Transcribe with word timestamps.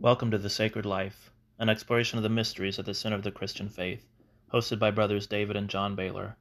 Welcome 0.00 0.32
to 0.32 0.38
The 0.38 0.50
Sacred 0.50 0.84
Life, 0.84 1.30
an 1.56 1.68
exploration 1.68 2.18
of 2.18 2.24
the 2.24 2.28
mysteries 2.28 2.80
at 2.80 2.84
the 2.84 2.94
center 2.94 3.14
of 3.14 3.22
the 3.22 3.30
Christian 3.30 3.68
faith, 3.68 4.04
hosted 4.52 4.80
by 4.80 4.90
brothers 4.90 5.28
David 5.28 5.54
and 5.54 5.70
John 5.70 5.94
Baylor. 5.94 6.36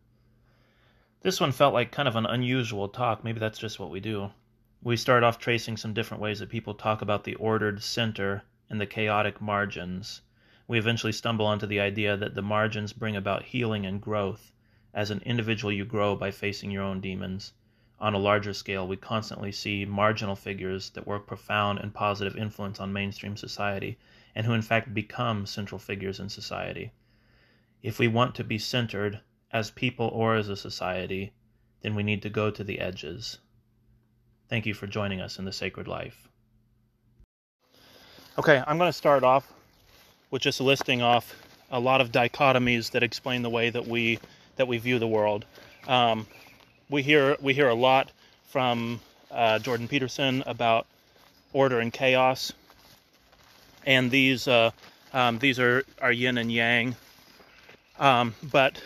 This 1.22 1.40
one 1.40 1.52
felt 1.52 1.72
like 1.72 1.92
kind 1.92 2.08
of 2.08 2.16
an 2.16 2.26
unusual 2.26 2.90
talk. 2.90 3.24
Maybe 3.24 3.40
that's 3.40 3.60
just 3.60 3.80
what 3.80 3.92
we 3.92 4.00
do. 4.00 4.32
We 4.82 4.98
start 4.98 5.22
off 5.24 5.38
tracing 5.38 5.78
some 5.78 5.94
different 5.94 6.20
ways 6.20 6.40
that 6.40 6.50
people 6.50 6.74
talk 6.74 7.04
about 7.04 7.26
the 7.26 7.36
ordered 7.36 7.84
center 7.84 8.42
and 8.72 8.82
the 8.82 8.88
chaotic 8.88 9.40
margins. 9.40 10.22
We 10.68 10.80
eventually 10.80 11.14
stumble 11.14 11.46
onto 11.46 11.68
the 11.68 11.80
idea 11.80 12.18
that 12.18 12.34
the 12.34 12.42
margins 12.42 12.92
bring 12.92 13.16
about 13.16 13.44
healing 13.44 13.86
and 13.86 14.02
growth. 14.02 14.52
As 14.96 15.12
an 15.12 15.22
individual, 15.28 15.72
you 15.72 15.86
grow 15.86 16.16
by 16.16 16.32
facing 16.32 16.72
your 16.72 16.84
own 16.84 17.02
demons. 17.02 17.54
On 18.04 18.14
a 18.14 18.18
larger 18.18 18.54
scale, 18.54 18.86
we 18.86 18.98
constantly 18.98 19.54
see 19.54 19.86
marginal 19.86 20.36
figures 20.36 20.90
that 20.90 21.08
work 21.08 21.26
profound 21.26 21.80
and 21.80 21.94
positive 21.94 22.36
influence 22.36 22.82
on 22.82 22.92
mainstream 22.92 23.38
society, 23.38 23.98
and 24.36 24.46
who 24.46 24.52
in 24.52 24.62
fact 24.62 24.94
become 24.94 25.46
central 25.46 25.80
figures 25.80 26.20
in 26.20 26.28
society. 26.28 26.92
If 27.82 28.00
we 28.00 28.10
want 28.10 28.36
to 28.36 28.44
be 28.44 28.58
centered, 28.58 29.22
as 29.52 29.72
people 29.72 30.08
or 30.08 30.36
as 30.36 30.50
a 30.50 30.58
society, 30.58 31.32
then 31.80 31.96
we 31.96 32.04
need 32.04 32.22
to 32.24 32.30
go 32.30 32.52
to 32.52 32.62
the 32.62 32.82
edges. 32.82 33.38
Thank 34.50 34.66
you 34.66 34.74
for 34.74 34.86
joining 34.86 35.22
us 35.22 35.40
in 35.40 35.46
the 35.46 35.54
sacred 35.54 35.88
life. 35.88 36.28
Okay, 38.38 38.62
I'm 38.68 38.78
going 38.78 38.90
to 38.90 38.98
start 38.98 39.24
off 39.24 39.50
with 40.30 40.42
just 40.42 40.60
listing 40.60 41.02
off 41.02 41.42
a 41.72 41.80
lot 41.80 42.02
of 42.02 42.12
dichotomies 42.12 42.92
that 42.92 43.02
explain 43.02 43.44
the 43.44 43.50
way 43.50 43.70
that 43.70 43.88
we 43.88 44.20
that 44.58 44.68
we 44.68 44.78
view 44.78 45.00
the 45.00 45.08
world. 45.08 45.46
Um, 45.88 46.28
we 46.90 47.04
hear 47.04 47.38
we 47.42 47.54
hear 47.54 47.70
a 47.70 47.76
lot 47.76 48.12
from 48.50 49.00
uh, 49.32 49.60
Jordan 49.60 49.88
Peterson 49.88 50.44
about 50.46 50.86
order 51.54 51.80
and 51.80 51.92
chaos, 51.92 52.54
and 53.86 54.12
these 54.12 54.48
uh, 54.48 54.72
um, 55.14 55.40
these 55.40 55.60
are 55.60 55.84
are 56.02 56.12
yin 56.12 56.38
and 56.38 56.52
yang. 56.52 56.96
Um, 58.00 58.36
but 58.44 58.82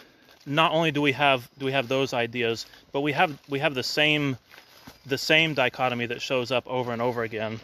not 0.45 0.72
only 0.72 0.92
do 0.92 1.02
we 1.02 1.12
have 1.14 1.50
do 1.58 1.66
we 1.66 1.72
have 1.72 1.88
those 1.88 2.14
ideas, 2.14 2.66
but 2.92 3.02
we 3.02 3.12
have 3.14 3.38
we 3.50 3.59
have 3.59 3.73
the 3.73 3.84
same 3.84 4.38
the 5.06 5.18
same 5.18 5.53
dichotomy 5.53 6.06
that 6.06 6.22
shows 6.22 6.52
up 6.52 6.68
over 6.68 6.92
and 6.92 7.02
over 7.02 7.23
again. 7.23 7.59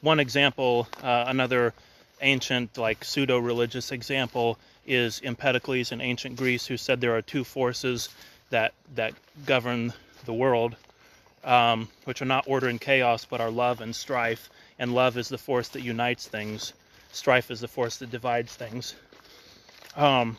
One 0.00 0.18
example, 0.18 0.88
uh, 1.02 1.24
another 1.28 1.74
ancient 2.20 2.76
like 2.76 3.04
pseudo 3.04 3.38
religious 3.38 3.92
example 3.92 4.58
is 4.86 5.20
Empedocles 5.22 5.92
in 5.92 6.00
ancient 6.00 6.36
Greece, 6.36 6.66
who 6.66 6.76
said 6.76 7.00
there 7.00 7.14
are 7.14 7.22
two 7.22 7.44
forces 7.44 8.08
that 8.52 8.74
that 8.94 9.14
govern 9.46 9.92
the 10.24 10.32
world, 10.32 10.76
um, 11.42 11.88
which 12.04 12.22
are 12.22 12.26
not 12.26 12.44
order 12.46 12.68
and 12.68 12.80
chaos, 12.80 13.24
but 13.24 13.40
are 13.40 13.50
love 13.50 13.80
and 13.80 13.94
strife. 13.96 14.48
And 14.78 14.94
love 14.94 15.16
is 15.16 15.28
the 15.28 15.38
force 15.38 15.68
that 15.68 15.82
unites 15.82 16.28
things. 16.28 16.72
Strife 17.12 17.50
is 17.50 17.60
the 17.60 17.68
force 17.68 17.96
that 17.98 18.10
divides 18.10 18.54
things. 18.54 18.94
Um, 19.96 20.36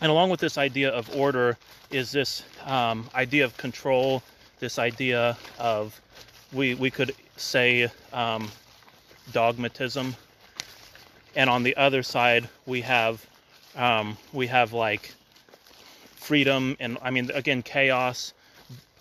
and 0.00 0.10
along 0.10 0.30
with 0.30 0.40
this 0.40 0.58
idea 0.58 0.90
of 0.90 1.14
order 1.16 1.56
is 1.90 2.12
this 2.12 2.42
um, 2.64 3.08
idea 3.14 3.44
of 3.44 3.56
control, 3.56 4.22
this 4.58 4.78
idea 4.78 5.36
of 5.58 6.00
we 6.52 6.74
we 6.74 6.90
could 6.90 7.12
say 7.36 7.90
um, 8.12 8.50
dogmatism. 9.32 10.14
And 11.34 11.50
on 11.50 11.62
the 11.62 11.76
other 11.76 12.02
side, 12.02 12.48
we 12.64 12.80
have 12.82 13.24
um, 13.76 14.16
we 14.32 14.46
have 14.46 14.72
like 14.72 15.12
freedom 16.16 16.76
and 16.80 16.98
I 17.02 17.10
mean 17.10 17.30
again 17.32 17.62
chaos 17.62 18.34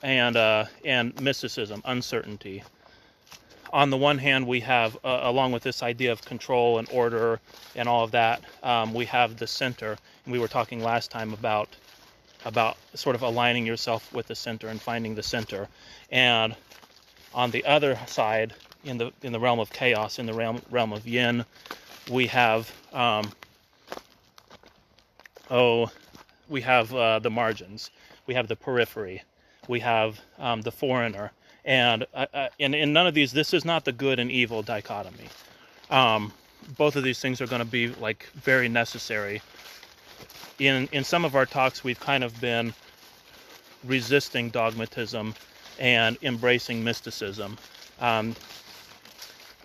and 0.04 0.38
uh, 0.38 0.66
and 0.84 1.20
mysticism, 1.20 1.82
uncertainty. 1.86 2.64
On 3.74 3.90
the 3.90 3.98
one 3.98 4.18
hand, 4.18 4.48
we 4.48 4.60
have 4.62 4.96
uh, 5.04 5.22
along 5.24 5.52
with 5.52 5.64
this 5.64 5.82
idea 5.82 6.12
of 6.12 6.22
control 6.24 6.78
and 6.78 6.88
order 6.92 7.40
and 7.76 7.90
all 7.90 8.04
of 8.04 8.12
that, 8.12 8.42
um, 8.64 8.94
we 8.94 9.06
have 9.06 9.38
the 9.38 9.48
center. 9.48 9.98
And 10.24 10.32
we 10.32 10.40
were 10.40 10.48
talking 10.48 10.82
last 10.82 11.12
time 11.12 11.34
about 11.34 11.70
about 12.46 12.78
sort 12.94 13.16
of 13.16 13.24
aligning 13.24 13.66
yourself 13.66 14.14
with 14.14 14.28
the 14.28 14.36
center 14.36 14.68
and 14.68 14.80
finding 14.80 15.16
the 15.16 15.24
center. 15.24 15.68
And 16.12 16.56
on 17.34 17.50
the 17.50 17.66
other 17.66 18.00
side, 18.06 18.54
in 18.84 18.98
the 19.00 19.12
in 19.24 19.34
the 19.34 19.40
realm 19.40 19.60
of 19.60 19.72
chaos, 19.72 20.20
in 20.20 20.28
the 20.28 20.34
realm 20.34 20.62
realm 20.70 20.94
of 20.94 21.08
yin, 21.08 21.44
we 22.12 22.28
have 22.28 22.72
um, 22.94 23.32
oh 25.50 25.90
we 26.50 26.62
have 26.62 26.94
uh, 26.94 27.20
the 27.20 27.30
margins, 27.30 27.92
we 28.28 28.34
have 28.34 28.48
the 28.48 28.56
periphery, 28.56 29.24
we 29.68 29.80
have 29.80 30.20
um, 30.40 30.62
the 30.62 30.72
foreigner, 30.72 31.32
and 31.64 32.06
uh, 32.14 32.26
uh, 32.34 32.48
in, 32.60 32.74
in 32.74 32.94
none 32.94 33.08
of 33.08 33.14
these, 33.14 33.32
this 33.32 33.54
is 33.54 33.66
not 33.66 33.86
the 33.86 33.92
good 33.92 34.20
and 34.20 34.32
evil 34.32 34.62
dichotomy. 34.62 35.28
Um, 35.90 36.32
both 36.78 36.96
of 36.96 37.04
these 37.04 37.20
things 37.20 37.42
are 37.42 37.48
going 37.48 37.60
to 37.60 37.66
be 37.66 37.90
like 37.90 38.30
very 38.36 38.70
necessary. 38.70 39.42
In 40.58 40.88
in 40.92 41.04
some 41.04 41.26
of 41.26 41.36
our 41.36 41.46
talks, 41.46 41.84
we've 41.84 42.00
kind 42.00 42.24
of 42.24 42.40
been 42.40 42.74
resisting 43.84 44.50
dogmatism 44.50 45.36
and 45.80 46.18
embracing 46.22 46.84
mysticism. 46.84 47.58
Um, 48.00 48.36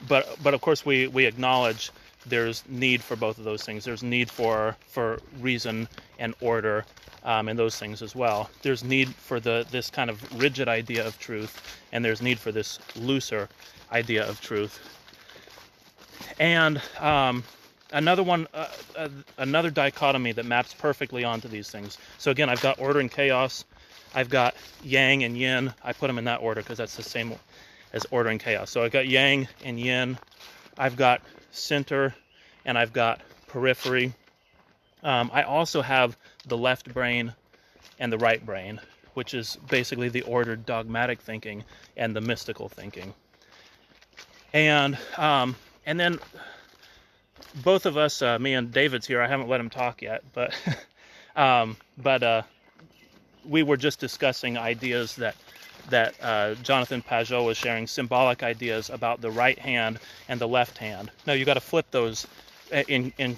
but 0.09 0.37
but 0.43 0.55
of 0.55 0.61
course, 0.61 0.85
we 0.85 1.07
we 1.07 1.27
acknowledge 1.27 1.91
there's 2.31 2.65
need 2.69 3.03
for 3.03 3.17
both 3.17 3.39
of 3.39 3.45
those 3.45 3.63
things. 3.63 3.85
There's 3.85 4.03
need 4.03 4.31
for 4.31 4.77
for 4.87 5.19
reason 5.41 5.89
and 6.19 6.35
order 6.41 6.85
um, 7.25 7.49
and 7.49 7.59
those 7.59 7.79
things 7.79 8.03
as 8.03 8.15
well. 8.15 8.51
There's 8.63 8.83
need 8.83 9.15
for 9.15 9.41
the 9.41 9.67
this 9.71 9.91
kind 9.91 10.09
of 10.11 10.41
rigid 10.41 10.69
idea 10.69 11.07
of 11.07 11.19
truth, 11.19 11.79
and 11.93 12.05
there's 12.05 12.23
need 12.23 12.39
for 12.39 12.53
this 12.53 12.79
looser 12.97 13.49
idea 13.93 14.27
of 14.29 14.41
truth. 14.41 14.81
And 16.39 16.81
um, 16.99 17.45
another 17.93 18.23
one, 18.23 18.47
uh, 18.55 18.69
uh, 18.97 19.09
another 19.39 19.71
dichotomy 19.71 20.33
that 20.33 20.47
maps 20.47 20.75
perfectly 20.75 21.25
onto 21.25 21.49
these 21.49 21.71
things. 21.71 21.99
So 22.19 22.31
again, 22.31 22.49
I've 22.49 22.63
got 22.63 22.79
order 22.79 23.01
and 23.01 23.11
chaos. 23.11 23.65
I've 24.15 24.29
got 24.29 24.55
yang 24.83 25.25
and 25.25 25.37
yin. 25.37 25.73
I 25.85 25.93
put 25.93 26.07
them 26.07 26.19
in 26.19 26.25
that 26.25 26.41
order 26.41 26.63
because 26.63 26.79
that's 26.79 26.97
the 26.97 27.03
same 27.03 27.35
as 27.93 28.07
order 28.11 28.31
and 28.31 28.41
chaos. 28.41 28.71
So 28.71 28.83
I've 28.83 28.93
got 28.93 29.07
yang 29.07 29.49
and 29.65 29.79
yin. 29.79 30.19
I've 30.79 30.97
got 30.97 31.21
center, 31.51 32.15
and 32.65 32.79
I've 32.79 32.93
got 32.93 33.21
periphery. 33.47 34.13
Um, 35.03 35.31
I 35.33 35.43
also 35.43 35.83
have 35.83 36.17
the 36.47 36.57
left 36.57 36.93
brain 36.93 37.35
and 37.99 38.13
the 38.13 38.19
right 38.19 38.45
brain, 38.45 38.81
which 39.15 39.35
is 39.35 39.57
basically 39.69 40.09
the 40.09 40.23
ordered 40.23 40.67
dogmatic 40.67 41.21
thinking 41.21 41.65
and 41.97 42.15
the 42.15 42.21
mystical 42.21 42.69
thinking. 42.69 43.15
And 44.53 44.99
um, 45.17 45.57
and 45.87 45.99
then 45.99 46.19
both 47.63 47.87
of 47.87 47.97
us, 47.97 48.23
uh, 48.23 48.39
me 48.39 48.55
and 48.55 48.73
David's 48.73 49.07
here. 49.07 49.21
I 49.23 49.27
haven't 49.29 49.49
let 49.49 49.61
him 49.61 49.71
talk 49.71 50.03
yet, 50.03 50.23
but 50.33 50.55
um, 51.37 51.77
but 51.99 52.23
uh, 52.23 52.43
we 53.45 53.63
were 53.63 53.77
just 53.77 54.01
discussing 54.01 54.59
ideas 54.59 55.17
that 55.17 55.37
that 55.91 56.15
uh, 56.23 56.55
Jonathan 56.57 57.03
Pageau 57.03 57.45
was 57.45 57.57
sharing 57.57 57.87
symbolic 57.87 58.43
ideas 58.43 58.91
about 58.91 59.21
the 59.21 59.31
right 59.31 59.59
hand 59.59 59.99
and 60.29 60.41
the 60.41 60.49
left 60.49 60.79
hand. 60.79 61.11
Now 61.27 61.35
you 61.35 61.45
got 61.45 61.55
to 61.55 61.61
flip 61.61 61.87
those 61.91 62.27
uh, 62.73 62.83
in 62.89 63.13
in, 63.19 63.37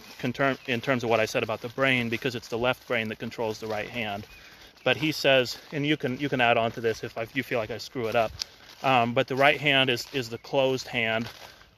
in 0.66 0.80
terms 0.80 1.04
of 1.04 1.10
what 1.10 1.20
I 1.20 1.26
said 1.26 1.42
about 1.42 1.60
the 1.60 1.68
brain 1.70 2.08
because 2.08 2.34
it's 2.34 2.48
the 2.48 2.58
left 2.58 2.86
brain 2.86 3.08
that 3.08 3.18
controls 3.18 3.58
the 3.58 3.66
right 3.66 3.88
hand. 3.88 4.26
But 4.84 4.96
he 4.96 5.12
says, 5.12 5.58
and 5.72 5.86
you 5.86 5.96
can 5.96 6.18
you 6.18 6.28
can 6.28 6.40
add 6.40 6.56
on 6.56 6.70
to 6.72 6.80
this 6.80 7.04
if 7.04 7.16
I, 7.16 7.26
you 7.34 7.42
feel 7.42 7.58
like 7.58 7.70
I 7.70 7.78
screw 7.78 8.08
it 8.08 8.16
up. 8.16 8.32
Um, 8.82 9.14
but 9.14 9.28
the 9.28 9.36
right 9.36 9.60
hand 9.60 9.90
is 9.90 10.06
is 10.12 10.28
the 10.28 10.38
closed 10.38 10.88
hand 10.88 11.28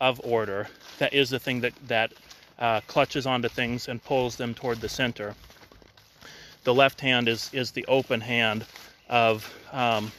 of 0.01 0.21
order. 0.25 0.69
That 0.99 1.13
is 1.13 1.31
the 1.31 1.39
thing 1.39 1.61
that 1.61 1.75
that 1.89 2.13
uh, 2.59 2.81
clutches 2.87 3.27
onto 3.27 3.49
things 3.49 3.89
and 3.89 4.03
pulls 4.03 4.37
them 4.37 4.55
toward 4.55 4.81
the 4.81 4.89
center. 4.89 5.35
The 6.65 6.75
left 6.75 7.01
hand 7.01 7.29
is 7.29 7.51
is 7.53 7.71
the 7.73 7.85
open 7.87 8.21
hand 8.21 8.65
of 9.09 9.53
um, 9.73 10.11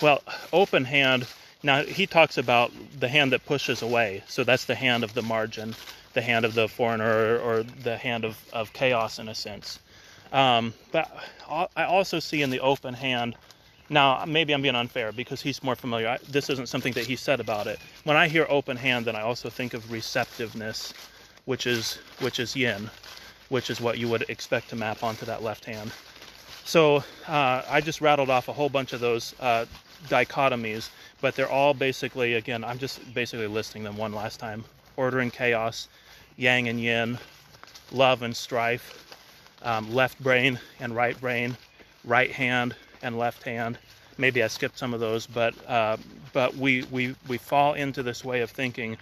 well, 0.00 0.22
open 0.52 0.84
hand. 0.84 1.26
Now 1.62 1.82
he 1.82 2.06
talks 2.06 2.38
about 2.38 2.72
the 2.98 3.08
hand 3.08 3.32
that 3.32 3.44
pushes 3.44 3.82
away. 3.82 4.22
So 4.28 4.44
that's 4.44 4.64
the 4.64 4.74
hand 4.74 5.04
of 5.04 5.14
the 5.14 5.22
margin, 5.22 5.74
the 6.14 6.22
hand 6.22 6.44
of 6.44 6.54
the 6.54 6.68
foreigner, 6.68 7.38
or, 7.38 7.62
the 7.62 7.96
hand 7.96 8.24
of, 8.24 8.38
of 8.52 8.72
chaos 8.72 9.18
in 9.18 9.28
a 9.28 9.34
sense. 9.34 9.78
Um, 10.32 10.72
but 10.92 11.10
I 11.50 11.84
also 11.84 12.20
see 12.20 12.42
in 12.42 12.50
the 12.50 12.60
open 12.60 12.94
hand. 12.94 13.36
Now 13.88 14.24
maybe 14.24 14.54
I'm 14.54 14.62
being 14.62 14.76
unfair 14.76 15.12
because 15.12 15.42
he's 15.42 15.62
more 15.62 15.74
familiar. 15.74 16.08
I, 16.08 16.18
this 16.28 16.48
isn't 16.48 16.68
something 16.68 16.92
that 16.92 17.06
he 17.06 17.16
said 17.16 17.40
about 17.40 17.66
it. 17.66 17.78
When 18.04 18.16
I 18.16 18.28
hear 18.28 18.46
open 18.48 18.76
hand, 18.76 19.06
then 19.06 19.16
I 19.16 19.22
also 19.22 19.50
think 19.50 19.74
of 19.74 19.90
receptiveness, 19.90 20.94
which 21.44 21.66
is 21.66 21.98
which 22.20 22.38
is 22.38 22.54
yin, 22.54 22.88
which 23.48 23.68
is 23.68 23.80
what 23.80 23.98
you 23.98 24.08
would 24.08 24.24
expect 24.28 24.70
to 24.70 24.76
map 24.76 25.02
onto 25.02 25.26
that 25.26 25.42
left 25.42 25.64
hand. 25.64 25.90
So 26.70 27.02
uh, 27.26 27.62
I 27.68 27.80
just 27.80 28.00
rattled 28.00 28.30
off 28.30 28.46
a 28.46 28.52
whole 28.52 28.68
bunch 28.68 28.92
of 28.92 29.00
those 29.00 29.34
uh, 29.40 29.66
dichotomies, 30.04 30.88
but 31.20 31.34
they're 31.34 31.50
all 31.50 31.74
basically, 31.74 32.34
again, 32.34 32.62
I'm 32.62 32.78
just 32.78 33.12
basically 33.12 33.48
listing 33.48 33.82
them 33.82 33.96
one 33.96 34.12
last 34.12 34.38
time. 34.38 34.62
Order 34.96 35.18
and 35.18 35.32
chaos, 35.32 35.88
yang 36.36 36.68
and 36.68 36.80
yin, 36.80 37.18
love 37.90 38.22
and 38.22 38.36
strife, 38.36 39.16
um, 39.62 39.92
left 39.92 40.22
brain 40.22 40.60
and 40.78 40.94
right 40.94 41.20
brain, 41.20 41.56
right 42.04 42.30
hand 42.30 42.76
and 43.02 43.18
left 43.18 43.42
hand, 43.42 43.76
maybe 44.16 44.40
I 44.40 44.46
skipped 44.46 44.78
some 44.78 44.94
of 44.94 45.00
those, 45.00 45.26
but 45.26 45.54
uh, 45.68 45.96
but 46.32 46.54
we, 46.54 46.84
we 46.92 47.16
we 47.26 47.36
fall 47.36 47.74
into 47.74 48.04
this 48.04 48.24
way 48.24 48.42
of 48.42 48.50
thinking 48.52 48.96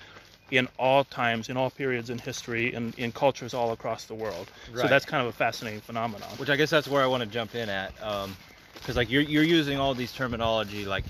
in 0.51 0.69
all 0.79 1.05
times, 1.05 1.49
in 1.49 1.57
all 1.57 1.71
periods 1.71 2.11
in 2.11 2.19
history, 2.19 2.73
and 2.75 2.95
in 2.97 3.13
cultures 3.13 3.55
all 3.55 3.73
across 3.73 4.05
the 4.07 4.15
world. 4.15 4.51
So 4.75 4.89
that's 4.89 5.05
kind 5.05 5.23
of 5.23 5.29
a 5.29 5.37
fascinating 5.37 5.81
phenomenon. 5.81 6.29
which 6.37 6.51
I 6.51 6.57
guess 6.57 6.71
that's 6.71 6.89
where 6.89 7.03
I 7.03 7.07
want 7.07 7.23
to 7.23 7.29
jump 7.29 7.55
in 7.55 7.69
at, 7.69 7.93
um, 8.03 8.37
because 8.75 8.97
like 8.97 9.11
you're 9.11 9.23
you're 9.23 9.45
using 9.45 9.79
all 9.79 9.95
these 9.95 10.13
terminology 10.13 10.85
like 10.85 11.05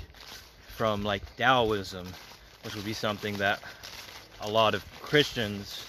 from 0.68 1.04
like 1.04 1.22
Taoism, 1.36 2.06
which 2.64 2.74
would 2.74 2.84
be 2.84 2.92
something 2.92 3.36
that 3.38 3.60
a 4.40 4.48
lot 4.48 4.74
of 4.74 4.84
Christians, 5.00 5.84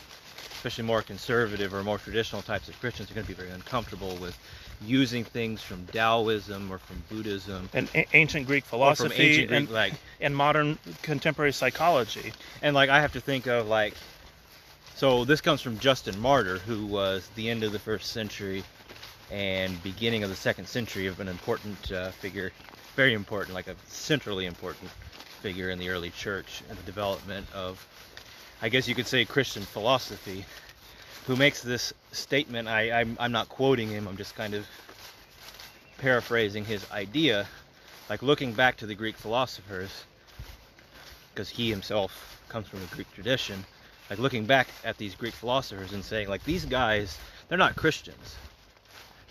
especially 0.56 0.84
more 0.84 1.02
conservative 1.02 1.74
or 1.74 1.84
more 1.84 1.98
traditional 1.98 2.42
types 2.42 2.68
of 2.68 2.80
Christians, 2.80 3.12
are 3.12 3.14
going 3.14 3.26
to 3.26 3.32
be 3.32 3.36
very 3.36 3.52
uncomfortable 3.52 4.16
with 4.18 4.38
using 4.86 5.24
things 5.24 5.62
from 5.62 5.86
Taoism 5.88 6.72
or 6.72 6.78
from 6.78 7.04
Buddhism 7.10 7.70
And 7.74 7.90
a- 7.94 8.08
ancient 8.16 8.48
Greek 8.48 8.64
philosophy 8.64 9.14
ancient 9.16 9.48
Greek, 9.50 9.60
and, 9.62 9.70
like 9.70 9.94
and 10.22 10.36
modern 10.36 10.78
contemporary 11.02 11.52
psychology. 11.52 12.32
and 12.62 12.74
like 12.74 12.90
I 12.90 13.02
have 13.02 13.12
to 13.14 13.20
think 13.22 13.48
of 13.48 13.68
like 13.68 13.94
so 14.96 15.26
this 15.26 15.42
comes 15.42 15.62
from 15.62 15.80
Justin 15.80 16.18
Martyr 16.20 16.60
who 16.60 16.86
was 16.86 17.30
the 17.36 17.50
end 17.50 17.64
of 17.64 17.72
the 17.72 17.80
first 17.80 18.12
century 18.12 18.64
and 19.32 19.82
beginning 19.84 20.24
of 20.24 20.30
the 20.30 20.36
second 20.36 20.68
century 20.68 21.08
of 21.08 21.20
an 21.20 21.28
important 21.28 21.92
uh, 21.92 22.12
figure 22.12 22.52
very 22.96 23.14
important 23.14 23.54
like 23.54 23.68
a 23.68 23.76
centrally 23.88 24.46
important 24.46 24.90
figure 25.42 25.70
in 25.70 25.80
the 25.80 25.90
early 25.90 26.10
church 26.12 26.62
and 26.70 26.78
the 26.78 26.84
development 26.84 27.46
of 27.54 27.86
I 28.62 28.70
guess 28.70 28.88
you 28.88 28.96
could 28.96 29.08
say 29.08 29.26
Christian 29.26 29.64
philosophy 29.64 30.46
who 31.30 31.36
makes 31.36 31.62
this 31.62 31.94
statement 32.12 32.68
I 32.68 33.02
I'm, 33.02 33.16
I'm 33.20 33.32
not 33.32 33.48
quoting 33.50 33.88
him 33.88 34.08
I'm 34.08 34.18
just 34.18 34.36
kind 34.36 34.54
of 34.54 34.66
paraphrasing 36.00 36.66
his 36.66 36.90
idea 36.92 37.48
like 38.10 38.24
looking 38.24 38.54
back 38.54 38.78
to 38.78 38.88
the 38.88 38.96
Greek 38.96 39.16
philosophers 39.16 40.06
because 41.34 41.48
he 41.48 41.70
himself 41.70 42.42
comes 42.50 42.68
from 42.68 42.82
a 42.82 42.96
Greek 42.96 43.12
tradition, 43.14 43.64
like 44.10 44.20
looking 44.20 44.46
back 44.46 44.68
at 44.84 44.98
these 44.98 45.16
Greek 45.16 45.34
philosophers 45.34 45.94
and 45.94 46.04
saying, 46.04 46.28
like, 46.28 46.44
these 46.44 46.66
guys, 46.66 47.18
they're 47.48 47.58
not 47.58 47.76
Christians, 47.76 48.36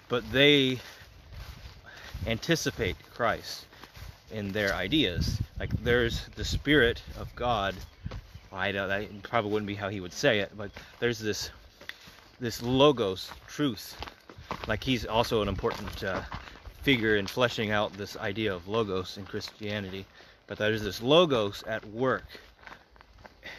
but 0.08 0.22
they 0.32 0.78
anticipate 2.26 2.96
Christ 3.14 3.66
in 4.30 4.52
their 4.52 4.74
ideas. 4.74 5.40
Like, 5.58 5.70
there's 5.82 6.26
the 6.36 6.44
Spirit 6.44 7.02
of 7.18 7.34
God. 7.34 7.74
I 8.52 8.72
don't, 8.72 8.88
that 8.88 9.22
probably 9.24 9.50
wouldn't 9.50 9.66
be 9.66 9.74
how 9.74 9.88
he 9.88 10.00
would 10.00 10.12
say 10.12 10.38
it, 10.38 10.52
but 10.56 10.70
there's 11.00 11.18
this 11.18 11.50
this 12.40 12.62
logos 12.62 13.30
truth. 13.46 13.96
Like 14.66 14.82
he's 14.82 15.04
also 15.04 15.42
an 15.42 15.48
important 15.48 16.04
uh, 16.04 16.22
figure 16.82 17.16
in 17.16 17.26
fleshing 17.26 17.70
out 17.70 17.92
this 17.94 18.16
idea 18.16 18.54
of 18.54 18.68
logos 18.68 19.18
in 19.18 19.24
Christianity. 19.24 20.06
But 20.46 20.58
there's 20.58 20.82
this 20.82 21.02
logos 21.02 21.62
at 21.66 21.84
work 21.86 22.24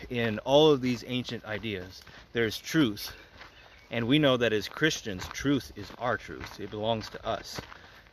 in 0.09 0.39
all 0.39 0.71
of 0.71 0.81
these 0.81 1.03
ancient 1.07 1.45
ideas. 1.45 2.01
There's 2.33 2.57
truth. 2.57 3.11
And 3.91 4.07
we 4.07 4.19
know 4.19 4.37
that 4.37 4.53
as 4.53 4.67
Christians, 4.67 5.27
truth 5.33 5.71
is 5.75 5.87
our 5.97 6.17
truth. 6.17 6.59
It 6.59 6.69
belongs 6.69 7.09
to 7.09 7.25
us. 7.25 7.59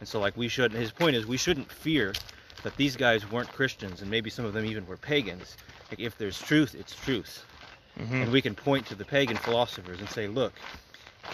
And 0.00 0.08
so 0.08 0.20
like 0.20 0.36
we 0.36 0.48
should 0.48 0.72
his 0.72 0.92
point 0.92 1.16
is 1.16 1.26
we 1.26 1.36
shouldn't 1.36 1.70
fear 1.70 2.12
that 2.62 2.76
these 2.76 2.96
guys 2.96 3.30
weren't 3.30 3.52
Christians 3.52 4.02
and 4.02 4.10
maybe 4.10 4.30
some 4.30 4.44
of 4.44 4.52
them 4.52 4.64
even 4.64 4.86
were 4.86 4.96
pagans. 4.96 5.56
Like 5.90 6.00
if 6.00 6.18
there's 6.18 6.40
truth, 6.40 6.74
it's 6.74 6.94
truth. 6.94 7.44
Mhm. 7.98 8.22
And 8.22 8.32
we 8.32 8.42
can 8.42 8.54
point 8.54 8.86
to 8.86 8.94
the 8.94 9.04
pagan 9.04 9.36
philosophers 9.36 10.00
and 10.00 10.08
say, 10.10 10.26
look, 10.28 10.52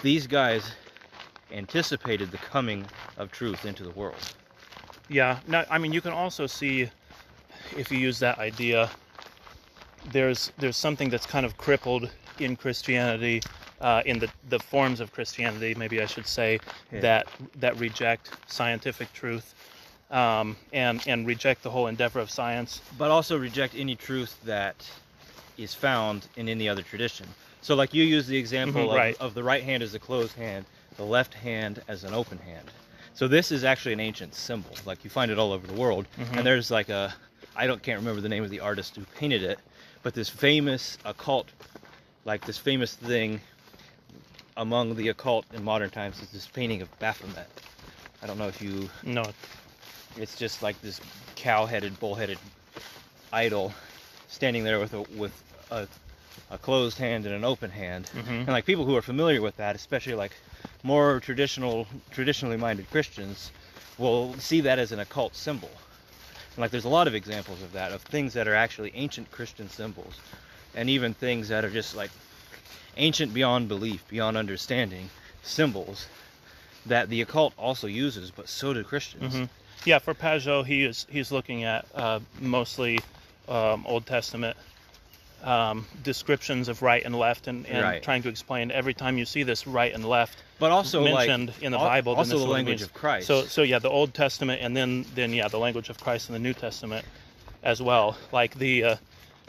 these 0.02 0.26
guys 0.26 0.72
anticipated 1.50 2.30
the 2.30 2.38
coming 2.38 2.86
of 3.16 3.30
truth 3.32 3.64
into 3.64 3.82
the 3.82 3.90
world. 3.90 4.34
Yeah. 5.08 5.38
Now, 5.46 5.64
I 5.70 5.78
mean, 5.78 5.92
you 5.92 6.00
can 6.00 6.12
also 6.12 6.46
see 6.46 6.88
if 7.76 7.90
you 7.90 7.98
use 7.98 8.18
that 8.20 8.38
idea. 8.38 8.90
There's 10.10 10.52
there's 10.58 10.76
something 10.76 11.10
that's 11.10 11.26
kind 11.26 11.44
of 11.46 11.56
crippled 11.56 12.10
in 12.38 12.56
Christianity, 12.56 13.42
uh, 13.80 14.02
in 14.06 14.18
the 14.18 14.28
the 14.48 14.58
forms 14.58 15.00
of 15.00 15.12
Christianity, 15.12 15.74
maybe 15.74 16.00
I 16.00 16.06
should 16.06 16.26
say, 16.26 16.58
Yeah. 16.90 17.00
that 17.00 17.26
that 17.56 17.76
reject 17.78 18.30
scientific 18.46 19.12
truth, 19.12 19.54
um, 20.10 20.56
and 20.72 21.02
and 21.06 21.26
reject 21.26 21.62
the 21.62 21.70
whole 21.70 21.86
endeavor 21.88 22.20
of 22.20 22.30
science. 22.30 22.80
but 22.98 23.10
also 23.10 23.36
reject 23.38 23.74
any 23.76 23.94
truth 23.94 24.36
that 24.44 24.88
is 25.58 25.74
found 25.74 26.26
in 26.36 26.48
any 26.48 26.68
other 26.68 26.82
tradition. 26.82 27.26
So, 27.60 27.74
like 27.74 27.94
you 27.94 28.02
use 28.04 28.26
the 28.26 28.36
example 28.36 28.82
Mhm, 28.82 28.88
of, 28.90 28.94
right. 28.96 29.16
of 29.20 29.34
the 29.34 29.42
right 29.42 29.62
hand 29.62 29.82
as 29.82 29.94
a 29.94 29.98
closed 29.98 30.34
hand, 30.36 30.64
the 30.96 31.04
left 31.04 31.34
hand 31.34 31.82
as 31.88 32.04
an 32.04 32.12
open 32.14 32.38
hand. 32.38 32.70
So 33.14 33.28
this 33.28 33.52
is 33.52 33.62
actually 33.62 33.92
an 33.92 34.00
ancient 34.00 34.34
symbol. 34.34 34.70
Like 34.86 35.04
you 35.04 35.10
find 35.10 35.30
it 35.30 35.38
all 35.38 35.52
over 35.52 35.66
the 35.66 35.74
world, 35.74 36.06
Mhm. 36.18 36.38
and 36.38 36.46
there's 36.46 36.70
like 36.70 36.88
a, 36.88 37.14
I 37.54 37.66
don't 37.66 37.82
can't 37.82 37.98
remember 37.98 38.20
the 38.20 38.28
name 38.28 38.42
of 38.42 38.50
the 38.50 38.60
artist 38.60 38.96
who 38.96 39.02
painted 39.16 39.42
it, 39.42 39.58
but 40.02 40.14
this 40.14 40.28
famous 40.28 40.98
occult, 41.04 41.48
like 42.24 42.44
this 42.46 42.58
famous 42.58 42.94
thing 42.94 43.40
among 44.56 44.96
the 44.96 45.08
occult 45.08 45.44
in 45.52 45.62
modern 45.62 45.90
times 45.90 46.20
is 46.22 46.28
this 46.30 46.46
painting 46.46 46.82
of 46.82 46.98
Baphomet. 46.98 47.46
I 48.22 48.26
don't 48.26 48.38
know 48.38 48.48
if 48.48 48.60
you 48.62 48.88
No. 49.02 49.30
it's 50.16 50.36
just 50.38 50.62
like 50.62 50.80
this 50.82 51.00
cow-headed, 51.36 51.98
bull-headed 52.00 52.38
idol 53.32 53.72
standing 54.32 54.64
there 54.64 54.80
with 54.80 54.94
a 54.94 55.02
with 55.16 55.32
a, 55.70 55.86
a 56.50 56.58
closed 56.58 56.98
hand 56.98 57.26
and 57.26 57.34
an 57.34 57.44
open 57.44 57.70
hand. 57.70 58.10
Mhm. 58.14 58.40
And 58.40 58.48
like 58.48 58.64
people 58.64 58.84
who 58.84 58.96
are 58.96 59.02
familiar 59.02 59.40
with 59.40 59.56
that, 59.58 59.76
especially 59.76 60.14
like 60.14 60.32
more 60.82 61.20
traditional, 61.20 61.86
traditionally 62.10 62.56
minded 62.56 62.90
Christians, 62.90 63.52
will 63.98 64.34
see 64.38 64.60
that 64.62 64.78
as 64.78 64.90
an 64.90 64.98
occult 64.98 65.36
symbol. 65.36 65.70
And 66.54 66.58
like 66.58 66.70
there's 66.70 66.84
a 66.86 66.88
lot 66.88 67.06
of 67.06 67.14
examples 67.14 67.62
of 67.62 67.72
that, 67.72 67.92
of 67.92 68.02
things 68.02 68.32
that 68.32 68.48
are 68.48 68.54
actually 68.54 68.90
ancient 68.94 69.30
Christian 69.30 69.68
symbols, 69.68 70.18
and 70.74 70.88
even 70.90 71.14
things 71.14 71.48
that 71.48 71.64
are 71.64 71.70
just 71.70 71.94
like 71.94 72.10
ancient 72.96 73.32
beyond 73.32 73.68
belief, 73.68 74.06
beyond 74.08 74.36
understanding 74.36 75.10
symbols 75.42 76.06
that 76.86 77.08
the 77.08 77.20
occult 77.20 77.52
also 77.56 77.86
uses, 77.86 78.30
but 78.30 78.48
so 78.48 78.72
do 78.74 78.82
Christians. 78.82 79.34
hmm 79.34 79.44
Yeah, 79.84 79.98
for 79.98 80.14
Pageau, 80.14 80.64
he 80.64 80.84
is 80.84 81.06
he's 81.10 81.30
looking 81.30 81.64
at 81.64 81.86
uh, 81.94 82.20
mostly 82.40 82.98
um, 83.48 83.84
Old 83.86 84.06
Testament 84.06 84.56
um, 85.42 85.86
descriptions 86.02 86.68
of 86.68 86.82
right 86.82 87.04
and 87.04 87.18
left, 87.18 87.48
and, 87.48 87.66
and 87.66 87.82
Right. 87.82 88.02
trying 88.02 88.22
to 88.22 88.28
explain 88.28 88.70
every 88.70 88.94
time 88.94 89.18
you 89.18 89.24
see 89.24 89.42
this 89.42 89.66
right 89.66 89.92
and 89.92 90.04
left 90.04 90.38
but 90.60 90.70
also 90.70 91.02
mentioned 91.02 91.48
like, 91.48 91.62
in 91.62 91.72
the 91.72 91.78
Bible. 91.78 92.14
Also, 92.14 92.30
the 92.30 92.36
is 92.36 92.42
what 92.42 92.50
it 92.50 92.52
language 92.52 92.78
means. 92.78 92.82
of 92.82 92.94
Christ. 92.94 93.26
So 93.26 93.42
so 93.46 93.62
yeah, 93.62 93.80
the 93.80 93.90
Old 93.90 94.14
Testament, 94.14 94.62
and 94.62 94.76
then 94.76 95.04
then 95.16 95.32
yeah, 95.32 95.48
the 95.48 95.58
language 95.58 95.90
of 95.90 95.98
Christ 95.98 96.28
in 96.28 96.34
the 96.34 96.38
New 96.38 96.54
Testament 96.54 97.04
as 97.64 97.82
well. 97.82 98.16
Like 98.30 98.54
the 98.54 98.84
uh, 98.84 98.96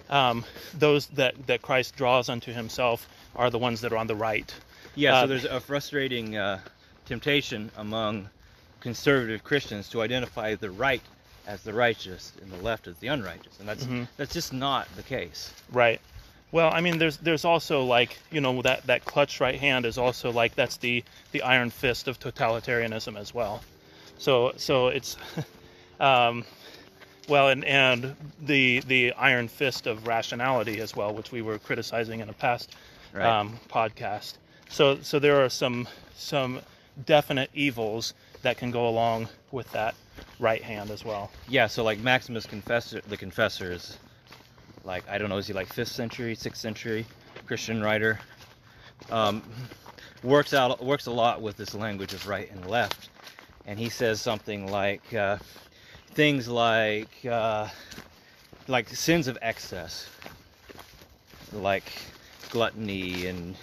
um, 0.10 0.44
those 0.74 1.06
that 1.08 1.46
that 1.46 1.62
Christ 1.62 1.96
draws 1.96 2.30
unto 2.30 2.52
Himself 2.52 3.08
are 3.36 3.52
the 3.52 3.60
ones 3.60 3.82
that 3.82 3.94
are 3.94 3.98
on 3.98 4.08
the 4.08 4.16
right. 4.16 4.52
yeah, 4.96 5.18
uh, 5.18 5.22
so 5.22 5.28
there's 5.28 5.46
a 5.46 5.60
frustrating 5.60 6.36
uh, 6.36 6.60
temptation 7.06 7.70
among 7.78 8.30
conservative 8.80 9.44
Christians 9.44 9.90
to 9.90 10.02
identify 10.02 10.56
the 10.56 10.72
right 10.72 11.02
as 11.48 11.62
the 11.64 11.74
righteous 11.74 12.32
and 12.42 12.52
the 12.52 12.58
left 12.64 12.88
as 12.88 12.98
the 13.00 13.08
unrighteous, 13.08 13.60
and 13.60 13.68
that's 13.68 13.84
Mhm. 13.86 14.08
that's 14.18 14.34
just 14.34 14.54
not 14.54 14.88
the 14.96 15.04
case. 15.04 15.52
Right. 15.72 16.00
Well, 16.52 16.70
I 16.72 16.82
mean, 16.82 17.00
there's 17.00 17.18
there's 17.18 17.46
also 17.46 17.84
like 17.84 18.18
you 18.32 18.40
know 18.42 18.62
that 18.62 18.86
that 18.88 19.06
clutch 19.06 19.40
right 19.42 19.60
hand 19.60 19.86
is 19.86 19.98
also 19.98 20.32
like 20.32 20.56
that's 20.56 20.78
the 20.78 21.04
the 21.32 21.42
iron 21.42 21.70
fist 21.70 22.08
of 22.08 22.20
totalitarianism 22.20 23.18
as 23.18 23.34
well. 23.34 23.64
So 24.20 24.54
so 24.58 24.88
it's, 24.88 25.18
um, 26.00 26.46
well, 27.28 27.50
and 27.50 27.66
and 27.66 28.16
the 28.42 28.82
the 28.82 29.14
iron 29.14 29.48
fist 29.48 29.88
of 29.88 30.06
rationality 30.08 30.80
as 30.80 30.96
well, 30.96 31.14
which 31.14 31.32
we 31.32 31.42
were 31.42 31.58
criticizing 31.60 32.20
in 32.20 32.30
a 32.30 32.34
past 32.34 32.72
Right. 33.12 33.26
um, 33.26 33.60
podcast. 33.70 34.34
So 34.70 35.00
so 35.02 35.20
there 35.20 35.44
are 35.44 35.50
some 35.50 35.88
some 36.16 36.62
definite 37.06 37.50
evils 37.54 38.14
that 38.44 38.58
can 38.58 38.72
go 38.72 38.88
along 38.88 39.30
with 39.52 39.72
that 39.72 39.96
right 40.40 40.62
hand 40.62 40.92
as 40.92 41.06
well. 41.06 41.32
Yeah, 41.48 41.68
so 41.68 41.84
like 41.84 42.00
Maximus 42.00 42.46
Confessor, 42.46 43.02
the 43.08 43.18
Confessor 43.18 43.72
is 43.72 43.98
like 44.84 45.08
I 45.10 45.18
don't 45.18 45.30
know, 45.30 45.38
is 45.38 45.48
he 45.48 45.54
like 45.54 45.68
fifth 45.68 45.92
century, 45.92 46.36
sixth 46.36 46.62
century 46.62 47.06
Christian 47.46 47.82
writer? 47.82 48.20
Um, 49.12 49.44
works 50.24 50.54
out 50.54 50.84
works 50.84 51.08
a 51.08 51.12
lot 51.12 51.42
with 51.42 51.58
this 51.58 51.74
language 51.74 52.14
of 52.14 52.28
right 52.28 52.50
and 52.52 52.66
left, 52.70 53.10
and 53.66 53.80
he 53.80 53.90
says 53.90 54.22
something 54.22 54.72
like 54.72 55.14
uh, 55.14 55.38
things 56.12 56.48
like 56.48 57.26
uh, 57.30 57.68
like 58.68 58.90
sins 58.90 59.28
of 59.28 59.38
excess, 59.42 60.10
like 61.52 61.92
gluttony 62.50 63.28
and 63.28 63.56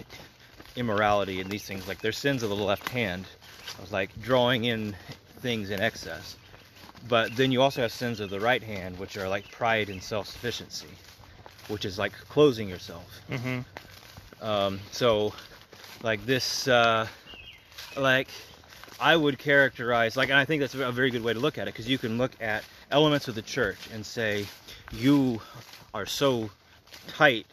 immorality 0.77 1.41
and 1.41 1.51
these 1.51 1.65
things. 1.65 1.87
Like 1.89 2.01
they're 2.01 2.13
sins 2.13 2.43
of 2.43 2.51
the 2.51 2.57
left 2.57 2.89
hand. 2.89 3.27
I 3.79 3.81
was 3.81 3.93
like 3.93 4.11
drawing 4.23 4.65
in 4.65 4.97
things 5.39 5.71
in 5.71 5.81
excess. 5.81 6.37
But 7.09 7.37
then 7.37 7.51
you 7.51 7.63
also 7.63 7.83
have 7.83 7.93
sins 7.93 8.21
of 8.21 8.31
the 8.31 8.41
right 8.41 8.63
hand, 8.63 8.99
which 8.99 9.17
are 9.17 9.29
like 9.29 9.51
pride 9.51 9.89
and 9.89 10.03
self-sufficiency, 10.03 10.89
which 11.69 11.85
is 11.85 11.99
like 11.99 12.13
closing 12.29 12.69
yourself. 12.69 13.21
hmm 13.29 13.61
Um, 14.41 14.81
so, 14.91 15.35
like 16.03 16.25
this, 16.27 16.69
uh, 16.69 17.07
like 17.97 18.29
I 19.01 19.17
would 19.17 19.39
characterize 19.39 20.17
like, 20.17 20.29
and 20.29 20.39
I 20.39 20.45
think 20.45 20.61
that's 20.61 20.75
a 20.75 20.93
very 20.93 21.11
good 21.11 21.23
way 21.23 21.33
to 21.33 21.41
look 21.41 21.59
at 21.59 21.67
it 21.67 21.75
because 21.75 21.89
you 21.89 21.99
can 21.99 22.19
look 22.19 22.33
at 22.41 22.65
elements 22.91 23.29
of 23.29 23.35
the 23.35 23.43
church 23.43 23.79
and 23.93 24.05
say 24.05 24.47
you 24.93 25.41
are 25.95 26.07
so 26.07 26.51
tight, 27.09 27.47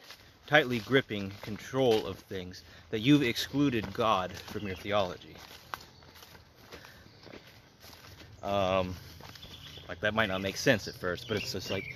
tightly 0.45 0.79
gripping 0.79 1.31
control 1.41 2.05
of 2.05 2.17
things 2.17 2.63
that 2.91 2.99
you've 2.99 3.23
excluded 3.23 3.93
God 3.93 4.31
from 4.51 4.67
your 4.67 4.75
theology. 4.75 5.35
Um, 8.43 8.95
like 9.89 9.99
that 10.01 10.13
might 10.13 10.27
not 10.27 10.41
make 10.41 10.57
sense 10.57 10.87
at 10.87 10.95
first, 10.95 11.27
but 11.27 11.37
it's 11.37 11.51
just 11.53 11.69
like 11.71 11.95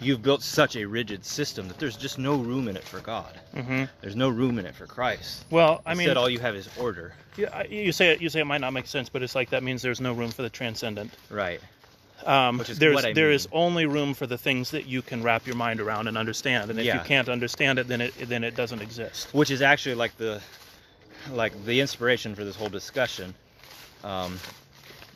you've 0.00 0.22
built 0.22 0.42
such 0.42 0.76
a 0.76 0.84
rigid 0.84 1.24
system 1.24 1.68
that 1.68 1.78
there's 1.78 1.96
just 1.96 2.18
no 2.18 2.36
room 2.36 2.68
in 2.68 2.76
it 2.76 2.84
for 2.84 3.00
God. 3.00 3.38
hmm 3.54 3.84
There's 4.00 4.16
no 4.16 4.28
room 4.28 4.58
in 4.58 4.66
it 4.66 4.74
for 4.74 4.86
Christ. 4.86 5.44
Well, 5.50 5.82
I 5.84 5.90
mean, 5.94 6.00
Instead, 6.08 6.16
all 6.16 6.28
you 6.30 6.38
have 6.38 6.54
is 6.56 6.68
order. 6.78 7.12
yeah, 7.36 7.66
you 7.66 7.92
say 7.92 8.10
it, 8.12 8.20
you 8.22 8.28
say 8.30 8.40
it 8.40 8.46
might 8.46 8.60
not 8.60 8.72
make 8.72 8.86
sense, 8.86 9.08
but 9.08 9.22
it's 9.22 9.34
like 9.34 9.50
that 9.50 9.62
means 9.62 9.82
there's 9.82 10.00
no 10.00 10.12
room 10.12 10.30
for 10.30 10.42
the 10.42 10.50
transcendent. 10.50 11.12
Right. 11.28 11.60
Um, 12.26 12.58
Which 12.58 12.68
is 12.68 12.78
there's 12.78 12.94
what 12.94 13.04
I 13.06 13.12
there 13.14 13.26
mean. 13.28 13.34
is 13.34 13.48
only 13.50 13.86
room 13.86 14.12
for 14.12 14.26
the 14.26 14.36
things 14.36 14.70
that 14.72 14.86
you 14.86 15.00
can 15.00 15.22
wrap 15.22 15.46
your 15.46 15.56
mind 15.56 15.80
around 15.80 16.06
and 16.06 16.18
understand, 16.18 16.70
and 16.70 16.78
if 16.78 16.84
you 16.84 17.00
can't 17.00 17.30
understand 17.30 17.78
it, 17.78 17.88
then 17.88 18.02
it 18.02 18.12
then 18.28 18.44
it 18.44 18.54
doesn't 18.54 18.82
exist. 18.82 19.32
Which 19.34 19.50
is 19.50 19.62
actually 19.62 19.94
like 19.94 20.16
the 20.18 20.40
like 21.32 21.52
the 21.64 21.80
inspiration 21.80 22.34
for 22.34 22.44
this 22.44 22.56
whole 22.56 22.68
discussion. 22.68 23.34
Um, 24.04 24.38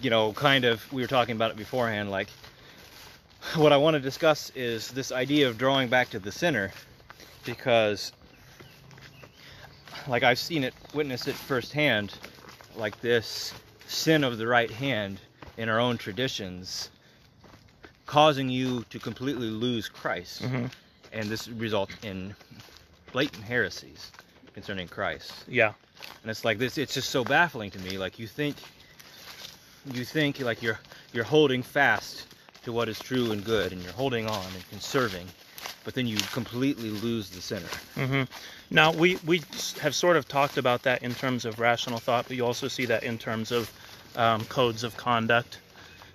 you 0.05 0.11
know, 0.11 0.33
kind 0.35 0.67
of 0.67 0.93
we 0.93 1.01
were 1.01 1.09
talking 1.09 1.35
about 1.35 1.51
it 1.51 1.57
beforehand. 1.57 2.11
Like, 2.11 2.29
what 3.57 3.73
I 3.73 3.79
want 3.79 3.95
to 3.95 4.01
discuss 4.01 4.51
is 4.55 4.91
this 4.91 5.11
idea 5.11 5.49
of 5.49 5.57
drawing 5.57 5.89
back 5.89 6.11
to 6.11 6.19
the 6.19 6.31
center, 6.31 6.71
because 7.45 8.13
like 10.07 10.23
I've 10.23 10.39
seen 10.39 10.63
it, 10.63 10.75
witnessed 10.93 11.27
it 11.27 11.35
firsthand, 11.35 12.15
like 12.77 13.01
this 13.01 13.55
sin 13.87 14.25
of 14.25 14.37
the 14.37 14.47
right 14.47 14.71
hand 14.71 15.21
in 15.57 15.69
our 15.71 15.81
own 15.81 15.97
traditions, 15.97 16.91
causing 18.05 18.51
you 18.51 18.85
to 18.91 18.99
completely 18.99 19.49
lose 19.49 19.89
Christ 19.89 20.43
hmm 20.43 20.67
and 21.13 21.29
this 21.29 21.47
results 21.47 21.95
in 22.03 22.35
blatant 23.13 23.45
heresies 23.45 24.11
concerning 24.53 24.89
Christ. 24.89 25.33
Yeah. 25.47 25.73
And 26.23 26.31
it's 26.31 26.45
like 26.45 26.59
this 26.59 26.77
it's 26.77 26.93
just 26.93 27.11
so 27.11 27.23
baffling 27.23 27.71
to 27.71 27.79
me 27.79 27.99
like 27.99 28.19
you 28.19 28.27
think 28.27 28.57
you 29.93 30.05
think 30.05 30.41
like 30.41 30.63
you're 30.63 30.79
you're 31.13 31.25
holding 31.25 31.63
fast 31.63 32.27
to 32.65 32.73
what 32.73 32.89
is 32.89 32.99
true 32.99 33.33
and 33.33 33.45
good 33.45 33.73
and 33.73 33.83
you're 33.83 33.93
holding 33.93 34.27
on 34.27 34.47
and 34.55 34.69
conserving 34.71 35.27
but 35.85 35.95
then 35.95 36.07
you 36.07 36.17
completely 36.33 36.91
lose 36.91 37.31
the 37.31 37.41
center. 37.41 37.69
hmm 37.95 38.23
Now 38.71 38.93
we 38.93 39.17
we 39.27 39.43
have 39.81 39.95
sort 39.95 40.17
of 40.17 40.27
talked 40.27 40.57
about 40.57 40.83
that 40.83 41.03
in 41.03 41.15
terms 41.15 41.45
of 41.45 41.61
rational 41.61 41.99
thought, 41.99 42.27
but 42.27 42.37
you 42.37 42.45
also 42.45 42.69
see 42.69 42.87
that 42.87 43.05
in 43.05 43.19
terms 43.19 43.53
of 43.53 43.71
um, 44.17 44.45
codes 44.47 44.83
of 44.83 44.97
conduct. 44.97 45.59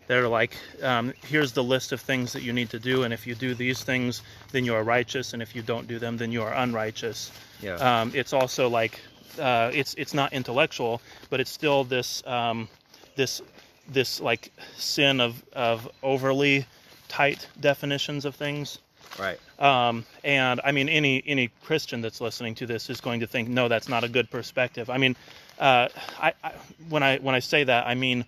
They're 0.07 0.27
like, 0.27 0.57
um, 0.81 1.13
here's 1.21 1.51
the 1.51 1.63
list 1.63 1.91
of 1.91 2.01
things 2.01 2.33
that 2.33 2.41
you 2.41 2.51
need 2.51 2.71
to 2.71 2.79
do, 2.79 3.03
and 3.03 3.13
if 3.13 3.27
you 3.27 3.35
do 3.35 3.53
these 3.53 3.83
things, 3.83 4.23
then 4.51 4.65
you 4.65 4.73
are 4.73 4.83
righteous, 4.83 5.33
and 5.33 5.41
if 5.41 5.55
you 5.55 5.61
don't 5.61 5.87
do 5.87 5.99
them, 5.99 6.17
then 6.17 6.31
you 6.31 6.41
are 6.41 6.51
unrighteous. 6.51 7.31
Yeah. 7.61 7.75
Um, 7.75 8.11
it's 8.15 8.33
also 8.33 8.69
like, 8.69 8.99
uh, 9.39 9.69
it's 9.71 9.93
it's 9.93 10.15
not 10.15 10.33
intellectual, 10.33 10.99
but 11.29 11.39
it's 11.39 11.51
still 11.51 11.83
this 11.83 12.25
um, 12.25 12.67
this 13.15 13.39
this 13.89 14.19
like 14.19 14.51
sin 14.77 15.19
of 15.19 15.43
of 15.53 15.89
overly 16.03 16.65
tight 17.07 17.47
definitions 17.59 18.25
of 18.25 18.35
things. 18.35 18.79
right. 19.19 19.39
Um, 19.59 20.05
and 20.23 20.61
I 20.63 20.71
mean, 20.71 20.87
any 20.89 21.23
any 21.25 21.49
Christian 21.63 22.01
that's 22.01 22.21
listening 22.21 22.55
to 22.55 22.65
this 22.67 22.89
is 22.89 23.01
going 23.01 23.19
to 23.21 23.27
think, 23.27 23.49
no, 23.49 23.67
that's 23.67 23.89
not 23.89 24.03
a 24.03 24.09
good 24.09 24.29
perspective. 24.29 24.89
I 24.89 24.97
mean, 24.97 25.15
uh, 25.59 25.89
I, 26.19 26.33
I 26.43 26.51
when 26.89 27.03
I 27.03 27.17
when 27.17 27.35
I 27.35 27.39
say 27.39 27.63
that, 27.63 27.87
I 27.87 27.95
mean, 27.95 28.25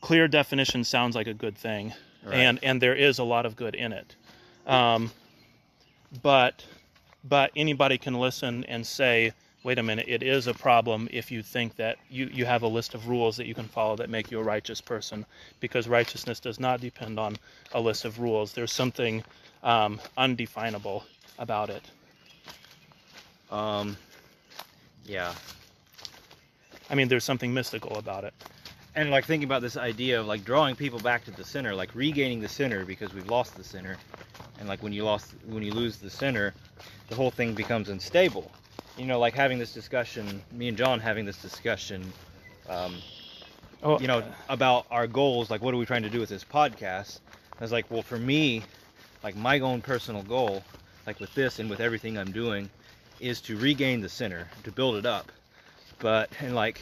clear 0.00 0.28
definition 0.28 0.84
sounds 0.84 1.14
like 1.16 1.26
a 1.28 1.34
good 1.34 1.56
thing, 1.56 1.92
Right. 2.24 2.34
and 2.36 2.58
and 2.62 2.80
there 2.82 2.94
is 2.94 3.18
a 3.18 3.24
lot 3.24 3.46
of 3.46 3.56
good 3.56 3.74
in 3.74 3.92
it. 3.92 4.16
Um, 4.66 5.10
but 6.22 6.64
but 7.26 7.50
anybody 7.56 7.96
can 7.98 8.14
listen 8.14 8.64
and 8.64 8.86
say, 8.86 9.32
wait 9.64 9.78
a 9.78 9.82
minute, 9.82 10.06
it 10.08 10.22
is 10.22 10.46
a 10.46 10.54
problem 10.54 11.08
if 11.12 11.32
you 11.32 11.42
think 11.42 11.76
that 11.76 11.98
you, 12.10 12.26
you 12.32 12.46
have 12.46 12.62
a 12.62 12.68
list 12.68 12.94
of 12.94 13.08
rules 13.08 13.36
that 13.38 13.46
you 13.46 13.54
can 13.54 13.66
follow 13.68 13.96
that 13.96 14.10
make 14.10 14.30
you 14.30 14.40
a 14.40 14.44
righteous 14.44 14.80
person, 14.80 15.26
because 15.60 15.88
righteousness 15.88 16.40
does 16.40 16.60
not 16.60 16.80
depend 16.80 17.18
on 17.18 17.36
a 17.72 17.80
list 17.80 18.04
of 18.04 18.20
rules. 18.20 18.52
There's 18.52 18.72
something 18.72 19.24
um, 19.64 20.00
undefinable 20.18 21.04
about 21.38 21.70
it. 21.70 21.82
Um 23.50 23.96
yeah. 25.06 25.34
I 26.90 26.94
mean, 26.94 27.08
there's 27.08 27.24
something 27.24 27.52
mystical 27.54 27.96
about 27.98 28.24
it. 28.24 28.34
and 28.96 29.10
like 29.10 29.26
thinking 29.26 29.46
about 29.46 29.62
this 29.62 29.76
idea 29.76 30.20
of 30.20 30.26
like 30.26 30.44
drawing 30.44 30.76
people 30.76 31.00
back 31.00 31.24
to 31.24 31.30
the 31.32 31.44
center 31.44 31.74
like 31.74 31.94
regaining 31.94 32.40
the 32.40 32.48
center 32.48 32.84
because 32.84 33.12
we've 33.14 33.28
lost 33.28 33.56
the 33.56 33.64
center 33.64 33.96
and 34.60 34.68
like 34.68 34.82
when 34.82 34.92
you 34.92 35.04
lost 35.04 35.34
when 35.46 35.62
you 35.62 35.72
lose 35.72 35.98
the 35.98 36.10
center 36.10 36.54
the 37.08 37.14
whole 37.14 37.30
thing 37.30 37.54
becomes 37.54 37.88
unstable 37.88 38.50
you 38.96 39.06
know 39.06 39.18
like 39.18 39.34
having 39.34 39.58
this 39.58 39.72
discussion 39.72 40.42
me 40.52 40.68
and 40.68 40.76
john 40.76 41.00
having 41.00 41.24
this 41.24 41.40
discussion 41.42 42.12
um, 42.68 42.94
Oh, 43.82 44.00
you 44.00 44.06
know 44.06 44.24
about 44.48 44.86
our 44.90 45.06
goals 45.06 45.50
like 45.50 45.60
what 45.60 45.74
are 45.74 45.76
we 45.76 45.84
trying 45.84 46.04
to 46.04 46.10
do 46.10 46.18
with 46.20 46.30
this 46.30 46.44
podcast? 46.44 47.20
I 47.58 47.62
was 47.62 47.72
like 47.72 47.90
well 47.90 48.02
for 48.02 48.18
me 48.18 48.62
like 49.22 49.36
my 49.36 49.60
own 49.60 49.82
personal 49.82 50.22
goal 50.22 50.62
like 51.06 51.20
with 51.20 51.34
this 51.34 51.58
and 51.58 51.68
with 51.68 51.80
everything 51.80 52.16
i'm 52.16 52.32
doing 52.32 52.70
is 53.20 53.40
to 53.42 53.56
regain 53.56 54.00
the 54.00 54.08
center 54.08 54.48
to 54.64 54.70
build 54.72 54.96
it 54.96 55.06
up. 55.06 55.30
But 56.00 56.30
and 56.40 56.54
like 56.54 56.80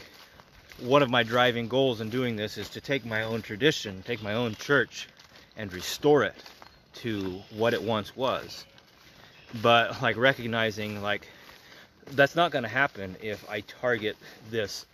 one 0.81 1.03
of 1.03 1.09
my 1.09 1.23
driving 1.23 1.67
goals 1.67 1.99
in 1.99 2.09
doing 2.09 2.35
this 2.37 2.57
is 2.57 2.69
to 2.69 2.81
take 2.81 3.05
my 3.05 3.23
own 3.23 3.41
tradition 3.41 4.01
take 4.05 4.23
my 4.23 4.33
own 4.33 4.55
church 4.55 5.09
and 5.57 5.71
restore 5.73 6.23
it 6.23 6.35
to 6.95 7.41
what 7.57 7.73
it 7.73 7.81
once 7.83 8.15
was. 8.15 8.65
But 9.61 10.01
like 10.01 10.15
recognizing 10.15 11.01
like 11.01 11.27
that's 12.11 12.35
not 12.35 12.51
going 12.51 12.63
to 12.63 12.69
happen 12.69 13.15
if 13.21 13.47
i 13.49 13.61
target 13.61 14.15
this 14.49 14.85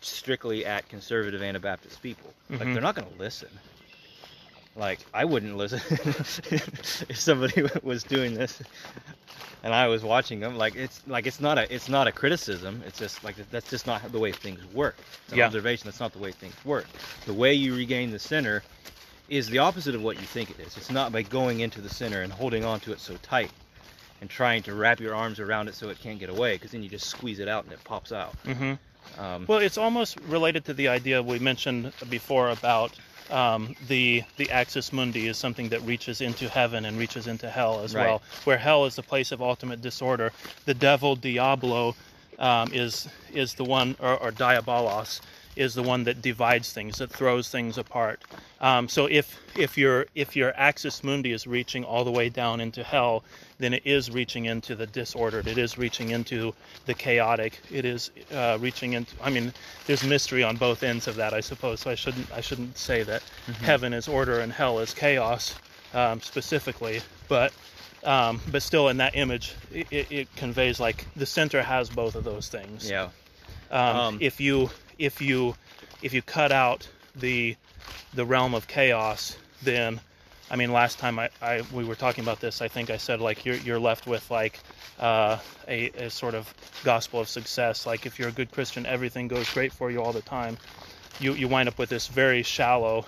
strictly 0.00 0.64
at 0.64 0.88
conservative 0.88 1.42
Anabaptist 1.42 2.00
people. 2.02 2.32
Like 2.50 2.60
Mhm. 2.60 2.72
they're 2.74 2.82
not 2.82 2.94
going 2.94 3.08
to 3.10 3.18
listen. 3.18 3.48
Like 4.76 5.00
I 5.12 5.24
wouldn't 5.24 5.56
listen 5.56 5.80
if 5.90 7.18
somebody 7.18 7.64
was 7.82 8.04
doing 8.04 8.34
this 8.34 8.62
and 9.64 9.74
I 9.74 9.88
was 9.88 10.04
watching 10.04 10.38
them. 10.38 10.56
Like 10.56 10.76
it's 10.76 11.02
like 11.08 11.26
it's 11.26 11.40
not 11.40 11.58
a 11.58 11.74
it's 11.74 11.88
not 11.88 12.06
a 12.06 12.12
criticism. 12.12 12.80
It's 12.86 12.96
just 12.96 13.24
like 13.24 13.34
that's 13.50 13.68
just 13.68 13.88
not 13.88 14.12
the 14.12 14.20
way 14.20 14.30
things 14.30 14.60
work. 14.72 14.94
It's 15.24 15.32
an 15.32 15.38
Yeah. 15.38 15.46
observation. 15.46 15.86
That's 15.86 15.98
not 15.98 16.12
the 16.12 16.20
way 16.20 16.30
things 16.30 16.54
work. 16.64 16.86
The 17.26 17.34
way 17.34 17.52
you 17.54 17.74
regain 17.74 18.12
the 18.12 18.20
center 18.20 18.62
is 19.28 19.48
the 19.48 19.58
opposite 19.58 19.96
of 19.96 20.02
what 20.02 20.16
you 20.20 20.26
think 20.26 20.48
it 20.50 20.60
is. 20.60 20.76
It's 20.76 20.90
not 20.92 21.10
by 21.10 21.22
going 21.22 21.58
into 21.60 21.80
the 21.80 21.88
center 21.90 22.22
and 22.22 22.32
holding 22.32 22.64
on 22.64 22.78
to 22.80 22.92
it 22.92 23.00
so 23.00 23.16
tight 23.20 23.50
and 24.20 24.28
trying 24.30 24.62
to 24.64 24.74
wrap 24.74 25.00
your 25.00 25.14
arms 25.14 25.38
around 25.40 25.68
it 25.68 25.74
so 25.74 25.88
it 25.88 25.98
can't 26.00 26.18
get 26.18 26.28
away 26.30 26.54
because 26.54 26.72
then 26.72 26.82
you 26.82 26.88
just 26.88 27.06
squeeze 27.06 27.38
it 27.38 27.48
out 27.48 27.64
and 27.64 27.72
it 27.72 27.82
pops 27.84 28.12
out. 28.12 28.34
hmm 28.44 28.74
Um, 29.18 29.44
Well, 29.46 29.58
it's 29.58 29.78
almost 29.78 30.18
related 30.28 30.64
to 30.66 30.74
the 30.74 30.88
idea 30.88 31.22
we 31.22 31.38
mentioned 31.38 31.92
before 32.10 32.50
about 32.50 32.92
um, 33.30 33.74
the 33.88 34.22
the 34.38 34.50
axis 34.50 34.90
mundi 34.92 35.26
is 35.28 35.36
something 35.36 35.68
that 35.70 35.82
reaches 35.82 36.20
into 36.20 36.48
heaven 36.48 36.84
and 36.86 36.98
reaches 36.98 37.26
into 37.26 37.48
hell 37.50 37.80
as 37.84 37.94
Right. 37.94 38.06
well. 38.06 38.22
Where 38.44 38.56
hell 38.58 38.86
is 38.86 38.94
the 38.96 39.02
place 39.02 39.32
of 39.32 39.42
ultimate 39.42 39.80
disorder. 39.82 40.32
The 40.64 40.74
devil, 40.74 41.14
Diablo, 41.16 41.94
um, 42.38 42.70
is 42.72 43.06
is 43.32 43.54
the 43.54 43.64
one, 43.64 43.96
or, 44.00 44.16
or 44.22 44.30
Diabolos, 44.32 45.20
is 45.56 45.74
the 45.74 45.82
one 45.82 46.04
that 46.04 46.22
divides 46.22 46.72
things, 46.72 46.98
that 46.98 47.10
throws 47.10 47.48
things 47.50 47.76
apart. 47.76 48.22
Um, 48.60 48.88
so 48.88 49.06
if 49.06 49.38
if 49.56 49.76
your 49.76 50.06
if 50.14 50.34
your 50.36 50.52
axis 50.56 51.04
mundi 51.04 51.32
is 51.32 51.46
reaching 51.46 51.84
all 51.84 52.04
the 52.04 52.12
way 52.12 52.28
down 52.30 52.60
into 52.60 52.82
hell, 52.82 53.24
then 53.58 53.74
it 53.74 53.82
is 53.84 54.10
reaching 54.10 54.44
into 54.46 54.74
the 54.74 54.86
disordered. 54.86 55.46
It 55.46 55.58
is 55.58 55.76
reaching 55.78 56.10
into 56.10 56.54
the 56.86 56.94
chaotic. 56.94 57.60
It 57.72 57.84
is 57.84 58.10
uh, 58.32 58.58
reaching 58.60 58.92
into. 58.94 59.14
I 59.22 59.30
mean, 59.30 59.52
there's 59.86 60.04
mystery 60.04 60.42
on 60.44 60.56
both 60.56 60.82
ends 60.82 61.06
of 61.08 61.16
that, 61.16 61.32
I 61.34 61.40
suppose. 61.40 61.80
So 61.80 61.90
I 61.90 61.94
shouldn't 61.94 62.30
I 62.32 62.40
shouldn't 62.40 62.78
say 62.78 63.02
that 63.04 63.22
heaven 63.62 63.92
is 63.92 64.08
order 64.08 64.40
and 64.40 64.52
hell 64.52 64.78
is 64.78 64.94
chaos 64.94 65.54
um, 65.94 66.20
specifically, 66.20 67.00
but. 67.28 67.52
Um, 68.04 68.40
but 68.52 68.62
still, 68.62 68.88
in 68.90 68.98
that 68.98 69.16
image, 69.16 69.56
it, 69.74 69.88
it, 69.90 70.12
it 70.12 70.36
conveys 70.36 70.78
like 70.78 71.04
the 71.16 71.26
center 71.26 71.60
has 71.60 71.90
both 71.90 72.14
of 72.14 72.22
those 72.22 72.48
things. 72.48 72.88
yeah. 72.88 73.08
Um, 73.72 73.96
Um, 73.96 74.18
if 74.20 74.40
you 74.40 74.70
if 75.00 75.20
you 75.20 75.56
if 76.00 76.14
you 76.14 76.22
cut 76.22 76.52
out 76.52 76.88
the 77.16 77.56
the 78.14 78.24
realm 78.24 78.54
of 78.54 78.68
chaos, 78.68 79.36
then 79.64 80.00
I 80.50 80.56
mean, 80.56 80.72
last 80.72 80.98
time 80.98 81.18
I, 81.18 81.30
I 81.42 81.62
we 81.72 81.84
were 81.84 81.94
talking 81.94 82.24
about 82.24 82.40
this, 82.40 82.62
I 82.62 82.68
think 82.68 82.90
I 82.90 82.96
said 82.96 83.20
like 83.20 83.44
you're 83.44 83.56
you're 83.56 83.78
left 83.78 84.06
with 84.06 84.30
like 84.30 84.60
uh, 84.98 85.38
a, 85.66 85.90
a 85.90 86.10
sort 86.10 86.34
of 86.34 86.52
gospel 86.84 87.20
of 87.20 87.28
success. 87.28 87.86
Like 87.86 88.06
if 88.06 88.18
you're 88.18 88.28
a 88.28 88.32
good 88.32 88.50
Christian, 88.50 88.86
everything 88.86 89.28
goes 89.28 89.52
great 89.52 89.72
for 89.72 89.90
you 89.90 90.02
all 90.02 90.12
the 90.12 90.22
time. 90.22 90.56
You 91.20 91.34
you 91.34 91.48
wind 91.48 91.68
up 91.68 91.78
with 91.78 91.90
this 91.90 92.06
very 92.06 92.42
shallow, 92.42 93.06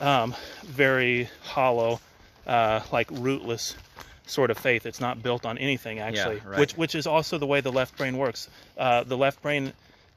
um, 0.00 0.34
very 0.64 1.28
hollow, 1.42 2.00
uh, 2.46 2.80
like 2.92 3.08
rootless 3.10 3.74
sort 4.26 4.50
of 4.50 4.58
faith. 4.58 4.86
It's 4.86 5.00
not 5.00 5.22
built 5.22 5.46
on 5.46 5.56
anything 5.58 6.00
actually, 6.00 6.42
right. 6.44 6.58
which 6.58 6.76
which 6.76 6.94
is 6.94 7.06
also 7.06 7.38
the 7.38 7.46
way 7.46 7.60
the 7.60 7.72
left 7.72 7.96
brain 7.96 8.18
works. 8.18 8.48
Uh, 8.76 9.04
the 9.04 9.16
left 9.16 9.40
brain 9.40 9.72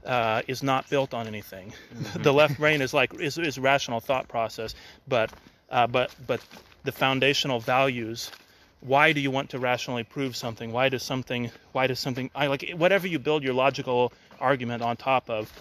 uh, 0.05 0.41
is 0.47 0.63
not 0.63 0.89
built 0.89 1.13
on 1.13 1.27
anything. 1.27 1.73
the 2.15 2.33
left 2.33 2.57
brain 2.57 2.81
is 2.81 2.93
like 2.93 3.13
is, 3.19 3.37
is 3.37 3.57
rational 3.57 3.99
thought 3.99 4.27
process, 4.27 4.75
but 5.07 5.31
uh, 5.69 5.87
but 5.87 6.11
but 6.25 6.41
the 6.83 6.91
foundational 6.91 7.59
values. 7.59 8.31
Why 8.79 9.11
do 9.11 9.19
you 9.19 9.31
want 9.31 9.49
to 9.49 9.59
rationally 9.59 10.03
prove 10.03 10.35
something? 10.35 10.71
Why 10.71 10.89
does 10.89 11.03
something? 11.03 11.51
Why 11.71 11.87
does 11.87 11.99
something? 11.99 12.29
I 12.35 12.47
like 12.47 12.69
whatever 12.75 13.07
you 13.07 13.19
build 13.19 13.43
your 13.43 13.53
logical 13.53 14.13
argument 14.39 14.83
on 14.83 14.97
top 14.97 15.29
of. 15.29 15.51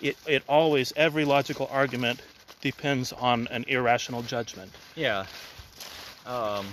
It 0.00 0.16
it 0.26 0.42
always 0.46 0.92
every 0.94 1.24
logical 1.24 1.68
argument 1.72 2.20
depends 2.60 3.12
on 3.12 3.48
an 3.48 3.64
irrational 3.66 4.22
judgment. 4.22 4.70
Yeah. 4.94 5.24
Um, 6.26 6.66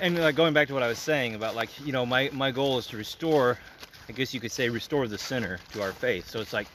and 0.00 0.18
like 0.18 0.36
going 0.36 0.54
back 0.54 0.68
to 0.68 0.74
what 0.74 0.82
I 0.82 0.88
was 0.88 0.98
saying 0.98 1.34
about 1.34 1.54
like 1.54 1.68
you 1.84 1.92
know 1.92 2.06
my 2.06 2.30
my 2.32 2.50
goal 2.50 2.78
is 2.78 2.86
to 2.88 2.96
restore, 2.96 3.58
I 4.08 4.12
guess 4.12 4.32
you 4.32 4.40
could 4.40 4.52
say 4.52 4.68
restore 4.68 5.08
the 5.08 5.18
center 5.18 5.58
to 5.72 5.82
our 5.82 5.92
faith. 5.92 6.28
So 6.28 6.40
it's 6.40 6.52
like 6.52 6.68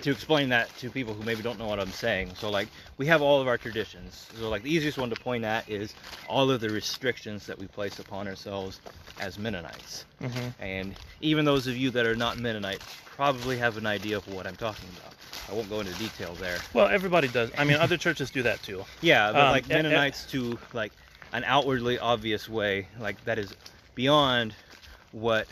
to 0.00 0.10
explain 0.10 0.48
that 0.50 0.76
to 0.78 0.90
people 0.90 1.14
who 1.14 1.22
maybe 1.22 1.42
don't 1.42 1.58
know 1.58 1.66
what 1.66 1.80
I'm 1.80 1.92
saying. 1.92 2.34
So 2.34 2.50
like 2.50 2.68
we 2.98 3.06
have 3.06 3.22
all 3.22 3.40
of 3.40 3.48
our 3.48 3.58
traditions. 3.58 4.30
So 4.38 4.48
like 4.48 4.62
the 4.62 4.70
easiest 4.72 4.98
one 4.98 5.10
to 5.10 5.16
point 5.16 5.44
at 5.44 5.68
is 5.68 5.94
all 6.26 6.50
of 6.50 6.60
the 6.60 6.70
restrictions 6.70 7.46
that 7.46 7.58
we 7.58 7.66
place 7.66 7.98
upon 7.98 8.26
ourselves 8.28 8.80
as 9.18 9.38
Mennonites. 9.38 10.04
hmm 10.20 10.48
And 10.60 10.94
even 11.20 11.44
those 11.44 11.66
of 11.66 11.76
you 11.76 11.90
that 11.92 12.04
are 12.06 12.16
not 12.16 12.38
Mennonite 12.38 12.80
probably 13.16 13.58
have 13.58 13.76
an 13.76 13.86
idea 13.86 14.16
of 14.16 14.26
what 14.26 14.46
I'm 14.46 14.56
talking 14.56 14.88
about. 14.98 15.14
I 15.48 15.52
won't 15.52 15.68
go 15.68 15.80
into 15.80 15.94
detail 15.94 16.34
there. 16.34 16.64
Well, 16.72 16.88
everybody 16.88 17.28
does. 17.28 17.50
I 17.56 17.64
mean, 17.64 17.76
other 17.76 17.96
churches 17.96 18.30
do 18.30 18.42
that 18.42 18.62
too. 18.62 18.84
Yeah, 19.00 19.32
but 19.32 19.42
Um, 19.42 19.50
like 19.50 19.64
a- 19.64 19.66
a- 19.66 19.82
Mennonites 19.82 20.26
to 20.32 20.58
like 20.72 20.92
an 21.32 21.44
outwardly 21.44 21.98
obvious 21.98 22.48
way, 22.48 22.88
like 22.98 23.24
that 23.24 23.38
is 23.38 23.54
beyond 23.94 24.54
what 25.12 25.46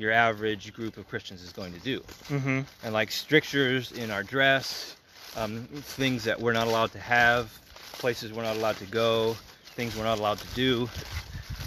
your 0.00 0.12
average 0.12 0.72
group 0.72 0.96
of 0.96 1.06
Christians 1.08 1.42
is 1.42 1.52
going 1.52 1.74
to 1.74 1.78
do. 1.80 2.02
hmm 2.28 2.60
And 2.82 2.94
like 2.94 3.12
strictures 3.12 3.92
in 3.92 4.10
our 4.10 4.22
dress, 4.22 4.96
um, 5.36 5.66
things 5.98 6.24
that 6.24 6.40
we're 6.40 6.54
not 6.54 6.66
allowed 6.66 6.92
to 6.92 6.98
have, 6.98 7.52
places 7.92 8.32
we're 8.32 8.42
not 8.42 8.56
allowed 8.56 8.78
to 8.78 8.86
go, 8.86 9.36
things 9.76 9.94
we're 9.94 10.04
not 10.04 10.18
allowed 10.18 10.38
to 10.38 10.46
do, 10.54 10.88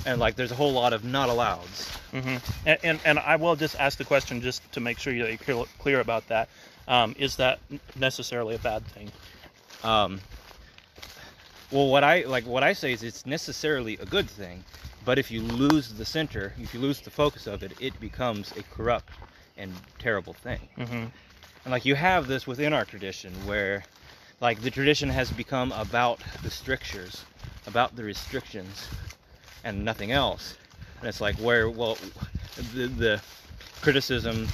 and 0.07 0.19
like 0.19 0.35
there's 0.35 0.51
a 0.51 0.55
whole 0.55 0.73
lot 0.73 0.93
of 0.93 1.03
not 1.03 1.29
allows. 1.29 1.89
hmm 2.11 2.37
And, 2.65 2.79
and 2.83 2.99
and 3.05 3.19
I 3.19 3.35
will 3.35 3.55
just 3.55 3.75
ask 3.79 3.99
the 3.99 4.05
question 4.05 4.41
just 4.41 4.59
to 4.73 4.79
make 4.79 4.97
sure 4.97 5.13
you're 5.13 5.37
clear, 5.37 5.63
clear 5.77 5.99
about 5.99 6.27
that. 6.29 6.49
Um, 6.87 7.15
is 7.17 7.35
that 7.37 7.59
necessarily 7.95 8.55
a 8.55 8.59
bad 8.59 8.83
thing? 8.87 9.11
Um, 9.83 10.21
well, 11.71 11.87
what 11.87 12.03
I 12.03 12.23
like, 12.23 12.45
what 12.45 12.63
I 12.63 12.73
say 12.73 12.93
is 12.93 13.03
it's 13.03 13.25
necessarily 13.25 13.97
a 13.97 14.05
good 14.05 14.29
thing, 14.29 14.63
but 15.05 15.19
if 15.19 15.31
you 15.31 15.41
lose 15.41 15.93
the 15.93 16.05
center, 16.05 16.53
if 16.59 16.73
you 16.73 16.79
lose 16.79 17.01
the 17.01 17.09
focus 17.09 17.47
of 17.47 17.63
it, 17.63 17.73
it 17.79 17.99
becomes 17.99 18.51
a 18.57 18.63
corrupt 18.63 19.11
and 19.57 19.71
terrible 19.99 20.33
thing. 20.33 20.59
hmm 20.75 21.05
And 21.63 21.71
like 21.71 21.85
you 21.85 21.95
have 21.95 22.27
this 22.27 22.47
within 22.47 22.73
our 22.73 22.85
tradition, 22.85 23.33
where 23.45 23.85
like 24.41 24.61
the 24.61 24.71
tradition 24.71 25.09
has 25.09 25.31
become 25.31 25.71
about 25.71 26.19
the 26.41 26.49
strictures, 26.49 27.23
about 27.67 27.95
the 27.95 28.03
restrictions, 28.03 28.87
and 29.63 29.85
nothing 29.85 30.11
else. 30.11 30.55
And 30.99 31.07
it's 31.09 31.21
like 31.21 31.35
where 31.37 31.69
well, 31.69 31.97
the, 32.73 32.87
the 32.87 33.21
criticism 33.81 34.47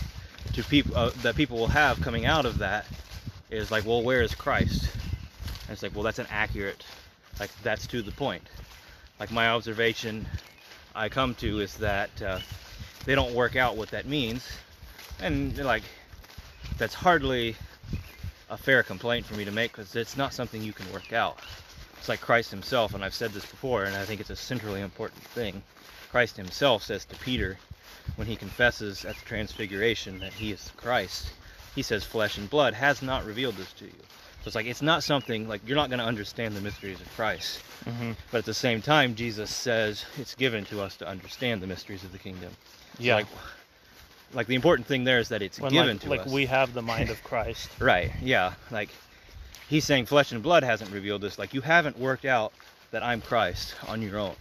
to 0.54 0.64
people 0.64 0.96
uh, 0.96 1.12
that 1.22 1.36
people 1.36 1.58
will 1.58 1.68
have 1.68 2.02
coming 2.02 2.26
out 2.26 2.46
of 2.46 2.58
that 2.60 2.86
is 3.50 3.72
like, 3.72 3.86
well, 3.86 4.04
where 4.04 4.22
is 4.22 4.36
Christ? 4.36 4.90
And 5.64 5.74
it's 5.74 5.84
like, 5.84 5.94
well, 5.94 6.04
that's 6.04 6.20
an 6.20 6.28
accurate, 6.30 6.84
like 7.40 7.52
that's 7.64 7.88
to 7.88 8.02
the 8.02 8.12
point. 8.12 8.44
Like 9.20 9.32
my 9.32 9.50
observation, 9.50 10.26
I 10.96 11.10
come 11.10 11.36
to 11.36 11.60
is 11.60 11.76
that 11.78 12.22
uh, 12.22 12.40
they 13.06 13.16
don't 13.16 13.34
work 13.34 13.56
out 13.56 13.76
what 13.76 13.92
that 13.92 14.06
means, 14.08 14.48
and 15.20 15.58
like 15.58 15.84
that's 16.78 16.94
hardly 16.94 17.56
a 18.50 18.58
fair 18.58 18.82
complaint 18.82 19.26
for 19.26 19.36
me 19.36 19.46
to 19.46 19.52
make 19.52 19.72
because 19.74 19.96
it's 19.96 20.16
not 20.16 20.34
something 20.34 20.62
you 20.62 20.74
can 20.74 20.92
work 20.94 21.12
out. 21.12 21.40
It's 21.98 22.08
like 22.08 22.22
Christ 22.22 22.50
himself, 22.50 22.94
and 22.94 23.04
I've 23.04 23.14
said 23.14 23.32
this 23.32 23.46
before, 23.46 23.84
and 23.84 23.96
I 23.96 24.06
think 24.06 24.22
it's 24.22 24.30
a 24.30 24.36
centrally 24.36 24.82
important 24.82 25.22
thing. 25.22 25.64
Christ 26.12 26.38
himself 26.38 26.84
says 26.84 27.04
to 27.06 27.16
Peter 27.18 27.60
when 28.16 28.28
he 28.28 28.36
confesses 28.38 29.04
at 29.04 29.16
the 29.16 29.26
transfiguration 29.26 30.20
that 30.20 30.34
he 30.34 30.52
is 30.52 30.72
Christ, 30.78 31.32
he 31.76 31.82
says, 31.82 32.04
Flesh 32.04 32.38
and 32.38 32.50
blood 32.50 32.74
has 32.74 33.02
not 33.02 33.26
revealed 33.26 33.56
this 33.56 33.74
to 33.74 33.86
you. 33.86 33.92
So 34.42 34.48
it's 34.48 34.56
like, 34.56 34.68
it's 34.68 34.82
not 34.82 35.04
something 35.04 35.48
like 35.50 35.62
you're 35.66 35.76
not 35.76 35.90
going 35.90 36.00
to 36.00 36.06
understand 36.06 36.56
the 36.56 36.62
mysteries 36.62 37.02
of 37.02 37.14
Christ. 37.16 37.60
hmm 37.86 38.12
But 38.32 38.40
at 38.40 38.46
the 38.46 38.54
same 38.54 38.82
time, 38.82 39.16
Jesus 39.16 39.54
says 39.54 40.06
it's 40.18 40.34
given 40.36 40.64
to 40.66 40.82
us 40.82 40.96
to 40.98 41.08
understand 41.08 41.62
the 41.62 41.68
mysteries 41.68 42.04
of 42.04 42.12
the 42.12 42.18
kingdom. 42.20 42.52
Yeah. 42.98 43.16
Like, 43.16 43.28
like 44.34 44.48
the 44.48 44.56
important 44.56 44.88
thing 44.88 45.04
there 45.04 45.20
is 45.20 45.30
that 45.30 45.42
it's 45.42 45.60
When, 45.60 45.72
given 45.72 45.96
like, 45.98 46.02
to 46.02 46.10
like 46.10 46.20
us. 46.22 46.26
Like 46.28 46.36
we 46.36 46.46
have 46.46 46.74
the 46.74 46.82
mind 46.82 47.10
of 47.16 47.24
Christ. 47.24 47.70
Right, 47.80 48.12
yeah. 48.22 48.54
Like 48.72 48.90
he's 49.68 49.86
saying 49.86 50.06
flesh 50.06 50.32
and 50.32 50.42
blood 50.42 50.64
hasn't 50.64 50.92
revealed 50.92 51.22
this. 51.22 51.38
Like 51.38 51.54
you 51.54 51.62
haven't 51.62 51.98
worked 51.98 52.26
out 52.26 52.54
that 52.92 53.04
I'm 53.04 53.22
Christ 53.22 53.76
on 53.88 54.02
your 54.02 54.18
own. 54.18 54.36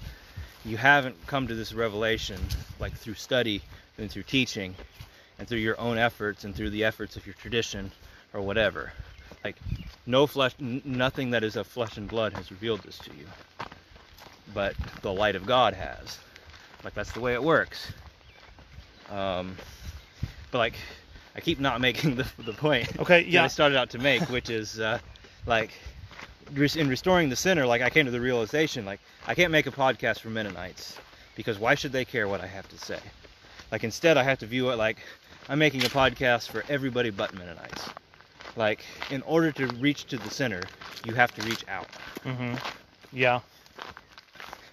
You 0.64 0.76
haven't 0.76 1.16
come 1.26 1.46
to 1.48 1.54
this 1.54 1.72
revelation 1.72 2.38
like 2.78 2.92
through 2.92 3.14
study 3.14 3.62
and 3.96 4.10
through 4.10 4.24
teaching 4.24 4.74
and 5.38 5.48
through 5.48 5.58
your 5.58 5.78
own 5.80 5.98
efforts 5.98 6.44
and 6.44 6.54
through 6.54 6.70
the 6.70 6.84
efforts 6.84 7.16
of 7.16 7.26
your 7.26 7.34
tradition 7.34 7.90
or 8.32 8.40
whatever. 8.40 8.92
Like 9.44 9.56
no 10.06 10.26
flesh 10.26 10.54
n- 10.60 10.82
nothing 10.84 11.30
that 11.30 11.44
is 11.44 11.56
of 11.56 11.66
flesh 11.66 11.96
and 11.96 12.08
blood 12.08 12.32
has 12.34 12.50
revealed 12.50 12.82
this 12.82 12.98
to 12.98 13.10
you. 13.10 13.26
But 14.54 14.74
the 15.02 15.12
light 15.12 15.36
of 15.36 15.46
God 15.46 15.74
has. 15.74 16.18
Like 16.84 16.94
that's 16.94 17.12
the 17.12 17.20
way 17.20 17.34
it 17.34 17.42
works. 17.42 17.92
Um 19.10 19.56
but 20.50 20.58
like 20.58 20.74
I 21.36 21.40
keep 21.40 21.60
not 21.60 21.80
making 21.80 22.16
the, 22.16 22.26
the 22.38 22.52
point 22.52 22.88
Okay, 22.98 23.30
that 23.30 23.44
I 23.44 23.46
started 23.48 23.78
out 23.78 23.90
to 23.90 23.98
make, 23.98 24.22
which 24.28 24.50
is 24.50 24.80
uh, 24.80 24.98
like 25.46 25.70
in 26.56 26.88
restoring 26.88 27.28
the 27.28 27.36
center. 27.36 27.64
Like 27.66 27.82
I 27.82 27.90
came 27.90 28.06
to 28.06 28.10
the 28.10 28.20
realization, 28.20 28.84
like 28.84 29.00
I 29.26 29.34
can't 29.34 29.52
make 29.52 29.66
a 29.66 29.70
podcast 29.70 30.20
for 30.20 30.30
Mennonites 30.30 30.96
because 31.36 31.58
why 31.58 31.76
should 31.76 31.92
they 31.92 32.04
care 32.04 32.26
what 32.26 32.40
I 32.40 32.46
have 32.46 32.68
to 32.70 32.78
say? 32.78 32.98
Like 33.70 33.84
instead, 33.84 34.16
I 34.16 34.24
have 34.24 34.38
to 34.40 34.46
view 34.46 34.70
it 34.70 34.76
like 34.76 34.98
I'm 35.48 35.58
making 35.58 35.84
a 35.84 35.88
podcast 35.88 36.48
for 36.48 36.64
everybody 36.68 37.10
but 37.10 37.32
Mennonites. 37.34 37.88
Like 38.58 38.84
in 39.10 39.22
order 39.22 39.52
to 39.52 39.68
reach 39.74 40.04
to 40.06 40.18
the 40.18 40.30
center, 40.30 40.62
you 41.06 41.14
have 41.14 41.32
to 41.36 41.42
reach 41.46 41.64
out. 41.68 41.88
Mm-hmm. 42.24 42.54
Yeah. 43.12 43.40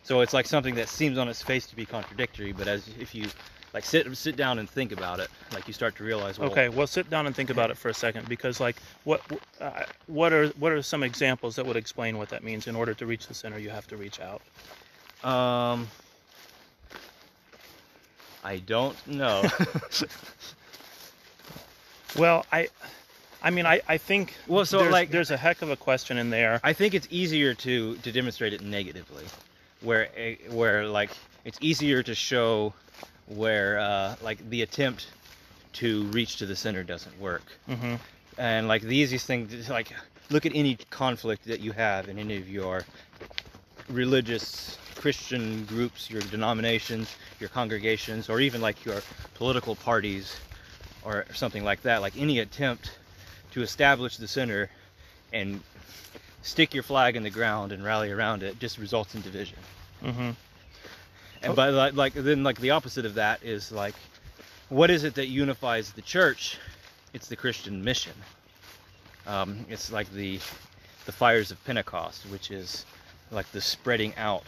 So 0.03 0.21
it's 0.21 0.33
like 0.33 0.45
something 0.45 0.75
that 0.75 0.89
seems 0.89 1.17
on 1.17 1.29
its 1.29 1.41
face 1.41 1.65
to 1.67 1.75
be 1.75 1.85
contradictory, 1.85 2.51
but 2.51 2.67
as 2.67 2.89
if 2.99 3.15
you 3.15 3.27
like 3.73 3.85
sit 3.85 4.15
sit 4.17 4.35
down 4.35 4.59
and 4.59 4.69
think 4.69 4.91
about 4.91 5.19
it, 5.19 5.29
like 5.53 5.67
you 5.67 5.73
start 5.73 5.95
to 5.97 6.03
realize, 6.03 6.39
well, 6.39 6.51
Okay. 6.51 6.69
Well, 6.69 6.87
sit 6.87 7.09
down 7.09 7.27
and 7.27 7.35
think 7.35 7.49
about 7.49 7.69
it 7.69 7.77
for 7.77 7.89
a 7.89 7.93
second, 7.93 8.27
because 8.27 8.59
like, 8.59 8.75
what 9.03 9.21
uh, 9.61 9.83
what 10.07 10.33
are 10.33 10.47
what 10.59 10.71
are 10.71 10.81
some 10.81 11.03
examples 11.03 11.55
that 11.55 11.65
would 11.65 11.77
explain 11.77 12.17
what 12.17 12.29
that 12.29 12.43
means? 12.43 12.67
In 12.67 12.75
order 12.75 12.93
to 12.95 13.05
reach 13.05 13.27
the 13.27 13.33
center, 13.33 13.59
you 13.59 13.69
have 13.69 13.87
to 13.87 13.97
reach 13.97 14.19
out. 14.19 14.41
Um, 15.23 15.87
I 18.43 18.57
don't 18.57 18.95
know. 19.07 19.43
Well, 22.17 22.45
I, 22.49 22.69
I 23.45 23.51
mean, 23.51 23.67
I, 23.67 23.79
I 23.87 23.97
think 23.99 24.33
Well, 24.47 24.65
so, 24.65 24.79
there's, 24.79 24.91
like- 24.91 25.11
there's 25.11 25.29
a 25.29 25.37
heck 25.37 25.61
of 25.61 25.69
a 25.69 25.75
question 25.77 26.17
in 26.17 26.31
there. 26.31 26.59
I 26.63 26.73
think 26.73 26.95
it's 26.95 27.07
easier 27.11 27.53
to 27.53 27.95
to 27.97 28.11
demonstrate 28.11 28.53
it 28.53 28.61
negatively, 28.61 29.25
where 29.81 30.09
where 30.49 30.87
like 30.87 31.11
it's 31.45 31.59
easier 31.61 32.01
to 32.01 32.15
show 32.15 32.73
where 33.27 33.77
uh, 33.79 34.15
like 34.23 34.49
the 34.49 34.63
attempt 34.63 35.07
to 35.73 36.05
reach 36.05 36.37
to 36.37 36.47
the 36.47 36.55
center 36.55 36.83
doesn't 36.83 37.17
work, 37.19 37.43
hmm 37.67 37.95
and 38.37 38.67
like 38.67 38.81
the 38.81 38.97
easiest 38.97 39.27
thing 39.27 39.47
is 39.51 39.69
like 39.69 39.93
look 40.31 40.45
at 40.45 40.51
any 40.55 40.75
conflict 40.89 41.45
that 41.45 41.59
you 41.59 41.71
have 41.71 42.09
in 42.09 42.17
any 42.17 42.37
of 42.37 42.49
your 42.49 42.83
religious 43.89 44.77
Christian 44.95 45.65
groups, 45.65 46.09
your 46.09 46.21
denominations, 46.23 47.15
your 47.39 47.49
congregations, 47.49 48.27
or 48.27 48.41
even 48.41 48.59
like 48.59 48.83
your 48.83 49.01
political 49.35 49.75
parties 49.75 50.35
or 51.03 51.25
something 51.33 51.63
like 51.63 51.83
that. 51.83 52.01
Like 52.01 52.17
any 52.17 52.39
attempt 52.39 52.91
to 53.55 53.61
establish 53.61 54.17
the 54.17 54.27
center 54.27 54.69
and 55.31 55.61
stick 56.41 56.73
your 56.73 56.83
flag 56.83 57.15
in 57.15 57.23
the 57.23 57.29
ground 57.29 57.71
and 57.71 57.85
rally 57.85 58.11
around 58.11 58.43
it 58.43 58.59
just 58.59 58.77
results 58.77 59.15
in 59.15 59.21
division. 59.21 59.57
Mm-hmm. 60.03 60.31
And 61.41 61.55
but 61.55 61.73
like, 61.73 61.93
like 61.93 62.13
then 62.13 62.43
like 62.43 62.59
the 62.59 62.71
opposite 62.71 63.05
of 63.05 63.15
that 63.15 63.43
is 63.43 63.71
like 63.71 63.95
what 64.67 64.91
is 64.91 65.05
it 65.05 65.15
that 65.15 65.27
unifies 65.27 65.93
the 65.93 66.01
church? 66.01 66.57
It's 67.13 67.29
the 67.29 67.37
Christian 67.37 67.81
mission. 67.81 68.11
Um, 69.25 69.65
it's 69.69 69.89
like 69.89 70.11
the 70.11 70.39
the 71.05 71.13
fires 71.13 71.49
of 71.49 71.63
Pentecost, 71.63 72.25
which 72.25 72.51
is 72.51 72.85
like 73.31 73.49
the 73.53 73.61
spreading 73.61 74.13
out 74.17 74.43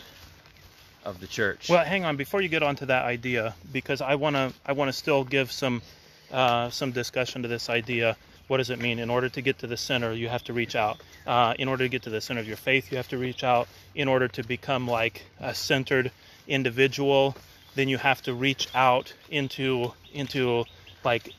of 1.06 1.22
the 1.22 1.28
church. 1.28 1.70
Well, 1.70 1.86
hang 1.86 2.04
on 2.04 2.18
before 2.18 2.42
you 2.42 2.50
get 2.50 2.62
onto 2.62 2.88
that 2.88 3.06
idea, 3.06 3.56
because 3.72 4.02
I 4.02 4.16
wanna 4.16 4.52
I 4.66 4.74
wanna 4.74 4.92
still 4.92 5.24
give 5.24 5.50
some 5.50 5.82
uh, 6.30 6.70
some 6.72 6.92
discussion 6.92 7.44
to 7.44 7.48
this 7.48 7.70
idea. 7.70 8.18
What 8.48 8.58
does 8.58 8.70
it 8.70 8.80
mean? 8.80 9.00
In 9.00 9.10
order 9.10 9.28
to 9.30 9.42
get 9.42 9.60
to 9.60 9.68
the 9.68 9.76
center, 9.78 10.14
you 10.14 10.30
have 10.30 10.44
to 10.46 10.54
reach 10.54 10.76
out. 10.76 11.02
Uh, 11.26 11.54
in 11.60 11.68
order 11.68 11.84
to 11.84 11.90
get 11.90 12.04
to 12.04 12.10
the 12.10 12.22
center 12.22 12.40
of 12.40 12.48
your 12.48 12.56
faith, 12.58 12.92
you 12.92 12.98
have 12.98 13.10
to 13.10 13.18
reach 13.18 13.44
out. 13.44 13.68
In 13.94 14.08
order 14.08 14.28
to 14.30 14.44
become 14.44 14.88
like 14.88 15.24
a 15.40 15.54
centered 15.54 16.12
individual, 16.48 17.36
then 17.76 17.90
you 17.90 17.98
have 17.98 18.22
to 18.24 18.34
reach 18.34 18.68
out 18.74 19.14
into 19.30 19.94
into 20.14 20.64
like 21.04 21.34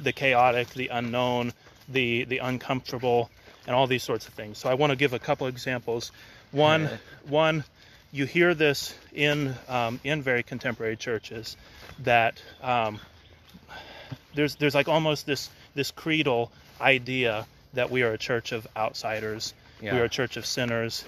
the 0.00 0.12
chaotic, 0.12 0.68
the 0.70 0.88
unknown, 0.88 1.52
the 1.88 2.24
the 2.24 2.38
uncomfortable, 2.38 3.30
and 3.66 3.76
all 3.76 3.86
these 3.86 4.02
sorts 4.02 4.26
of 4.26 4.34
things. 4.34 4.56
So 4.58 4.70
I 4.70 4.74
want 4.74 4.90
to 4.90 4.96
give 4.96 5.12
a 5.12 5.18
couple 5.18 5.46
examples. 5.46 6.12
One, 6.50 6.84
Yeah. 6.84 6.96
one, 7.28 7.64
you 8.12 8.24
hear 8.26 8.54
this 8.54 8.94
in 9.12 9.54
um, 9.68 10.00
in 10.02 10.22
very 10.22 10.42
contemporary 10.42 10.96
churches 10.96 11.56
that 12.04 12.40
um, 12.62 13.00
there's 14.34 14.56
there's 14.56 14.74
like 14.74 14.88
almost 14.88 15.26
this 15.26 15.50
this 15.74 15.90
creedal 15.90 16.50
idea 16.80 17.46
that 17.74 17.90
we 17.90 18.02
are 18.02 18.12
a 18.12 18.18
church 18.18 18.52
of 18.52 18.66
outsiders, 18.76 19.54
we 19.80 19.88
are 20.00 20.04
a 20.04 20.08
church 20.08 20.36
of 20.36 20.46
sinners, 20.46 21.04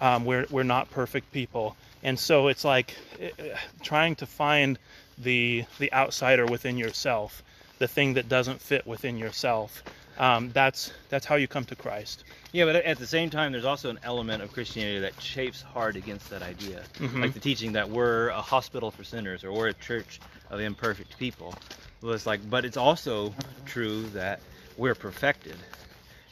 um, 0.00 0.24
we're 0.24 0.46
we're 0.50 0.64
not 0.64 0.90
perfect 0.90 1.32
people, 1.32 1.76
and 2.02 2.18
so 2.18 2.48
it's 2.48 2.64
like 2.64 2.96
eh, 3.20 3.30
eh, 3.38 3.56
trying 3.82 4.16
to 4.16 4.26
find 4.26 4.78
the 5.18 5.64
the 5.78 5.92
outsider 5.92 6.44
within 6.46 6.76
yourself, 6.76 7.42
the 7.78 7.88
thing 7.88 8.14
that 8.14 8.28
doesn't 8.28 8.60
fit 8.60 8.86
within 8.86 9.16
yourself. 9.16 9.82
Um, 10.18 10.50
that's 10.52 10.92
that's 11.08 11.24
how 11.24 11.36
you 11.36 11.48
come 11.48 11.64
to 11.66 11.76
Christ. 11.76 12.24
Yeah, 12.52 12.66
but 12.66 12.76
at 12.76 12.98
the 12.98 13.06
same 13.06 13.30
time, 13.30 13.52
there's 13.52 13.64
also 13.64 13.88
an 13.88 13.98
element 14.02 14.42
of 14.42 14.52
Christianity 14.52 14.98
that 15.00 15.16
chafes 15.18 15.62
hard 15.62 15.96
against 15.96 16.28
that 16.30 16.42
idea. 16.42 16.82
Mhm. 16.98 17.22
Like 17.22 17.32
the 17.32 17.40
teaching 17.40 17.72
that 17.72 17.88
we're 17.88 18.28
a 18.28 18.42
hospital 18.42 18.90
for 18.90 19.04
sinners 19.04 19.42
or 19.42 19.52
we're 19.52 19.68
a 19.68 19.74
church 19.74 20.20
of 20.50 20.60
imperfect 20.60 21.16
people. 21.18 21.54
Well, 22.02 22.12
it's 22.14 22.26
like, 22.26 22.48
but 22.50 22.64
it's 22.64 22.76
also 22.76 23.34
true 23.64 24.02
that 24.10 24.40
we're 24.76 24.94
perfected 24.94 25.56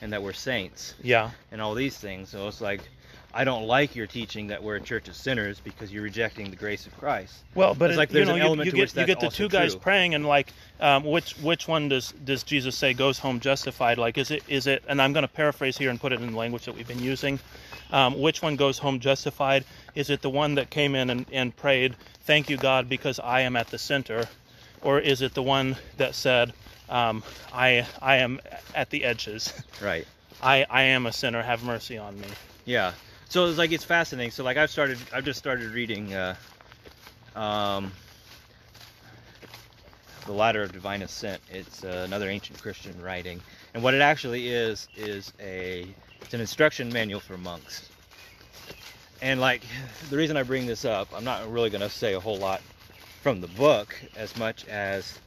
and 0.03 0.13
that 0.13 0.23
we're 0.23 0.33
saints 0.33 0.95
Yeah, 1.03 1.31
and 1.53 1.61
all 1.61 1.75
these 1.75 1.97
things. 1.97 2.31
So 2.31 2.49
it's 2.49 2.61
like, 2.61 2.81
I 3.33 3.45
don't 3.45 3.67
like 3.69 3.95
your 3.95 4.09
teaching 4.09 4.49
that 4.49 4.61
we're 4.61 4.77
a 4.77 4.81
church 4.81 5.07
of 5.07 5.15
sinners 5.15 5.61
because 5.61 5.93
you're 5.93 6.03
rejecting 6.03 6.51
the 6.51 6.57
grace 6.57 6.87
of 6.87 6.97
Christ. 6.99 7.37
Well, 7.55 7.75
but 7.75 7.91
It's 7.91 7.95
it- 7.95 7.99
like 7.99 8.11
you 8.11 8.15
there's 8.15 8.29
know, 8.29 8.35
an 8.35 8.41
you, 8.41 8.47
element 8.47 8.67
you 8.67 8.71
to 8.73 8.77
get 8.79 8.83
which 8.83 8.97
you 8.97 9.07
get 9.07 9.21
the 9.21 9.29
two 9.29 9.49
guys 9.49 9.73
true. 9.75 9.81
praying, 9.81 10.15
and 10.17 10.27
like, 10.27 10.53
um, 10.81 11.05
which 11.05 11.35
which 11.35 11.69
one 11.69 11.89
does 11.89 12.13
does 12.25 12.43
Jesus 12.43 12.75
say 12.77 12.93
goes 12.93 13.21
home 13.21 13.39
justified? 13.39 13.99
Like, 13.99 14.19
is 14.19 14.33
it 14.33 14.43
is 14.49 14.67
it? 14.67 14.83
And 14.89 15.01
I'm 15.01 15.13
going 15.13 15.23
to 15.23 15.29
paraphrase 15.29 15.79
here 15.79 15.91
and 15.91 16.01
put 16.01 16.13
it 16.13 16.21
in 16.21 16.33
the 16.33 16.37
language 16.37 16.65
that 16.65 16.75
we've 16.75 16.89
been 16.89 16.99
using. 17.03 17.39
Um, 17.93 18.21
which 18.21 18.43
one 18.43 18.57
goes 18.57 18.79
home 18.79 18.99
justified? 18.99 19.65
Is 19.95 20.11
it 20.11 20.23
the 20.23 20.31
one 20.31 20.57
that 20.57 20.71
came 20.71 20.97
in 20.97 21.11
and, 21.11 21.27
and 21.31 21.55
prayed, 21.55 21.95
"Thank 22.23 22.49
you, 22.51 22.57
God, 22.57 22.89
because 22.89 23.21
I 23.21 23.43
am 23.43 23.55
at 23.55 23.69
the 23.69 23.79
center," 23.79 24.27
or 24.83 25.01
is 25.01 25.23
it 25.23 25.35
the 25.35 25.43
one 25.43 25.77
that 25.97 26.15
said, 26.15 26.53
um, 26.89 27.23
"I 27.53 27.87
I 28.01 28.17
am 28.17 28.41
at 28.75 28.91
the 28.91 29.05
edges. 29.05 29.53
Right. 29.83 30.07
I 30.43 30.67
I 30.69 30.83
am 30.83 31.07
a 31.07 31.13
sinner. 31.13 31.43
Have 31.43 31.63
mercy 31.65 31.97
on 31.99 32.19
me." 32.21 32.27
Yeah. 32.65 32.93
So 33.29 33.47
it's 33.47 33.59
like 33.59 33.73
it's 33.73 33.85
fascinating. 33.85 34.31
So 34.31 34.45
like 34.45 34.57
I've 34.57 34.71
started 34.71 34.99
I've 35.13 35.25
just 35.25 35.39
started 35.39 35.71
reading 35.73 36.13
uh 36.15 36.35
um 37.37 37.93
The 40.27 40.33
Ladder 40.33 40.63
of 40.63 40.73
Divine 40.73 41.03
Ascent. 41.03 41.41
It's 41.51 41.85
uh, 41.85 42.03
another 42.07 42.29
ancient 42.29 42.61
Christian 42.61 43.01
writing. 43.01 43.41
And 43.75 43.83
what 43.83 43.95
it 43.95 44.01
actually 44.01 44.49
is 44.49 44.89
is 44.97 45.33
a 45.41 45.87
it's 46.21 46.35
an 46.35 46.41
instruction 46.41 46.93
manual 46.93 47.21
for 47.21 47.39
monks. 47.39 47.89
And 49.23 49.41
like 49.41 49.63
the 50.09 50.17
reason 50.17 50.37
I 50.37 50.43
bring 50.43 50.67
this 50.67 50.85
up, 50.85 51.09
I'm 51.15 51.25
not 51.25 51.51
really 51.51 51.71
going 51.71 51.83
to 51.83 51.91
say 51.91 52.15
a 52.15 52.21
whole 52.21 52.39
lot 52.39 52.63
from 53.21 53.41
the 53.43 53.49
book 53.49 53.95
as 54.17 54.35
much 54.35 54.65
as 54.65 55.19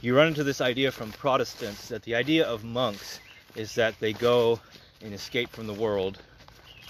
you 0.00 0.16
run 0.16 0.26
into 0.26 0.42
this 0.42 0.60
idea 0.60 0.90
from 0.90 1.12
Protestants 1.12 1.88
that 1.88 2.02
the 2.02 2.14
idea 2.14 2.44
of 2.44 2.64
monks 2.64 3.20
is 3.54 3.74
that 3.76 4.00
they 4.00 4.12
go 4.12 4.60
and 5.00 5.14
escape 5.14 5.50
from 5.52 5.68
the 5.68 5.74
world 5.74 6.18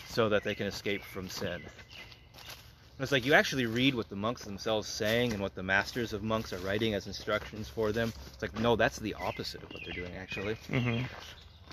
so 0.06 0.30
that 0.30 0.44
they 0.44 0.54
can 0.54 0.66
escape 0.66 1.02
from 1.02 1.28
sin. 1.28 1.50
And 1.52 3.02
It's 3.04 3.12
like 3.12 3.26
you 3.26 3.34
actually 3.34 3.66
read 3.66 3.94
what 3.94 4.08
the 4.08 4.16
monks 4.16 4.44
themselves 4.44 4.88
saying 4.88 5.34
and 5.34 5.42
what 5.42 5.54
the 5.54 5.62
masters 5.62 6.14
of 6.14 6.22
monks 6.22 6.52
are 6.54 6.58
writing 6.60 6.94
as 6.94 7.06
instructions 7.06 7.68
for 7.68 7.92
them. 7.92 8.14
It's 8.32 8.40
like 8.40 8.54
no, 8.54 8.76
that's 8.76 8.98
the 8.98 9.14
opposite 9.14 9.62
of 9.62 9.72
what 9.74 9.82
they're 9.84 9.92
doing 9.92 10.14
actually. 10.16 10.56
hmm 10.70 11.02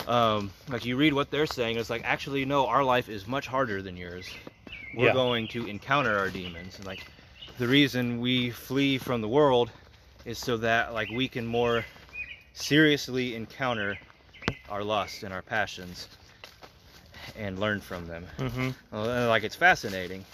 Um, 0.06 0.52
like 0.67 0.84
you 0.84 0.98
read 0.98 1.13
what 1.13 1.32
they're 1.32 1.46
saying, 1.46 1.78
it's 1.78 1.89
like 1.89 2.02
actually 2.04 2.43
no, 2.43 2.67
our 2.67 2.84
life 2.84 3.08
is 3.08 3.26
much 3.26 3.48
harder 3.48 3.82
than 3.82 3.96
yours. 3.96 4.36
We're 4.93 5.06
Yeah. 5.08 5.13
going 5.13 5.48
to 5.50 5.65
encounter 5.65 6.17
our 6.17 6.30
demons, 6.30 6.78
and 6.78 6.86
like 6.86 7.00
the 7.58 7.68
reason 7.68 8.20
we 8.20 8.50
flee 8.50 8.98
from 8.98 9.22
the 9.22 9.28
world 9.28 9.70
is 10.26 10.38
so 10.39 10.58
that 10.58 10.94
like 10.94 11.10
we 11.12 11.28
can 11.28 11.46
more 11.46 11.86
seriously 12.54 13.36
encounter 13.36 13.98
our 14.70 14.84
lusts 14.84 15.24
and 15.24 15.34
our 15.34 15.42
passions 15.42 16.08
and 17.38 17.60
learn 17.60 17.80
from 17.82 18.08
them. 18.08 18.26
hmm 18.38 18.70
Well, 18.92 19.28
like 19.28 19.44
it's 19.44 19.56
fascinating. 19.56 20.26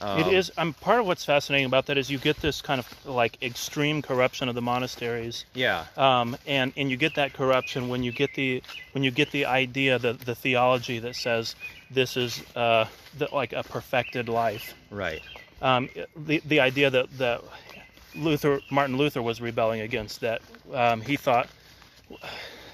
it 0.00 0.26
Um, 0.26 0.34
is. 0.34 0.50
Um, 0.56 0.72
part 0.74 1.00
of 1.00 1.06
what's 1.06 1.24
fascinating 1.24 1.66
about 1.66 1.86
that 1.86 1.98
is 1.98 2.10
you 2.10 2.18
get 2.18 2.36
this 2.38 2.62
kind 2.62 2.78
of 2.78 3.06
like 3.06 3.42
extreme 3.42 4.00
corruption 4.02 4.48
of 4.48 4.54
the 4.54 4.62
monasteries. 4.62 5.44
Yeah. 5.54 5.84
um, 5.96 6.36
and 6.46 6.72
and 6.76 6.90
you 6.90 6.96
get 6.96 7.14
that 7.14 7.32
corruption 7.34 7.88
when 7.88 8.02
you 8.02 8.12
get 8.12 8.32
the 8.34 8.62
when 8.92 9.04
you 9.04 9.10
get 9.10 9.30
the 9.30 9.44
idea 9.46 9.98
the 9.98 10.14
the 10.14 10.34
theology 10.34 10.98
that 11.00 11.16
says 11.16 11.54
this 11.90 12.16
is 12.16 12.42
uh, 12.56 12.86
the, 13.18 13.28
like 13.32 13.52
a 13.52 13.62
perfected 13.62 14.28
life. 14.28 14.74
Right. 14.90 15.22
Um, 15.62 15.88
the 16.16 16.42
the 16.44 16.60
idea 16.60 16.90
that 16.90 17.18
that 17.18 17.42
Luther 18.14 18.60
Martin 18.70 18.96
Luther 18.96 19.22
was 19.22 19.40
rebelling 19.40 19.80
against 19.80 20.20
that 20.20 20.42
um, 20.72 21.00
he 21.00 21.16
thought 21.16 21.48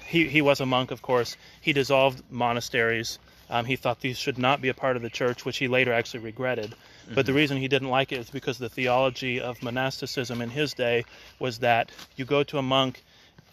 he 0.07 0.27
he 0.27 0.41
was 0.41 0.61
a 0.61 0.65
monk, 0.65 0.91
of 0.91 1.01
course. 1.01 1.37
He 1.61 1.73
dissolved 1.73 2.23
monasteries. 2.31 3.19
Um, 3.49 3.65
he 3.65 3.77
thought 3.77 4.01
these 4.01 4.17
should 4.17 4.37
not 4.37 4.61
be 4.61 4.67
a 4.67 4.73
part 4.73 4.97
of 4.97 5.01
the 5.01 5.09
church, 5.09 5.45
which 5.45 5.57
he 5.57 5.67
later 5.69 5.93
actually 5.93 6.19
regretted. 6.19 6.75
But 7.13 7.25
the 7.25 7.31
reason 7.31 7.55
he 7.55 7.69
didn't 7.69 7.87
like 7.87 8.11
it 8.11 8.19
is 8.19 8.29
because 8.29 8.57
the 8.57 8.67
theology 8.67 9.39
of 9.39 9.63
monasticism 9.63 10.41
in 10.41 10.49
his 10.49 10.73
day 10.73 11.05
was 11.39 11.59
that 11.59 11.89
you 12.17 12.25
go 12.25 12.43
to 12.43 12.57
a 12.57 12.61
monk, 12.61 13.03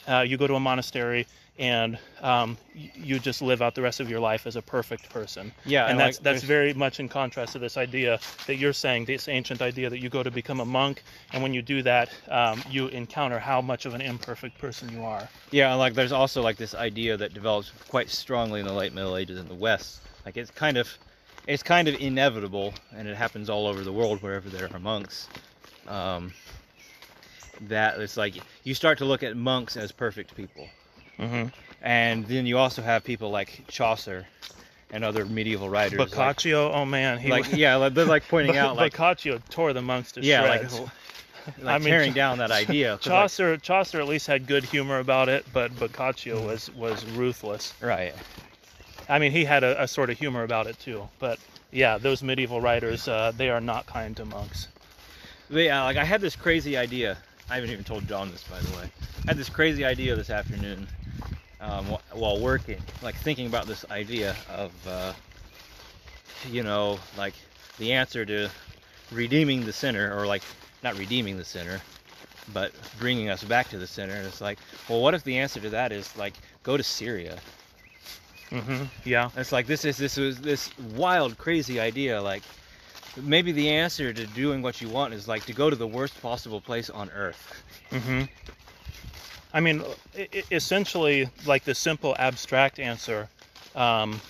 uh, 0.08 0.24
you 0.26 0.36
go 0.36 0.48
to 0.48 0.56
a 0.56 0.60
monastery, 0.60 1.28
and 1.58 1.98
um, 2.20 2.58
you 2.74 3.20
just 3.20 3.40
live 3.40 3.62
out 3.62 3.74
the 3.74 3.82
rest 3.82 4.00
of 4.00 4.10
your 4.10 4.18
life 4.18 4.46
as 4.46 4.56
a 4.56 4.62
perfect 4.62 5.08
person. 5.10 5.52
Yeah, 5.64 5.82
and 5.82 5.92
and, 5.92 6.00
that's 6.00 6.18
like, 6.18 6.24
that's 6.24 6.42
very 6.42 6.74
much 6.74 6.98
in 6.98 7.08
contrast 7.08 7.52
to 7.52 7.58
this 7.58 7.76
idea 7.76 8.18
that 8.46 8.56
you're 8.56 8.72
saying, 8.72 9.04
this 9.04 9.28
ancient 9.28 9.62
idea 9.62 9.88
that 9.88 10.00
you 10.00 10.08
go 10.08 10.22
to 10.22 10.30
become 10.30 10.60
a 10.60 10.64
monk, 10.64 11.02
and 11.32 11.42
when 11.42 11.54
you 11.54 11.62
do 11.62 11.82
that, 11.82 12.10
um, 12.28 12.62
you 12.68 12.88
encounter 12.88 13.38
how 13.38 13.60
much 13.60 13.86
of 13.86 13.94
an 13.94 14.00
imperfect 14.00 14.58
person 14.58 14.90
you 14.90 15.04
are. 15.04 15.28
Yeah, 15.50 15.70
and 15.70 15.78
like 15.78 15.94
there's 15.94 16.12
also 16.12 16.42
like 16.42 16.56
this 16.56 16.74
idea 16.74 17.16
that 17.16 17.34
develops 17.34 17.70
quite 17.88 18.10
strongly 18.10 18.60
in 18.60 18.66
the 18.66 18.72
late 18.72 18.92
Middle 18.92 19.16
Ages 19.16 19.38
in 19.38 19.46
the 19.46 19.54
West. 19.54 20.00
Like 20.24 20.36
it's 20.36 20.50
kind 20.50 20.76
of 20.76 20.88
it's 21.46 21.62
kind 21.62 21.88
of 21.88 21.94
inevitable 22.00 22.72
and 22.96 23.06
it 23.06 23.16
happens 23.16 23.50
all 23.50 23.66
over 23.66 23.82
the 23.82 23.92
world 23.92 24.22
wherever 24.22 24.48
there 24.48 24.68
are 24.72 24.78
monks. 24.78 25.28
Um, 25.86 26.32
that 27.68 28.00
it's 28.00 28.16
like 28.16 28.34
you 28.64 28.74
start 28.74 28.98
to 28.98 29.04
look 29.04 29.22
at 29.22 29.36
monks 29.36 29.76
as 29.76 29.92
perfect 29.92 30.34
people. 30.34 30.68
Hmm 31.18 31.44
And 31.82 32.26
then 32.26 32.46
you 32.46 32.58
also 32.58 32.82
have 32.82 33.04
people 33.04 33.30
like 33.30 33.64
Chaucer 33.68 34.26
and 34.90 35.04
other 35.04 35.24
medieval 35.24 35.68
writers. 35.68 35.98
like- 35.98 36.10
Boccaccio, 36.10 36.72
oh 36.72 36.84
man, 36.84 37.18
he 37.18 37.28
Like, 37.28 37.52
yeah, 37.52 37.76
like, 37.76 37.94
they're 37.94 38.04
like 38.06 38.26
pointing 38.28 38.56
out 38.56 38.76
like 38.82 38.92
Boccaccio 38.92 39.40
tore 39.50 39.72
the 39.72 39.82
monks 39.82 40.12
to 40.12 40.20
yeah, 40.22 40.42
like, 40.42 40.60
shreds. 40.60 40.80
like 41.60 41.74
I 41.74 41.78
mean, 41.78 41.88
tearing 41.88 42.12
down 42.12 42.38
that 42.38 42.50
idea. 42.50 42.96
'cause, 42.96 43.06
like- 43.06 43.14
Chaucer, 43.14 43.56
Chaucer 43.58 44.00
at 44.00 44.06
least 44.08 44.26
had 44.26 44.46
good 44.46 44.64
humor 44.64 44.98
about 44.98 45.28
it, 45.28 45.44
but 45.52 45.74
Boccaccio 45.78 46.36
Mm-hmm. 46.38 46.46
was 46.46 46.70
was 46.74 47.04
ruthless. 47.16 47.74
right. 47.80 48.14
I 49.08 49.18
mean, 49.18 49.32
he 49.32 49.44
had 49.44 49.62
a, 49.62 49.82
a 49.82 49.86
sort 49.86 50.08
of 50.08 50.18
humor 50.18 50.44
about 50.44 50.66
it 50.66 50.78
too. 50.80 51.06
But 51.18 51.38
yeah, 51.70 51.98
those 51.98 52.22
medieval 52.22 52.62
writers, 52.62 53.06
uh, 53.06 53.32
they 53.36 53.50
are 53.50 53.60
not 53.60 53.84
kind 53.84 54.16
to 54.16 54.24
monks. 54.24 54.68
But 55.50 55.58
yeah, 55.64 55.82
like 55.82 55.98
I 55.98 56.04
had 56.04 56.22
this 56.22 56.34
crazy 56.36 56.74
idea. 56.78 57.18
I 57.50 57.56
haven't 57.56 57.68
even 57.70 57.84
told 57.84 58.08
John 58.08 58.30
this, 58.30 58.42
by 58.44 58.58
the 58.60 58.74
way. 58.78 58.84
I 59.24 59.30
had 59.32 59.36
this 59.36 59.50
crazy 59.50 59.84
idea 59.84 60.16
this 60.16 60.30
afternoon 60.30 60.86
um, 61.60 61.86
wh- 61.86 62.16
while 62.16 62.40
working, 62.40 62.80
like 63.02 63.16
thinking 63.16 63.46
about 63.46 63.66
this 63.66 63.84
idea 63.90 64.36
of, 64.48 64.72
uh, 64.86 65.12
you 66.44 66.62
know, 66.62 66.98
like 67.16 67.34
the 67.78 67.92
answer 67.92 68.24
to 68.24 68.50
redeeming 69.10 69.64
the 69.64 69.72
sinner, 69.72 70.16
or 70.16 70.26
like 70.26 70.42
not 70.82 70.96
redeeming 70.96 71.36
the 71.38 71.44
sinner, 71.44 71.82
but 72.52 72.72
bringing 72.98 73.28
us 73.30 73.44
back 73.44 73.68
to 73.70 73.78
the 73.78 73.86
sinner. 73.86 74.14
And 74.14 74.26
it's 74.26 74.40
like, 74.40 74.58
well, 74.88 75.00
what 75.00 75.14
if 75.14 75.24
the 75.24 75.38
answer 75.38 75.60
to 75.60 75.70
that 75.70 75.92
is 75.92 76.16
like 76.16 76.34
go 76.62 76.76
to 76.76 76.82
Syria? 76.82 77.42
hmm 78.50 78.84
Yeah. 79.04 79.30
It's 79.36 79.52
like 79.52 79.66
this 79.66 79.84
is 79.84 79.96
this 79.96 80.16
was 80.16 80.40
this 80.40 80.70
wild, 80.78 81.38
crazy 81.38 81.80
idea. 81.80 82.20
Like 82.22 82.42
maybe 83.16 83.52
the 83.52 83.68
answer 83.70 84.12
to 84.12 84.26
doing 84.26 84.62
what 84.62 84.80
you 84.80 84.88
want 84.88 85.14
is 85.14 85.28
like 85.28 85.44
to 85.46 85.52
go 85.52 85.70
to 85.70 85.76
the 85.76 85.86
worst 85.86 86.20
possible 86.22 86.60
place 86.60 86.90
on 86.90 87.10
earth. 87.10 87.62
hmm 87.90 88.22
I 89.54 89.60
mean, 89.60 89.82
essentially, 90.50 91.30
like 91.46 91.62
the 91.62 91.76
simple 91.76 92.16
abstract 92.18 92.80
answer 92.80 93.28
um, 93.76 94.20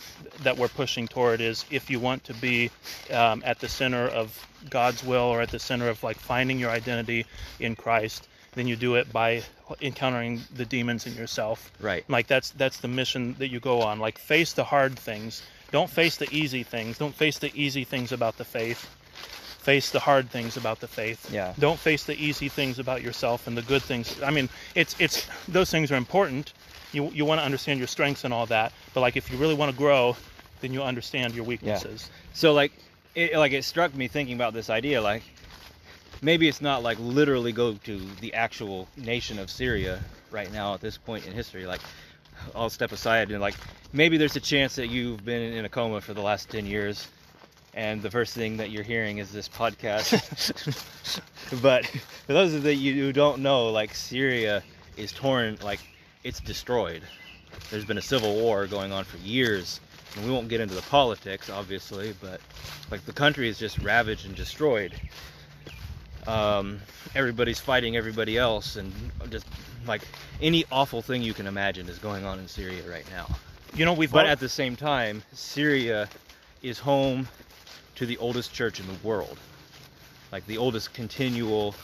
that 0.43 0.57
we're 0.59 0.69
pushing 0.69 1.09
toward 1.09 1.41
is 1.41 1.65
if 1.71 1.89
you 1.91 1.99
want 1.99 2.25
to 2.25 2.35
be 2.35 2.71
um, 3.11 3.43
at 3.45 3.59
the 3.59 3.69
center 3.69 4.07
of 4.07 4.47
God's 4.69 5.03
will 5.03 5.25
or 5.25 5.41
at 5.41 5.51
the 5.51 5.59
center 5.59 5.89
of 5.89 6.03
like 6.03 6.19
finding 6.19 6.59
your 6.59 6.71
identity 6.71 7.25
in 7.59 7.75
Christ, 7.75 8.29
then 8.55 8.69
you 8.69 8.77
do 8.77 8.97
it 8.97 9.11
by 9.13 9.43
encountering 9.81 10.43
the 10.55 10.67
demons 10.67 11.07
in 11.07 11.15
yourself. 11.15 11.73
Right. 11.81 12.05
Like 12.09 12.27
that's 12.27 12.51
that's 12.51 12.81
the 12.81 12.89
mission 12.89 13.35
that 13.39 13.49
you 13.49 13.61
go 13.61 13.81
on. 13.81 14.01
Like 14.01 14.19
face 14.19 14.53
the 14.53 14.65
hard 14.65 14.99
things. 14.99 15.43
Don't 15.71 15.91
face 15.91 16.19
the 16.19 16.29
easy 16.31 16.63
things. 16.63 16.99
Don't 16.99 17.15
face 17.15 17.39
the 17.39 17.51
easy 17.55 17.85
things 17.85 18.13
about 18.13 18.37
the 18.37 18.45
faith. 18.45 18.89
Face 19.65 19.91
the 19.91 20.01
hard 20.01 20.31
things 20.31 20.57
about 20.57 20.81
the 20.81 20.87
faith. 20.89 21.33
Yeah. 21.33 21.55
Don't 21.59 21.79
face 21.79 22.05
the 22.05 22.15
easy 22.23 22.49
things 22.49 22.79
about 22.79 23.03
yourself 23.03 23.47
and 23.47 23.57
the 23.57 23.63
good 23.63 23.83
things. 23.83 24.23
I 24.23 24.31
mean, 24.31 24.49
it's 24.75 24.95
it's 24.99 25.27
those 25.49 25.71
things 25.71 25.91
are 25.91 25.97
important. 25.97 26.53
You 26.93 27.11
you 27.11 27.25
want 27.25 27.41
to 27.41 27.45
understand 27.45 27.79
your 27.79 27.89
strengths 27.89 28.25
and 28.25 28.33
all 28.33 28.47
that, 28.47 28.73
but 28.93 29.01
like 29.01 29.17
if 29.17 29.31
you 29.31 29.39
really 29.39 29.55
want 29.55 29.73
to 29.73 29.77
grow, 29.77 30.17
then 30.61 30.73
you 30.73 30.83
understand 30.83 31.35
your 31.35 31.45
weaknesses. 31.45 32.09
Yeah. 32.11 32.31
So 32.35 32.53
like 32.53 32.73
it 33.15 33.35
like 33.37 33.53
it 33.53 33.65
struck 33.65 33.95
me 33.95 34.09
thinking 34.09 34.35
about 34.35 34.53
this 34.53 34.71
idea 34.71 35.01
like 35.01 35.23
maybe 36.21 36.49
it's 36.49 36.61
not 36.61 36.83
like 36.83 36.99
literally 36.99 37.53
go 37.53 37.75
to 37.75 37.99
the 38.21 38.35
actual 38.35 38.89
nation 38.97 39.39
of 39.39 39.51
Syria 39.51 40.01
right 40.31 40.53
now 40.53 40.75
at 40.75 40.81
this 40.81 40.99
point 40.99 41.27
in 41.27 41.33
history 41.33 41.67
like 41.67 41.81
I'll 42.55 42.71
step 42.71 42.93
aside 42.93 43.31
and 43.31 43.41
like 43.41 43.55
maybe 43.93 44.17
there's 44.17 44.37
a 44.37 44.41
chance 44.41 44.77
that 44.77 44.89
you've 44.89 45.25
been 45.25 45.43
in 45.43 45.65
a 45.65 45.69
coma 45.69 46.01
for 46.01 46.15
the 46.15 46.23
last 46.23 46.51
10 46.51 46.67
years 46.67 47.09
and 47.75 48.01
the 48.03 48.11
first 48.11 48.35
thing 48.35 48.57
that 48.57 48.71
you're 48.71 48.85
hearing 48.85 49.19
is 49.19 49.33
this 49.33 49.49
podcast. 49.49 50.11
But 51.61 51.87
for 51.87 52.33
those 52.33 52.55
of 52.55 52.65
you 52.65 52.95
who 52.95 53.13
don't 53.13 53.41
know 53.41 53.69
like 53.69 53.95
Syria 53.95 54.63
is 54.97 55.13
torn 55.13 55.59
like 55.63 55.81
it's 56.25 56.41
destroyed. 56.41 57.03
There's 57.71 57.85
been 57.85 57.99
a 57.99 58.03
civil 58.03 58.35
war 58.35 58.67
going 58.67 58.93
on 58.93 59.05
for 59.05 59.19
years 59.19 59.81
and 60.17 60.25
we 60.25 60.33
won't 60.33 60.49
get 60.49 60.61
into 60.61 60.75
the 60.75 60.83
politics 60.83 61.51
obviously 61.51 62.15
but 62.21 62.41
like 62.91 63.05
the 63.05 63.13
country 63.13 63.49
is 63.49 63.59
just 63.59 63.79
ravaged 63.79 64.25
and 64.25 64.35
destroyed. 64.35 64.95
Um, 66.27 66.81
everybody's 67.15 67.61
fighting 67.61 67.97
everybody 67.97 68.39
else 68.39 68.77
and 68.77 68.93
just 69.29 69.47
like 69.87 70.03
any 70.41 70.65
awful 70.73 71.03
thing 71.03 71.23
you 71.23 71.35
can 71.35 71.47
imagine 71.47 71.89
is 71.89 71.99
going 71.99 72.25
on 72.25 72.39
in 72.39 72.49
syria 72.49 72.83
right 72.89 73.09
now. 73.11 73.27
You 73.75 73.85
know, 73.85 73.93
we've 73.93 74.11
but 74.11 74.25
al- 74.25 74.33
at 74.33 74.41
the 74.41 74.49
same 74.49 74.77
time 74.77 75.23
syria 75.35 76.09
is 76.63 76.79
home 76.79 77.29
to 77.97 78.07
the 78.07 78.17
oldest 78.19 78.53
church 78.53 78.81
in 78.81 78.87
the 78.87 78.95
world. 79.07 79.39
Like 80.33 80.47
the 80.47 80.59
oldest 80.59 80.93
continual 80.95 81.75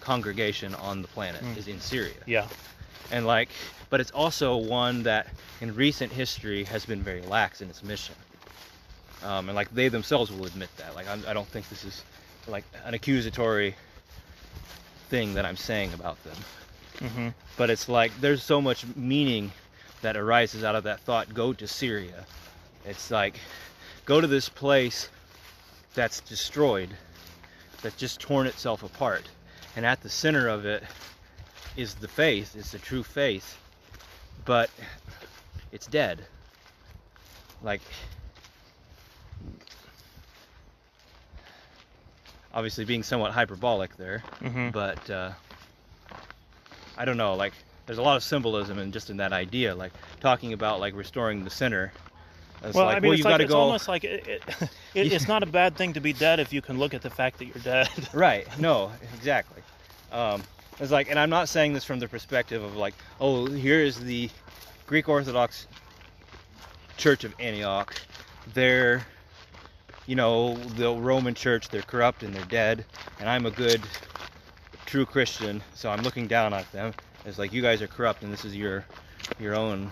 congregation 0.00 0.74
on 0.76 1.02
the 1.02 1.08
planet 1.08 1.42
Mm. 1.42 1.56
is 1.56 1.68
in 1.68 1.80
syria. 1.80 2.14
Yeah, 2.26 2.46
and 3.10 3.26
like 3.26 3.50
but 3.90 4.00
it's 4.00 4.10
also 4.10 4.56
one 4.56 5.02
that 5.04 5.28
in 5.60 5.74
recent 5.74 6.12
history 6.12 6.64
has 6.64 6.84
been 6.86 7.02
very 7.02 7.22
lax 7.22 7.60
in 7.60 7.68
its 7.70 7.82
mission. 7.82 8.14
Um, 9.22 9.48
and 9.48 9.56
like 9.56 9.70
they 9.74 9.88
themselves 9.88 10.30
will 10.32 10.46
admit 10.46 10.70
that. 10.76 10.94
Like 10.94 11.08
I'm, 11.08 11.22
i 11.26 11.32
don't 11.32 11.48
think 11.48 11.68
this 11.68 11.84
is 11.84 12.04
like 12.46 12.64
an 12.86 12.94
accusatory 12.94 13.74
thing 15.10 15.34
that 15.34 15.44
i'm 15.44 15.56
saying 15.56 15.92
about 15.94 16.16
them. 16.24 16.36
Hmm 17.10 17.28
but 17.56 17.70
it's 17.70 17.88
like 17.88 18.12
there's 18.20 18.42
so 18.42 18.60
much 18.60 18.84
meaning 18.94 19.50
that 20.02 20.16
arises 20.16 20.62
out 20.62 20.76
of 20.76 20.84
that 20.84 21.00
thought 21.00 21.34
go 21.34 21.52
to 21.52 21.66
syria. 21.66 22.24
It's 22.86 23.10
like 23.10 23.38
go 24.04 24.20
to 24.20 24.26
this 24.28 24.48
place 24.48 25.08
that's 25.94 26.20
destroyed 26.20 26.90
that's 27.82 27.96
just 27.96 28.20
torn 28.20 28.46
itself 28.46 28.82
apart 28.82 29.28
and 29.76 29.84
at 29.86 30.00
the 30.02 30.08
center 30.08 30.48
of 30.48 30.64
it 30.64 30.82
is 31.76 31.94
the 31.94 32.08
faith 32.08 32.54
it's 32.56 32.72
the 32.72 32.78
true 32.78 33.02
faith 33.02 33.58
but 34.44 34.70
it's 35.72 35.86
dead 35.86 36.24
like 37.62 37.80
obviously 42.54 42.84
being 42.84 43.02
somewhat 43.02 43.32
hyperbolic 43.32 43.96
there 43.96 44.22
hmm 44.40 44.70
but 44.70 45.10
uh, 45.10 45.30
I 46.98 47.04
don't 47.04 47.16
know. 47.16 47.34
Like, 47.34 47.52
there's 47.86 47.98
a 47.98 48.02
lot 48.02 48.16
of 48.16 48.24
symbolism 48.24 48.78
in 48.78 48.90
just 48.90 49.08
in 49.08 49.18
that 49.18 49.32
idea. 49.32 49.74
Like 49.74 49.92
talking 50.20 50.52
about 50.52 50.80
like 50.80 50.94
restoring 50.96 51.44
the 51.44 51.50
center. 51.50 51.92
It's 52.62 52.74
well, 52.74 52.86
like, 52.86 52.96
I 52.96 53.00
mean, 53.00 53.10
well, 53.10 53.18
it's 53.18 53.24
like 53.24 53.40
it's 53.40 53.52
go. 53.52 53.58
almost 53.58 53.88
like 53.88 54.04
it, 54.04 54.26
it, 54.26 54.42
it, 54.94 55.12
it's 55.12 55.28
not 55.28 55.42
a 55.42 55.46
bad 55.46 55.76
thing 55.76 55.92
to 55.92 56.00
be 56.00 56.12
dead 56.12 56.40
if 56.40 56.52
you 56.52 56.60
can 56.60 56.78
look 56.78 56.94
at 56.94 57.02
the 57.02 57.10
fact 57.10 57.38
that 57.38 57.46
you're 57.46 57.62
dead. 57.62 57.88
Right. 58.12 58.46
No. 58.58 58.90
Exactly. 59.14 59.62
Um, 60.10 60.42
it's 60.80 60.90
like, 60.90 61.10
and 61.10 61.18
I'm 61.18 61.30
not 61.30 61.48
saying 61.48 61.72
this 61.72 61.84
from 61.84 61.98
the 61.98 62.08
perspective 62.08 62.62
of 62.62 62.76
like, 62.76 62.94
oh, 63.20 63.46
here 63.46 63.80
is 63.80 64.00
the 64.00 64.30
Greek 64.86 65.08
Orthodox 65.08 65.66
Church 66.96 67.24
of 67.24 67.34
Antioch. 67.38 67.94
They're, 68.54 69.06
you 70.06 70.16
know, 70.16 70.56
the 70.56 70.92
Roman 70.94 71.34
Church. 71.34 71.68
They're 71.68 71.82
corrupt 71.82 72.22
and 72.22 72.34
they're 72.34 72.44
dead. 72.44 72.84
And 73.20 73.28
I'm 73.28 73.46
a 73.46 73.50
good, 73.50 73.82
true 74.86 75.04
Christian, 75.04 75.62
so 75.74 75.90
I'm 75.90 76.02
looking 76.02 76.26
down 76.26 76.54
at 76.54 76.70
them. 76.72 76.94
It's 77.24 77.38
like 77.38 77.52
you 77.52 77.60
guys 77.60 77.82
are 77.82 77.88
corrupt, 77.88 78.22
and 78.22 78.32
this 78.32 78.44
is 78.44 78.56
your, 78.56 78.84
your 79.38 79.54
own 79.54 79.90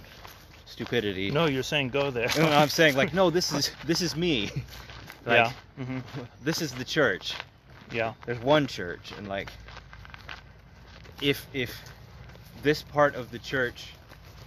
stupidity. 0.67 1.31
no, 1.31 1.47
you're 1.47 1.63
saying 1.63 1.89
go 1.91 2.11
there. 2.11 2.29
And 2.37 2.47
I'm 2.53 2.69
saying 2.69 2.97
like, 2.97 3.15
no, 3.15 3.31
this 3.31 3.53
is 3.59 3.71
this 3.85 4.01
is 4.03 4.15
me. 4.17 4.51
Like, 5.25 5.51
yeah. 5.79 5.85
hmm 5.85 5.99
This 6.45 6.63
is 6.63 6.71
the 6.71 6.85
church. 6.85 7.35
Yeah. 7.91 8.13
There's 8.27 8.39
one 8.39 8.69
church, 8.69 9.11
and 9.19 9.27
like, 9.27 9.51
if 11.21 11.45
if 11.53 11.83
this 12.63 12.83
part 12.83 13.17
of 13.17 13.33
the 13.33 13.41
church 13.41 13.89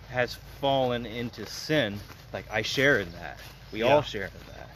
has 0.10 0.36
fallen 0.62 1.06
into 1.06 1.46
sin, 1.46 2.00
like 2.32 2.46
I 2.50 2.62
share 2.62 3.00
in 3.02 3.12
that. 3.12 3.40
We 3.74 3.80
Yeah. 3.80 3.88
all 3.94 4.02
share 4.04 4.28
in 4.28 4.54
that. 4.56 4.70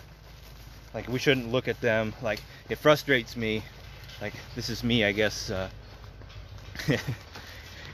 Like 0.94 1.08
we 1.08 1.20
shouldn't 1.20 1.50
look 1.54 1.70
at 1.70 1.80
them 1.80 2.14
like 2.22 2.42
it 2.68 2.80
frustrates 2.80 3.38
me. 3.38 3.64
Like 4.22 4.34
this 4.56 4.70
is 4.70 4.84
me, 4.84 5.06
I 5.06 5.14
guess. 5.14 5.50
Uh, 5.50 5.70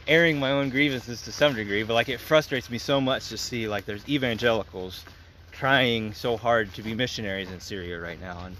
airing 0.10 0.39
my 0.39 0.52
own 0.52 0.69
grievances 0.69 1.22
to 1.22 1.32
some 1.32 1.54
degree, 1.56 1.84
but 1.84 1.93
like 1.93 2.10
it 2.10 2.19
frustrates 2.19 2.69
me 2.69 2.78
so 2.78 3.00
much 3.00 3.30
to 3.30 3.38
see 3.38 3.67
like 3.67 3.86
there's 3.86 4.08
evangelicals 4.10 5.06
trying 5.52 6.13
so 6.13 6.36
hard 6.36 6.74
to 6.74 6.82
be 6.82 6.93
missionaries 6.95 7.52
in 7.52 7.60
Syria 7.60 8.00
right 8.00 8.19
now 8.19 8.43
and 8.45 8.58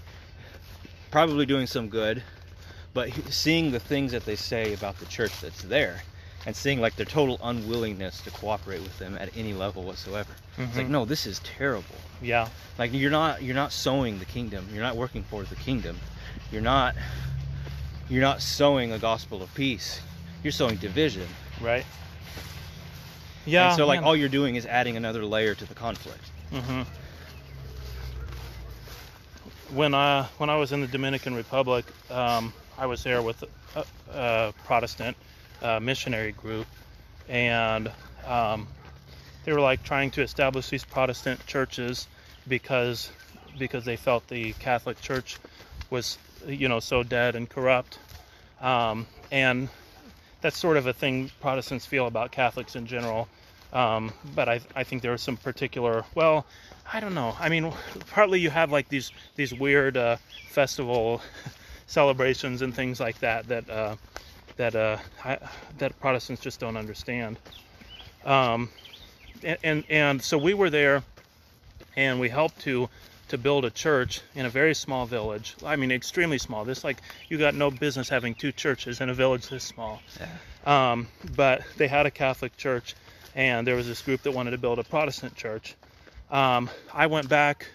probably 1.10 1.44
doing 1.46 1.66
some 1.66 1.88
good, 1.88 2.22
but 2.94 3.10
seeing 3.30 3.72
the 3.72 3.80
things 3.80 4.12
that 4.12 4.24
they 4.24 4.36
say 4.36 4.72
about 4.74 4.98
the 4.98 5.06
church 5.06 5.40
that's 5.40 5.62
there 5.62 6.02
and 6.46 6.54
seeing 6.54 6.80
like 6.80 6.94
their 6.96 7.06
total 7.06 7.38
unwillingness 7.42 8.20
to 8.22 8.30
cooperate 8.30 8.80
with 8.80 8.98
them 8.98 9.16
at 9.20 9.28
any 9.36 9.52
level 9.52 9.82
whatsoever. 9.82 10.30
It's 10.56 10.76
like 10.76 10.86
Mhm. 10.86 10.90
no, 10.90 11.04
this 11.04 11.26
is 11.26 11.40
terrible. 11.40 11.96
Yeah. 12.22 12.48
Like 12.78 12.92
you're 12.92 13.10
not 13.10 13.42
you're 13.42 13.54
not 13.56 13.72
sowing 13.72 14.18
the 14.20 14.24
kingdom. 14.24 14.68
You're 14.72 14.82
not 14.84 14.96
working 14.96 15.24
for 15.24 15.42
the 15.42 15.56
kingdom. 15.56 15.98
You're 16.52 16.62
not 16.62 16.94
you're 18.08 18.22
not 18.22 18.40
sowing 18.40 18.92
a 18.92 18.98
gospel 18.98 19.42
of 19.42 19.52
peace. 19.54 20.00
You're 20.42 20.52
sowing 20.52 20.76
division. 20.76 21.26
Right. 21.60 21.84
Yeah. 23.46 23.68
and 23.68 23.76
so 23.76 23.86
like 23.86 24.00
man. 24.00 24.04
all 24.04 24.16
you're 24.16 24.28
doing 24.28 24.54
is 24.56 24.66
adding 24.66 24.96
another 24.96 25.24
layer 25.24 25.54
to 25.54 25.64
the 25.64 25.74
conflict. 25.74 26.24
hmm 26.52 26.82
When 29.74 29.94
I 29.94 30.24
when 30.38 30.50
I 30.50 30.56
was 30.56 30.72
in 30.72 30.80
the 30.80 30.86
Dominican 30.86 31.34
Republic, 31.34 31.84
um, 32.10 32.52
I 32.78 32.86
was 32.86 33.02
there 33.04 33.22
with 33.22 33.44
a, 33.76 33.84
a 34.12 34.54
Protestant 34.64 35.16
uh, 35.62 35.78
missionary 35.80 36.32
group, 36.32 36.66
and 37.28 37.90
um, 38.26 38.66
they 39.44 39.52
were 39.52 39.60
like 39.60 39.82
trying 39.84 40.10
to 40.12 40.22
establish 40.22 40.68
these 40.68 40.84
Protestant 40.84 41.44
churches 41.46 42.08
because 42.48 43.10
because 43.58 43.84
they 43.84 43.96
felt 43.96 44.26
the 44.28 44.52
Catholic 44.54 45.00
Church 45.00 45.38
was 45.90 46.18
you 46.46 46.68
know 46.68 46.80
so 46.80 47.02
dead 47.02 47.36
and 47.36 47.48
corrupt, 47.48 47.98
um, 48.60 49.06
and 49.30 49.68
that's 50.40 50.58
sort 50.58 50.76
of 50.76 50.86
a 50.86 50.92
thing 50.92 51.30
Protestants 51.40 51.86
feel 51.86 52.06
about 52.06 52.30
Catholics 52.32 52.76
in 52.76 52.86
general. 52.86 53.28
Um, 53.72 54.12
but 54.34 54.48
I, 54.48 54.60
I 54.74 54.84
think 54.84 55.02
there 55.02 55.12
are 55.12 55.18
some 55.18 55.36
particular 55.36 56.04
well 56.16 56.44
I 56.92 56.98
don't 56.98 57.14
know 57.14 57.36
I 57.38 57.48
mean 57.48 57.72
partly 58.10 58.40
you 58.40 58.50
have 58.50 58.72
like 58.72 58.88
these 58.88 59.12
these 59.36 59.54
weird 59.54 59.96
uh, 59.96 60.16
festival 60.48 61.22
celebrations 61.86 62.62
and 62.62 62.74
things 62.74 62.98
like 62.98 63.20
that 63.20 63.46
that 63.46 63.70
uh, 63.70 63.94
that 64.56 64.74
uh, 64.74 64.96
I, 65.24 65.38
that 65.78 65.98
Protestants 66.00 66.42
just 66.42 66.58
don't 66.58 66.76
understand 66.76 67.38
um, 68.24 68.68
and, 69.44 69.58
and 69.62 69.84
and 69.88 70.22
so 70.22 70.36
we 70.36 70.52
were 70.52 70.68
there 70.68 71.04
and 71.96 72.18
we 72.18 72.28
helped 72.28 72.60
to 72.62 72.88
to 73.30 73.38
build 73.38 73.64
a 73.64 73.70
church 73.70 74.20
in 74.34 74.44
a 74.44 74.50
very 74.50 74.74
small 74.74 75.06
village. 75.06 75.56
I 75.64 75.76
mean 75.76 75.90
extremely 75.90 76.38
small. 76.38 76.64
This 76.64 76.84
like 76.84 76.98
you 77.28 77.38
got 77.38 77.54
no 77.54 77.70
business 77.70 78.08
having 78.08 78.34
two 78.34 78.52
churches 78.52 79.00
in 79.00 79.08
a 79.08 79.14
village 79.14 79.48
this 79.48 79.64
small. 79.64 80.02
Um, 80.66 81.08
but 81.36 81.62
they 81.76 81.88
had 81.88 82.06
a 82.06 82.10
Catholic 82.10 82.56
church, 82.56 82.94
and 83.34 83.66
there 83.66 83.76
was 83.76 83.86
this 83.86 84.02
group 84.02 84.22
that 84.22 84.32
wanted 84.32 84.50
to 84.50 84.58
build 84.58 84.78
a 84.78 84.84
Protestant 84.84 85.34
church. 85.36 85.74
Um, 86.30 86.68
I 86.92 87.06
went 87.06 87.28
back 87.28 87.66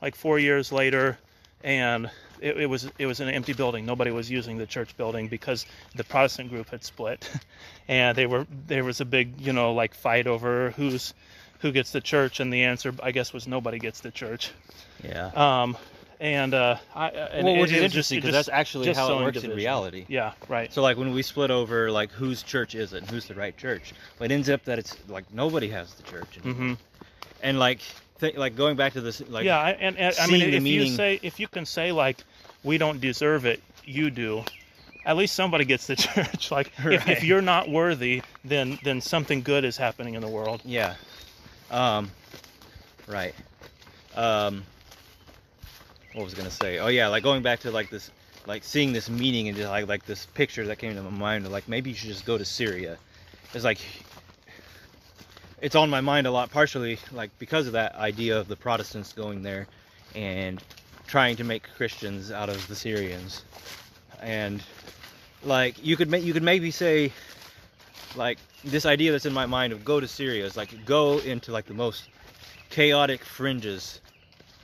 like 0.00 0.14
four 0.14 0.38
years 0.38 0.70
later, 0.70 1.18
and 1.64 2.10
it, 2.40 2.58
it 2.58 2.66
was 2.66 2.90
it 2.98 3.06
was 3.06 3.20
an 3.20 3.28
empty 3.28 3.54
building. 3.54 3.86
Nobody 3.86 4.10
was 4.10 4.30
using 4.30 4.58
the 4.58 4.66
church 4.66 4.96
building 4.96 5.28
because 5.28 5.66
the 5.94 6.04
Protestant 6.04 6.50
group 6.50 6.70
had 6.70 6.84
split, 6.84 7.28
and 7.88 8.16
they 8.16 8.26
were 8.26 8.46
there 8.66 8.84
was 8.84 9.00
a 9.00 9.06
big 9.06 9.40
you 9.40 9.52
know 9.52 9.72
like 9.72 9.94
fight 9.94 10.26
over 10.26 10.72
who's 10.72 11.14
who 11.60 11.72
gets 11.72 11.90
the 11.92 12.00
church, 12.00 12.40
and 12.40 12.52
the 12.52 12.64
answer 12.64 12.92
I 13.02 13.12
guess 13.12 13.32
was 13.32 13.46
nobody 13.46 13.78
gets 13.78 14.00
the 14.00 14.10
church. 14.10 14.50
Yeah. 15.04 15.30
Um, 15.34 15.76
and 16.18 16.52
uh, 16.52 16.76
I 16.94 17.08
and 17.08 17.46
well, 17.46 17.56
which 17.60 17.70
it 17.72 17.76
is 17.78 17.82
interesting 17.84 18.18
because 18.18 18.32
that's 18.34 18.50
actually 18.50 18.92
how 18.92 19.18
it 19.18 19.22
works 19.22 19.42
in 19.42 19.52
reality. 19.52 20.04
Yeah, 20.08 20.32
right. 20.48 20.70
So 20.72 20.82
like 20.82 20.98
when 20.98 21.12
we 21.12 21.22
split 21.22 21.50
over 21.50 21.90
like 21.90 22.10
whose 22.10 22.42
church 22.42 22.74
is 22.74 22.92
it 22.92 22.98
and 22.98 23.10
who's 23.10 23.26
the 23.26 23.34
right 23.34 23.56
church, 23.56 23.94
well, 24.18 24.26
it 24.30 24.32
ends 24.34 24.50
up 24.50 24.64
that 24.64 24.78
it's 24.78 24.96
like 25.08 25.32
nobody 25.32 25.68
has 25.70 25.94
the 25.94 26.02
church, 26.02 26.38
anymore. 26.44 26.54
hmm 26.54 26.72
and 27.42 27.58
like 27.58 27.80
th- 28.20 28.36
like 28.36 28.54
going 28.54 28.76
back 28.76 28.92
to 28.92 29.00
this 29.00 29.22
like 29.30 29.46
yeah, 29.46 29.58
I- 29.58 29.70
and, 29.70 29.96
and 29.96 30.14
I 30.20 30.26
mean, 30.26 30.52
if 30.52 30.62
you 30.66 30.88
say 30.88 31.18
if 31.22 31.40
you 31.40 31.48
can 31.48 31.64
say 31.64 31.90
like 31.90 32.18
we 32.64 32.76
don't 32.76 33.00
deserve 33.00 33.46
it, 33.46 33.62
you 33.84 34.10
do. 34.10 34.44
At 35.06 35.16
least 35.16 35.34
somebody 35.34 35.64
gets 35.64 35.86
the 35.86 35.96
church. 36.06 36.50
Like 36.50 36.70
if, 36.84 37.08
if 37.08 37.24
you're 37.24 37.40
not 37.40 37.70
worthy, 37.70 38.20
then 38.44 38.78
then 38.84 39.00
something 39.00 39.40
good 39.40 39.64
is 39.64 39.78
happening 39.78 40.16
in 40.16 40.20
the 40.20 40.28
world. 40.28 40.60
Yeah. 40.66 40.96
Um, 41.70 42.10
right. 43.06 43.34
Um, 44.16 44.64
what 46.14 46.24
was 46.24 46.34
I 46.34 46.38
gonna 46.38 46.50
say? 46.50 46.78
Oh 46.78 46.88
yeah, 46.88 47.08
like 47.08 47.22
going 47.22 47.42
back 47.42 47.60
to 47.60 47.70
like 47.70 47.90
this, 47.90 48.10
like 48.46 48.64
seeing 48.64 48.92
this 48.92 49.08
meeting 49.08 49.48
and 49.48 49.56
just 49.56 49.68
like 49.68 49.86
like 49.86 50.04
this 50.06 50.26
picture 50.26 50.66
that 50.66 50.76
came 50.76 50.94
to 50.94 51.02
my 51.02 51.10
mind 51.10 51.46
of 51.46 51.52
like 51.52 51.68
maybe 51.68 51.90
you 51.90 51.96
should 51.96 52.08
just 52.08 52.26
go 52.26 52.36
to 52.36 52.44
Syria. 52.44 52.98
It's 53.54 53.64
like 53.64 53.78
it's 55.60 55.76
on 55.76 55.90
my 55.90 56.00
mind 56.00 56.26
a 56.26 56.30
lot, 56.30 56.50
partially 56.50 56.98
like 57.12 57.30
because 57.38 57.66
of 57.66 57.74
that 57.74 57.94
idea 57.94 58.38
of 58.38 58.48
the 58.48 58.56
Protestants 58.56 59.12
going 59.12 59.42
there 59.42 59.68
and 60.14 60.62
trying 61.06 61.36
to 61.36 61.44
make 61.44 61.62
Christians 61.76 62.32
out 62.32 62.48
of 62.48 62.66
the 62.66 62.74
Syrians, 62.74 63.44
and 64.20 64.62
like 65.44 65.84
you 65.84 65.96
could 65.96 66.10
make 66.10 66.24
you 66.24 66.32
could 66.32 66.42
maybe 66.42 66.72
say 66.72 67.12
like 68.16 68.38
this 68.64 68.86
idea 68.86 69.12
that's 69.12 69.26
in 69.26 69.32
my 69.32 69.46
mind 69.46 69.72
of 69.72 69.84
go 69.84 70.00
to 70.00 70.08
Syria 70.08 70.44
is 70.44 70.56
like 70.56 70.84
go 70.84 71.18
into 71.18 71.52
like 71.52 71.66
the 71.66 71.74
most 71.74 72.08
chaotic 72.70 73.24
fringes 73.24 74.00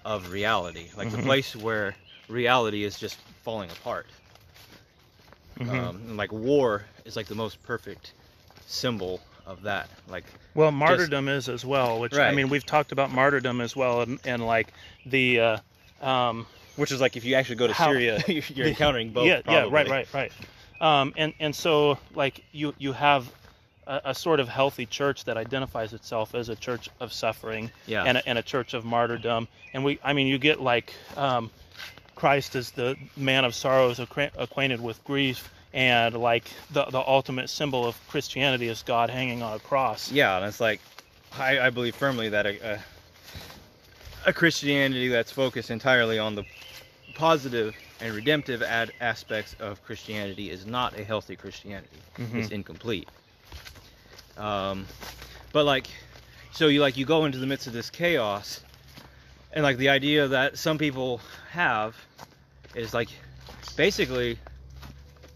of 0.04 0.30
reality, 0.30 0.88
like 0.96 1.10
the 1.10 1.16
Mhm. 1.18 1.24
place 1.24 1.56
where 1.56 1.96
reality 2.28 2.84
is 2.84 2.98
just 2.98 3.18
falling 3.42 3.70
apart. 3.70 4.06
Mhm. 5.58 5.68
Um, 5.70 5.96
and 5.96 6.16
like 6.16 6.32
war 6.32 6.84
is 7.04 7.16
like 7.16 7.26
the 7.26 7.34
most 7.34 7.62
perfect 7.62 8.12
symbol 8.66 9.20
of 9.46 9.62
that. 9.62 9.88
Like 10.08 10.24
Well, 10.54 10.70
martyrdom 10.72 11.28
is 11.28 11.48
as 11.48 11.64
well, 11.64 11.98
which 12.00 12.14
I 12.14 12.32
mean 12.32 12.48
we've 12.48 12.66
talked 12.66 12.92
about 12.92 13.10
martyrdom 13.10 13.60
as 13.60 13.74
well, 13.74 14.02
and, 14.02 14.18
and 14.24 14.46
like 14.46 14.68
the 15.06 15.40
uh, 15.40 15.58
um, 16.02 16.46
which 16.76 16.92
is 16.92 17.00
like 17.00 17.16
if 17.16 17.24
you 17.24 17.34
actually 17.36 17.56
go 17.56 17.66
to 17.66 17.72
How- 17.72 17.90
Syria, 17.90 18.22
you're 18.28 18.66
encountering 18.74 19.10
both. 19.10 19.26
yeah, 19.26 19.40
yeah, 19.48 19.66
right, 19.70 19.88
right, 19.88 20.08
right. 20.12 20.32
Um, 20.80 21.14
and 21.16 21.32
and 21.40 21.54
so 21.54 21.98
like 22.14 22.44
you 22.52 22.74
you 22.78 22.92
have 22.92 23.30
a, 23.86 24.00
a 24.06 24.14
sort 24.14 24.40
of 24.40 24.48
healthy 24.48 24.86
church 24.86 25.24
that 25.24 25.36
identifies 25.36 25.92
itself 25.92 26.34
as 26.34 26.48
a 26.48 26.56
church 26.56 26.88
of 27.00 27.12
suffering 27.12 27.70
Yeah. 27.86 28.04
and 28.04 28.18
a, 28.18 28.28
and 28.28 28.38
a 28.38 28.42
church 28.42 28.74
of 28.74 28.84
martyrdom. 28.84 29.48
And 29.72 29.84
we, 29.84 29.98
I 30.02 30.12
mean, 30.12 30.26
you 30.26 30.38
get 30.38 30.60
like 30.60 30.92
um, 31.16 31.50
Christ 32.14 32.56
is 32.56 32.70
the 32.72 32.96
man 33.16 33.44
of 33.44 33.54
sorrows, 33.54 33.98
acquaint- 34.00 34.32
acquainted 34.36 34.80
with 34.80 35.02
grief, 35.04 35.50
and 35.72 36.14
like 36.16 36.50
the 36.72 36.84
the 36.86 37.00
ultimate 37.00 37.48
symbol 37.48 37.86
of 37.86 37.96
Christianity 38.08 38.68
is 38.68 38.82
God 38.82 39.10
hanging 39.10 39.42
on 39.42 39.54
a 39.54 39.58
cross. 39.60 40.10
Yeah, 40.12 40.36
and 40.36 40.46
it's 40.46 40.60
like 40.60 40.80
I, 41.38 41.60
I 41.60 41.70
believe 41.70 41.94
firmly 41.94 42.28
that 42.30 42.46
a, 42.46 42.74
a 42.74 42.80
a 44.26 44.32
Christianity 44.32 45.08
that's 45.08 45.30
focused 45.30 45.70
entirely 45.70 46.18
on 46.18 46.34
the 46.34 46.44
positive 47.14 47.74
and 48.00 48.14
redemptive 48.14 48.62
ad- 48.62 48.92
aspects 49.00 49.56
of 49.58 49.82
Christianity 49.84 50.50
is 50.50 50.66
not 50.66 50.98
a 50.98 51.04
healthy 51.04 51.36
Christianity. 51.36 51.98
Mhm. 52.18 52.34
It's 52.34 52.50
incomplete. 52.50 53.08
Um, 54.36 54.86
but 55.52 55.64
like, 55.64 55.86
so 56.52 56.68
you 56.68 56.80
like 56.80 56.96
you 56.96 57.06
go 57.06 57.24
into 57.24 57.38
the 57.38 57.46
midst 57.46 57.66
of 57.66 57.72
this 57.72 57.88
chaos, 57.90 58.60
and 59.52 59.62
like 59.62 59.78
the 59.78 59.88
idea 59.88 60.28
that 60.28 60.58
some 60.58 60.76
people 60.78 61.20
have 61.50 61.96
is 62.74 62.92
like 62.92 63.08
basically 63.76 64.38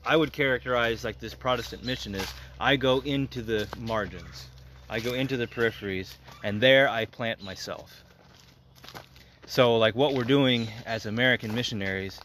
I 0.04 0.16
would 0.16 0.32
characterize 0.32 1.04
like 1.04 1.18
this 1.20 1.34
Protestant 1.34 1.84
mission 1.84 2.14
is 2.14 2.26
I 2.58 2.76
go 2.76 3.00
into 3.00 3.42
the 3.42 3.68
margins. 3.78 4.48
I 4.88 5.00
go 5.00 5.14
into 5.14 5.36
the 5.36 5.46
peripheries 5.46 6.14
and 6.42 6.60
there 6.60 6.88
I 6.88 7.04
plant 7.04 7.42
myself. 7.42 8.02
So 9.46 9.78
like 9.78 9.94
what 9.94 10.14
we're 10.14 10.24
doing 10.24 10.68
as 10.84 11.06
American 11.06 11.54
missionaries 11.54 12.18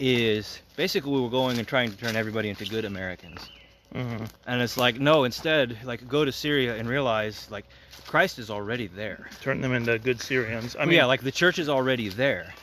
is 0.00 0.60
basically 0.76 1.12
we 1.12 1.20
were 1.20 1.28
going 1.28 1.58
and 1.58 1.68
trying 1.68 1.90
to 1.90 1.96
turn 1.96 2.16
everybody 2.16 2.48
into 2.48 2.64
good 2.64 2.84
Americans. 2.84 3.50
hmm 3.92 4.24
And 4.46 4.62
it's 4.62 4.76
like 4.76 4.98
no, 4.98 5.24
instead 5.24 5.76
like 5.84 6.08
go 6.08 6.24
to 6.24 6.32
Syria 6.32 6.76
and 6.76 6.88
realize 6.88 7.48
like 7.50 7.66
Christ 8.06 8.38
is 8.38 8.50
already 8.50 8.88
there. 8.88 9.30
Turn 9.42 9.60
them 9.60 9.72
into 9.72 9.98
good 9.98 10.20
Syrians. 10.20 10.74
I 10.74 10.86
mean, 10.86 10.96
yeah, 10.96 11.04
like 11.04 11.20
the 11.22 11.30
church 11.30 11.58
is 11.58 11.68
already 11.68 12.08
there. 12.08 12.54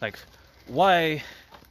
Like, 0.00 0.18
why? 0.66 1.22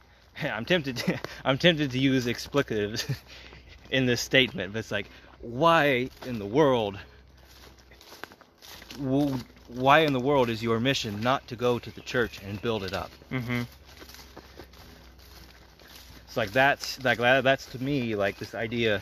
I'm 0.42 0.64
tempted. 0.64 0.98
To, 0.98 1.18
I'm 1.44 1.58
tempted 1.58 1.90
to 1.92 1.98
use 1.98 2.26
explicatives 2.26 3.12
in 3.90 4.06
this 4.06 4.20
statement, 4.20 4.72
but 4.72 4.80
it's 4.80 4.92
like, 4.92 5.10
why 5.40 6.10
in 6.26 6.38
the 6.38 6.46
world? 6.46 6.98
Why 8.96 10.00
in 10.00 10.12
the 10.12 10.20
world 10.20 10.50
is 10.50 10.62
your 10.62 10.78
mission 10.78 11.22
not 11.22 11.48
to 11.48 11.56
go 11.56 11.78
to 11.78 11.90
the 11.90 12.02
church 12.02 12.40
and 12.46 12.60
build 12.60 12.84
it 12.84 12.92
up? 12.92 13.10
hmm 13.30 13.62
It's 16.34 16.36
like 16.36 16.50
that's 16.50 17.04
like 17.04 17.18
that, 17.18 17.44
that's 17.44 17.64
to 17.66 17.80
me 17.80 18.16
like 18.16 18.38
this 18.38 18.56
idea. 18.56 19.00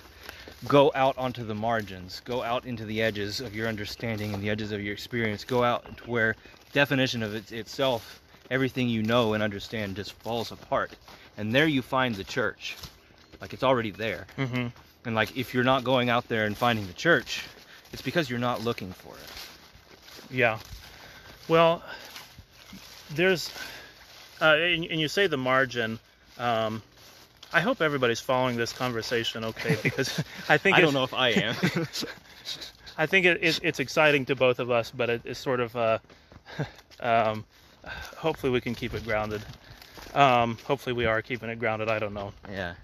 Go 0.68 0.92
out 0.94 1.16
onto 1.16 1.46
the 1.46 1.54
margins. 1.54 2.20
Go 2.26 2.42
out 2.42 2.66
into 2.66 2.84
the 2.84 3.00
edges 3.00 3.40
of 3.40 3.56
your 3.56 3.68
understanding 3.68 4.34
and 4.34 4.42
the 4.42 4.50
edges 4.50 4.70
of 4.70 4.82
your 4.82 4.92
experience. 4.92 5.42
Go 5.42 5.64
out 5.64 5.96
to 5.96 6.10
where 6.10 6.36
definition 6.74 7.22
of 7.22 7.34
it 7.34 7.50
itself, 7.50 8.20
everything 8.50 8.86
you 8.86 9.02
know 9.02 9.32
and 9.32 9.42
understand 9.42 9.96
just 9.96 10.12
falls 10.12 10.52
apart. 10.52 10.92
And 11.38 11.54
there 11.54 11.66
you 11.66 11.80
find 11.80 12.14
the 12.14 12.22
church. 12.22 12.76
Like 13.40 13.54
it's 13.54 13.62
already 13.62 13.92
there. 13.92 14.26
hmm 14.36 14.66
And 15.06 15.14
like 15.14 15.34
if 15.34 15.54
you're 15.54 15.64
not 15.64 15.84
going 15.84 16.10
out 16.10 16.28
there 16.28 16.44
and 16.44 16.54
finding 16.54 16.86
the 16.86 16.92
church, 16.92 17.44
it's 17.94 18.02
because 18.02 18.28
you're 18.28 18.38
not 18.40 18.62
looking 18.62 18.92
for 18.92 19.14
it. 19.14 20.30
Yeah. 20.30 20.58
Well, 21.48 21.82
there's, 23.14 23.50
uh, 24.38 24.56
and, 24.58 24.84
and 24.84 25.00
you 25.00 25.08
say 25.08 25.28
the 25.28 25.38
margin. 25.38 25.98
Um, 26.38 26.82
I 27.52 27.60
hope 27.60 27.82
everybody's 27.82 28.20
following 28.20 28.56
this 28.56 28.72
conversation 28.72 29.44
okay 29.44 29.76
because 29.82 30.22
I 30.48 30.56
think 30.56 30.76
I 30.76 30.80
don't 30.80 30.94
know 30.94 31.04
if 31.04 31.14
I 31.14 31.30
am. 31.30 31.54
I 32.98 33.06
think 33.06 33.26
it, 33.26 33.42
it, 33.42 33.60
it's 33.62 33.80
exciting 33.80 34.26
to 34.26 34.36
both 34.36 34.58
of 34.58 34.70
us, 34.70 34.90
but 34.90 35.08
it, 35.08 35.22
it's 35.24 35.40
sort 35.40 35.60
of, 35.60 35.74
uh, 35.76 35.98
um, 37.00 37.44
hopefully 38.16 38.52
we 38.52 38.60
can 38.60 38.74
keep 38.74 38.94
it 38.94 39.04
grounded. 39.04 39.42
Um, 40.14 40.58
hopefully 40.64 40.92
we 40.92 41.06
are 41.06 41.22
keeping 41.22 41.48
it 41.48 41.58
grounded. 41.58 41.88
I 41.88 41.98
don't 41.98 42.14
know. 42.14 42.32
yeah. 42.50 42.74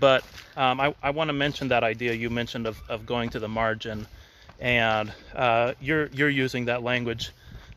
But 0.00 0.24
um, 0.56 0.80
I, 0.80 0.94
I 1.02 1.10
want 1.10 1.28
to 1.28 1.32
mention 1.32 1.68
that 1.68 1.84
idea 1.84 2.12
you 2.14 2.30
mentioned 2.30 2.66
of, 2.66 2.80
of 2.88 3.06
going 3.06 3.30
to 3.30 3.38
the 3.38 3.48
margin, 3.48 4.06
and 4.60 5.12
uh, 5.34 5.74
you're 5.80 6.06
you're 6.06 6.28
using 6.28 6.66
that 6.66 6.82
language 6.82 7.30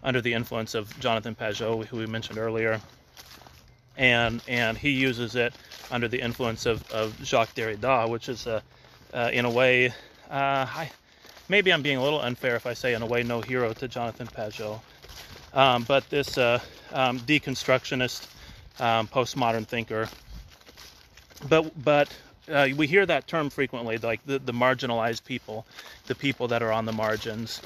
under 0.03 0.21
the 0.21 0.33
influence 0.33 0.73
of 0.75 0.97
Jonathan 0.99 1.35
Pageau, 1.35 1.85
who 1.85 1.97
we 1.97 2.05
mentioned 2.05 2.37
earlier, 2.37 2.79
and 3.97 4.41
and 4.47 4.77
he 4.77 4.91
uses 4.91 5.35
it 5.35 5.53
under 5.91 6.07
the 6.07 6.21
influence 6.21 6.65
of, 6.65 6.89
of 6.91 7.17
Jacques 7.23 7.53
Derrida, 7.55 8.09
which 8.09 8.29
is 8.29 8.45
a, 8.47 8.61
uh, 9.13 9.29
in 9.33 9.45
a 9.45 9.49
way, 9.49 9.87
uh, 10.29 10.65
I, 10.67 10.91
maybe 11.49 11.71
I'm 11.71 11.81
being 11.81 11.97
a 11.97 12.03
little 12.03 12.21
unfair 12.21 12.55
if 12.55 12.65
I 12.65 12.73
say 12.73 12.93
in 12.93 13.01
a 13.01 13.05
way 13.05 13.23
no 13.23 13.41
hero 13.41 13.73
to 13.73 13.87
Jonathan 13.87 14.27
Pageau, 14.27 14.81
um, 15.53 15.83
but 15.83 16.09
this 16.09 16.37
uh, 16.37 16.59
um, 16.91 17.19
deconstructionist 17.21 18.27
um, 18.79 19.07
postmodern 19.07 19.65
thinker. 19.65 20.07
But 21.49 21.71
but 21.83 22.09
uh, 22.51 22.69
we 22.75 22.87
hear 22.87 23.05
that 23.05 23.27
term 23.27 23.49
frequently, 23.49 23.97
like 23.97 24.25
the, 24.25 24.39
the 24.39 24.53
marginalized 24.53 25.23
people, 25.23 25.65
the 26.07 26.15
people 26.15 26.47
that 26.49 26.61
are 26.61 26.71
on 26.71 26.85
the 26.85 26.93
margins, 26.93 27.61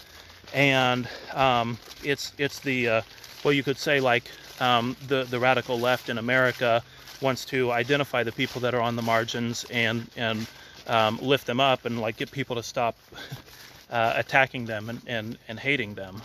and 0.53 1.07
um, 1.33 1.77
it's 2.03 2.33
it's 2.37 2.59
the 2.59 2.87
uh, 2.87 3.01
well 3.43 3.53
you 3.53 3.63
could 3.63 3.77
say 3.77 3.99
like 3.99 4.25
um, 4.59 4.95
the 5.07 5.23
the 5.25 5.39
radical 5.39 5.79
left 5.79 6.09
in 6.09 6.17
America 6.17 6.83
wants 7.21 7.45
to 7.45 7.71
identify 7.71 8.23
the 8.23 8.31
people 8.31 8.61
that 8.61 8.73
are 8.73 8.81
on 8.81 8.95
the 8.95 9.01
margins 9.01 9.65
and 9.71 10.09
and 10.17 10.47
um, 10.87 11.17
lift 11.21 11.45
them 11.45 11.59
up 11.59 11.85
and 11.85 12.01
like 12.01 12.17
get 12.17 12.31
people 12.31 12.55
to 12.55 12.63
stop 12.63 12.97
uh, 13.91 14.13
attacking 14.15 14.65
them 14.65 14.89
and, 14.89 15.01
and, 15.07 15.37
and 15.47 15.59
hating 15.59 15.93
them. 15.95 16.21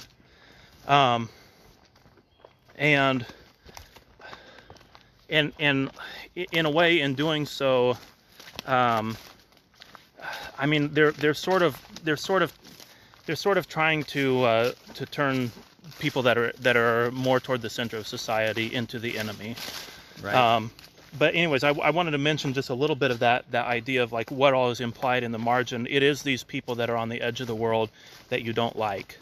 Um, 0.86 1.28
and 2.76 3.26
and 5.28 5.52
and 5.58 5.90
in 6.34 6.66
a 6.66 6.70
way, 6.70 7.00
in 7.00 7.14
doing 7.14 7.46
so, 7.46 7.96
um, 8.66 9.16
I 10.58 10.66
mean, 10.66 10.92
they're 10.92 11.12
they're 11.12 11.34
sort 11.34 11.62
of 11.62 11.80
they're 12.04 12.16
sort 12.16 12.42
of 12.42 12.52
they're 13.24 13.36
sort 13.36 13.58
of 13.58 13.68
trying 13.68 14.04
to 14.04 14.42
uh, 14.44 14.72
to 14.94 15.06
turn 15.06 15.50
people 15.98 16.22
that 16.22 16.38
are 16.38 16.52
that 16.60 16.76
are 16.76 17.10
more 17.10 17.40
toward 17.40 17.62
the 17.62 17.70
center 17.70 17.96
of 17.96 18.06
society 18.06 18.74
into 18.74 18.98
the 18.98 19.18
enemy. 19.18 19.56
Right. 20.22 20.34
Um, 20.34 20.70
but 21.18 21.34
anyways, 21.34 21.64
I, 21.64 21.70
I 21.70 21.90
wanted 21.90 22.10
to 22.10 22.18
mention 22.18 22.52
just 22.52 22.68
a 22.68 22.74
little 22.74 22.96
bit 22.96 23.10
of 23.10 23.20
that 23.20 23.50
that 23.50 23.66
idea 23.66 24.02
of 24.02 24.12
like 24.12 24.30
what 24.30 24.54
all 24.54 24.70
is 24.70 24.80
implied 24.80 25.22
in 25.22 25.32
the 25.32 25.38
margin. 25.38 25.87
It 25.88 26.02
is 26.02 26.22
these 26.22 26.42
people 26.42 26.76
that 26.76 26.90
are 26.90 26.96
on 26.96 27.08
the 27.08 27.20
edge 27.20 27.40
of 27.40 27.46
the 27.46 27.54
world 27.54 27.90
that 28.28 28.42
you 28.42 28.52
don't 28.52 28.76
like, 28.76 29.18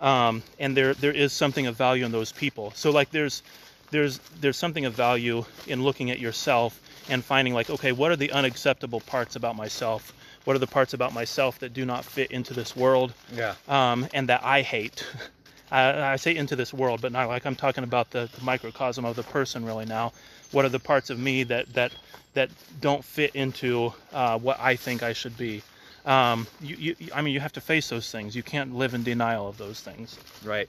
um, 0.00 0.42
and 0.58 0.76
there 0.76 0.94
there 0.94 1.12
is 1.12 1.32
something 1.32 1.66
of 1.66 1.76
value 1.76 2.04
in 2.04 2.12
those 2.12 2.32
people. 2.32 2.72
So 2.74 2.90
like 2.90 3.10
there's 3.10 3.42
there's 3.90 4.18
there's 4.40 4.56
something 4.56 4.84
of 4.84 4.94
value 4.94 5.44
in 5.66 5.82
looking 5.82 6.10
at 6.10 6.18
yourself 6.18 6.80
and 7.08 7.24
finding 7.24 7.54
like 7.54 7.70
okay 7.70 7.92
what 7.92 8.10
are 8.10 8.16
the 8.16 8.32
unacceptable 8.32 9.00
parts 9.00 9.36
about 9.36 9.56
myself 9.56 10.12
what 10.44 10.54
are 10.54 10.58
the 10.58 10.66
parts 10.66 10.94
about 10.94 11.12
myself 11.12 11.58
that 11.58 11.72
do 11.72 11.84
not 11.84 12.04
fit 12.04 12.30
into 12.30 12.54
this 12.54 12.76
world 12.76 13.12
yeah. 13.34 13.54
um, 13.68 14.06
and 14.12 14.28
that 14.28 14.42
i 14.44 14.62
hate 14.62 15.04
I, 15.70 16.12
I 16.12 16.16
say 16.16 16.34
into 16.34 16.56
this 16.56 16.72
world 16.72 17.00
but 17.00 17.12
not 17.12 17.28
like 17.28 17.44
i'm 17.46 17.56
talking 17.56 17.84
about 17.84 18.10
the, 18.10 18.28
the 18.36 18.44
microcosm 18.44 19.04
of 19.04 19.16
the 19.16 19.22
person 19.22 19.64
really 19.64 19.86
now 19.86 20.12
what 20.50 20.64
are 20.64 20.70
the 20.70 20.80
parts 20.80 21.10
of 21.10 21.18
me 21.18 21.42
that 21.44 21.72
that 21.74 21.92
that 22.34 22.50
don't 22.80 23.04
fit 23.04 23.34
into 23.34 23.92
uh, 24.12 24.38
what 24.38 24.60
I 24.60 24.76
think 24.76 25.02
I 25.02 25.12
should 25.12 25.36
be. 25.36 25.62
Um, 26.06 26.46
you, 26.60 26.76
you, 26.76 26.96
I 27.12 27.20
mean, 27.20 27.34
you 27.34 27.40
have 27.40 27.52
to 27.54 27.60
face 27.60 27.88
those 27.88 28.10
things. 28.10 28.36
You 28.36 28.44
can't 28.44 28.76
live 28.76 28.94
in 28.94 29.02
denial 29.02 29.48
of 29.48 29.58
those 29.58 29.80
things. 29.80 30.18
Right. 30.44 30.68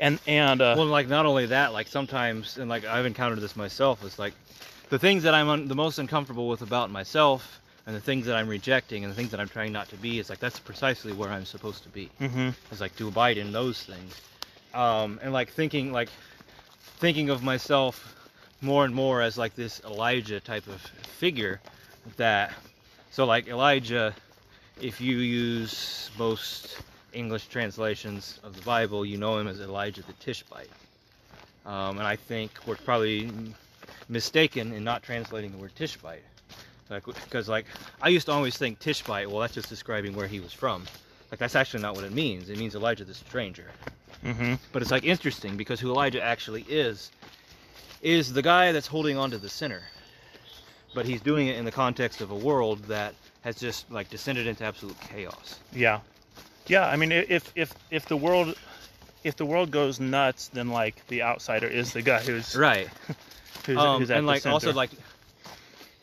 And 0.00 0.18
and 0.26 0.60
uh, 0.60 0.74
Well, 0.76 0.86
like 0.86 1.08
not 1.08 1.24
only 1.26 1.46
that, 1.46 1.72
like 1.72 1.86
sometimes, 1.86 2.58
and 2.58 2.68
like 2.68 2.84
I've 2.84 3.06
encountered 3.06 3.40
this 3.40 3.54
myself. 3.54 4.04
It's 4.04 4.18
like 4.18 4.34
the 4.88 4.98
things 4.98 5.22
that 5.22 5.34
I'm 5.34 5.48
un- 5.48 5.68
the 5.68 5.74
most 5.74 5.98
uncomfortable 5.98 6.48
with 6.48 6.62
about 6.62 6.90
myself, 6.90 7.60
and 7.88 7.96
the 7.96 8.00
things 8.00 8.26
that 8.26 8.36
I'm 8.36 8.48
rejecting, 8.48 9.02
and 9.02 9.10
the 9.10 9.16
things 9.16 9.30
that 9.30 9.40
I'm 9.40 9.48
trying 9.48 9.72
not 9.72 9.88
to 9.88 9.96
be. 9.96 10.18
Is 10.18 10.28
like 10.28 10.38
that's 10.40 10.58
precisely 10.60 11.14
where 11.14 11.30
I'm 11.30 11.46
supposed 11.46 11.82
to 11.84 11.88
be. 11.88 12.10
mhm, 12.20 12.54
It's 12.70 12.82
like 12.82 12.94
to 12.96 13.08
abide 13.08 13.38
in 13.38 13.50
those 13.50 13.82
things, 13.82 14.14
um, 14.74 15.18
and 15.22 15.32
like 15.32 15.48
thinking 15.50 15.90
like 15.90 16.10
thinking 16.98 17.30
of 17.30 17.42
myself 17.42 18.14
more 18.60 18.84
and 18.84 18.94
more 18.94 19.22
as 19.22 19.38
like 19.38 19.54
this 19.54 19.80
Elijah 19.84 20.38
type 20.38 20.66
of 20.66 20.80
figure. 21.18 21.60
That 22.18 22.52
so 23.10 23.24
like 23.24 23.48
Elijah, 23.48 24.14
if 24.80 25.00
you 25.00 25.16
use 25.16 26.10
most 26.18 26.82
English 27.14 27.46
translations 27.48 28.38
of 28.44 28.54
the 28.54 28.62
Bible, 28.62 29.06
you 29.06 29.16
know 29.16 29.38
him 29.38 29.48
as 29.48 29.60
Elijah 29.60 30.02
the 30.02 30.12
Tishbite. 30.14 30.70
Um, 31.64 31.96
and 31.98 32.06
I 32.06 32.16
think 32.16 32.50
we're 32.66 32.76
probably 32.76 33.30
mistaken 34.10 34.72
in 34.74 34.84
not 34.84 35.02
translating 35.02 35.52
the 35.52 35.58
word 35.58 35.74
Tishbite. 35.74 36.22
Like, 36.90 37.04
because 37.04 37.48
like 37.48 37.66
I 38.02 38.08
used 38.08 38.26
to 38.26 38.32
always 38.32 38.56
think 38.56 38.78
Tishbite, 38.78 39.28
well, 39.30 39.40
that's 39.40 39.54
just 39.54 39.68
describing 39.68 40.14
where 40.16 40.26
he 40.26 40.40
was 40.40 40.52
from. 40.52 40.84
Like 41.30 41.38
that's 41.38 41.54
actually 41.56 41.82
not 41.82 41.94
what 41.94 42.04
it 42.04 42.12
means. 42.12 42.48
It 42.48 42.58
means 42.58 42.74
Elijah 42.74 43.04
the 43.04 43.14
stranger. 43.14 43.66
mhm, 44.24 44.58
But 44.72 44.82
it's 44.82 44.90
like 44.90 45.04
interesting 45.04 45.56
because 45.56 45.80
who 45.80 45.90
Elijah 45.90 46.22
actually 46.22 46.62
is 46.68 47.10
is 48.00 48.32
the 48.32 48.42
guy 48.42 48.72
that's 48.72 48.86
holding 48.86 49.16
on 49.18 49.30
to 49.32 49.38
the 49.38 49.48
sinner. 49.48 49.82
But 50.94 51.04
he's 51.04 51.20
doing 51.20 51.48
it 51.48 51.56
in 51.56 51.64
the 51.66 51.72
context 51.72 52.20
of 52.22 52.30
a 52.30 52.34
world 52.34 52.82
that 52.84 53.14
has 53.42 53.56
just 53.56 53.90
like 53.90 54.08
descended 54.08 54.46
into 54.46 54.64
absolute 54.64 54.96
chaos. 55.00 55.58
yeah, 55.72 56.00
yeah. 56.66 56.86
I 56.88 56.96
mean, 56.96 57.12
if 57.12 57.52
if 57.54 57.74
if 57.90 58.06
the 58.06 58.16
world 58.16 58.56
if 59.24 59.36
the 59.36 59.44
world 59.44 59.70
goes 59.70 60.00
nuts, 60.00 60.48
then 60.48 60.68
like 60.70 61.06
the 61.08 61.22
outsider 61.22 61.66
is 61.66 61.92
the 61.92 62.00
guy 62.02 62.20
who's 62.20 62.56
Right. 62.56 62.88
who's, 63.66 63.76
Um, 63.76 64.00
who's 64.00 64.10
and 64.10 64.26
like 64.26 64.46
also 64.46 64.72
like 64.72 64.90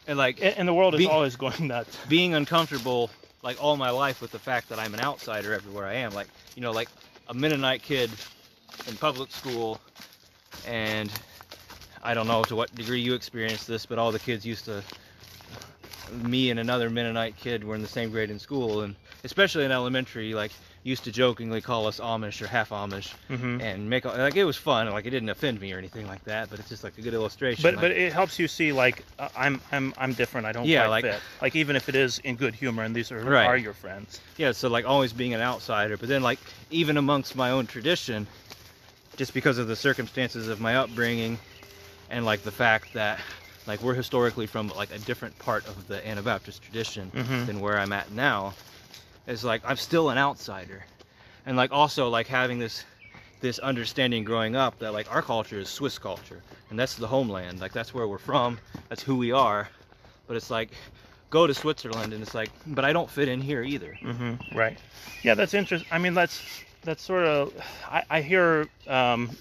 and 0.07 0.17
like 0.17 0.41
and, 0.41 0.57
and 0.57 0.67
the 0.67 0.73
world 0.73 0.93
is 0.95 0.99
be- 0.99 1.07
always 1.07 1.35
going 1.35 1.67
nuts. 1.67 1.97
being 2.09 2.33
uncomfortable 2.33 3.09
like 3.45 3.63
all 3.63 3.77
my 3.77 3.91
life 3.91 4.21
with 4.21 4.31
the 4.31 4.39
fact 4.39 4.69
that 4.69 4.79
I'm 4.79 4.95
an 4.95 5.01
outsider 5.01 5.53
everywhere 5.53 5.85
I 5.85 5.93
am. 5.93 6.13
Like, 6.13 6.27
you 6.55 6.63
know, 6.63 6.71
like 6.71 6.89
a 7.29 7.33
Mennonite 7.33 7.83
kid 7.83 8.09
in 8.87 8.95
public 8.97 9.29
school 9.31 9.79
and 10.67 11.11
I 12.03 12.15
don't 12.15 12.27
know 12.27 12.43
to 12.45 12.55
what 12.55 12.73
degree 12.73 12.99
you 12.99 13.13
experienced 13.13 13.67
this, 13.67 13.85
but 13.85 13.99
all 13.99 14.11
the 14.11 14.19
kids 14.19 14.47
used 14.47 14.65
to 14.65 14.83
me 16.11 16.49
and 16.49 16.59
another 16.59 16.89
Mennonite 16.89 17.37
kid 17.37 17.63
were 17.63 17.75
in 17.75 17.83
the 17.83 17.87
same 17.87 18.09
grade 18.09 18.31
in 18.31 18.39
school 18.39 18.81
and 18.81 18.95
especially 19.23 19.63
in 19.63 19.71
elementary, 19.71 20.33
like 20.33 20.51
used 20.85 21.03
to 21.03 21.11
jokingly 21.11 21.61
call 21.61 21.87
us 21.87 21.99
Amish 21.99 22.43
or 22.43 22.47
half 22.47 22.69
Amish 22.69 23.11
hmm 23.27 23.59
and 23.59 23.89
make 23.89 24.05
like 24.05 24.35
it 24.35 24.43
was 24.45 24.55
fun, 24.55 24.87
like 24.91 25.07
it 25.07 25.09
didn't 25.09 25.29
offend 25.29 25.59
me 25.59 25.73
or 25.73 25.79
anything 25.79 26.07
like 26.07 26.23
that, 26.25 26.47
but 26.51 26.59
it's 26.59 26.69
just 26.69 26.83
like 26.83 26.95
a 26.99 27.01
good 27.01 27.15
illustration. 27.15 27.63
But 27.63 27.73
like- 27.73 27.81
but 27.81 27.91
it 27.91 28.13
helps 28.13 28.37
you 28.37 28.47
see 28.47 28.71
like 28.71 29.03
uh, 29.17 29.27
I'm 29.35 29.59
I'm 29.71 29.93
I'm 29.97 30.13
different. 30.13 30.45
I 30.45 30.51
don't 30.51 30.65
Yeah, 30.65 30.87
like- 30.87 31.03
fit. 31.03 31.19
Like 31.41 31.55
even 31.55 31.75
if 31.75 31.89
it 31.89 31.95
is 31.95 32.19
in 32.19 32.35
good 32.35 32.53
humor 32.53 32.83
and 32.83 32.95
these 32.95 33.11
are 33.11 33.19
Right. 33.19 33.47
are 33.47 33.57
your 33.57 33.73
friends. 33.73 34.21
yeah 34.37 34.51
so 34.51 34.69
like 34.69 34.85
always 34.85 35.11
being 35.11 35.33
an 35.33 35.41
outsider 35.41 35.97
but 35.97 36.07
then 36.07 36.21
like 36.21 36.39
even 36.69 36.97
amongst 36.97 37.35
my 37.35 37.49
own 37.49 37.65
tradition 37.65 38.27
just 39.17 39.33
because 39.33 39.57
of 39.57 39.67
the 39.67 39.75
circumstances 39.75 40.47
of 40.47 40.61
my 40.61 40.75
upbringing 40.75 41.39
and 42.11 42.25
like 42.25 42.43
the 42.43 42.51
fact 42.51 42.93
that 42.93 43.19
like 43.65 43.81
we're 43.81 43.95
historically 43.95 44.45
from 44.45 44.67
like 44.77 44.91
a 44.93 44.99
different 44.99 45.37
part 45.39 45.65
of 45.67 45.87
the 45.87 46.05
anabaptist 46.07 46.61
tradition 46.61 47.09
Mhm. 47.15 47.47
than 47.47 47.59
where 47.59 47.79
i'm 47.79 47.91
at 47.93 48.11
now 48.11 48.53
is 49.27 49.43
like 49.43 49.61
i'm 49.65 49.75
still 49.77 50.09
an 50.09 50.17
outsider 50.17 50.83
and 51.45 51.57
like 51.57 51.71
also 51.71 52.09
like 52.09 52.27
having 52.27 52.59
this 52.59 52.85
this 53.41 53.59
understanding 53.59 54.23
growing 54.23 54.55
up 54.55 54.79
that 54.79 54.93
like 54.93 55.11
our 55.13 55.21
culture 55.21 55.59
is 55.59 55.69
swiss 55.69 55.97
culture 55.97 56.41
and 56.69 56.79
that's 56.79 56.95
the 56.95 57.07
homeland 57.07 57.59
like 57.59 57.71
that's 57.73 57.93
where 57.93 58.07
we're 58.07 58.17
from 58.17 58.57
that's 58.89 59.03
who 59.03 59.15
we 59.15 59.31
are 59.31 59.69
but 60.27 60.35
it's 60.35 60.49
like 60.49 60.71
go 61.29 61.45
to 61.47 61.53
switzerland 61.53 62.13
and 62.13 62.21
it's 62.21 62.33
like 62.35 62.49
but 62.67 62.85
i 62.85 62.93
don't 62.93 63.09
fit 63.09 63.27
in 63.27 63.41
here 63.41 63.63
either 63.63 63.97
hmm 64.01 64.33
Right. 64.53 64.77
Yeah, 65.23 65.33
that's 65.33 65.53
interesting. 65.53 65.87
I 65.91 65.97
mean, 65.97 66.13
that's 66.13 66.63
that's 66.83 67.03
sort 67.03 67.25
of. 67.25 67.51
I, 67.89 68.03
I 68.09 68.21
hear 68.21 68.69
um, 68.87 69.31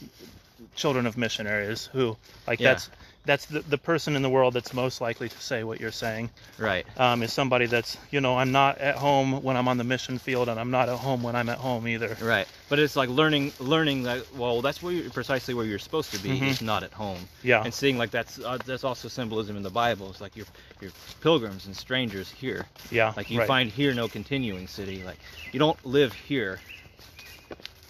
children 0.75 1.07
of 1.07 1.17
missionaries 1.17 1.89
who 1.93 2.17
like 2.49 2.59
Yeah. 2.59 2.71
that's 2.73 2.91
that's 3.25 3.47
the, 3.47 3.61
the 3.61 3.79
person 3.79 4.17
in 4.17 4.23
the 4.23 4.29
world 4.29 4.55
that's 4.55 4.75
most 4.75 5.01
likely 5.01 5.29
to 5.29 5.41
say 5.41 5.65
what 5.65 5.81
you're 5.81 5.91
saying 5.91 6.29
right 6.59 6.87
um, 6.99 7.23
is 7.23 7.33
somebody 7.33 7.67
that's 7.67 7.97
you 8.11 8.21
know 8.21 8.37
I'm 8.37 8.53
not 8.53 8.79
at 8.79 8.97
home 8.97 9.43
when 9.43 9.57
I'm 9.57 9.69
on 9.69 9.79
the 9.79 9.85
mission 9.85 10.19
field 10.19 10.49
and 10.49 10.59
I'm 10.61 10.71
not 10.71 10.89
at 10.89 10.99
home 10.99 11.23
when 11.23 11.37
I'm 11.37 11.49
at 11.49 11.59
home 11.59 11.87
either. 11.89 12.17
Right, 12.23 12.47
but 12.69 12.79
it's 12.79 12.97
like 12.97 13.09
learning, 13.09 13.53
learning 13.59 14.03
that 14.05 14.35
well, 14.35 14.61
that's 14.63 14.83
where 14.83 14.93
you're, 14.93 15.11
precisely 15.11 15.55
where 15.55 15.65
you're 15.65 15.79
supposed 15.79 16.13
to 16.13 16.19
be. 16.19 16.31
Mhm. 16.31 16.49
Is 16.49 16.63
not 16.63 16.83
at 16.83 16.93
home, 16.93 17.19
Yeah. 17.43 17.63
and 17.65 17.73
seeing 17.73 17.99
like 17.99 18.11
that's 18.11 18.39
uh, 18.39 18.59
that's 18.65 18.85
also 18.85 19.09
symbolism 19.09 19.57
in 19.57 19.63
the 19.63 19.71
Bible. 19.71 20.11
It's 20.11 20.21
like 20.21 20.37
you're 20.37 20.47
you're 20.81 20.93
pilgrims 21.21 21.67
and 21.67 21.77
strangers 21.77 22.31
here. 22.31 22.67
Yeah. 22.91 23.13
Like 23.17 23.31
you 23.31 23.39
right. 23.39 23.49
find 23.49 23.71
here 23.71 23.95
no 23.95 24.09
continuing 24.09 24.67
city. 24.67 25.03
Like 25.05 25.19
you 25.53 25.59
don't 25.59 25.83
live 25.85 26.13
here. 26.13 26.61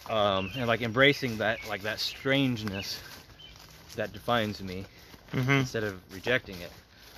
Um, 0.09 0.51
and 0.57 0.67
like 0.67 0.83
embracing 0.83 1.39
that 1.39 1.59
like 1.69 1.83
that 1.83 1.99
strangeness 1.99 3.01
that 3.97 4.13
defines 4.13 4.63
me 4.63 4.85
hmm 5.35 5.51
instead 5.51 5.85
of 5.85 6.01
rejecting 6.15 6.61
it. 6.61 6.71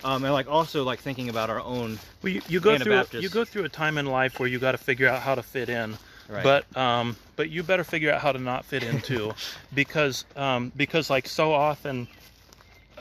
Um, 0.04 0.24
and 0.24 0.32
like 0.32 0.48
also 0.48 0.84
like 0.84 1.00
thinking 1.00 1.28
about 1.28 1.50
our 1.50 1.60
own 1.60 1.98
Well, 2.22 2.32
you, 2.32 2.42
you 2.48 2.60
go 2.60 2.78
through 2.78 3.02
you 3.12 3.28
go 3.28 3.44
through 3.44 3.64
a 3.64 3.68
time 3.68 3.98
in 3.98 4.06
life 4.06 4.38
where 4.38 4.48
you 4.48 4.58
got 4.58 4.72
to 4.72 4.78
figure 4.78 5.08
out 5.08 5.20
how 5.22 5.34
to 5.34 5.42
fit 5.42 5.68
in, 5.68 5.96
right. 6.28 6.42
but 6.44 6.76
um, 6.76 7.16
but 7.34 7.50
you 7.50 7.62
better 7.62 7.82
figure 7.84 8.12
out 8.12 8.20
how 8.20 8.30
to 8.32 8.38
not 8.38 8.64
fit 8.64 8.82
in 8.82 9.00
too, 9.00 9.32
because 9.74 10.24
um, 10.36 10.70
because 10.76 11.10
like 11.10 11.26
so 11.26 11.52
often, 11.52 12.06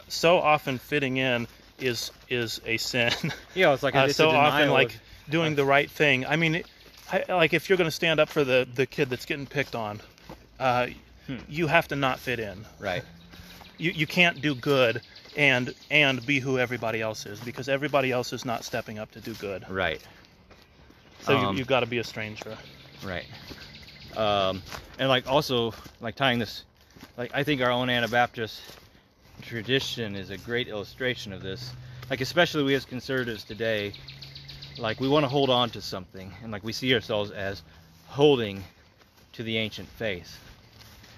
so 0.07 0.39
often 0.39 0.77
fitting 0.77 1.17
in 1.17 1.47
is 1.79 2.11
is 2.29 2.61
a 2.65 2.77
sin. 2.77 3.11
yeah, 3.55 3.73
it's 3.73 3.83
like 3.83 3.95
a, 3.95 4.01
uh, 4.01 4.05
it's 4.05 4.13
a 4.13 4.23
so 4.23 4.29
often 4.31 4.69
like 4.71 4.95
of- 4.95 5.01
doing 5.29 5.51
of- 5.51 5.57
the 5.57 5.65
right 5.65 5.91
thing. 5.91 6.25
I 6.25 6.37
mean, 6.37 6.63
I, 7.11 7.25
like 7.29 7.53
if 7.53 7.69
you're 7.69 7.77
going 7.77 7.89
to 7.89 7.95
stand 7.95 8.19
up 8.19 8.29
for 8.29 8.43
the 8.43 8.67
the 8.73 8.85
kid 8.85 9.09
that's 9.09 9.25
getting 9.25 9.45
picked 9.45 9.75
on, 9.75 10.01
uh, 10.59 10.87
Hmm. 11.27 11.37
you 11.49 11.65
have 11.65 11.87
to 11.87 11.95
not 11.95 12.19
fit 12.19 12.39
in. 12.39 12.65
right. 12.79 13.03
You 13.77 13.91
you 13.91 14.07
can't 14.07 14.41
do 14.41 14.55
good 14.55 15.01
and 15.35 15.73
and 15.91 16.25
be 16.25 16.39
who 16.39 16.59
everybody 16.59 17.01
else 17.01 17.25
is 17.25 17.39
because 17.39 17.67
everybody 17.69 18.11
else 18.11 18.33
is 18.33 18.45
not 18.45 18.63
stepping 18.63 18.99
up 18.99 19.11
to 19.11 19.19
do 19.21 19.33
good. 19.35 19.69
Right. 19.69 20.01
So 21.21 21.35
Um, 21.35 21.53
you, 21.53 21.59
you've 21.59 21.67
got 21.67 21.81
to 21.81 21.85
be 21.85 21.97
a 21.97 22.03
stranger. 22.03 22.57
Right. 23.03 23.25
Um, 24.15 24.61
and 24.97 25.09
like 25.09 25.27
also 25.27 25.73
like 25.99 26.15
tying 26.15 26.39
this, 26.39 26.63
like 27.17 27.31
I 27.33 27.43
think 27.43 27.61
our 27.61 27.71
own 27.71 27.89
Anabaptist 27.89 28.61
tradition 29.41 30.15
is 30.15 30.29
a 30.29 30.37
great 30.37 30.67
illustration 30.67 31.33
of 31.33 31.41
this. 31.41 31.73
Like 32.09 32.21
especially 32.21 32.63
we 32.63 32.75
as 32.75 32.85
conservatives 32.85 33.43
today, 33.43 33.93
like 34.77 34.99
we 34.99 35.07
want 35.07 35.23
to 35.23 35.29
hold 35.29 35.49
on 35.49 35.69
to 35.71 35.81
something, 35.81 36.31
and 36.43 36.51
like 36.51 36.63
we 36.63 36.71
see 36.71 36.93
ourselves 36.93 37.31
as 37.31 37.63
holding 38.07 38.63
to 39.33 39.43
the 39.43 39.57
ancient 39.57 39.89
faith. 39.89 40.39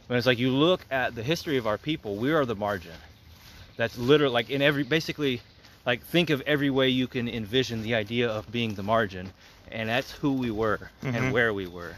When 0.08 0.18
it's 0.18 0.26
like 0.28 0.39
you 0.39 0.51
look 0.51 0.82
at 0.89 1.16
the 1.16 1.24
history 1.24 1.58
of 1.58 1.68
our 1.68 1.78
people, 1.78 2.16
we 2.16 2.32
are 2.32 2.45
the 2.45 2.55
margin. 2.55 2.93
That's 3.76 3.97
literally 3.97 4.34
like 4.34 4.49
in 4.49 4.62
every 4.62 4.84
basically 4.84 5.41
like 5.86 6.01
think 6.03 6.30
of 6.30 6.41
every 6.41 6.70
way 6.70 6.89
you 6.89 7.08
can 7.08 7.28
envision 7.28 7.84
the 7.84 7.95
idea 7.95 8.30
of 8.30 8.51
being 8.51 8.74
the 8.76 8.84
margin 8.84 9.32
and 9.72 9.88
that's 9.89 10.12
who 10.12 10.32
we 10.34 10.49
were 10.49 10.89
Mhm. 11.03 11.16
and 11.16 11.34
where 11.34 11.53
we 11.53 11.68
were 11.68 11.95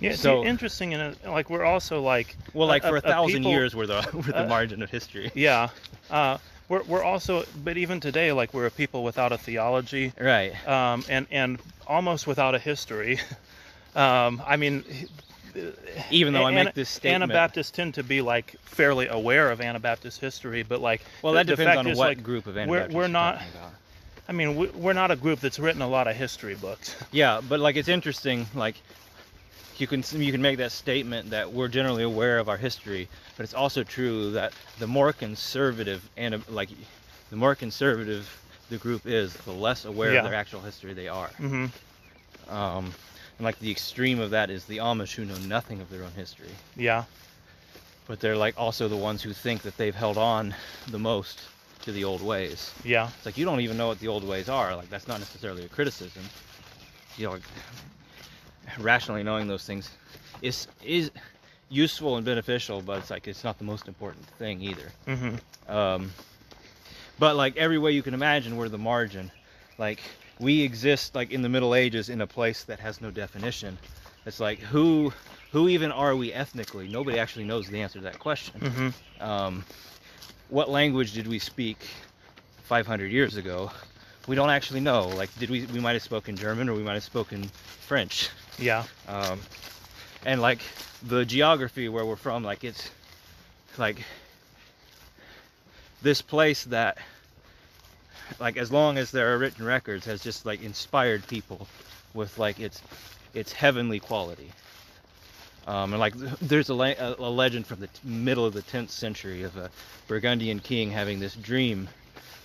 Yeah, 0.00 0.14
so- 0.14 0.44
interesting 0.44 0.92
in 0.92 1.16
like 1.26 1.50
we're 1.50 1.64
also 1.64 2.00
like 2.02 2.36
well 2.54 2.68
like 2.68 2.82
for 2.82 2.96
a, 2.96 3.00
thousand 3.00 3.38
people- 3.38 3.50
years 3.50 3.74
we're 3.74 3.86
the 3.86 4.06
we're 4.14 4.22
the 4.22 4.44
uh, 4.44 4.48
margin 4.48 4.80
of 4.82 4.90
history 4.90 5.30
Yeah, 5.34 5.68
uh, 6.10 6.38
we're 6.68 6.82
we're 6.84 7.02
also 7.02 7.44
but 7.64 7.76
even 7.76 7.98
today 8.00 8.30
like 8.32 8.54
we're 8.54 8.66
a 8.66 8.70
people 8.70 9.02
without 9.02 9.32
a 9.32 9.38
theology 9.38 10.12
right 10.20 10.52
um, 10.68 11.04
and 11.08 11.26
and 11.30 11.58
almost 11.86 12.26
without 12.26 12.54
a 12.54 12.58
history. 12.58 13.18
Um, 13.96 14.40
I 14.46 14.56
mean, 14.56 14.84
even 16.10 16.32
though 16.32 16.44
i 16.44 16.50
Ana- 16.50 16.64
make 16.64 16.74
this 16.74 16.88
statement 16.88 17.24
Anabaptists 17.24 17.70
tend 17.70 17.94
to 17.94 18.02
be 18.02 18.20
like 18.20 18.56
fairly 18.62 19.06
aware 19.08 19.50
of 19.50 19.60
Anabaptist 19.60 20.20
history, 20.20 20.62
but 20.62 20.80
like 20.80 21.02
well 21.22 21.32
that 21.34 21.46
the 21.46 21.52
depends 21.56 21.68
fact 21.68 21.78
on 21.78 21.86
is, 21.88 21.98
what 21.98 22.08
like, 22.08 22.22
group 22.22 22.46
of 22.46 22.56
Anabaptists 22.56 22.94
we're 22.94 23.02
you're 23.02 23.08
not- 23.08 23.42
I 24.28 24.32
mean, 24.32 24.56
we- 24.56 24.66
we're 24.68 24.92
not 24.92 25.10
a 25.10 25.16
group 25.16 25.40
that's 25.40 25.58
written 25.58 25.80
a 25.80 25.88
lot 25.88 26.06
of 26.06 26.14
history 26.16 26.54
books. 26.54 26.94
yeah 27.12 27.40
but 27.48 27.60
like 27.60 27.76
it's 27.76 27.88
interesting 27.88 28.46
like 28.54 28.76
you 29.78 29.86
can 29.86 30.02
you 30.12 30.32
can 30.32 30.42
make 30.42 30.58
that 30.58 30.72
statement 30.72 31.30
that 31.30 31.52
we're 31.52 31.68
generally 31.68 32.02
aware 32.02 32.38
of 32.38 32.48
our 32.48 32.56
history 32.56 33.08
but 33.36 33.44
it's 33.44 33.54
also 33.54 33.82
true 33.84 34.32
that 34.32 34.52
the 34.80 34.86
more 34.86 35.12
conservative 35.12 36.08
and 36.16 36.42
like 36.48 36.68
the 37.30 37.36
more 37.36 37.54
conservative 37.54 38.28
the 38.70 38.76
group 38.76 39.06
is 39.06 39.32
the 39.34 39.52
less 39.52 39.84
aware 39.86 40.12
Yeah. 40.12 40.18
of 40.18 40.24
their 40.24 40.34
actual 40.34 40.60
history 40.60 40.92
they 40.94 41.08
are 41.08 41.28
Mm-hmm. 41.40 42.52
um 42.54 42.92
and 43.38 43.44
like 43.44 43.58
the 43.60 43.70
extreme 43.70 44.20
of 44.20 44.30
that 44.30 44.50
is 44.50 44.64
the 44.64 44.78
amish 44.78 45.14
who 45.14 45.24
know 45.24 45.38
nothing 45.38 45.80
of 45.80 45.88
their 45.90 46.02
own 46.02 46.12
history 46.12 46.50
Yeah, 46.76 47.04
but 48.06 48.20
they're 48.20 48.36
like 48.36 48.54
also 48.58 48.88
the 48.88 48.96
ones 48.96 49.22
who 49.22 49.32
think 49.32 49.62
that 49.62 49.76
they've 49.76 49.94
held 49.94 50.18
on 50.18 50.54
the 50.90 50.98
most 50.98 51.40
to 51.82 51.92
the 51.92 52.04
old 52.04 52.22
ways. 52.22 52.72
Yeah. 52.84 53.08
It's 53.16 53.26
like 53.26 53.38
you 53.38 53.44
don't 53.44 53.60
even 53.60 53.76
know 53.76 53.86
what 53.86 54.00
the 54.00 54.08
old 54.08 54.24
ways 54.24 54.48
are. 54.48 54.74
Like 54.74 54.90
that's 54.90 55.06
not 55.06 55.20
necessarily 55.20 55.64
a 55.64 55.68
criticism. 55.68 56.22
You 57.16 57.26
know, 57.26 57.32
like, 57.32 57.42
rationally 58.78 59.22
knowing 59.22 59.48
those 59.48 59.64
things 59.64 59.90
is 60.42 60.68
is 60.84 61.10
useful 61.68 62.16
and 62.16 62.24
beneficial, 62.24 62.80
but 62.80 62.98
it's 62.98 63.10
like 63.10 63.28
it's 63.28 63.44
not 63.44 63.58
the 63.58 63.64
most 63.64 63.88
important 63.88 64.24
thing 64.38 64.60
either. 64.62 64.90
Mm-hmm. 65.06 65.72
Um, 65.72 66.10
but 67.18 67.36
like 67.36 67.56
every 67.56 67.78
way 67.78 67.92
you 67.92 68.02
can 68.02 68.14
imagine, 68.14 68.56
we're 68.56 68.68
the 68.68 68.78
margin. 68.78 69.30
Like 69.78 70.00
we 70.40 70.62
exist 70.62 71.14
like 71.14 71.30
in 71.30 71.42
the 71.42 71.48
Middle 71.48 71.74
Ages 71.74 72.08
in 72.08 72.20
a 72.20 72.26
place 72.26 72.64
that 72.64 72.80
has 72.80 73.00
no 73.00 73.10
definition. 73.10 73.78
It's 74.26 74.40
like 74.40 74.58
who 74.58 75.12
who 75.52 75.68
even 75.68 75.90
are 75.90 76.14
we 76.14 76.32
ethnically? 76.32 76.88
Nobody 76.88 77.18
actually 77.18 77.44
knows 77.44 77.68
the 77.68 77.80
answer 77.80 77.98
to 77.98 78.04
that 78.04 78.18
question. 78.18 78.60
Mm-hmm. 78.60 79.22
Um, 79.22 79.64
what 80.48 80.68
language 80.68 81.12
did 81.12 81.26
we 81.26 81.38
speak 81.38 81.78
500 82.64 83.10
years 83.10 83.36
ago? 83.36 83.70
We 84.26 84.36
don't 84.36 84.50
actually 84.50 84.80
know. 84.80 85.08
Like, 85.08 85.36
did 85.38 85.48
we? 85.48 85.64
We 85.66 85.80
might 85.80 85.94
have 85.94 86.02
spoken 86.02 86.36
German 86.36 86.68
or 86.68 86.74
we 86.74 86.82
might 86.82 86.94
have 86.94 87.04
spoken 87.04 87.44
French. 87.44 88.28
Yeah. 88.58 88.84
Um, 89.06 89.40
and 90.26 90.42
like 90.42 90.60
the 91.02 91.24
geography 91.24 91.88
where 91.88 92.04
we're 92.04 92.16
from, 92.16 92.44
like 92.44 92.64
it's 92.64 92.90
like 93.78 94.02
this 96.02 96.20
place 96.20 96.64
that, 96.64 96.98
like, 98.38 98.56
as 98.56 98.70
long 98.70 98.98
as 98.98 99.10
there 99.10 99.32
are 99.32 99.38
written 99.38 99.64
records, 99.64 100.04
has 100.06 100.22
just 100.22 100.46
like 100.46 100.62
inspired 100.62 101.26
people 101.26 101.66
with 102.14 102.38
like 102.38 102.60
its 102.60 102.82
its 103.34 103.52
heavenly 103.52 104.00
quality. 104.00 104.50
Um, 105.66 105.92
and 105.92 106.00
like 106.00 106.14
there's 106.40 106.70
a, 106.70 107.16
a 107.18 107.30
legend 107.30 107.66
from 107.66 107.80
the 107.80 107.88
t- 107.88 108.00
middle 108.02 108.46
of 108.46 108.54
the 108.54 108.62
10th 108.62 108.88
century 108.88 109.42
of 109.42 109.56
a 109.58 109.70
Burgundian 110.06 110.60
king 110.60 110.90
having 110.90 111.20
this 111.20 111.34
dream 111.34 111.88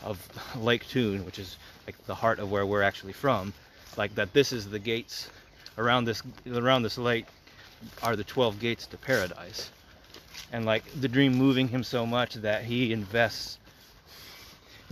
of 0.03 0.19
Lake 0.57 0.83
Thun, 0.83 1.23
which 1.25 1.39
is 1.39 1.57
like 1.87 1.95
the 2.05 2.15
heart 2.15 2.39
of 2.39 2.51
where 2.51 2.65
we're 2.65 2.81
actually 2.83 3.13
from, 3.13 3.53
like 3.95 4.13
that 4.15 4.33
this 4.33 4.51
is 4.51 4.69
the 4.69 4.79
gates 4.79 5.29
around 5.77 6.03
this 6.05 6.21
around 6.51 6.83
this 6.83 6.97
lake 6.97 7.25
are 8.01 8.15
the 8.15 8.23
12 8.23 8.59
gates 8.59 8.85
to 8.87 8.97
paradise. 8.97 9.71
And 10.51 10.65
like 10.65 10.83
the 10.99 11.07
dream 11.07 11.33
moving 11.33 11.69
him 11.69 11.83
so 11.83 12.05
much 12.05 12.35
that 12.35 12.65
he 12.65 12.91
invests 12.91 13.57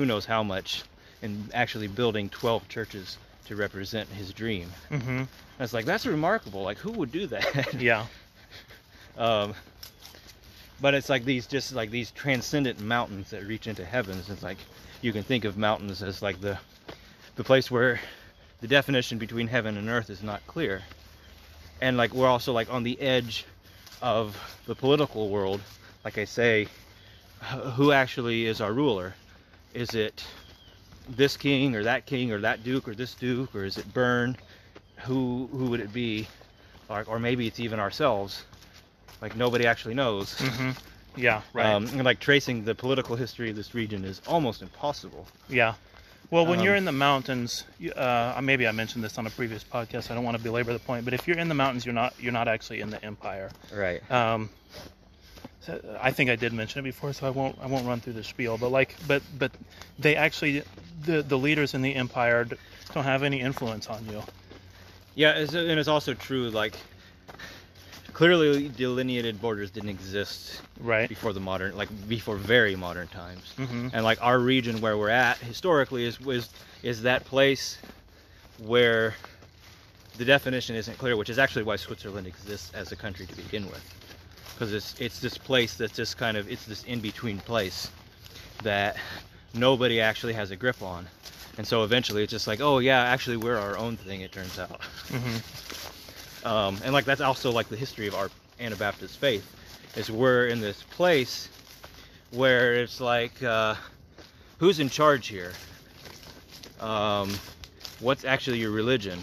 who 0.02 0.06
knows 0.08 0.26
how 0.26 0.42
much 0.42 0.82
in 1.22 1.48
actually 1.54 1.86
building 1.86 2.28
12 2.30 2.68
churches 2.68 3.20
to 3.46 3.56
represent 3.56 4.10
his 4.10 4.34
dream. 4.34 4.68
Mm-hmm. 4.90 5.10
And 5.10 5.28
it's 5.60 5.74
like 5.74 5.86
that's 5.86 6.08
remarkable. 6.08 6.64
Like 6.64 6.80
who 6.80 6.92
would 6.94 7.12
do 7.12 7.28
that? 7.28 7.72
Yeah. 7.80 8.08
Um, 9.16 9.54
but 10.82 10.96
it's 10.96 11.08
like 11.08 11.24
these 11.24 11.46
just 11.46 11.76
like 11.76 11.92
these 11.92 12.10
transcendent 12.10 12.80
mountains 12.80 13.30
that 13.30 13.44
reach 13.44 13.68
into 13.68 13.86
heavens. 13.86 14.28
It's 14.32 14.42
like 14.42 14.58
you 15.04 15.14
can 15.14 15.22
think 15.22 15.46
of 15.46 15.56
mountains 15.56 16.02
as 16.02 16.24
like 16.24 16.42
the 16.42 16.58
the 17.36 17.44
place 17.44 17.70
where 17.70 18.00
the 18.60 18.68
definition 18.68 19.20
between 19.20 19.46
heaven 19.46 19.78
and 19.78 19.88
earth 19.88 20.10
is 20.10 20.24
not 20.24 20.42
clear. 20.48 20.82
And 21.80 21.96
like 21.96 22.12
we're 22.12 22.28
also 22.28 22.54
like 22.54 22.74
on 22.74 22.82
the 22.82 23.00
edge 23.00 23.46
of 24.02 24.36
the 24.66 24.74
political 24.74 25.30
world. 25.30 25.62
Like 26.04 26.18
I 26.18 26.26
say, 26.26 26.70
who 27.76 27.92
actually 27.92 28.48
is 28.48 28.62
our 28.62 28.74
ruler? 28.74 29.14
Is 29.74 29.96
it 29.96 30.24
this 31.10 31.38
king 31.38 31.76
or 31.76 31.84
that 31.84 32.06
king 32.06 32.32
or 32.32 32.40
that 32.40 32.64
duke 32.64 32.88
or 32.88 32.96
this 32.96 33.14
duke 33.14 33.56
or 33.56 33.66
is 33.66 33.78
it 33.78 33.94
Bern? 33.94 34.38
Who 34.98 35.50
who 35.52 35.66
would 35.66 35.80
it 35.80 35.94
be? 35.94 36.28
Or, 36.90 37.04
or 37.08 37.20
maybe 37.20 37.48
it's 37.48 37.60
even 37.60 37.80
ourselves. 37.80 38.46
Like 39.22 39.36
nobody 39.36 39.66
actually 39.66 39.94
knows. 39.94 40.36
Mm-hmm. 40.36 40.72
Yeah. 41.16 41.42
Right. 41.54 41.66
Um, 41.66 41.88
and 41.88 42.04
like 42.04 42.20
tracing 42.20 42.64
the 42.64 42.76
political 42.76 43.16
history 43.16 43.50
of 43.50 43.56
this 43.56 43.74
region 43.74 44.06
is 44.06 44.22
almost 44.28 44.62
impossible. 44.62 45.28
Yeah. 45.50 45.74
Well, 46.30 46.46
when 46.46 46.62
you're 46.62 46.76
Um, 46.76 46.78
in 46.80 46.86
the 46.86 46.94
mountains, 46.94 47.66
uh, 47.96 48.40
maybe 48.42 48.66
I 48.66 48.72
mentioned 48.72 49.04
this 49.04 49.18
on 49.18 49.28
a 49.28 49.30
previous 49.30 49.66
podcast. 49.66 50.12
I 50.12 50.16
don't 50.16 50.24
want 50.24 50.38
to 50.38 50.44
belabor 50.44 50.72
the 50.72 50.80
point, 50.80 51.04
but 51.04 51.14
if 51.14 51.28
you're 51.28 51.38
in 51.38 51.50
the 51.50 51.56
mountains, 51.56 51.86
you're 51.86 51.94
not 51.94 52.14
you're 52.20 52.32
not 52.32 52.48
actually 52.48 52.80
in 52.80 52.90
the 52.90 53.04
empire. 53.04 53.52
Right. 53.74 54.02
Um, 54.10 54.50
so 55.62 55.80
I 56.02 56.12
think 56.12 56.30
I 56.30 56.36
did 56.36 56.54
mention 56.54 56.80
it 56.80 56.84
before, 56.84 57.14
so 57.14 57.28
I 57.28 57.30
won't 57.30 57.58
I 57.62 57.68
won't 57.68 57.86
run 57.86 58.00
through 58.00 58.14
the 58.14 58.24
spiel. 58.24 58.58
But 58.58 58.70
like, 58.70 58.96
but 59.08 59.22
but 59.38 59.52
they 60.00 60.16
actually 60.16 60.64
the 61.04 61.22
the 61.22 61.38
leaders 61.38 61.74
in 61.74 61.82
the 61.82 61.96
empire 61.96 62.46
don't 62.94 63.04
have 63.04 63.24
any 63.24 63.40
influence 63.42 63.88
on 63.88 64.06
you. 64.10 64.22
Yeah, 65.16 65.34
it's, 65.34 65.54
and 65.54 65.80
it's 65.80 65.88
also 65.90 66.14
true. 66.14 66.50
Like 66.50 66.76
clearly 68.14 68.70
delineated 68.70 69.42
borders 69.42 69.72
didn't 69.72 69.90
exist 69.90 70.62
Right. 70.80 71.08
before 71.08 71.32
the 71.34 71.40
modern, 71.40 71.78
like 71.78 71.90
before 72.10 72.36
very 72.36 72.76
modern 72.76 73.08
times. 73.08 73.54
Mm-hmm. 73.58 73.90
And 73.94 74.04
like 74.04 74.22
our 74.22 74.40
region 74.40 74.82
where 74.82 74.98
we're 74.98 75.10
at 75.10 75.38
historically 75.38 76.06
is 76.06 76.18
is 76.28 76.50
is 76.84 77.04
that 77.04 77.24
place 77.26 77.78
where 78.58 79.16
the 80.18 80.26
definition 80.26 80.76
isn't 80.76 80.98
clear, 80.98 81.16
which 81.16 81.30
is 81.30 81.40
actually 81.40 81.64
why 81.64 81.76
Switzerland 81.78 82.28
exists 82.28 82.72
as 82.74 82.92
a 82.92 82.96
country 82.96 83.26
to 83.26 83.36
begin 83.36 83.66
with, 83.68 83.84
because 84.62 84.76
it's 84.76 85.02
it's 85.02 85.20
this 85.20 85.40
place 85.40 85.74
that's 85.74 85.96
just 85.96 86.20
kind 86.20 86.38
of 86.38 86.48
it's 86.52 86.66
this 86.66 86.84
in 86.84 87.00
between 87.00 87.40
place 87.40 87.90
that 88.62 88.96
nobody 89.56 90.00
actually 90.00 90.34
has 90.34 90.52
a 90.52 90.56
grip 90.56 90.84
on, 90.84 91.08
and 91.58 91.66
so 91.66 91.84
eventually 91.84 92.22
it's 92.22 92.30
just 92.30 92.46
like 92.46 92.62
oh 92.62 92.78
yeah 92.78 93.02
actually 93.02 93.38
we're 93.38 93.58
our 93.58 93.76
own 93.76 93.98
thing 93.98 94.22
it 94.22 94.32
turns 94.32 94.60
out, 94.60 94.80
Mm-hmm. 95.08 96.48
um, 96.48 96.78
and 96.84 96.94
like 96.94 97.06
that's 97.06 97.22
also 97.22 97.52
like 97.52 97.70
the 97.70 97.76
history 97.76 98.06
of 98.06 98.14
our 98.14 98.30
Anabaptist 98.60 99.18
faith 99.18 99.44
is 99.96 100.12
we're 100.12 100.46
in 100.46 100.62
this 100.62 100.84
place 100.84 101.50
where 102.30 102.76
it's 102.76 103.02
like 103.02 103.42
uh, 103.42 103.74
who's 104.60 104.80
in 104.80 104.90
charge 104.90 105.28
here? 105.28 105.54
Um, 106.80 107.32
what's 108.00 108.26
actually 108.26 108.60
your 108.60 108.70
religion? 108.70 109.18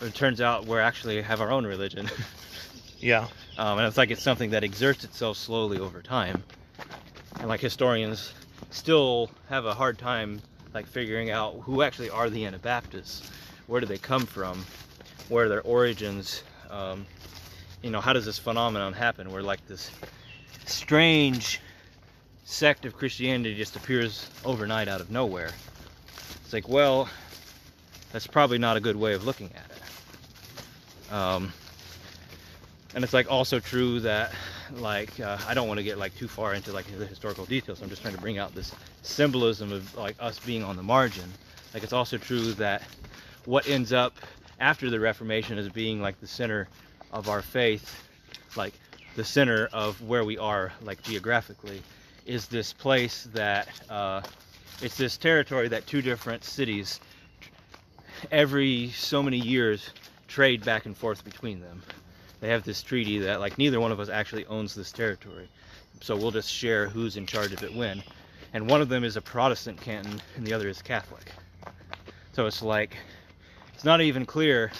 It 0.00 0.14
turns 0.14 0.40
out 0.40 0.64
we're 0.64 0.80
actually 0.80 1.20
have 1.22 1.40
our 1.40 1.50
own 1.50 1.66
religion. 1.66 2.08
Yeah. 3.02 3.28
Um, 3.60 3.76
and 3.76 3.86
it's 3.86 3.98
like 3.98 4.10
it's 4.10 4.22
something 4.22 4.50
that 4.50 4.64
exerts 4.64 5.04
itself 5.04 5.36
slowly 5.36 5.78
over 5.78 6.00
time. 6.00 6.42
And 7.38 7.46
like 7.46 7.60
historians 7.60 8.32
still 8.70 9.30
have 9.50 9.66
a 9.66 9.74
hard 9.74 9.98
time 9.98 10.40
like 10.72 10.86
figuring 10.86 11.30
out 11.30 11.60
who 11.60 11.82
actually 11.82 12.08
are 12.08 12.30
the 12.30 12.46
anabaptists 12.46 13.28
where 13.66 13.80
do 13.80 13.86
they 13.86 13.98
come 13.98 14.24
from 14.24 14.64
where 15.28 15.44
are 15.44 15.48
their 15.48 15.62
origins 15.62 16.42
um, 16.70 17.04
you 17.82 17.90
know 17.90 18.00
how 18.00 18.12
does 18.12 18.24
this 18.24 18.38
phenomenon 18.38 18.92
happen 18.92 19.30
where 19.30 19.42
like 19.42 19.66
this 19.66 19.90
strange 20.64 21.60
sect 22.44 22.86
of 22.86 22.96
christianity 22.96 23.54
just 23.54 23.76
appears 23.76 24.30
overnight 24.44 24.88
out 24.88 25.02
of 25.02 25.10
nowhere? 25.10 25.50
It's 26.44 26.52
like 26.52 26.68
well 26.68 27.10
that's 28.10 28.26
probably 28.26 28.58
not 28.58 28.78
a 28.78 28.80
good 28.80 28.96
way 28.96 29.12
of 29.12 29.24
looking 29.24 29.50
at 29.54 29.70
it. 29.70 31.12
Um, 31.12 31.52
and 32.94 33.04
it's 33.04 33.12
like 33.12 33.30
also 33.30 33.60
true 33.60 34.00
that 34.00 34.32
like 34.72 35.18
uh, 35.20 35.38
I 35.46 35.54
don't 35.54 35.68
want 35.68 35.78
to 35.78 35.84
get 35.84 35.98
like 35.98 36.14
too 36.16 36.28
far 36.28 36.54
into 36.54 36.72
like 36.72 36.86
the 36.98 37.06
historical 37.06 37.44
details. 37.44 37.82
I'm 37.82 37.88
just 37.88 38.02
trying 38.02 38.14
to 38.14 38.20
bring 38.20 38.38
out 38.38 38.54
this 38.54 38.74
symbolism 39.02 39.72
of 39.72 39.94
like 39.96 40.16
us 40.18 40.38
being 40.40 40.62
on 40.62 40.76
the 40.76 40.82
margin. 40.82 41.30
Like 41.72 41.84
it's 41.84 41.92
also 41.92 42.18
true 42.18 42.52
that 42.54 42.82
what 43.44 43.68
ends 43.68 43.92
up 43.92 44.16
after 44.58 44.90
the 44.90 44.98
Reformation 44.98 45.56
as 45.56 45.68
being 45.68 46.02
like 46.02 46.20
the 46.20 46.26
center 46.26 46.68
of 47.12 47.28
our 47.28 47.42
faith, 47.42 48.02
like 48.56 48.74
the 49.16 49.24
center 49.24 49.68
of 49.72 50.00
where 50.02 50.24
we 50.24 50.36
are 50.38 50.72
like 50.82 51.02
geographically, 51.02 51.82
is 52.26 52.46
this 52.46 52.72
place 52.72 53.28
that 53.32 53.68
uh, 53.88 54.20
it's 54.82 54.96
this 54.96 55.16
territory 55.16 55.68
that 55.68 55.86
two 55.86 56.02
different 56.02 56.42
cities 56.44 57.00
every 58.30 58.90
so 58.90 59.22
many 59.22 59.38
years 59.38 59.90
trade 60.28 60.64
back 60.64 60.86
and 60.86 60.96
forth 60.96 61.24
between 61.24 61.60
them 61.60 61.82
they 62.40 62.48
have 62.48 62.64
this 62.64 62.82
treaty 62.82 63.18
that 63.18 63.40
like 63.40 63.58
neither 63.58 63.80
one 63.80 63.92
of 63.92 64.00
us 64.00 64.08
actually 64.08 64.46
owns 64.46 64.74
this 64.74 64.92
territory. 64.92 65.48
So 66.00 66.16
we'll 66.16 66.30
just 66.30 66.50
share 66.50 66.88
who's 66.88 67.16
in 67.16 67.26
charge 67.26 67.52
of 67.52 67.62
it 67.62 67.74
when. 67.74 68.02
And 68.52 68.68
one 68.68 68.80
of 68.80 68.88
them 68.88 69.04
is 69.04 69.16
a 69.16 69.20
protestant 69.20 69.80
canton 69.80 70.20
and 70.36 70.46
the 70.46 70.52
other 70.52 70.68
is 70.68 70.80
catholic. 70.80 71.32
So 72.32 72.46
it's 72.46 72.62
like 72.62 72.96
it's 73.74 73.84
not 73.84 74.00
even 74.00 74.24
clear 74.24 74.72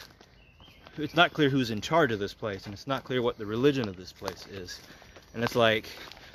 it's 0.97 1.15
not 1.15 1.33
clear 1.33 1.49
who's 1.49 1.71
in 1.71 1.81
charge 1.81 2.13
of 2.13 2.19
this 2.19 2.35
place 2.35 2.65
and 2.65 2.75
it's 2.75 2.87
not 2.87 3.05
clear 3.05 3.23
what 3.23 3.39
the 3.39 3.47
religion 3.47 3.89
of 3.89 3.97
this 3.97 4.13
place 4.13 4.47
is. 4.47 4.81
And 5.35 5.45
it's 5.45 5.55
like 5.55 5.87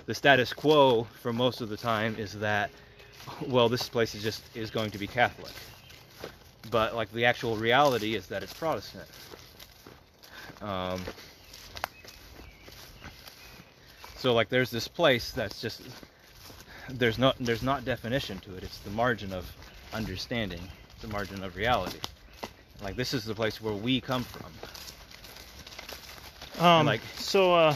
the 0.06 0.14
status 0.14 0.54
quo 0.54 1.08
for 1.22 1.34
most 1.34 1.60
of 1.60 1.70
the 1.70 1.78
time 1.78 2.16
is 2.20 2.34
that 2.34 2.70
well 3.48 3.68
this 3.68 3.90
place 3.90 4.14
is 4.14 4.22
just 4.22 4.44
is 4.56 4.70
going 4.70 4.92
to 4.92 5.00
be 5.00 5.08
catholic. 5.08 5.54
But 6.70 6.96
like 6.96 7.12
the 7.12 7.26
actual 7.26 7.58
reality 7.58 8.16
is 8.16 8.28
that 8.28 8.44
it's 8.44 8.54
protestant 8.54 9.08
um, 10.62 11.00
so 14.18 14.34
like 14.34 14.50
there's 14.50 14.72
this 14.72 14.88
place 14.88 15.32
that's 15.32 15.62
just 15.62 15.82
there's 16.90 17.18
not 17.18 17.36
there's 17.40 17.64
not 17.64 17.86
definition 17.86 18.40
to 18.40 18.56
it. 18.56 18.64
It's 18.64 18.78
the 18.80 18.90
margin 18.92 19.34
of 19.34 19.52
understanding, 19.94 20.62
the 21.02 21.08
margin 21.08 21.44
of 21.44 21.56
reality. 21.56 22.00
Like 22.84 22.96
this 22.96 23.14
is 23.14 23.24
the 23.26 23.36
place 23.36 23.62
where 23.62 23.74
we 23.74 24.02
come 24.02 24.24
from. 24.24 24.52
Um, 26.66 26.86
like- 26.86 27.02
so, 27.18 27.54
uh, 27.54 27.76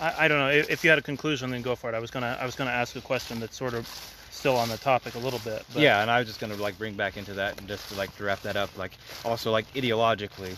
I, 0.00 0.24
I 0.24 0.28
don't 0.28 0.38
know 0.38 0.50
if, 0.50 0.70
if 0.70 0.84
you 0.84 0.90
had 0.90 0.98
a 0.98 1.02
conclusion, 1.02 1.50
then 1.50 1.62
go 1.62 1.74
for 1.74 1.90
it. 1.90 1.94
I 1.94 1.98
was 1.98 2.10
gonna 2.10 2.36
I 2.40 2.46
was 2.46 2.54
gonna 2.56 2.70
ask 2.70 2.96
a 2.96 3.00
question 3.00 3.40
that's 3.40 3.56
sort 3.56 3.74
of 3.74 3.88
still 4.30 4.56
on 4.56 4.68
the 4.68 4.76
topic 4.76 5.14
a 5.14 5.18
little 5.18 5.38
bit. 5.40 5.64
But, 5.72 5.82
yeah, 5.82 6.00
and 6.02 6.10
I 6.10 6.18
was 6.18 6.26
just 6.28 6.40
gonna 6.40 6.54
like 6.56 6.76
bring 6.78 6.94
back 6.94 7.16
into 7.16 7.34
that 7.34 7.58
and 7.58 7.68
just 7.68 7.88
to, 7.90 7.94
like 7.96 8.14
to 8.16 8.24
wrap 8.24 8.40
that 8.42 8.56
up, 8.56 8.76
like 8.76 8.92
also 9.24 9.50
like 9.52 9.72
ideologically, 9.74 10.56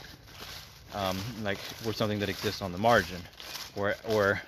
um, 0.97 1.18
like 1.42 1.59
we're 1.84 1.92
something 1.92 2.18
that 2.20 2.28
exists 2.28 2.62
on 2.62 2.72
the 2.72 2.78
margin, 2.78 3.20
or 3.76 3.94
or 4.09 4.40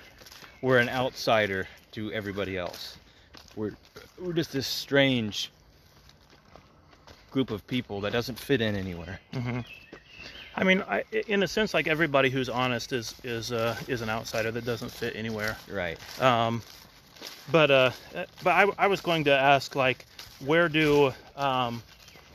we're 0.61 0.79
an 0.79 0.89
outsider 0.89 1.67
to 1.91 2.11
everybody 2.11 2.57
else. 2.57 2.97
We're 3.55 3.73
we're 4.19 4.33
just 4.33 4.51
this 4.51 4.67
strange 4.67 5.51
group 7.31 7.51
of 7.51 7.65
people 7.67 8.01
that 8.01 8.11
doesn't 8.11 8.39
fit 8.39 8.61
in 8.61 8.75
anywhere. 8.75 9.19
hmm 9.33 9.59
I 10.55 10.63
mean, 10.63 10.83
I, 10.89 11.03
in 11.27 11.43
a 11.43 11.47
sense, 11.47 11.73
like 11.73 11.87
everybody 11.87 12.29
who's 12.29 12.49
honest 12.49 12.91
is 12.91 13.15
is 13.23 13.51
uh, 13.51 13.77
is 13.87 14.01
an 14.01 14.09
outsider 14.09 14.51
that 14.51 14.65
doesn't 14.65 14.91
fit 14.91 15.15
anywhere. 15.15 15.55
Right. 15.71 15.97
Um, 16.21 16.61
but 17.51 17.71
uh, 17.71 17.91
but 18.43 18.49
I, 18.51 18.65
I 18.77 18.87
was 18.87 18.99
going 18.99 19.23
to 19.25 19.31
ask 19.31 19.75
like, 19.75 20.05
where 20.45 20.67
do 20.67 21.13
um, 21.37 21.81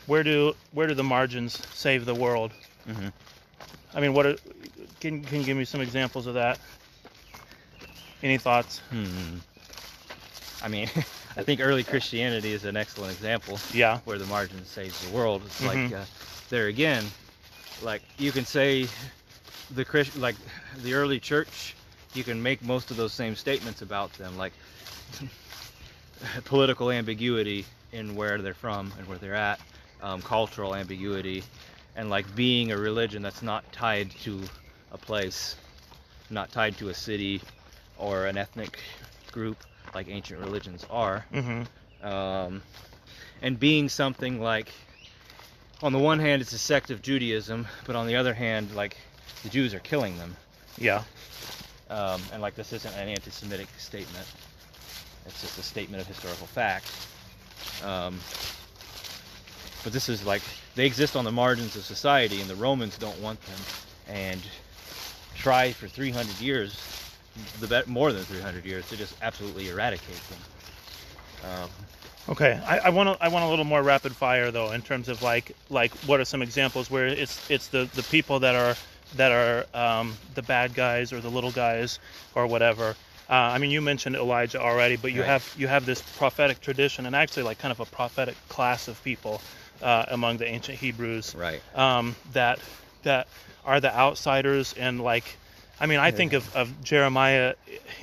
where 0.07 0.23
do 0.23 0.55
where 0.73 0.87
do 0.87 0.95
the 0.95 1.05
margins 1.05 1.61
save 1.75 2.07
the 2.07 2.15
world? 2.15 2.53
hmm 2.87 3.09
I 3.95 4.01
mean, 4.01 4.13
what 4.13 4.27
are, 4.27 4.37
can 5.01 5.25
can 5.27 5.41
you 5.41 5.45
give 5.47 5.57
me 5.57 5.65
some 5.65 5.81
examples 5.81 6.27
of 6.27 6.35
that? 6.35 6.59
Any 8.23 8.39
thoughts? 8.39 8.81
Hmm. 8.91 9.39
I 10.61 10.69
mean, 10.69 10.89
I 11.37 11.43
think 11.43 11.61
early 11.61 11.85
Christianity 11.85 12.53
is 12.53 12.65
an 12.65 12.77
excellent 12.77 13.13
example. 13.13 13.61
Yeah. 13.73 14.01
where 14.05 14.19
the 14.19 14.27
margin 14.27 14.65
saves 14.65 15.01
the 15.01 15.09
world. 15.09 15.43
It's 15.47 15.61
Mhm. 15.61 15.67
like 15.67 15.93
uh, 15.93 16.05
there 16.51 16.67
again, 16.69 17.13
like 17.81 18.03
you 18.19 18.33
can 18.33 18.45
say 18.45 18.91
the 19.71 19.85
Christ, 19.85 20.15
like 20.15 20.37
the 20.83 20.95
early 20.95 21.21
church, 21.21 21.77
you 22.15 22.25
can 22.25 22.43
make 22.43 22.63
most 22.63 22.91
of 22.91 22.97
those 22.97 23.13
same 23.13 23.35
statements 23.35 23.83
about 23.83 24.13
them, 24.19 24.37
like 24.37 24.53
political 26.45 26.91
ambiguity 26.91 27.67
in 27.93 28.17
where 28.17 28.41
they're 28.41 28.55
from 28.55 28.93
and 28.99 29.07
where 29.07 29.19
they're 29.19 29.35
at, 29.35 29.61
um, 30.01 30.23
cultural 30.23 30.75
ambiguity, 30.75 31.45
and 31.97 32.11
like 32.11 32.35
being 32.35 32.73
a 32.73 32.77
religion 32.77 33.23
that's 33.23 33.43
not 33.43 33.71
tied 33.73 34.11
to 34.23 34.41
a 34.93 34.99
place, 34.99 35.57
not 36.31 36.51
tied 36.53 36.77
to 36.79 36.89
a 36.89 36.95
city 36.95 37.41
or 37.99 38.27
an 38.27 38.37
ethnic 38.37 38.81
group 39.33 39.57
like 39.95 40.09
ancient 40.09 40.41
religions 40.41 40.85
are 40.91 41.25
Mm-hmm. 41.33 42.07
um, 42.07 42.63
and 43.43 43.59
being 43.61 43.89
something 43.89 44.41
like 44.41 44.73
on 45.83 45.93
the 45.93 45.99
one 45.99 46.19
hand 46.19 46.41
it's 46.43 46.53
a 46.53 46.59
sect 46.59 46.91
of 46.91 47.03
judaism 47.03 47.67
but 47.87 47.95
on 47.95 48.07
the 48.07 48.17
other 48.17 48.35
hand 48.35 48.75
like 48.75 48.97
the 49.45 49.49
jews 49.49 49.75
are 49.75 49.81
killing 49.81 50.17
them 50.19 50.37
Yeah. 50.79 51.03
um, 51.91 52.21
and 52.33 52.41
like 52.43 52.55
this 52.57 52.73
isn't 52.73 52.93
an 52.95 53.09
anti-semitic 53.09 53.69
statement 53.79 54.27
it's 55.27 55.41
just 55.41 55.59
a 55.59 55.63
statement 55.63 56.01
of 56.01 56.09
historical 56.09 56.47
fact 56.47 56.91
um, 57.85 58.19
but 59.85 59.93
this 59.93 60.09
is 60.09 60.25
like 60.27 60.43
they 60.75 60.87
exist 60.87 61.17
on 61.17 61.25
the 61.25 61.33
margins 61.33 61.77
of 61.77 61.85
society 61.85 62.41
and 62.41 62.51
the 62.51 62.57
romans 62.57 62.99
don't 62.99 63.19
want 63.19 63.45
them 63.47 63.67
and 64.07 64.51
try 65.35 65.73
for 65.73 65.89
300 65.89 66.41
years 66.41 66.91
the 67.59 67.85
more 67.87 68.13
than 68.13 68.25
300 68.25 68.65
years 68.65 68.87
to 68.87 68.97
just 68.97 69.15
absolutely 69.21 69.69
eradicate 69.69 70.27
them 70.29 70.45
um, 71.43 71.71
Okay, 72.29 72.53
I, 72.67 72.79
I 72.79 72.89
want 72.91 73.09
to 73.19 73.23
I 73.25 73.29
want 73.29 73.45
a 73.45 73.49
little 73.49 73.67
more 73.67 73.83
rapid 73.83 74.17
fire 74.17 74.51
though 74.51 74.73
in 74.73 74.81
terms 74.83 75.09
of 75.11 75.21
like 75.21 75.57
like 75.69 75.95
what 75.97 76.21
are 76.21 76.25
some 76.25 76.41
examples 76.43 76.91
where 76.91 77.07
it's 77.07 77.43
it's 77.51 77.69
the 77.69 77.91
the 77.93 78.03
people 78.03 78.41
that 78.41 78.55
are 78.55 78.79
that 79.13 79.31
are 79.31 79.67
um, 79.75 80.19
the 80.33 80.43
bad 80.43 80.75
guys 80.75 81.13
or 81.13 81.21
the 81.21 81.31
little 81.31 81.53
guys 81.53 81.99
or 82.35 82.47
whatever. 82.47 82.97
Uh, 83.29 83.35
I 83.35 83.59
mean, 83.59 83.71
you 83.71 83.81
mentioned 83.83 84.17
Elijah 84.17 84.61
already, 84.61 84.97
but 84.97 85.13
you 85.13 85.23
Right. 85.23 85.27
have 85.27 85.51
you 85.55 85.69
have 85.69 85.85
this 85.85 86.03
prophetic 86.03 86.61
tradition 86.61 87.05
and 87.07 87.15
actually 87.15 87.43
like 87.43 87.59
kind 87.59 87.73
of 87.73 87.81
a 87.81 87.87
prophetic 87.87 88.39
class 88.49 88.89
of 88.89 89.03
people 89.03 89.45
uh, 89.83 90.07
among 90.09 90.39
the 90.39 90.47
ancient 90.47 90.79
Hebrews 90.79 91.35
right. 91.35 91.61
um, 91.77 92.17
that 92.33 92.59
that 93.03 93.29
are 93.65 93.81
the 93.81 93.95
outsiders 93.95 94.75
and 94.75 95.01
like 95.01 95.37
I 95.81 95.87
mean 95.87 95.99
I 95.99 96.11
think 96.11 96.33
of, 96.33 96.55
of 96.57 96.83
Jeremiah 96.83 97.55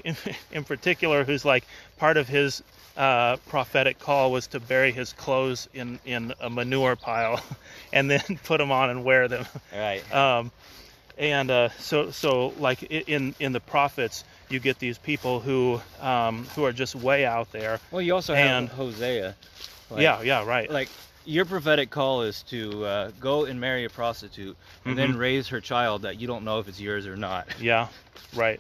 in, 0.04 0.16
in 0.52 0.64
particular 0.64 1.24
who's 1.24 1.46
like 1.46 1.66
part 1.98 2.18
of 2.18 2.28
his 2.28 2.64
uh, 2.98 3.38
prophetic 3.48 4.00
call 4.00 4.32
was 4.32 4.48
to 4.48 4.60
bury 4.60 4.92
his 4.92 5.14
clothes 5.14 5.70
in 5.74 6.00
in 6.06 6.34
a 6.42 6.50
manure 6.50 6.96
pile 6.96 7.42
and 7.94 8.10
then 8.10 8.22
put 8.44 8.58
them 8.58 8.72
on 8.72 8.90
and 8.90 9.04
wear 9.04 9.28
them. 9.28 9.46
Right. 9.74 10.04
Um, 10.14 10.52
and 11.18 11.52
uh, 11.52 11.70
so 11.78 12.12
so 12.12 12.54
like 12.58 12.84
in 12.84 13.36
in 13.40 13.52
the 13.52 13.60
prophets 13.60 14.24
you 14.50 14.60
get 14.60 14.80
these 14.80 14.98
people 14.98 15.40
who 15.40 15.80
um, 16.02 16.46
who 16.56 16.66
are 16.66 16.74
just 16.74 16.96
way 16.96 17.26
out 17.26 17.52
there. 17.52 17.80
Well, 17.92 18.02
you 18.02 18.14
also 18.14 18.34
have 18.34 18.64
And- 18.64 18.70
Hosea. 18.70 19.36
Like- 19.90 20.02
yeah 20.02 20.22
yeah 20.22 20.46
right. 20.46 20.70
Like 20.70 20.90
your 21.26 21.46
prophetic 21.46 21.90
call 21.90 22.24
is 22.24 22.44
to 22.44 22.86
uh, 22.86 23.12
go 23.20 23.46
and 23.46 23.60
marry 23.60 23.86
a 23.86 23.90
prostitute 23.90 24.58
and 24.86 24.98
then 24.98 25.14
Mhm. 25.14 25.20
raise 25.20 25.48
her 25.50 25.62
child 25.62 26.02
that 26.04 26.20
you 26.20 26.28
don't 26.28 26.44
know 26.44 26.60
if 26.60 26.68
it's 26.68 26.80
yours 26.80 27.06
or 27.06 27.16
not. 27.16 27.48
Yeah, 27.62 27.88
right. 28.36 28.60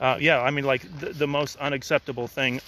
Uh, 0.00 0.16
yeah, 0.20 0.40
I 0.40 0.50
mean, 0.50 0.64
like 0.64 0.82
the, 1.00 1.12
the 1.12 1.26
most 1.26 1.56
unacceptable 1.56 2.26
thing, 2.26 2.60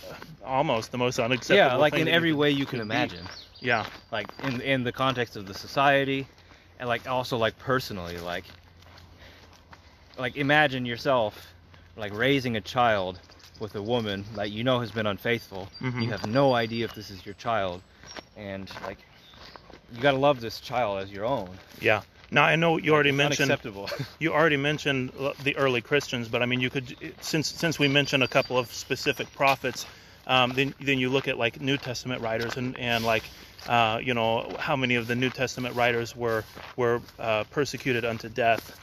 almost 0.45 0.93
the 0.93 0.99
most 0.99 1.18
unacceptable. 1.18 1.57
Thing. 1.70 1.70
Yeah, 1.72 1.77
like 1.77 1.95
in 1.95 2.09
every 2.09 2.33
way 2.33 2.51
you 2.51 2.66
can 2.66 2.79
be. 2.79 2.83
imagine. 2.83 3.27
Yeah, 3.61 3.85
Like 4.12 4.29
in 4.45 4.61
in 4.61 4.85
the 4.85 4.93
context 4.93 5.35
of 5.37 5.47
the 5.49 5.55
society, 5.55 6.27
and 6.79 6.89
like 6.89 7.09
also 7.09 7.37
like 7.37 7.59
personally, 7.59 8.18
like 8.20 8.45
like 10.18 10.37
imagine 10.37 10.87
yourself 10.87 11.53
like 11.97 12.12
raising 12.14 12.57
a 12.57 12.61
child 12.61 13.18
with 13.59 13.74
a 13.74 13.83
woman 13.83 14.24
that 14.35 14.51
you 14.51 14.62
know 14.62 14.81
has 14.81 14.91
been 14.93 15.07
unfaithful. 15.07 15.68
Mhm. 15.83 16.03
You 16.05 16.11
have 16.11 16.27
no 16.27 16.55
idea 16.55 16.85
if 16.85 16.95
this 16.95 17.11
is 17.11 17.24
your 17.27 17.35
child, 17.35 17.81
and 18.37 18.70
like 18.85 18.99
you 19.95 20.01
gotta 20.01 20.16
love 20.18 20.41
this 20.41 20.61
child 20.61 20.99
as 21.03 21.11
your 21.11 21.24
own. 21.24 21.51
yeah. 21.80 22.03
Now 22.30 22.43
I 22.45 22.57
know 22.57 22.76
you 22.76 22.93
already 22.93 23.11
It's 23.11 23.18
mentioned 23.18 23.51
unacceptable. 23.53 23.89
you 24.18 24.32
already 24.32 24.57
mentioned 24.57 25.12
the 25.45 25.57
early 25.57 25.80
Christians, 25.80 26.26
but 26.28 26.43
I 26.43 26.47
mean, 26.47 26.61
you 26.61 26.70
could 26.70 26.97
since 27.20 27.47
since 27.49 27.78
we 27.78 27.87
mentioned 27.87 28.24
a 28.24 28.28
couple 28.28 28.59
of 28.59 28.72
specific 28.74 29.32
prophets, 29.34 29.87
um, 30.26 30.53
then 30.55 30.74
then 30.80 30.99
you 30.99 31.09
look 31.09 31.28
at 31.28 31.39
like 31.39 31.61
New 31.61 31.76
Testament 31.76 32.20
writers 32.22 32.57
and 32.57 32.76
and 32.78 33.05
like. 33.05 33.22
Uh, 33.68 33.99
you 34.01 34.14
know 34.14 34.55
how 34.61 34.76
many 34.76 34.95
of 34.95 35.09
the 35.09 35.14
New 35.16 35.28
Testament 35.30 35.74
writers 35.74 36.14
were 36.14 36.45
were 36.76 37.01
uh, 37.18 37.43
persecuted 37.51 38.05
unto 38.05 38.28
death, 38.28 38.78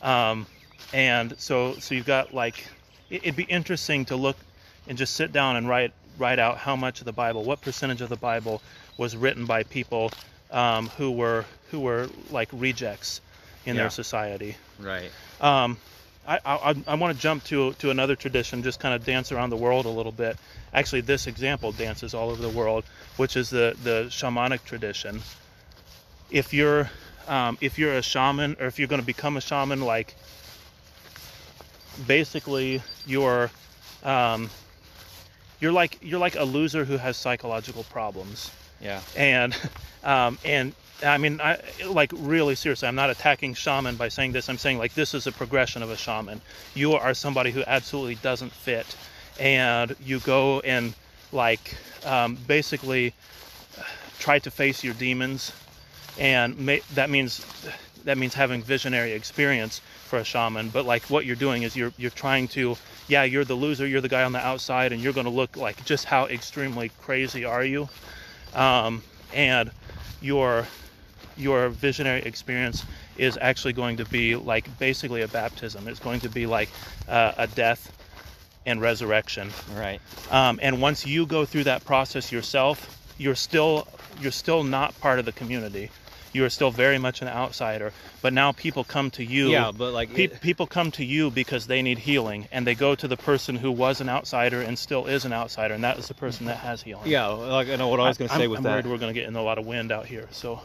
um, 0.00 0.46
and 0.92 1.34
so 1.40 1.74
so 1.80 1.92
you've 1.96 2.06
got 2.06 2.32
like 2.32 2.64
it- 3.10 3.22
it'd 3.24 3.34
be 3.36 3.42
interesting 3.44 4.04
to 4.04 4.14
look 4.16 4.36
and 4.86 4.96
just 4.96 5.14
sit 5.16 5.32
down 5.32 5.56
and 5.56 5.68
write 5.68 5.92
write 6.18 6.38
out 6.38 6.56
how 6.56 6.76
much 6.76 7.00
of 7.00 7.04
the 7.06 7.12
Bible, 7.12 7.42
what 7.42 7.60
percentage 7.62 8.00
of 8.00 8.10
the 8.10 8.16
Bible 8.16 8.62
was 8.96 9.16
written 9.16 9.44
by 9.44 9.64
people 9.64 10.12
um, 10.50 10.88
who 10.96 11.10
were 11.10 11.44
who 11.70 11.80
were 11.80 12.08
like 12.30 12.48
rejects 12.52 13.20
in 13.66 13.76
Yeah. 13.76 13.82
their 13.82 13.90
society. 13.90 14.56
right. 14.78 15.10
Um, 15.40 15.78
I, 16.26 16.40
I, 16.44 16.74
I 16.86 16.94
want 16.94 17.16
to 17.16 17.22
jump 17.22 17.44
to 17.44 17.72
to 17.74 17.90
another 17.90 18.14
tradition, 18.14 18.62
just 18.62 18.80
kind 18.80 18.94
of 18.94 19.04
dance 19.04 19.32
around 19.32 19.50
the 19.50 19.56
world 19.56 19.86
a 19.86 19.90
little 19.90 20.12
bit. 20.12 20.36
Actually, 20.74 21.00
this 21.00 21.26
example 21.26 21.72
dances 21.72 22.12
all 22.12 22.28
over 22.28 22.42
the 22.42 22.50
world, 22.50 22.84
which 23.16 23.36
is 23.36 23.48
the 23.48 23.74
the 23.82 24.06
shamanic 24.10 24.64
tradition. 24.64 25.22
If 26.30 26.52
you're 26.52 26.90
um, 27.26 27.56
if 27.62 27.78
you're 27.78 27.94
a 27.94 28.02
shaman, 28.02 28.56
or 28.60 28.66
if 28.66 28.78
you're 28.78 28.88
going 28.88 29.00
to 29.00 29.06
become 29.06 29.38
a 29.38 29.40
shaman, 29.40 29.80
like 29.80 30.14
basically 32.06 32.82
you're 33.06 33.50
um, 34.02 34.50
you're 35.60 35.72
like 35.72 35.98
you're 36.02 36.20
like 36.20 36.36
a 36.36 36.44
loser 36.44 36.84
who 36.84 36.98
has 36.98 37.16
psychological 37.16 37.84
problems 37.84 38.50
Yeah. 38.80 39.00
and 39.16 39.56
um, 40.04 40.38
and 40.44 40.72
I 41.02 41.18
mean, 41.18 41.40
I 41.40 41.58
like 41.86 42.12
really 42.14 42.54
seriously. 42.54 42.88
I'm 42.88 42.94
not 42.94 43.10
attacking 43.10 43.54
shaman 43.54 43.96
by 43.96 44.08
saying 44.08 44.32
this. 44.32 44.48
I'm 44.48 44.58
saying 44.58 44.78
like 44.78 44.94
this 44.94 45.14
is 45.14 45.26
a 45.26 45.32
progression 45.32 45.82
of 45.82 45.90
a 45.90 45.96
shaman. 45.96 46.40
You 46.74 46.94
are 46.94 47.14
somebody 47.14 47.50
who 47.50 47.62
absolutely 47.66 48.16
doesn't 48.16 48.52
fit, 48.52 48.96
and 49.38 49.94
you 50.04 50.20
go 50.20 50.60
and 50.60 50.94
like 51.32 51.76
um, 52.04 52.36
basically 52.46 53.14
try 54.18 54.38
to 54.40 54.50
face 54.50 54.82
your 54.82 54.94
demons, 54.94 55.52
and 56.18 56.58
ma- 56.58 56.76
that 56.94 57.10
means 57.10 57.44
that 58.04 58.18
means 58.18 58.34
having 58.34 58.62
visionary 58.62 59.12
experience 59.12 59.80
for 60.06 60.18
a 60.18 60.24
shaman. 60.24 60.70
But 60.70 60.84
like 60.86 61.04
what 61.10 61.26
you're 61.26 61.36
doing 61.36 61.62
is 61.62 61.76
you're 61.76 61.92
you're 61.96 62.10
trying 62.10 62.48
to 62.48 62.76
yeah 63.06 63.24
you're 63.24 63.44
the 63.44 63.54
loser, 63.54 63.86
you're 63.86 64.00
the 64.00 64.08
guy 64.08 64.24
on 64.24 64.32
the 64.32 64.44
outside, 64.44 64.92
and 64.92 65.00
you're 65.00 65.12
going 65.12 65.26
to 65.26 65.32
look 65.32 65.56
like 65.56 65.84
just 65.84 66.06
how 66.06 66.26
extremely 66.26 66.90
crazy 67.02 67.44
are 67.44 67.64
you, 67.64 67.88
um, 68.54 69.02
and 69.34 69.70
your 70.20 70.66
your 71.36 71.68
visionary 71.68 72.22
experience 72.22 72.84
is 73.16 73.38
actually 73.40 73.72
going 73.72 73.96
to 73.96 74.04
be 74.06 74.34
like 74.36 74.66
basically 74.78 75.22
a 75.22 75.28
baptism. 75.28 75.86
It's 75.86 76.00
going 76.00 76.20
to 76.20 76.28
be 76.28 76.46
like 76.46 76.68
uh, 77.08 77.32
a 77.36 77.46
death 77.46 77.92
and 78.66 78.80
resurrection. 78.80 79.50
Right. 79.76 80.00
Um, 80.30 80.58
and 80.62 80.80
once 80.80 81.06
you 81.06 81.26
go 81.26 81.44
through 81.44 81.64
that 81.64 81.84
process 81.84 82.32
yourself, 82.32 83.14
you're 83.18 83.34
still 83.34 83.86
you're 84.20 84.32
still 84.32 84.64
not 84.64 84.98
part 85.00 85.18
of 85.18 85.24
the 85.24 85.32
community. 85.32 85.90
You 86.32 86.44
are 86.44 86.50
still 86.50 86.70
very 86.70 86.98
much 86.98 87.22
an 87.22 87.28
outsider. 87.28 87.92
But 88.20 88.32
now 88.32 88.52
people 88.52 88.84
come 88.84 89.10
to 89.12 89.24
you. 89.24 89.48
Yeah, 89.50 89.72
but 89.74 89.92
like 89.92 90.14
Pe- 90.14 90.24
it- 90.24 90.40
people 90.40 90.66
come 90.66 90.90
to 90.92 91.04
you 91.04 91.30
because 91.30 91.66
they 91.66 91.80
need 91.82 91.98
healing, 91.98 92.48
and 92.52 92.66
they 92.66 92.74
go 92.74 92.94
to 92.94 93.08
the 93.08 93.16
person 93.16 93.56
who 93.56 93.70
was 93.72 94.00
an 94.00 94.08
outsider 94.08 94.60
and 94.60 94.78
still 94.78 95.06
is 95.06 95.24
an 95.24 95.32
outsider, 95.32 95.74
and 95.74 95.84
that 95.84 95.98
is 95.98 96.08
the 96.08 96.14
person 96.14 96.46
that 96.46 96.58
has 96.58 96.82
healing. 96.82 97.06
yeah, 97.10 97.26
like 97.28 97.68
I 97.68 97.76
know 97.76 97.88
what 97.88 98.00
I 98.00 98.08
was 98.08 98.18
going 98.18 98.28
to 98.28 98.34
say 98.34 98.44
I'm, 98.44 98.50
with 98.50 98.58
I'm 98.58 98.64
that. 98.64 98.72
worried 98.72 98.86
we're 98.86 98.98
going 98.98 99.14
to 99.14 99.18
get 99.18 99.26
in 99.28 99.36
a 99.36 99.42
lot 99.42 99.58
of 99.58 99.66
wind 99.66 99.90
out 99.90 100.06
here, 100.06 100.28
so 100.30 100.60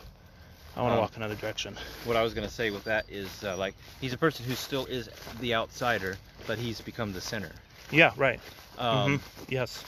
I 0.75 0.81
want 0.81 0.91
to 0.91 0.95
Um, 0.95 0.99
walk 0.99 1.15
another 1.17 1.35
direction. 1.35 1.77
What 2.05 2.17
I 2.17 2.23
was 2.23 2.33
going 2.33 2.47
to 2.47 2.53
say 2.53 2.69
with 2.71 2.83
that 2.85 3.05
is 3.09 3.43
uh, 3.43 3.55
like 3.55 3.75
he's 4.01 4.11
a 4.13 4.17
person 4.17 4.45
who 4.45 4.55
still 4.55 4.85
is 4.85 5.07
the 5.39 5.53
outsider, 5.55 6.17
but 6.47 6.57
he's 6.57 6.81
become 6.81 7.13
the 7.13 7.21
center. 7.21 7.51
Yeah, 7.91 8.11
right. 8.17 8.39
Um, 8.77 9.19
Mhm. 9.19 9.21
Yes. 9.49 9.83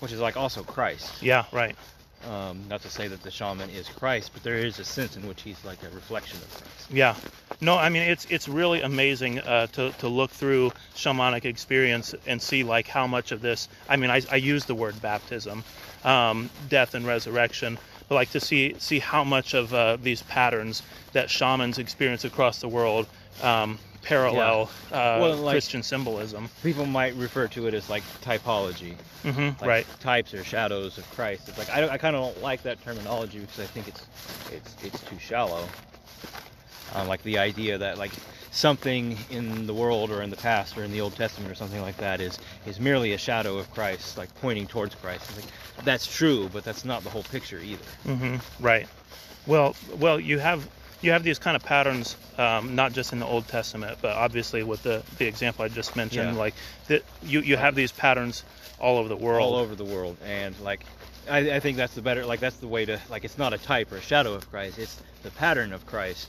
Which 0.00 0.12
is 0.12 0.20
like 0.20 0.36
also 0.36 0.62
Christ. 0.62 1.22
Yeah, 1.22 1.44
right. 1.52 1.76
Um, 2.30 2.62
not 2.68 2.82
to 2.82 2.88
say 2.88 3.08
that 3.08 3.22
the 3.22 3.30
shaman 3.30 3.68
is 3.70 3.88
Christ, 3.88 4.30
but 4.32 4.42
there 4.42 4.56
is 4.56 4.78
a 4.78 4.84
sense 4.84 5.16
in 5.16 5.26
which 5.26 5.42
he's 5.42 5.62
like 5.64 5.82
a 5.82 5.92
reflection 5.94 6.38
of 6.38 6.50
Christ. 6.50 6.90
Yeah. 6.90 7.16
No, 7.60 7.76
I 7.76 7.88
mean 7.88 8.02
it's 8.02 8.26
it's 8.30 8.48
really 8.48 8.80
amazing 8.82 9.40
uh, 9.40 9.66
to 9.68 9.90
to 9.90 10.08
look 10.08 10.30
through 10.30 10.72
shamanic 10.94 11.44
experience 11.44 12.14
and 12.26 12.40
see 12.40 12.62
like 12.62 12.86
how 12.86 13.06
much 13.06 13.32
of 13.32 13.40
this. 13.40 13.68
I 13.88 13.96
mean, 13.96 14.10
I, 14.10 14.22
I 14.30 14.36
use 14.36 14.64
the 14.64 14.74
word 14.74 15.00
baptism, 15.02 15.64
um, 16.04 16.50
death 16.68 16.94
and 16.94 17.06
resurrection, 17.06 17.78
but 18.08 18.14
like 18.14 18.30
to 18.30 18.40
see 18.40 18.74
see 18.78 18.98
how 18.98 19.24
much 19.24 19.54
of 19.54 19.74
uh, 19.74 19.96
these 19.96 20.22
patterns 20.22 20.82
that 21.12 21.28
shamans 21.30 21.78
experience 21.78 22.24
across 22.24 22.60
the 22.60 22.68
world 22.68 23.06
um, 23.42 23.78
parallel 24.02 24.70
uh, 24.90 25.18
Well, 25.20 25.36
like- 25.36 25.54
Christian 25.54 25.82
symbolism. 25.82 26.48
People 26.62 26.86
might 26.86 27.14
refer 27.14 27.48
to 27.48 27.66
it 27.66 27.74
as 27.74 27.88
like 27.88 28.02
typology, 28.22 28.94
hmm 29.22 29.48
like 29.60 29.62
right. 29.62 29.86
types 30.00 30.34
or 30.34 30.44
shadows 30.44 30.98
of 30.98 31.08
Christ. 31.12 31.48
It's 31.48 31.58
like 31.58 31.70
I, 31.70 31.80
don't- 31.80 31.90
I 31.90 31.98
kind 31.98 32.16
of 32.16 32.22
don't 32.34 32.42
like 32.42 32.62
that 32.64 32.82
terminology 32.82 33.38
because 33.38 33.60
I 33.60 33.66
think 33.66 33.88
it's 33.88 34.06
it's 34.50 34.76
it's 34.84 35.00
too 35.02 35.18
shallow. 35.18 35.66
Um, 36.94 37.08
like 37.08 37.22
the 37.22 37.38
idea 37.38 37.78
that 37.78 37.96
like 37.96 38.12
something 38.50 39.16
in 39.30 39.66
the 39.66 39.72
world 39.72 40.10
or 40.10 40.20
in 40.20 40.28
the 40.28 40.36
past 40.36 40.76
or 40.76 40.84
in 40.84 40.92
the 40.92 41.00
Old 41.00 41.16
Testament 41.16 41.50
or 41.50 41.54
something 41.54 41.80
like 41.80 41.96
that 41.96 42.20
is 42.20 42.38
is 42.66 42.78
merely 42.78 43.12
a 43.14 43.18
shadow 43.18 43.56
of 43.56 43.70
Christ, 43.72 44.18
like 44.18 44.34
pointing 44.40 44.66
towards 44.66 44.94
Christ. 44.96 45.34
Like, 45.36 45.46
that's 45.84 46.06
true, 46.06 46.50
but 46.52 46.62
that's 46.64 46.84
not 46.84 47.02
the 47.02 47.08
whole 47.10 47.22
picture 47.24 47.58
either. 47.58 47.84
Mm-hmm, 48.06 48.36
Right. 48.64 48.86
Well, 49.46 49.74
well, 49.98 50.20
you 50.20 50.38
have 50.38 50.68
you 51.02 51.10
have 51.10 51.22
these 51.24 51.38
kind 51.38 51.56
of 51.56 51.62
patterns, 51.64 52.16
um, 52.38 52.74
not 52.74 52.92
just 52.92 53.12
in 53.12 53.18
the 53.18 53.26
Old 53.26 53.46
Testament, 53.48 53.98
but 54.00 54.16
obviously 54.16 54.62
with 54.62 54.82
the 54.82 55.02
the 55.18 55.26
example 55.26 55.64
I 55.64 55.68
just 55.68 55.96
mentioned, 55.96 56.32
Yeah. 56.34 56.38
like 56.38 56.54
that 56.88 57.02
you 57.22 57.40
you 57.40 57.56
have 57.56 57.74
these 57.74 57.92
patterns 57.92 58.44
all 58.78 58.98
over 58.98 59.08
the 59.08 59.16
world. 59.16 59.42
all 59.42 59.54
over 59.56 59.74
the 59.76 59.84
world 59.84 60.16
and 60.24 60.58
like 60.60 60.84
I, 61.30 61.52
I 61.52 61.60
think 61.60 61.76
that's 61.76 61.94
the 61.94 62.02
better 62.02 62.26
like 62.26 62.40
that's 62.40 62.56
the 62.56 62.66
way 62.66 62.84
to 62.84 62.98
like 63.10 63.24
it's 63.24 63.38
not 63.38 63.52
a 63.52 63.58
type 63.58 63.92
or 63.92 63.98
a 63.98 64.00
shadow 64.00 64.32
of 64.34 64.50
christ 64.50 64.76
it's 64.80 65.00
the 65.22 65.30
pattern 65.30 65.72
of 65.72 65.86
christ 65.86 66.28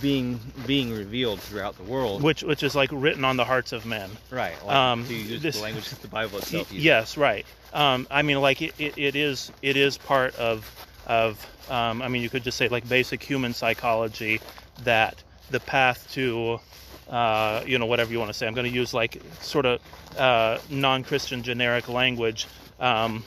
being 0.00 0.38
being 0.66 0.92
revealed 0.92 1.40
throughout 1.40 1.76
the 1.76 1.82
world 1.82 2.22
which 2.22 2.42
which 2.44 2.62
is 2.62 2.76
like 2.76 2.90
written 2.92 3.24
on 3.24 3.36
the 3.36 3.44
hearts 3.44 3.72
of 3.72 3.84
men. 3.86 4.08
right 4.30 4.54
like 4.64 4.76
um, 4.76 5.04
this- 5.08 5.56
the 5.56 5.62
language 5.62 5.88
that 5.88 6.00
the 6.02 6.08
bible 6.08 6.38
itself 6.38 6.70
uses 6.70 6.84
yes, 6.84 7.16
right. 7.16 7.44
Um, 7.72 8.06
I 8.10 8.22
mean, 8.22 8.40
like 8.40 8.62
it, 8.62 8.74
it, 8.78 8.96
it 8.96 9.16
is 9.16 9.50
it 9.60 9.76
is 9.76 9.98
part 9.98 10.36
of 10.36 10.64
of 11.06 11.44
um, 11.70 12.02
I 12.02 12.08
mean, 12.08 12.22
you 12.22 12.30
could 12.30 12.44
just 12.44 12.56
say 12.56 12.68
like 12.68 12.88
basic 12.88 13.22
human 13.22 13.52
psychology 13.52 14.40
that 14.84 15.22
the 15.50 15.60
path 15.60 16.10
to 16.12 16.60
uh, 17.08 17.62
you 17.66 17.78
know 17.78 17.86
whatever 17.86 18.12
you 18.12 18.18
want 18.18 18.30
to 18.30 18.34
say. 18.34 18.46
I'm 18.46 18.54
going 18.54 18.70
to 18.70 18.76
use 18.76 18.94
like 18.94 19.20
sort 19.40 19.66
of 19.66 19.80
uh, 20.18 20.58
non-Christian 20.70 21.42
generic 21.42 21.88
language. 21.88 22.46
Um, 22.80 23.24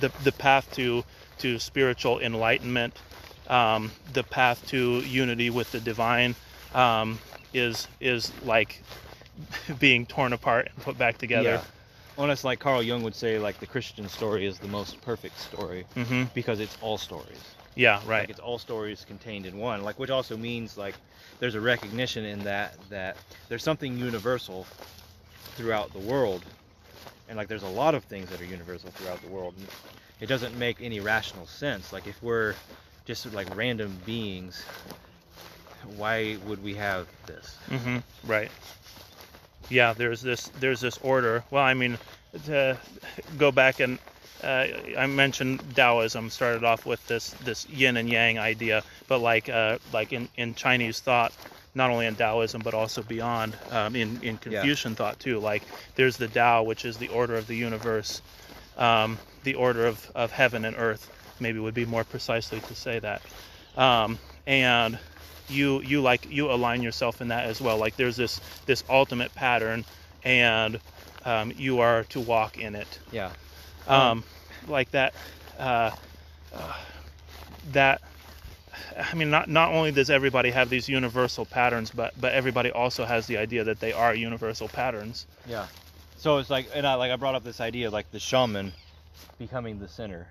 the 0.00 0.10
the 0.24 0.32
path 0.32 0.70
to 0.74 1.04
to 1.38 1.58
spiritual 1.58 2.20
enlightenment, 2.20 2.98
um, 3.48 3.90
the 4.12 4.22
path 4.22 4.66
to 4.68 5.00
unity 5.00 5.50
with 5.50 5.70
the 5.72 5.80
divine, 5.80 6.34
um, 6.74 7.18
is 7.54 7.88
is 8.00 8.32
like 8.44 8.82
being 9.78 10.06
torn 10.06 10.32
apart 10.32 10.68
and 10.74 10.84
put 10.84 10.98
back 10.98 11.18
together. 11.18 11.50
yeah 11.50 11.62
honest 12.18 12.44
like 12.44 12.58
carl 12.60 12.82
jung 12.82 13.02
would 13.02 13.14
say 13.14 13.38
like 13.38 13.58
the 13.60 13.66
christian 13.66 14.08
story 14.08 14.46
is 14.46 14.58
the 14.58 14.68
most 14.68 15.00
perfect 15.02 15.38
story 15.38 15.86
hmm 15.94 16.24
because 16.34 16.60
it's 16.60 16.76
all 16.80 16.98
stories. 16.98 17.56
Yeah, 17.76 17.96
like 17.98 18.08
right. 18.08 18.30
it's 18.30 18.40
all 18.40 18.58
stories 18.58 19.04
contained 19.04 19.46
in 19.46 19.58
one 19.58 19.82
like 19.82 19.98
which 19.98 20.10
also 20.10 20.36
means 20.36 20.76
like 20.76 20.96
there's 21.40 21.54
a 21.54 21.60
recognition 21.60 22.24
in 22.24 22.42
that 22.44 22.76
that 22.90 23.16
there's 23.48 23.62
something 23.62 23.98
universal 23.98 24.66
throughout 25.56 25.92
the 25.92 26.00
world. 26.00 26.44
And 27.28 27.36
like 27.36 27.48
there's 27.48 27.62
a 27.64 27.68
lot 27.68 27.94
of 27.94 28.04
things 28.04 28.30
that 28.30 28.40
are 28.40 28.44
universal 28.44 28.90
throughout 28.92 29.20
the 29.20 29.28
world. 29.28 29.54
And 29.56 29.68
it 30.20 30.26
doesn't 30.26 30.56
make 30.56 30.80
any 30.80 31.00
rational 31.00 31.46
sense. 31.46 31.92
Like 31.92 32.06
if 32.06 32.22
we're 32.22 32.56
just 33.04 33.26
like 33.32 33.46
random 33.50 34.00
beings 34.04 34.66
why 35.84 36.36
would 36.42 36.62
we 36.62 36.74
have 36.74 37.08
this? 37.26 37.58
Hmm 37.68 37.98
Right. 38.24 38.50
Yeah, 39.68 39.92
there's 39.92 40.22
this 40.22 40.48
there's 40.60 40.80
this 40.80 40.98
order. 40.98 41.44
Well, 41.50 41.64
I 41.64 41.74
mean, 41.74 41.98
to 42.44 42.78
go 43.38 43.50
back 43.50 43.80
and 43.80 43.98
uh, 44.42 44.66
I 44.96 45.06
mentioned 45.06 45.60
Taoism 45.74 46.30
started 46.30 46.64
off 46.64 46.86
with 46.86 47.04
this 47.06 47.30
this 47.44 47.68
yin 47.68 47.96
and 47.96 48.08
yang 48.08 48.38
idea, 48.38 48.82
but 49.08 49.18
like 49.18 49.48
uh, 49.48 49.78
like 49.92 50.12
in, 50.12 50.28
in 50.36 50.54
Chinese 50.54 51.00
thought, 51.00 51.32
not 51.74 51.90
only 51.90 52.06
in 52.06 52.16
Taoism 52.16 52.60
but 52.62 52.74
also 52.74 53.02
beyond, 53.02 53.56
um, 53.70 53.96
in 53.96 54.20
in 54.22 54.38
Confucian 54.38 54.94
thought 54.94 55.18
too. 55.18 55.38
Like 55.38 55.62
there's 55.94 56.16
the 56.16 56.28
Tao, 56.28 56.62
which 56.62 56.84
is 56.84 56.98
the 56.98 57.08
order 57.08 57.34
of 57.34 57.46
the 57.46 57.56
universe, 57.56 58.20
um, 58.76 59.18
the 59.44 59.54
order 59.54 59.86
of, 59.86 60.10
of 60.14 60.30
heaven 60.32 60.64
and 60.64 60.76
earth. 60.78 61.10
Maybe 61.40 61.58
would 61.58 61.74
be 61.74 61.84
more 61.84 62.04
precisely 62.04 62.60
to 62.60 62.74
say 62.74 62.98
that, 62.98 63.22
um, 63.76 64.18
and 64.46 64.98
you 65.48 65.80
you 65.82 66.00
like 66.00 66.30
you 66.30 66.50
align 66.50 66.82
yourself 66.82 67.20
in 67.20 67.28
that 67.28 67.44
as 67.46 67.60
well. 67.60 67.78
Like 67.78 67.96
there's 67.96 68.16
this 68.16 68.40
this 68.66 68.84
ultimate 68.88 69.34
pattern, 69.34 69.84
and 70.24 70.80
um, 71.24 71.52
you 71.56 71.80
are 71.80 72.04
to 72.04 72.20
walk 72.20 72.58
in 72.58 72.74
it. 72.74 72.98
Yeah. 73.12 73.30
Um, 73.86 74.24
like 74.66 74.90
that 74.92 75.14
uh, 75.58 75.90
uh, 76.52 76.72
that 77.72 78.00
I 78.96 79.14
mean 79.14 79.30
not 79.30 79.48
not 79.48 79.72
only 79.72 79.92
does 79.92 80.10
everybody 80.10 80.50
have 80.50 80.70
these 80.70 80.88
universal 80.88 81.44
patterns 81.44 81.90
but 81.90 82.14
but 82.20 82.32
everybody 82.32 82.70
also 82.70 83.04
has 83.04 83.26
the 83.26 83.36
idea 83.36 83.64
that 83.64 83.80
they 83.80 83.92
are 83.92 84.14
universal 84.14 84.68
patterns. 84.68 85.26
Yeah. 85.46 85.66
So 86.16 86.38
it's 86.38 86.50
like 86.50 86.68
and 86.74 86.86
i 86.86 86.94
like 86.94 87.12
i 87.12 87.16
brought 87.16 87.34
up 87.34 87.44
this 87.44 87.60
idea 87.60 87.88
of 87.88 87.92
like 87.92 88.10
the 88.10 88.18
shaman 88.18 88.72
becoming 89.38 89.78
the 89.78 89.88
center 89.88 90.26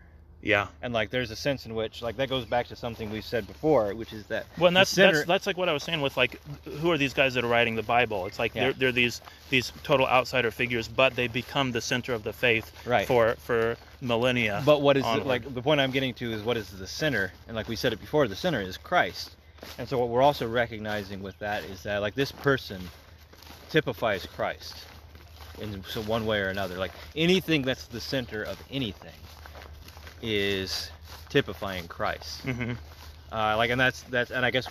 yeah 0.45 0.67
and 0.81 0.93
like 0.93 1.09
there's 1.09 1.31
a 1.31 1.35
sense 1.35 1.65
in 1.65 1.75
which 1.75 2.01
like 2.01 2.15
that 2.15 2.29
goes 2.29 2.45
back 2.45 2.67
to 2.67 2.75
something 2.75 3.09
we've 3.09 3.25
said 3.25 3.45
before 3.47 3.93
which 3.95 4.13
is 4.13 4.25
that 4.27 4.45
well 4.57 4.67
and 4.67 4.77
that's 4.77 4.89
center- 4.91 5.13
that's 5.17 5.27
that's 5.27 5.47
like 5.47 5.57
what 5.57 5.67
I 5.67 5.73
was 5.73 5.83
saying 5.83 5.99
with 6.01 6.15
like 6.15 6.39
who 6.79 6.89
are 6.91 6.97
these 6.97 7.13
guys 7.13 7.33
that 7.33 7.43
are 7.43 7.47
writing 7.47 7.75
the 7.75 7.83
Bible 7.83 8.25
it's 8.27 8.39
like 8.39 8.53
Yeah. 8.55 8.63
they're, 8.65 8.73
they're 8.73 8.91
these 8.93 9.19
these 9.49 9.73
total 9.83 10.07
outsider 10.07 10.51
figures 10.51 10.87
but 10.87 11.15
they 11.15 11.27
become 11.27 11.71
the 11.73 11.81
center 11.81 12.13
of 12.13 12.23
the 12.23 12.31
faith 12.31 12.71
Right. 12.85 13.05
for 13.07 13.35
for 13.39 13.75
millennia 14.01 14.61
But 14.65 14.81
what 14.81 14.95
is 14.97 15.03
the, 15.03 15.17
like 15.25 15.51
the 15.53 15.61
point 15.61 15.81
I'm 15.81 15.91
getting 15.91 16.13
to 16.15 16.31
is 16.31 16.43
what 16.43 16.57
is 16.57 16.69
the 16.69 16.85
center? 16.85 17.31
And 17.47 17.55
like 17.55 17.67
we 17.67 17.75
said 17.75 17.91
it 17.91 17.99
before, 17.99 18.27
the 18.27 18.35
center 18.35 18.61
is 18.61 18.77
Christ. 18.77 19.31
And 19.79 19.87
so 19.89 19.97
what 19.97 20.09
we're 20.09 20.21
also 20.21 20.47
recognizing 20.47 21.23
with 21.23 21.39
that 21.39 21.63
is 21.63 21.81
that 21.83 22.01
like 22.01 22.13
this 22.13 22.31
person 22.31 22.81
typifies 23.69 24.25
Christ 24.27 24.75
in 25.59 25.83
so 25.87 26.01
one 26.01 26.25
way 26.25 26.39
or 26.41 26.49
another. 26.49 26.77
Like 26.77 26.91
anything 27.15 27.61
that's 27.63 27.85
the 27.85 28.01
center 28.01 28.43
of 28.43 28.61
anything 28.69 29.13
is 30.21 30.91
typifying 31.29 31.87
Christ. 31.87 32.41
hmm 32.41 32.73
Uh, 33.31 33.57
like 33.57 33.69
and 33.69 33.79
that's 33.79 34.01
that's 34.03 34.31
and 34.31 34.45
I 34.45 34.51
guess 34.51 34.67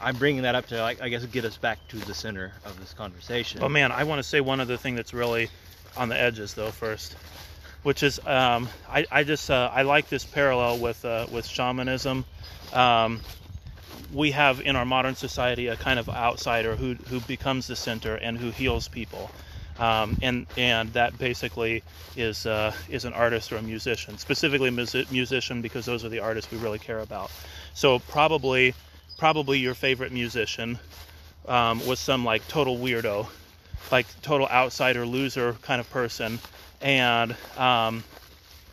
I'm 0.00 0.16
bringing 0.16 0.42
that 0.42 0.54
up 0.54 0.66
to 0.68 0.80
like 0.80 1.00
I 1.00 1.08
guess 1.08 1.24
get 1.26 1.44
us 1.44 1.56
back 1.56 1.78
to 1.88 1.96
the 1.96 2.14
center 2.14 2.52
of 2.64 2.78
this 2.80 2.92
conversation. 2.94 3.60
Oh 3.62 3.68
man, 3.68 3.92
I 3.92 4.04
want 4.04 4.18
to 4.18 4.22
say 4.22 4.40
one 4.40 4.60
other 4.60 4.76
thing 4.76 4.94
that's 4.96 5.14
really 5.14 5.48
on 5.96 6.08
the 6.08 6.20
edges 6.20 6.54
though 6.54 6.70
first, 6.70 7.14
which 7.84 8.02
is 8.02 8.18
um, 8.26 8.68
I, 8.90 9.06
I 9.10 9.24
just 9.24 9.50
uh, 9.50 9.70
I 9.72 9.82
like 9.82 10.08
this 10.08 10.24
parallel 10.24 10.78
with 10.78 11.04
uh, 11.04 11.26
with 11.30 11.46
shamanism. 11.46 12.24
Um, 12.72 13.20
we 14.12 14.32
have 14.32 14.60
in 14.60 14.76
our 14.76 14.84
modern 14.84 15.14
society 15.14 15.68
a 15.68 15.76
kind 15.76 15.98
of 15.98 16.08
outsider 16.08 16.74
who 16.76 16.94
who 17.08 17.20
becomes 17.20 17.66
the 17.68 17.76
center 17.76 18.16
and 18.16 18.36
who 18.38 18.50
heals 18.50 18.88
people. 18.88 19.30
Um, 19.78 20.16
and 20.22 20.46
and 20.56 20.92
that 20.92 21.18
basically 21.18 21.82
is 22.16 22.46
uh, 22.46 22.72
is 22.88 23.04
an 23.04 23.12
artist 23.12 23.52
or 23.52 23.56
a 23.56 23.62
musician, 23.62 24.18
specifically 24.18 24.68
a 24.68 24.72
musi- 24.72 25.10
musician 25.10 25.62
because 25.62 25.84
those 25.84 26.04
are 26.04 26.08
the 26.08 26.20
artists 26.20 26.50
we 26.50 26.58
really 26.58 26.78
care 26.78 27.00
about. 27.00 27.30
So 27.74 27.98
probably 27.98 28.74
probably 29.18 29.58
your 29.58 29.74
favorite 29.74 30.12
musician 30.12 30.78
um, 31.48 31.84
was 31.86 31.98
some 31.98 32.24
like 32.24 32.46
total 32.46 32.76
weirdo, 32.76 33.26
like 33.90 34.06
total 34.22 34.46
outsider 34.48 35.04
loser 35.04 35.54
kind 35.62 35.80
of 35.80 35.90
person, 35.90 36.38
and 36.80 37.34
um, 37.56 38.04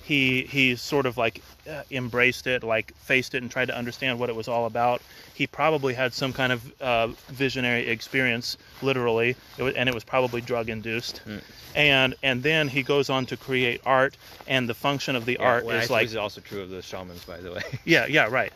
he 0.03 0.43
he 0.43 0.75
sort 0.75 1.05
of 1.05 1.17
like 1.17 1.41
uh, 1.69 1.83
embraced 1.91 2.47
it, 2.47 2.63
like 2.63 2.93
faced 2.97 3.35
it, 3.35 3.41
and 3.41 3.51
tried 3.51 3.65
to 3.65 3.77
understand 3.77 4.19
what 4.19 4.29
it 4.29 4.35
was 4.35 4.47
all 4.47 4.65
about. 4.65 5.01
He 5.33 5.47
probably 5.47 5.93
had 5.93 6.13
some 6.13 6.33
kind 6.33 6.51
of 6.51 6.81
uh, 6.81 7.07
visionary 7.29 7.87
experience 7.87 8.57
literally, 8.81 9.35
it 9.57 9.63
was, 9.63 9.73
and 9.75 9.87
it 9.87 9.95
was 9.95 10.03
probably 10.03 10.41
drug 10.41 10.69
induced. 10.69 11.21
Mm. 11.27 11.41
And 11.75 12.15
and 12.23 12.43
then 12.43 12.67
he 12.67 12.83
goes 12.83 13.09
on 13.09 13.25
to 13.27 13.37
create 13.37 13.81
art, 13.85 14.17
and 14.47 14.67
the 14.67 14.73
function 14.73 15.15
of 15.15 15.25
the 15.25 15.37
Yeah, 15.39 15.47
art 15.47 15.65
well, 15.65 15.77
is 15.77 15.83
actually, 15.83 15.93
like 15.93 16.03
this 16.05 16.11
is 16.11 16.17
also 16.17 16.41
true 16.41 16.61
of 16.61 16.69
the 16.69 16.81
shamans, 16.81 17.23
by 17.23 17.37
the 17.37 17.51
way. 17.53 17.61
yeah, 17.85 18.05
yeah, 18.07 18.27
right. 18.27 18.51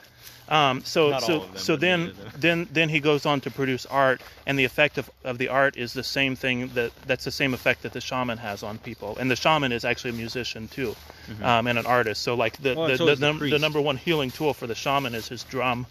Um, 0.48 0.84
so 0.84 1.10
Not 1.10 1.24
so 1.24 1.40
them, 1.40 1.58
so 1.58 1.76
then 1.76 2.00
many 2.00 2.12
of 2.12 2.18
them. 2.18 2.32
then 2.38 2.68
then 2.72 2.90
he 2.90 3.00
goes 3.00 3.26
on 3.26 3.42
to 3.42 3.50
produce 3.52 3.88
art, 3.88 4.22
and 4.46 4.60
the 4.60 4.64
effect 4.64 5.00
of, 5.00 5.10
of 5.24 5.40
the 5.40 5.48
art 5.48 5.76
is 5.76 5.94
the 5.94 6.04
same 6.04 6.36
thing 6.36 6.68
that 6.76 6.92
that's 7.08 7.24
the 7.26 7.32
same 7.32 7.56
effect 7.56 7.82
that 7.82 7.94
the 7.94 8.02
shaman 8.02 8.38
has 8.38 8.62
on 8.62 8.78
people, 8.78 9.18
and 9.18 9.32
the 9.32 9.36
shaman 9.36 9.72
is 9.72 9.84
actually 9.84 10.12
a 10.12 10.14
musician 10.14 10.68
too, 10.68 10.96
um, 11.42 11.66
and 11.66 11.80
an 11.80 11.88
artist. 11.88 12.22
So 12.22 12.36
like 12.36 12.62
the 12.62 12.76
Mm-hmm. 12.76 12.92
The, 12.92 12.98
so 12.98 13.06
the, 13.06 13.16
the 13.16 13.50
the 13.50 13.60
number 13.60 13.82
one 13.82 13.98
healing 13.98 14.30
tool 14.30 14.54
for 14.54 14.68
the 14.68 14.76
shaman 14.76 15.16
is 15.16 15.28
his 15.28 15.44
drum. 15.46 15.88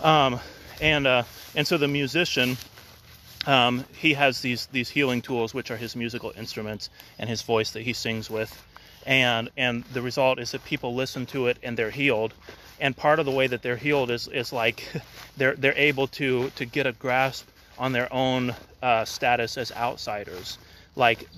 Um, 0.00 0.40
and 0.80 1.06
uh, 1.06 1.22
and 1.54 1.66
so 1.66 1.76
the 1.78 1.88
musician. 1.88 2.56
Um, 3.46 3.84
he 3.98 4.14
has 4.14 4.40
these 4.40 4.66
these 4.72 4.88
healing 4.88 5.20
tools, 5.20 5.52
which 5.52 5.70
are 5.70 5.76
his 5.76 5.94
musical 5.94 6.32
instruments 6.34 6.88
and 7.18 7.28
his 7.28 7.42
voice 7.42 7.72
that 7.72 7.82
he 7.82 7.92
sings 7.92 8.30
with, 8.30 8.50
and 9.04 9.50
and 9.58 9.84
the 9.92 10.00
result 10.00 10.38
is 10.38 10.52
that 10.52 10.64
people 10.64 10.94
listen 10.94 11.26
to 11.26 11.48
it 11.48 11.58
and 11.62 11.76
they're 11.76 11.90
healed. 11.90 12.32
And 12.80 12.96
part 12.96 13.18
of 13.18 13.26
the 13.26 13.32
way 13.32 13.46
that 13.46 13.62
they're 13.62 13.76
healed 13.76 14.10
is 14.10 14.28
is 14.28 14.52
like 14.52 14.90
they're 15.36 15.54
they're 15.54 15.76
able 15.76 16.06
to 16.08 16.50
to 16.50 16.64
get 16.64 16.86
a 16.86 16.92
grasp 16.92 17.46
on 17.78 17.92
their 17.92 18.12
own 18.12 18.54
uh, 18.82 19.04
status 19.04 19.56
as 19.56 19.72
outsiders. 19.72 20.58
Like 20.96 21.28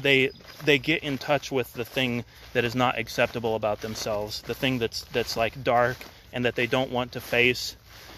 they 0.00 0.30
they 0.64 0.78
get 0.78 1.02
in 1.02 1.18
touch 1.18 1.52
with 1.52 1.72
the 1.74 1.84
thing 1.84 2.24
that 2.52 2.64
is 2.64 2.74
not 2.74 2.98
acceptable 2.98 3.54
about 3.54 3.80
themselves, 3.80 4.42
the 4.42 4.54
thing 4.54 4.78
that's 4.78 5.02
that's 5.12 5.36
like 5.36 5.62
dark 5.62 5.96
and 6.32 6.44
that 6.44 6.54
they 6.54 6.66
don't 6.66 6.90
want 6.90 7.12
to 7.12 7.20
face. 7.20 7.76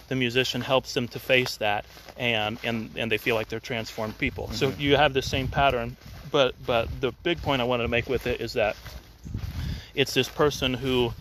The 0.08 0.14
musician 0.14 0.60
helps 0.60 0.94
them 0.94 1.08
to 1.08 1.18
face 1.18 1.56
that 1.56 1.84
and 2.16 2.58
and 2.62 2.90
and 2.96 3.10
they 3.10 3.18
feel 3.18 3.34
like 3.34 3.48
they're 3.48 3.60
transformed 3.60 4.16
people. 4.18 4.50
So 4.52 4.72
you 4.78 4.96
have 4.96 5.12
the 5.12 5.22
same 5.22 5.48
pattern 5.48 5.96
but 6.30 6.54
but 6.64 6.88
the 7.00 7.12
big 7.22 7.40
point 7.42 7.62
i 7.62 7.64
wanted 7.64 7.82
to 7.82 7.88
make 7.88 8.08
with 8.08 8.26
it 8.26 8.40
is 8.40 8.52
that 8.54 8.76
it's 9.94 10.14
this 10.14 10.28
person 10.28 10.74
who 10.74 11.12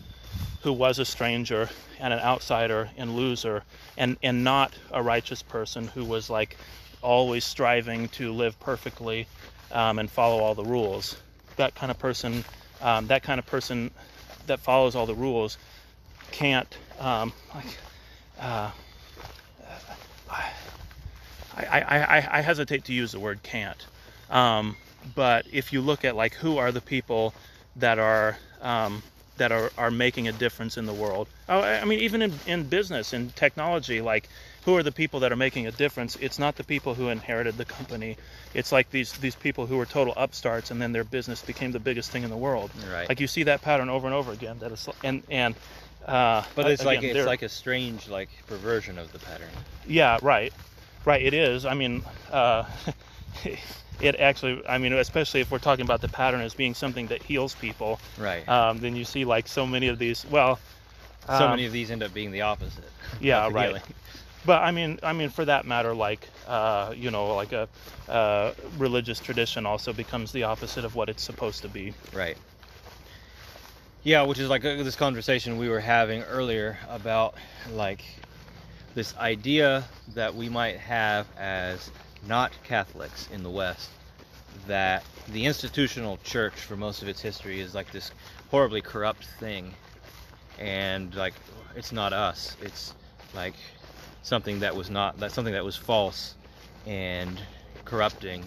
who 0.62 0.72
was 0.72 0.98
a 0.98 1.04
stranger 1.04 1.68
and 1.98 2.12
an 2.12 2.20
outsider 2.20 2.90
and 2.96 3.16
loser 3.16 3.62
and 3.96 4.16
and 4.22 4.44
not 4.44 4.72
a 4.92 5.02
righteous 5.02 5.42
person 5.42 5.86
who 5.88 6.04
was 6.04 6.28
like 6.30 6.56
always 7.02 7.44
striving 7.44 8.08
to 8.08 8.32
live 8.32 8.58
perfectly 8.60 9.26
um, 9.72 9.98
and 9.98 10.10
follow 10.10 10.40
all 10.40 10.54
the 10.54 10.64
rules 10.64 11.16
that 11.56 11.74
kind 11.74 11.90
of 11.90 11.98
person 11.98 12.44
um, 12.82 13.06
that 13.06 13.22
kind 13.22 13.38
of 13.38 13.46
person 13.46 13.90
that 14.46 14.60
follows 14.60 14.94
all 14.94 15.06
the 15.06 15.14
rules 15.14 15.58
can't 16.30 16.76
um, 16.98 17.32
like 17.54 17.78
uh, 18.40 18.70
I, 21.56 21.80
I, 21.80 22.18
I, 22.18 22.38
I 22.38 22.40
hesitate 22.42 22.84
to 22.84 22.92
use 22.92 23.12
the 23.12 23.20
word 23.20 23.42
can't. 23.42 23.86
Um, 24.30 24.76
but 25.14 25.46
if 25.52 25.72
you 25.72 25.80
look 25.80 26.04
at 26.04 26.16
like 26.16 26.34
who 26.34 26.58
are 26.58 26.72
the 26.72 26.80
people 26.80 27.34
that 27.76 27.98
are 27.98 28.36
um, 28.60 29.02
that 29.36 29.52
are, 29.52 29.70
are 29.76 29.90
making 29.90 30.28
a 30.28 30.32
difference 30.32 30.76
in 30.76 30.86
the 30.86 30.92
world. 30.94 31.28
Oh, 31.48 31.60
I 31.60 31.80
I 31.80 31.84
mean, 31.84 32.00
even 32.00 32.22
in, 32.22 32.32
in 32.46 32.64
business 32.68 33.12
and 33.12 33.34
technology, 33.36 34.00
like 34.00 34.28
who 34.64 34.76
are 34.76 34.82
the 34.82 34.92
people 34.92 35.20
that 35.20 35.30
are 35.32 35.36
making 35.36 35.66
a 35.66 35.70
difference? 35.72 36.16
It's 36.16 36.38
not 36.38 36.56
the 36.56 36.64
people 36.64 36.94
who 36.94 37.08
inherited 37.08 37.56
the 37.56 37.64
company. 37.64 38.16
It's 38.54 38.72
like 38.72 38.90
these 38.90 39.12
these 39.12 39.36
people 39.36 39.66
who 39.66 39.76
were 39.76 39.86
total 39.86 40.14
upstarts 40.16 40.70
and 40.70 40.80
then 40.80 40.92
their 40.92 41.04
business 41.04 41.42
became 41.42 41.72
the 41.72 41.78
biggest 41.80 42.10
thing 42.10 42.24
in 42.24 42.30
the 42.30 42.36
world. 42.36 42.70
Right. 42.92 43.08
Like 43.08 43.20
you 43.20 43.26
see 43.26 43.44
that 43.44 43.62
pattern 43.62 43.88
over 43.88 44.06
and 44.06 44.14
over 44.14 44.32
again. 44.32 44.58
That 44.60 44.72
is 44.72 44.88
and 45.02 45.22
and. 45.30 45.54
Uh, 46.06 46.44
But 46.54 46.70
it's 46.70 46.84
like 46.84 47.02
it's 47.02 47.14
they're- 47.14 47.26
like 47.26 47.42
a 47.42 47.48
strange 47.48 48.08
like 48.08 48.28
perversion 48.46 48.96
of 48.98 49.12
the 49.12 49.18
pattern. 49.18 49.48
yeah, 49.88 50.18
right, 50.22 50.52
right. 51.04 51.20
It 51.20 51.34
is. 51.34 51.66
I 51.66 51.74
mean, 51.74 52.02
uh, 52.30 52.62
it 54.00 54.16
actually. 54.16 54.62
I 54.68 54.78
mean, 54.78 54.92
especially 54.92 55.40
if 55.40 55.50
we're 55.50 55.58
talking 55.58 55.84
about 55.84 56.00
the 56.00 56.08
pattern 56.08 56.40
as 56.40 56.54
being 56.54 56.74
something 56.74 57.06
that 57.08 57.22
heals 57.22 57.54
people, 57.54 58.00
Right. 58.18 58.48
um, 58.48 58.78
then 58.78 58.96
you 58.96 59.04
see 59.04 59.24
like 59.24 59.48
so 59.48 59.66
many 59.66 59.88
of 59.88 59.98
these. 59.98 60.26
Well, 60.30 60.58
so 61.26 61.44
um, 61.44 61.50
many 61.50 61.66
of 61.66 61.72
these 61.72 61.90
end 61.90 62.02
up 62.02 62.14
being 62.14 62.30
the 62.30 62.42
opposite. 62.42 62.84
Yeah, 63.20 63.48
right. 63.50 63.68
healing. 63.68 63.82
But 64.44 64.62
I 64.62 64.70
mean, 64.70 65.00
I 65.02 65.12
mean, 65.12 65.28
for 65.28 65.44
that 65.44 65.66
matter, 65.66 65.94
like 65.94 66.26
uh, 66.46 66.94
you 66.96 67.10
know, 67.10 67.34
like 67.34 67.52
a 67.52 67.68
uh, 68.08 68.52
religious 68.78 69.18
tradition 69.18 69.66
also 69.66 69.92
becomes 69.92 70.30
the 70.32 70.44
opposite 70.44 70.84
of 70.84 70.94
what 70.94 71.08
it's 71.08 71.22
supposed 71.22 71.62
to 71.62 71.68
be. 71.68 71.92
Right. 72.12 72.36
Yeah, 74.04 74.22
which 74.22 74.38
is 74.38 74.48
like 74.48 74.64
uh, 74.64 74.84
this 74.84 74.94
conversation 74.94 75.58
we 75.58 75.68
were 75.68 75.80
having 75.80 76.22
earlier 76.22 76.78
about 76.88 77.34
like 77.72 78.04
this 78.94 79.16
idea 79.16 79.84
that 80.14 80.34
we 80.34 80.48
might 80.48 80.76
have 80.76 81.26
as 81.36 81.90
not 82.26 82.52
Catholics 82.64 83.28
in 83.32 83.42
the 83.42 83.50
West 83.50 83.90
that 84.66 85.04
the 85.32 85.44
institutional 85.44 86.18
church 86.24 86.54
for 86.54 86.76
most 86.76 87.02
of 87.02 87.08
its 87.08 87.20
history 87.20 87.60
is 87.60 87.74
like 87.74 87.90
this 87.92 88.10
horribly 88.50 88.80
corrupt 88.80 89.24
thing 89.38 89.74
and 90.58 91.14
like 91.14 91.34
it's 91.74 91.92
not 91.92 92.12
us 92.12 92.56
it's 92.62 92.94
like 93.34 93.54
something 94.22 94.58
that 94.60 94.74
was 94.74 94.88
not 94.88 95.18
that 95.18 95.30
something 95.30 95.52
that 95.52 95.64
was 95.64 95.76
false 95.76 96.34
and 96.86 97.40
corrupting 97.84 98.44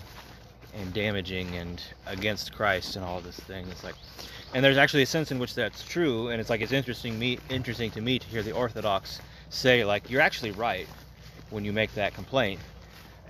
and 0.76 0.94
damaging 0.94 1.56
and 1.56 1.82
against 2.06 2.54
Christ 2.54 2.96
and 2.96 3.04
all 3.04 3.22
this 3.22 3.40
thing. 3.40 3.68
It's 3.70 3.84
like, 3.84 3.96
and 4.54 4.64
there's 4.64 4.78
actually 4.78 5.04
a 5.04 5.08
sense 5.08 5.32
in 5.32 5.40
which 5.40 5.56
that's 5.56 5.84
true, 5.84 6.30
and 6.30 6.40
it's 6.40 6.50
like 6.50 6.62
it's 6.62 6.72
interesting 6.72 7.18
me 7.18 7.40
interesting 7.50 7.92
to 7.92 8.02
me 8.02 8.20
to 8.20 8.28
hear 8.28 8.44
the 8.44 8.52
Orthodox 8.52 9.20
say 9.50 9.84
like 9.84 10.10
you're 10.10 10.22
actually 10.22 10.52
right 10.52 10.88
when 11.50 11.66
you 11.66 11.74
make 11.74 11.94
that 11.96 12.14
complaint. 12.14 12.60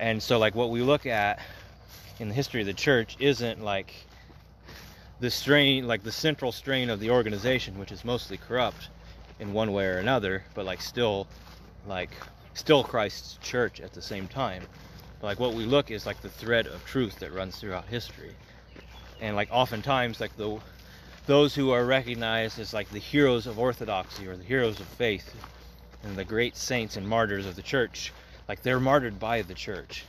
And 0.00 0.22
so 0.22 0.38
like 0.38 0.54
what 0.54 0.70
we 0.70 0.80
look 0.80 1.04
at 1.04 1.40
in 2.18 2.28
the 2.28 2.34
history 2.34 2.62
of 2.62 2.66
the 2.66 2.72
church 2.72 3.18
isn't 3.20 3.62
like 3.62 3.92
the 5.20 5.30
strain 5.30 5.86
like 5.86 6.02
the 6.02 6.10
central 6.10 6.52
strain 6.52 6.88
of 6.88 7.00
the 7.00 7.10
organization 7.10 7.78
which 7.78 7.92
is 7.92 8.02
mostly 8.02 8.38
corrupt 8.38 8.88
in 9.38 9.52
one 9.52 9.74
way 9.74 9.84
or 9.84 9.98
another 9.98 10.42
but 10.54 10.64
like 10.64 10.80
still 10.80 11.26
like 11.86 12.08
still 12.54 12.82
Christ's 12.82 13.36
church 13.42 13.78
at 13.78 13.92
the 13.92 14.00
same 14.00 14.26
time. 14.26 14.62
But 15.20 15.26
like 15.26 15.38
what 15.38 15.52
we 15.52 15.66
look 15.66 15.90
is 15.90 16.06
like 16.06 16.22
the 16.22 16.30
thread 16.30 16.66
of 16.66 16.82
truth 16.86 17.18
that 17.18 17.34
runs 17.34 17.58
throughout 17.58 17.84
history. 17.84 18.34
And 19.20 19.36
like 19.36 19.50
oftentimes 19.52 20.18
like 20.18 20.34
the 20.38 20.60
those 21.26 21.54
who 21.54 21.72
are 21.72 21.84
recognized 21.84 22.58
as 22.58 22.72
like 22.72 22.88
the 22.88 22.98
heroes 22.98 23.46
of 23.46 23.58
orthodoxy 23.58 24.26
or 24.26 24.34
the 24.34 24.44
heroes 24.44 24.80
of 24.80 24.86
faith 24.86 25.34
and 26.02 26.16
the 26.16 26.24
great 26.24 26.56
saints 26.56 26.96
and 26.96 27.06
martyrs 27.06 27.44
of 27.44 27.54
the 27.54 27.62
church 27.62 28.14
like 28.50 28.62
they're 28.64 28.80
martyred 28.80 29.20
by 29.20 29.42
the 29.42 29.54
church 29.54 30.04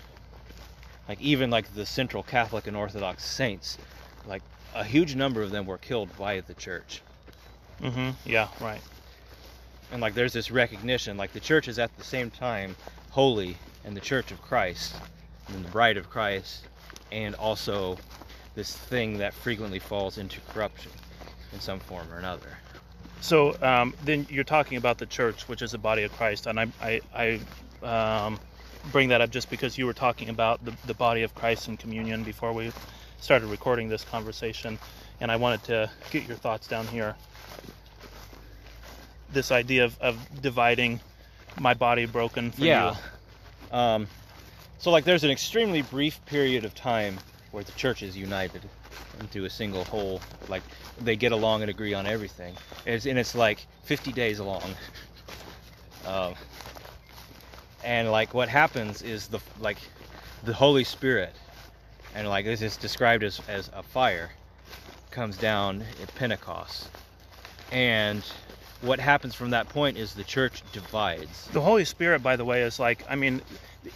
like 1.08 1.22
even 1.22 1.52
like 1.52 1.72
the 1.76 1.86
central 1.86 2.24
catholic 2.24 2.66
and 2.66 2.76
orthodox 2.76 3.24
saints 3.24 3.78
like 4.26 4.42
a 4.74 4.84
huge 4.84 5.16
number 5.16 5.44
of 5.44 5.52
them 5.52 5.64
were 5.68 5.78
killed 5.78 6.10
by 6.18 6.42
the 6.42 6.56
church 6.56 7.04
Mm-hmm. 7.84 8.12
Yeah, 8.26 8.48
right. 8.60 8.82
and 9.92 10.02
like 10.02 10.16
there's 10.16 10.34
this 10.34 10.50
recognition 10.50 11.18
like 11.18 11.34
the 11.34 11.40
church 11.40 11.68
is 11.68 11.78
at 11.78 11.96
the 11.98 12.04
same 12.04 12.32
time 12.32 12.76
holy 13.12 13.58
and 13.86 13.96
the 13.96 14.02
church 14.02 14.32
of 14.32 14.42
christ 14.42 14.96
and 15.48 15.64
the 15.64 15.70
bride 15.70 15.98
of 15.98 16.10
christ 16.10 16.66
and 17.12 17.36
also 17.36 17.96
this 18.56 18.76
thing 18.76 19.20
that 19.20 19.34
frequently 19.36 19.78
falls 19.80 20.18
into 20.18 20.40
corruption 20.50 20.92
in 21.54 21.60
some 21.60 21.80
form 21.80 22.12
or 22.12 22.18
another 22.18 22.58
So 23.22 23.56
um, 23.62 23.94
then 24.04 24.26
you're 24.32 24.44
talking 24.44 24.78
about 24.78 24.98
the 24.98 25.06
church, 25.06 25.48
which 25.48 25.62
is 25.62 25.72
the 25.74 25.78
body 25.78 26.02
of 26.04 26.12
Christ, 26.18 26.48
and 26.48 26.60
I, 26.60 26.66
I, 26.82 27.02
I 27.14 27.40
um, 27.84 28.40
bring 28.92 29.10
that 29.10 29.22
up 29.22 29.30
just 29.30 29.50
because 29.50 29.78
you 29.78 29.86
were 29.86 29.94
talking 29.94 30.30
about 30.30 30.64
the, 30.66 30.74
the 30.86 30.94
body 30.94 31.24
of 31.24 31.34
Christ 31.36 31.68
in 31.68 31.78
communion 31.78 32.24
before 32.24 32.54
we 32.54 32.72
started 33.20 33.48
recording 33.48 33.88
this 33.90 34.04
conversation, 34.04 34.80
and 35.20 35.32
I 35.32 35.36
wanted 35.36 35.64
to 35.66 35.90
get 36.10 36.28
your 36.28 36.38
thoughts 36.38 36.68
down 36.68 36.88
here. 36.88 37.16
This 39.32 39.52
idea 39.52 39.86
of, 39.86 39.98
of 40.02 40.42
dividing 40.42 41.00
my 41.60 41.74
body 41.74 42.06
broken 42.06 42.52
for 42.52 42.64
yeah. 42.64 42.96
You. 43.72 43.78
um, 43.78 44.08
so 44.80 44.90
like 44.90 45.04
there's 45.04 45.24
an 45.24 45.32
extremely 45.32 45.84
brief 45.84 46.24
period 46.26 46.66
of 46.66 46.74
time 46.74 47.18
where 47.52 47.64
the 47.64 47.72
church 47.74 48.02
is 48.02 48.18
united 48.18 48.62
into 49.20 49.46
a 49.46 49.50
single 49.50 49.84
whole. 49.86 50.22
Like 50.48 50.64
they 51.00 51.16
get 51.16 51.32
along 51.32 51.62
and 51.62 51.70
agree 51.70 51.94
on 51.94 52.08
everything. 52.08 52.56
It's, 52.86 53.06
and 53.06 53.20
it's 53.20 53.36
like 53.36 53.66
50 53.84 54.12
days 54.12 54.40
long. 54.40 54.64
Um, 56.04 56.34
and 57.84 58.12
like 58.12 58.34
what 58.34 58.50
happens 58.50 59.02
is 59.02 59.28
the 59.28 59.40
like 59.60 59.78
the 60.44 60.54
holy 60.54 60.84
spirit 60.84 61.34
and 62.16 62.28
like 62.28 62.46
this 62.46 62.62
is 62.62 62.78
described 62.78 63.24
as, 63.24 63.42
as 63.48 63.70
a 63.74 63.84
fire 63.84 64.32
comes 65.12 65.38
down 65.38 65.84
at 66.02 66.14
pentecost 66.16 66.90
and 67.72 68.24
what 68.82 69.00
happens 69.00 69.36
from 69.36 69.52
that 69.52 69.70
point 69.70 69.98
is 69.98 70.14
the 70.14 70.24
church 70.24 70.64
divides 70.74 71.48
The 71.54 71.62
Holy 71.62 71.86
Spirit, 71.86 72.24
by 72.24 72.36
the 72.36 72.44
way, 72.44 72.64
is 72.64 72.80
like 72.80 73.04
I 73.08 73.16
mean, 73.16 73.42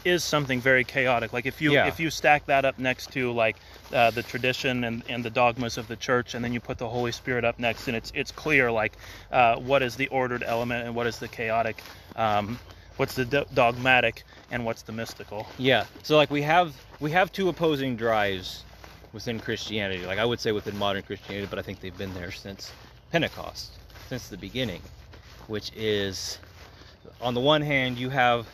is 0.03 0.23
something 0.23 0.61
very 0.61 0.83
chaotic. 0.83 1.33
Like 1.33 1.45
if 1.45 1.61
you 1.61 1.73
Yeah. 1.73 1.87
if 1.87 1.99
you 1.99 2.09
stack 2.09 2.45
that 2.45 2.65
up 2.65 2.77
next 2.77 3.11
to 3.13 3.31
like 3.31 3.57
uh, 3.91 4.11
the 4.11 4.23
tradition 4.23 4.83
and, 4.83 5.03
and 5.09 5.25
the 5.25 5.29
dogmas 5.29 5.77
of 5.77 5.87
the 5.87 5.95
church, 5.95 6.35
and 6.35 6.43
then 6.45 6.53
you 6.53 6.59
put 6.59 6.77
the 6.77 6.87
Holy 6.87 7.11
Spirit 7.11 7.43
up 7.43 7.57
next, 7.59 7.87
and 7.87 7.97
it's 7.97 8.11
it's 8.15 8.31
clear 8.31 8.71
like 8.71 8.93
uh, 9.31 9.55
what 9.55 9.81
is 9.81 9.95
the 9.95 10.07
ordered 10.09 10.43
element 10.43 10.85
and 10.85 10.95
what 10.95 11.07
is 11.07 11.17
the 11.17 11.27
chaotic. 11.27 11.81
Um, 12.15 12.59
what's 12.97 13.15
the 13.15 13.25
do- 13.25 13.45
dogmatic 13.53 14.23
and 14.51 14.65
what's 14.65 14.83
the 14.83 14.91
mystical. 14.91 15.47
Yeah. 15.57 15.85
So 16.03 16.15
like 16.15 16.29
we 16.29 16.41
have 16.43 16.75
we 16.99 17.11
have 17.11 17.31
two 17.31 17.49
opposing 17.49 17.95
drives 17.95 18.63
within 19.13 19.39
Christianity. 19.39 20.05
Like 20.05 20.19
I 20.19 20.25
would 20.25 20.39
say 20.39 20.51
within 20.51 20.77
modern 20.77 21.03
Christianity, 21.03 21.47
but 21.49 21.59
I 21.59 21.61
think 21.61 21.79
they've 21.79 21.97
been 21.97 22.13
there 22.13 22.31
since 22.31 22.71
Pentecost, 23.11 23.71
since 24.07 24.27
the 24.27 24.37
beginning, 24.37 24.81
which 25.47 25.71
is 25.75 26.39
on 27.21 27.33
the 27.33 27.41
one 27.41 27.61
hand 27.61 27.97
you 27.97 28.09
have 28.09 28.47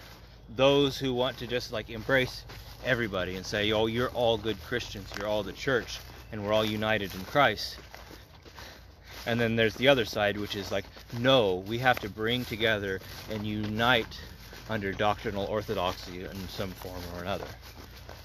those 0.55 0.97
who 0.97 1.13
want 1.13 1.37
to 1.37 1.47
just 1.47 1.71
like 1.71 1.89
embrace 1.89 2.43
everybody 2.85 3.35
and 3.35 3.45
say, 3.45 3.71
"Oh, 3.71 3.85
you're 3.85 4.09
all 4.09 4.37
good 4.37 4.61
Christians. 4.63 5.09
You're 5.17 5.27
all 5.27 5.43
the 5.43 5.53
church 5.53 5.99
and 6.31 6.43
we're 6.45 6.53
all 6.53 6.65
united 6.65 7.13
in 7.13 7.21
Christ." 7.25 7.77
And 9.25 9.39
then 9.39 9.55
there's 9.55 9.75
the 9.75 9.87
other 9.87 10.05
side, 10.05 10.37
which 10.37 10.55
is 10.55 10.71
like, 10.71 10.85
no, 11.19 11.57
we 11.67 11.77
have 11.77 11.99
to 11.99 12.09
bring 12.09 12.43
together 12.43 12.99
and 13.29 13.45
unite 13.45 14.19
under 14.69 14.91
doctrinal 14.91 15.45
orthodoxy 15.45 16.23
in 16.23 16.49
some 16.49 16.71
form 16.71 17.01
or 17.15 17.21
another. 17.21 17.47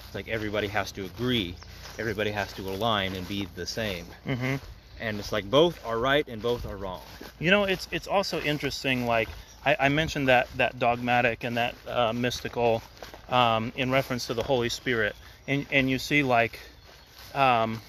It's 0.07 0.15
like 0.15 0.29
everybody 0.29 0.69
has 0.69 0.93
to 0.93 1.05
agree, 1.05 1.55
everybody 1.99 2.31
has 2.31 2.53
to 2.55 2.63
align 2.63 3.15
and 3.15 3.27
be 3.29 3.47
the 3.55 3.67
same. 3.67 4.07
Mm-hmm. 4.27 4.57
And 4.99 5.19
it's 5.19 5.33
like 5.33 5.51
both 5.51 5.85
are 5.85 5.99
right 5.99 6.27
and 6.27 6.41
both 6.41 6.65
are 6.65 6.77
wrong. 6.77 7.03
You 7.39 7.51
know, 7.51 7.65
it's 7.65 7.87
it's 7.91 8.07
also 8.07 8.41
interesting. 8.41 9.07
Like 9.07 9.29
I, 9.65 9.77
I 9.81 9.89
mentioned 9.89 10.29
that 10.29 10.49
that 10.57 10.79
dogmatic 10.79 11.45
and 11.45 11.57
that 11.57 11.75
uh, 11.87 12.13
mystical 12.13 12.83
um, 13.29 13.73
in 13.77 13.91
reference 13.91 14.27
to 14.29 14.35
the 14.35 14.43
Holy 14.43 14.69
Spirit, 14.69 15.15
and 15.47 15.67
and 15.71 15.91
you 15.91 15.99
see 15.99 16.23
like 16.23 16.61
um, 17.35 17.81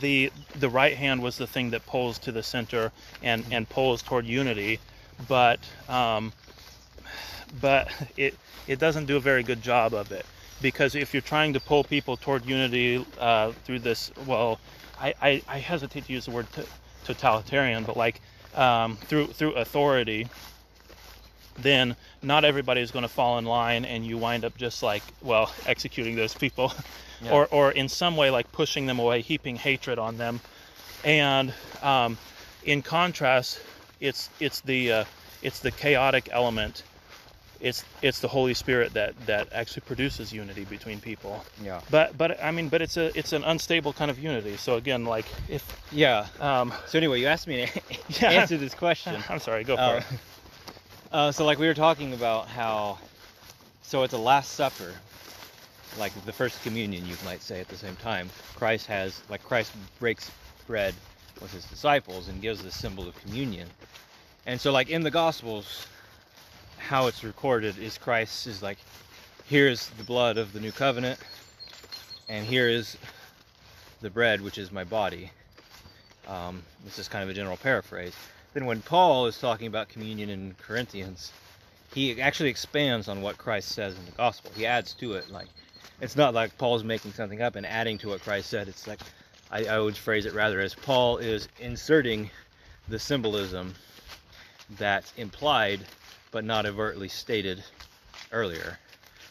the 0.00 0.32
the 0.58 0.68
right 0.68 0.96
hand 0.96 1.22
was 1.22 1.36
the 1.36 1.46
thing 1.46 1.70
that 1.70 1.86
pulls 1.86 2.18
to 2.20 2.32
the 2.32 2.42
center 2.42 2.92
and 3.22 3.44
and 3.50 3.68
pulls 3.68 4.02
toward 4.02 4.26
unity, 4.26 4.80
but 5.28 5.60
um, 5.88 6.32
but 7.60 7.88
it 8.16 8.36
it 8.66 8.78
doesn't 8.78 9.06
do 9.06 9.16
a 9.16 9.20
very 9.20 9.42
good 9.42 9.62
job 9.62 9.94
of 9.94 10.10
it 10.12 10.26
because 10.62 10.94
if 10.94 11.12
you're 11.14 11.20
trying 11.20 11.52
to 11.52 11.60
pull 11.60 11.84
people 11.84 12.16
toward 12.16 12.44
unity 12.46 13.04
uh, 13.20 13.52
through 13.64 13.78
this, 13.80 14.10
well, 14.26 14.58
I, 15.00 15.14
I, 15.20 15.42
I 15.48 15.58
hesitate 15.58 16.06
to 16.06 16.12
use 16.12 16.24
the 16.24 16.30
word 16.30 16.46
t- 16.54 16.62
totalitarian, 17.04 17.84
but 17.84 17.96
like 17.96 18.20
um, 18.54 18.96
through 18.96 19.28
through 19.28 19.52
authority, 19.52 20.28
then 21.58 21.96
not 22.22 22.44
everybody 22.44 22.80
is 22.80 22.90
going 22.90 23.02
to 23.04 23.08
fall 23.08 23.38
in 23.38 23.44
line, 23.44 23.84
and 23.84 24.04
you 24.06 24.18
wind 24.18 24.44
up 24.44 24.56
just 24.56 24.82
like 24.82 25.02
well 25.22 25.52
executing 25.66 26.16
those 26.16 26.34
people, 26.34 26.72
Yeah. 27.22 27.32
or 27.32 27.46
or 27.50 27.70
in 27.72 27.88
some 27.88 28.16
way 28.16 28.30
like 28.30 28.50
pushing 28.52 28.86
them 28.86 28.98
away, 28.98 29.20
heaping 29.22 29.56
hatred 29.56 29.98
on 29.98 30.16
them, 30.16 30.40
and 31.04 31.52
um, 31.82 32.18
in 32.64 32.82
contrast, 32.82 33.60
it's 34.00 34.30
it's 34.40 34.60
the 34.62 34.92
uh, 34.92 35.04
it's 35.42 35.60
the 35.60 35.70
chaotic 35.70 36.28
element. 36.32 36.82
It's 37.60 37.84
it's 38.02 38.20
the 38.20 38.28
Holy 38.28 38.54
Spirit 38.54 38.92
that 38.94 39.14
that 39.26 39.48
actually 39.52 39.82
produces 39.86 40.32
unity 40.32 40.64
between 40.64 41.00
people. 41.00 41.44
Yeah. 41.62 41.80
But 41.90 42.16
but 42.18 42.42
I 42.42 42.50
mean, 42.50 42.68
but 42.68 42.82
it's 42.82 42.96
a 42.96 43.16
it's 43.18 43.32
an 43.32 43.44
unstable 43.44 43.92
kind 43.92 44.10
of 44.10 44.18
unity. 44.18 44.56
So 44.56 44.76
again, 44.76 45.04
like 45.04 45.26
if 45.48 45.62
Yeah. 45.92 46.26
um, 46.40 46.72
So 46.86 46.98
anyway, 46.98 47.20
you 47.20 47.26
asked 47.28 47.46
me 47.46 47.66
to 47.66 47.80
Yeah. 48.20 48.32
answer 48.32 48.56
this 48.58 48.74
question. 48.74 49.22
I'm 49.30 49.38
sorry, 49.40 49.64
go 49.64 49.76
for 49.76 49.82
Uh, 49.82 49.96
it. 49.98 50.04
uh, 51.12 51.32
so 51.32 51.44
like 51.46 51.58
we 51.58 51.66
were 51.66 51.74
talking 51.74 52.12
about 52.12 52.48
how, 52.48 52.98
so 53.82 54.02
it's 54.02 54.12
a 54.14 54.18
Last 54.18 54.52
Supper, 54.52 54.92
like 55.98 56.12
the 56.26 56.32
first 56.32 56.62
communion, 56.62 57.06
you 57.06 57.16
might 57.24 57.40
say 57.42 57.60
at 57.60 57.68
the 57.68 57.76
same 57.76 57.96
time. 57.96 58.28
Christ 58.54 58.86
has, 58.86 59.20
like 59.30 59.42
Christ 59.42 59.72
breaks 59.98 60.30
bread 60.66 60.94
with 61.40 61.52
his 61.52 61.64
disciples 61.64 62.28
and 62.28 62.42
gives 62.42 62.62
the 62.62 62.70
symbol 62.70 63.08
of 63.08 63.14
communion. 63.22 63.68
And 64.44 64.60
so 64.60 64.72
like 64.72 64.90
in 64.90 65.02
the 65.02 65.10
Gospels, 65.10 65.86
how 66.86 67.08
it's 67.08 67.24
recorded 67.24 67.76
is 67.78 67.98
Christ 67.98 68.46
is 68.46 68.62
like, 68.62 68.78
here's 69.46 69.88
the 69.88 70.04
blood 70.04 70.38
of 70.38 70.52
the 70.52 70.60
new 70.60 70.70
covenant, 70.70 71.18
and 72.28 72.46
here 72.46 72.68
is 72.68 72.96
the 74.02 74.08
bread, 74.08 74.40
which 74.40 74.56
is 74.56 74.70
my 74.70 74.84
body. 74.84 75.32
Um, 76.28 76.62
this 76.84 77.00
is 77.00 77.08
kind 77.08 77.24
of 77.24 77.30
a 77.30 77.34
general 77.34 77.56
paraphrase. 77.56 78.14
Then 78.54 78.66
when 78.66 78.82
Paul 78.82 79.26
is 79.26 79.36
talking 79.38 79.66
about 79.66 79.88
communion 79.88 80.30
in 80.30 80.54
Corinthians, 80.62 81.32
he 81.92 82.20
actually 82.22 82.50
expands 82.50 83.08
on 83.08 83.20
what 83.20 83.36
Christ 83.36 83.70
says 83.70 83.98
in 83.98 84.04
the 84.04 84.12
gospel. 84.12 84.52
He 84.54 84.64
adds 84.64 84.92
to 84.94 85.14
it. 85.14 85.28
Like 85.28 85.48
it's 86.00 86.14
not 86.14 86.34
like 86.34 86.56
Paul's 86.56 86.84
making 86.84 87.14
something 87.14 87.42
up 87.42 87.56
and 87.56 87.66
adding 87.66 87.98
to 87.98 88.08
what 88.10 88.20
Christ 88.20 88.48
said. 88.48 88.68
It's 88.68 88.86
like 88.86 89.00
I, 89.50 89.64
I 89.64 89.78
would 89.80 89.96
phrase 89.96 90.24
it 90.24 90.34
rather 90.34 90.60
as 90.60 90.74
Paul 90.74 91.18
is 91.18 91.48
inserting 91.58 92.30
the 92.88 92.98
symbolism 92.98 93.74
that's 94.78 95.12
implied 95.16 95.80
but 96.36 96.44
not 96.44 96.66
overtly 96.66 97.08
stated 97.08 97.64
earlier, 98.30 98.78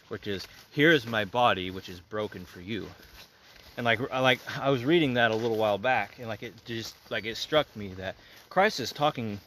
which 0.08 0.26
is 0.26 0.44
here's 0.72 1.06
my 1.06 1.24
body 1.24 1.70
which 1.70 1.88
is 1.88 2.00
broken 2.00 2.44
for 2.44 2.60
you. 2.60 2.84
And 3.76 3.84
like 3.84 4.00
like 4.10 4.40
I 4.60 4.70
was 4.70 4.84
reading 4.84 5.14
that 5.14 5.30
a 5.30 5.36
little 5.36 5.56
while 5.56 5.78
back 5.78 6.18
and 6.18 6.26
like 6.26 6.42
it 6.42 6.52
just 6.64 6.96
like 7.08 7.24
it 7.24 7.36
struck 7.36 7.68
me 7.76 7.94
that 7.94 8.16
Christ 8.48 8.80
is 8.80 8.90
talking 8.90 9.38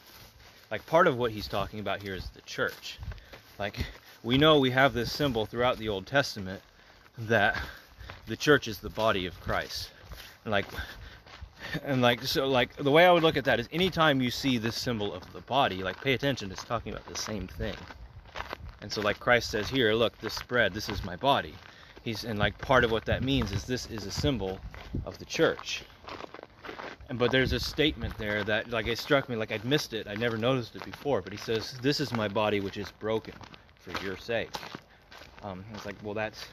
like 0.70 0.86
part 0.86 1.06
of 1.06 1.18
what 1.18 1.32
he's 1.32 1.46
talking 1.46 1.80
about 1.80 2.00
here 2.00 2.14
is 2.14 2.30
the 2.30 2.40
church. 2.46 2.98
Like 3.58 3.84
we 4.22 4.38
know 4.38 4.58
we 4.58 4.70
have 4.70 4.94
this 4.94 5.12
symbol 5.12 5.44
throughout 5.44 5.76
the 5.76 5.90
Old 5.90 6.06
Testament 6.06 6.62
that 7.18 7.60
the 8.26 8.38
church 8.38 8.68
is 8.68 8.78
the 8.78 8.88
body 8.88 9.26
of 9.26 9.38
Christ. 9.38 9.90
And 10.46 10.50
like 10.50 10.64
and 11.84 12.02
like 12.02 12.22
so 12.22 12.46
like 12.48 12.74
the 12.76 12.90
way 12.90 13.06
I 13.06 13.12
would 13.12 13.22
look 13.22 13.36
at 13.36 13.44
that 13.44 13.60
is 13.60 13.68
anytime 13.72 14.20
you 14.20 14.30
see 14.30 14.58
this 14.58 14.76
symbol 14.76 15.12
of 15.14 15.32
the 15.32 15.40
body, 15.42 15.82
like 15.82 16.00
pay 16.00 16.14
attention, 16.14 16.50
it's 16.50 16.64
talking 16.64 16.92
about 16.92 17.06
the 17.06 17.16
same 17.16 17.46
thing. 17.46 17.76
And 18.82 18.90
so 18.90 19.00
like 19.00 19.20
Christ 19.20 19.50
says 19.50 19.68
here, 19.68 19.92
look, 19.92 20.18
this 20.18 20.40
bread, 20.42 20.72
this 20.72 20.88
is 20.88 21.04
my 21.04 21.16
body. 21.16 21.54
He's 22.02 22.24
and 22.24 22.38
like 22.38 22.56
part 22.58 22.84
of 22.84 22.90
what 22.90 23.04
that 23.06 23.22
means 23.22 23.52
is 23.52 23.64
this 23.64 23.86
is 23.86 24.06
a 24.06 24.10
symbol 24.10 24.58
of 25.04 25.18
the 25.18 25.24
church. 25.24 25.82
And 27.08 27.18
but 27.18 27.30
there's 27.30 27.52
a 27.52 27.60
statement 27.60 28.16
there 28.18 28.44
that 28.44 28.70
like 28.70 28.86
it 28.86 28.98
struck 28.98 29.28
me 29.28 29.36
like 29.36 29.52
I'd 29.52 29.64
missed 29.64 29.92
it. 29.92 30.06
I 30.06 30.14
never 30.14 30.38
noticed 30.38 30.76
it 30.76 30.84
before, 30.84 31.20
but 31.20 31.32
he 31.32 31.38
says, 31.38 31.78
"This 31.82 32.00
is 32.00 32.12
my 32.12 32.28
body 32.28 32.60
which 32.60 32.76
is 32.76 32.90
broken 32.92 33.34
for 33.80 33.90
your 34.04 34.16
sake." 34.16 34.50
Um, 35.42 35.64
it's 35.74 35.86
like, 35.86 35.96
well, 36.02 36.14
that's 36.14 36.44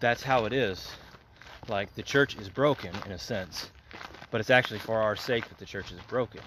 that's 0.00 0.22
how 0.22 0.44
it 0.44 0.52
is. 0.52 0.90
Like 1.68 1.94
the 1.94 2.02
church 2.02 2.36
is 2.36 2.48
broken 2.48 2.94
in 3.06 3.12
a 3.12 3.18
sense, 3.18 3.70
but 4.30 4.40
it's 4.40 4.50
actually 4.50 4.80
for 4.80 4.96
our 4.96 5.16
sake 5.16 5.48
that 5.48 5.58
the 5.58 5.64
church 5.64 5.90
is 5.90 6.00
broken. 6.10 6.40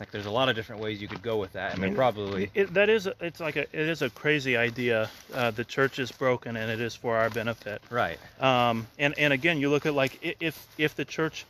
Like 0.00 0.10
there's 0.10 0.26
a 0.26 0.30
lot 0.30 0.48
of 0.48 0.56
different 0.56 0.82
ways 0.82 1.00
you 1.00 1.06
could 1.06 1.22
go 1.22 1.36
with 1.36 1.52
that, 1.52 1.74
and 1.74 1.84
I 1.84 1.86
mean, 1.86 1.94
probably 1.94 2.50
It, 2.54 2.74
that 2.74 2.88
is 2.88 3.08
it's 3.20 3.38
like 3.38 3.56
a, 3.56 3.62
it 3.62 3.88
is 3.88 4.02
a 4.02 4.10
crazy 4.10 4.56
idea. 4.56 5.08
Uh, 5.32 5.52
the 5.52 5.64
church 5.64 5.98
is 5.98 6.10
broken, 6.10 6.56
and 6.56 6.70
it 6.70 6.80
is 6.80 6.94
for 6.94 7.16
our 7.16 7.30
benefit. 7.30 7.82
right. 7.88 8.18
Um, 8.40 8.88
and 8.98 9.16
and 9.16 9.32
again, 9.32 9.58
you 9.58 9.70
look 9.70 9.86
at 9.86 9.94
like 9.94 10.36
if 10.40 10.66
if 10.76 10.96
the 10.96 11.04
church, 11.04 11.44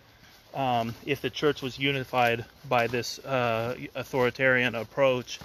um, 0.54 0.94
if 1.06 1.22
the 1.22 1.30
church 1.30 1.62
was 1.62 1.78
unified 1.78 2.44
by 2.68 2.88
this 2.88 3.18
uh, 3.20 3.74
authoritarian 3.94 4.74
approach, 4.74 5.38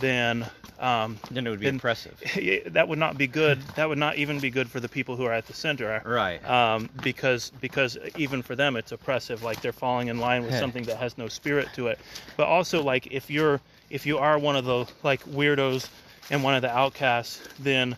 then 0.00 0.46
um, 0.78 1.18
Then 1.30 1.44
it 1.46 1.50
would 1.50 1.58
be 1.58 1.66
Then- 1.66 1.74
impressive. 1.74 2.14
that 2.72 2.86
would 2.86 2.98
not 3.00 3.18
be 3.18 3.26
good. 3.26 3.60
That 3.74 3.88
would 3.88 3.98
not 3.98 4.16
even 4.16 4.38
be 4.38 4.48
good 4.50 4.70
for 4.70 4.78
the 4.78 4.88
people 4.88 5.16
who 5.16 5.24
are 5.24 5.32
at 5.32 5.46
the 5.46 5.52
center. 5.52 6.00
Right. 6.04 6.44
um, 6.48 6.88
because 7.02 7.50
because 7.60 7.98
even 8.16 8.42
for 8.42 8.54
them 8.54 8.76
it's 8.76 8.92
oppressive 8.92 9.42
like 9.42 9.60
they're 9.60 9.72
falling 9.72 10.06
in 10.08 10.18
line 10.18 10.44
with 10.44 10.54
something 10.56 10.84
that 10.84 10.98
has 10.98 11.18
no 11.18 11.26
spirit 11.28 11.68
to 11.74 11.88
it 11.88 11.98
but 12.36 12.46
also 12.46 12.80
like 12.82 13.08
if 13.10 13.28
you're 13.28 13.60
if 13.90 14.06
you 14.06 14.18
are 14.18 14.38
one 14.38 14.54
of 14.56 14.64
the 14.64 14.86
like 15.02 15.24
weirdos 15.24 15.88
and 16.30 16.44
one 16.44 16.54
of 16.54 16.62
the 16.62 16.70
outcasts 16.70 17.40
then 17.58 17.96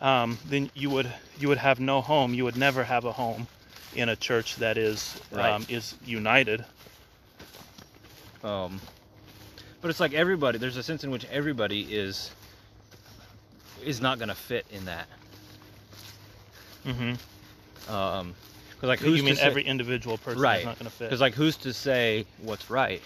um, 0.00 0.38
then 0.46 0.70
you 0.74 0.88
would 0.88 1.12
you 1.38 1.48
would 1.48 1.58
have 1.58 1.80
no 1.80 2.00
home 2.00 2.32
you 2.32 2.44
would 2.44 2.56
never 2.56 2.82
have 2.82 3.04
a 3.04 3.12
home 3.12 3.46
in 3.94 4.08
a 4.08 4.16
church 4.16 4.56
that 4.56 4.78
is 4.78 5.20
Right. 5.30 5.50
um, 5.50 5.66
is 5.68 5.94
united 6.06 6.64
Um, 8.42 8.80
but 9.82 9.90
it's 9.90 10.00
like 10.00 10.14
everybody. 10.14 10.58
There's 10.58 10.76
a 10.76 10.82
sense 10.82 11.04
in 11.04 11.10
which 11.10 11.26
everybody 11.26 11.82
is 11.82 12.30
is 13.84 14.00
not 14.00 14.18
going 14.18 14.28
to 14.28 14.34
fit 14.34 14.64
in 14.70 14.84
that. 14.86 15.08
mm-hmm. 16.86 17.92
Um, 17.92 18.34
because 18.70 18.88
like 18.88 19.00
who's 19.00 19.18
you 19.18 19.24
mean 19.24 19.34
to 19.34 19.40
say, 19.40 19.46
every 19.46 19.64
individual 19.64 20.18
person 20.18 20.40
right? 20.40 20.60
is 20.60 20.64
not 20.64 20.78
going 20.78 20.90
to 20.90 20.96
fit 20.96 21.04
Because 21.06 21.20
like 21.20 21.34
who's 21.34 21.56
to 21.58 21.72
say 21.72 22.24
what's 22.40 22.70
right? 22.70 23.02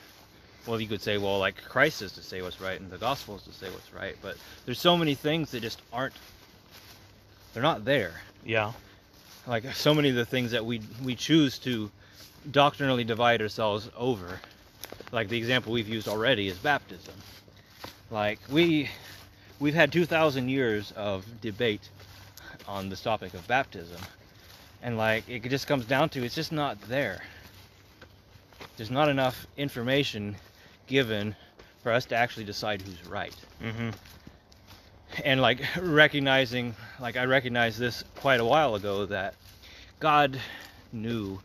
Well, 0.66 0.81
you 0.81 0.89
could 0.89 1.01
say, 1.01 1.16
well, 1.16 1.39
like 1.39 1.62
Christ 1.64 2.03
is 2.03 2.12
to 2.12 2.22
say 2.22 2.43
what's 2.43 2.61
right, 2.61 2.81
and 2.81 2.91
the 2.91 2.99
gospel 2.99 3.37
is 3.37 3.43
to 3.43 3.53
say 3.53 3.70
what's 3.70 3.93
right. 3.95 4.16
But 4.20 4.37
there's 4.64 4.81
so 4.81 4.97
many 4.97 5.14
things 5.14 5.51
that 5.53 5.61
just 5.61 5.81
aren't. 5.93 6.14
They're 7.55 7.62
not 7.62 7.85
there. 7.85 8.12
yeah 8.45 8.72
Like 9.47 9.72
so 9.74 9.95
many 9.95 10.11
of 10.11 10.16
the 10.16 10.27
things 10.27 10.51
that 10.51 10.64
we 10.64 10.81
we 11.03 11.14
choose 11.14 11.59
to 11.61 11.91
doctrinally 12.51 13.05
divide 13.05 13.41
ourselves 13.41 13.89
over. 13.97 14.41
Like 15.13 15.29
the 15.29 15.39
example 15.39 15.73
we've 15.73 15.89
used 15.89 16.09
already 16.09 16.49
is 16.49 16.59
baptism. 16.59 17.15
Like 18.11 18.39
we 18.51 18.91
we've 19.59 19.75
had 19.75 19.93
2000 19.93 20.49
years 20.49 20.93
of 20.97 21.25
debate 21.41 21.89
on 22.69 22.89
this 22.89 23.01
topic 23.01 23.35
of 23.35 23.47
baptism. 23.47 24.01
And 24.83 24.97
like 24.97 25.29
it 25.29 25.49
just 25.49 25.67
comes 25.67 25.87
down 25.87 26.09
to 26.11 26.25
it's 26.25 26.35
just 26.35 26.53
not 26.53 26.81
there. 26.83 27.23
There's 28.77 28.91
not 28.91 29.09
enough 29.09 29.47
information 29.57 30.37
given 30.87 31.35
for 31.83 31.93
us 31.93 32.05
to 32.07 32.17
actually 32.17 32.45
decide 32.45 32.83
who's 32.83 33.07
right. 33.07 33.35
mm-hmm. 33.63 33.91
and 35.25 35.41
like 35.41 35.61
recognizing 35.81 36.75
like 37.01 37.17
I 37.17 37.25
recognized 37.25 37.79
this 37.79 38.05
quite 38.17 38.41
a 38.41 38.45
while 38.45 38.75
ago 38.75 39.07
that 39.07 39.35
God 40.01 40.39
knew 40.93 41.41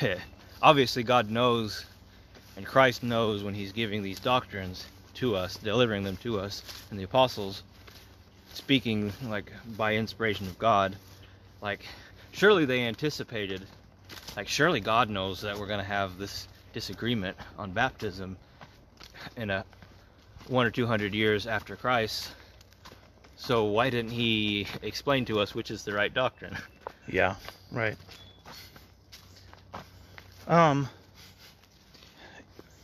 obviously 0.62 1.02
God 1.02 1.30
knows 1.30 1.86
and 2.56 2.66
Christ 2.66 3.02
knows 3.02 3.42
when 3.42 3.54
he's 3.54 3.72
giving 3.72 4.02
these 4.02 4.20
doctrines 4.20 4.86
to 5.14 5.36
us, 5.36 5.56
delivering 5.56 6.04
them 6.04 6.16
to 6.18 6.40
us, 6.40 6.62
and 6.90 6.98
the 6.98 7.04
apostles 7.04 7.62
speaking 8.52 9.12
like 9.24 9.52
by 9.76 9.94
inspiration 9.94 10.46
of 10.46 10.58
God, 10.58 10.96
like 11.60 11.84
surely 12.32 12.64
they 12.64 12.82
anticipated 12.82 13.62
like 14.36 14.48
surely 14.48 14.80
God 14.80 15.10
knows 15.10 15.40
that 15.42 15.58
we're 15.58 15.66
going 15.66 15.80
to 15.80 15.84
have 15.84 16.18
this 16.18 16.48
disagreement 16.72 17.36
on 17.58 17.70
baptism 17.70 18.36
in 19.36 19.50
a 19.50 19.64
one 20.48 20.66
or 20.66 20.70
two 20.70 20.86
hundred 20.86 21.14
years 21.14 21.46
after 21.46 21.76
Christ. 21.76 22.30
So 23.36 23.64
why 23.64 23.90
didn't 23.90 24.12
he 24.12 24.66
explain 24.82 25.24
to 25.26 25.40
us 25.40 25.54
which 25.54 25.70
is 25.70 25.84
the 25.84 25.92
right 25.92 26.12
doctrine? 26.12 26.56
Yeah, 27.06 27.34
right. 27.70 27.96
Um, 30.46 30.88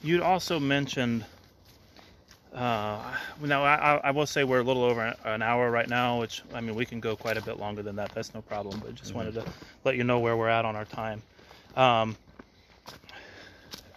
you'd 0.03 0.21
also 0.21 0.59
mentioned. 0.61 1.25
Uh, 2.55 2.99
now 3.43 3.63
I, 3.63 4.01
I 4.03 4.11
will 4.11 4.27
say 4.27 4.43
we're 4.43 4.59
a 4.59 4.65
little 4.65 4.83
over 4.83 5.15
an 5.25 5.41
hour 5.41 5.71
right 5.71 5.89
now, 5.89 6.19
which 6.19 6.43
I 6.53 6.61
mean 6.61 6.75
we 6.75 6.85
can 6.85 6.99
go 6.99 7.15
quite 7.15 7.37
a 7.37 7.43
bit 7.43 7.59
longer 7.61 7.81
than 7.83 7.95
that. 7.97 8.13
That's 8.13 8.35
no 8.35 8.43
problem. 8.43 8.81
But 8.85 8.97
just 8.97 9.13
Mhm. 9.13 9.17
wanted 9.17 9.35
to 9.35 9.45
let 9.85 9.97
you 9.97 10.03
know 10.03 10.19
where 10.19 10.37
we're 10.37 10.49
at 10.49 10.65
on 10.65 10.75
our 10.75 10.85
time. 10.85 11.23
Um, 11.77 12.17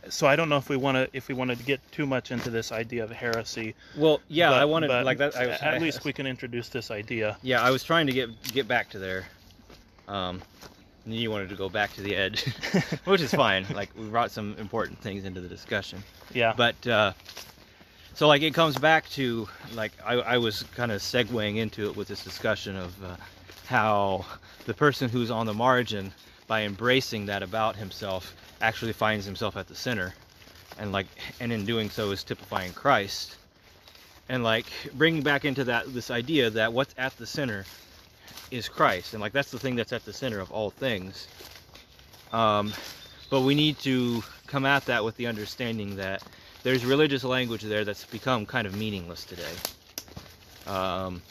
so 0.09 0.27
I 0.27 0.35
don't 0.35 0.49
know 0.49 0.57
if 0.57 0.69
we 0.69 0.75
want 0.77 0.97
to 0.97 1.09
if 1.17 1.27
we 1.29 1.33
wanted 1.33 1.57
to 1.57 1.63
get 1.63 1.79
too 1.91 2.05
much 2.05 2.29
into 2.29 2.51
this 2.51 2.71
idea 2.71 3.03
of 3.03 3.09
heresy. 3.11 3.73
Well, 3.97 4.21
yeah, 4.27 4.49
but- 4.51 4.59
I 4.61 4.65
wanted 4.65 4.89
like 5.03 5.17
that. 5.17 5.35
I 5.35 5.47
was, 5.47 5.59
at 5.59 5.73
I- 5.75 5.77
least 5.79 6.03
we 6.05 6.13
can 6.13 6.27
introduce 6.27 6.69
this 6.69 6.91
idea. 6.91 7.37
Yeah, 7.41 7.61
I 7.63 7.71
was 7.71 7.83
trying 7.83 8.05
to 8.05 8.13
get 8.13 8.29
get 8.53 8.67
back 8.67 8.89
to 8.91 8.99
there. 8.99 9.25
Um, 10.07 10.43
and 11.05 11.13
you 11.13 11.29
wanted 11.31 11.49
to 11.49 11.55
go 11.55 11.69
back 11.69 11.93
to 11.93 12.01
the 12.01 12.15
edge, 12.15 12.45
which 13.05 13.21
is 13.21 13.33
fine. 13.33 13.65
Like 13.73 13.89
we 13.95 14.05
brought 14.05 14.31
some 14.31 14.55
important 14.57 14.99
things 14.99 15.25
into 15.25 15.41
the 15.41 15.49
discussion. 15.49 16.03
Yeah. 16.33 16.53
But 16.55 16.87
uh, 16.87 17.13
so 18.13 18.27
like 18.27 18.41
it 18.41 18.53
comes 18.53 18.77
back 18.77 19.09
to 19.11 19.47
like 19.73 19.91
I, 20.05 20.13
I 20.13 20.37
was 20.37 20.63
kind 20.75 20.91
of 20.91 21.01
segueing 21.01 21.57
into 21.57 21.89
it 21.89 21.95
with 21.95 22.07
this 22.07 22.23
discussion 22.23 22.75
of 22.75 23.03
uh, 23.03 23.15
how 23.65 24.25
the 24.65 24.73
person 24.73 25.09
who's 25.09 25.31
on 25.31 25.45
the 25.45 25.53
margin, 25.53 26.13
by 26.47 26.63
embracing 26.63 27.25
that 27.27 27.43
about 27.43 27.75
himself, 27.75 28.35
actually 28.61 28.93
finds 28.93 29.25
himself 29.25 29.57
at 29.57 29.67
the 29.67 29.75
center, 29.75 30.13
and 30.77 30.91
like 30.91 31.07
and 31.39 31.51
in 31.51 31.65
doing 31.65 31.89
so 31.89 32.11
is 32.11 32.23
typifying 32.23 32.71
Christ, 32.73 33.35
and 34.29 34.43
like 34.43 34.67
bringing 34.93 35.23
back 35.23 35.43
into 35.43 35.63
that 35.65 35.93
this 35.93 36.11
idea 36.11 36.49
that 36.51 36.71
what's 36.71 36.93
at 36.97 37.17
the 37.17 37.25
center 37.25 37.65
is 38.51 38.69
Christ, 38.69 39.13
and 39.13 39.21
like 39.21 39.33
that's 39.33 39.51
the 39.51 39.59
thing 39.59 39.75
that's 39.75 39.93
at 39.93 40.05
the 40.05 40.13
center 40.13 40.39
of 40.39 40.51
all 40.51 40.69
things. 40.69 41.27
Um, 42.31 42.73
but 43.29 43.41
we 43.41 43.55
need 43.55 43.79
to 43.79 44.23
come 44.47 44.65
at 44.65 44.85
that 44.85 45.03
with 45.03 45.17
the 45.17 45.27
understanding 45.27 45.95
that 45.95 46.23
there's 46.63 46.85
religious 46.85 47.23
language 47.23 47.61
there 47.61 47.83
that's 47.83 48.05
become 48.05 48.45
kind 48.45 48.67
of 48.67 48.75
meaningless 48.77 49.25
today. 49.25 49.53
Um, 50.67 51.21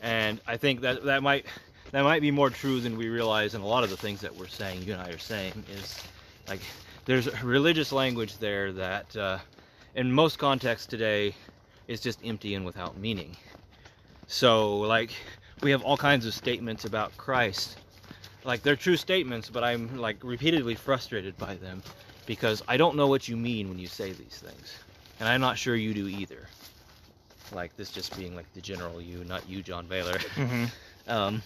and 0.00 0.40
I 0.46 0.56
think 0.56 0.80
that 0.82 1.04
that 1.04 1.22
might 1.22 1.46
that 1.92 2.02
might 2.02 2.20
be 2.20 2.30
more 2.30 2.50
true 2.50 2.80
than 2.80 2.96
we 2.96 3.08
realize 3.08 3.54
in 3.54 3.60
a 3.60 3.66
lot 3.66 3.84
of 3.84 3.90
the 3.90 3.96
things 3.96 4.20
that 4.20 4.34
we're 4.34 4.48
saying, 4.48 4.82
you 4.82 4.92
and 4.92 5.00
I 5.00 5.10
are 5.10 5.18
saying, 5.18 5.64
is 5.72 6.02
like 6.48 6.60
there's 7.04 7.42
religious 7.42 7.92
language 7.92 8.38
there 8.38 8.72
that 8.72 9.16
uh, 9.16 9.38
in 9.94 10.12
most 10.12 10.38
contexts 10.38 10.86
today 10.86 11.34
is 11.88 12.00
just 12.00 12.18
empty 12.24 12.54
and 12.54 12.64
without 12.64 12.98
meaning. 12.98 13.36
So 14.26 14.78
like 14.78 15.12
we 15.62 15.70
have 15.70 15.82
all 15.82 15.96
kinds 15.96 16.26
of 16.26 16.34
statements 16.34 16.84
about 16.84 17.16
Christ. 17.16 17.76
Like 18.44 18.62
they're 18.62 18.76
true 18.76 18.96
statements, 18.96 19.50
but 19.50 19.64
I'm 19.64 19.98
like 19.98 20.18
repeatedly 20.22 20.74
frustrated 20.74 21.36
by 21.38 21.54
them 21.56 21.82
because 22.26 22.62
I 22.68 22.76
don't 22.76 22.96
know 22.96 23.06
what 23.06 23.28
you 23.28 23.36
mean 23.36 23.68
when 23.68 23.78
you 23.78 23.86
say 23.88 24.12
these 24.12 24.42
things. 24.44 24.78
And 25.18 25.28
I'm 25.28 25.40
not 25.40 25.58
sure 25.58 25.74
you 25.76 25.94
do 25.94 26.08
either. 26.08 26.46
Like 27.52 27.76
this 27.76 27.90
just 27.90 28.16
being 28.16 28.36
like 28.36 28.52
the 28.54 28.60
general 28.60 29.00
you, 29.00 29.24
not 29.24 29.48
you, 29.48 29.62
John 29.62 29.86
Baylor. 29.86 30.18
hmm 30.34 30.64
Um, 31.08 31.40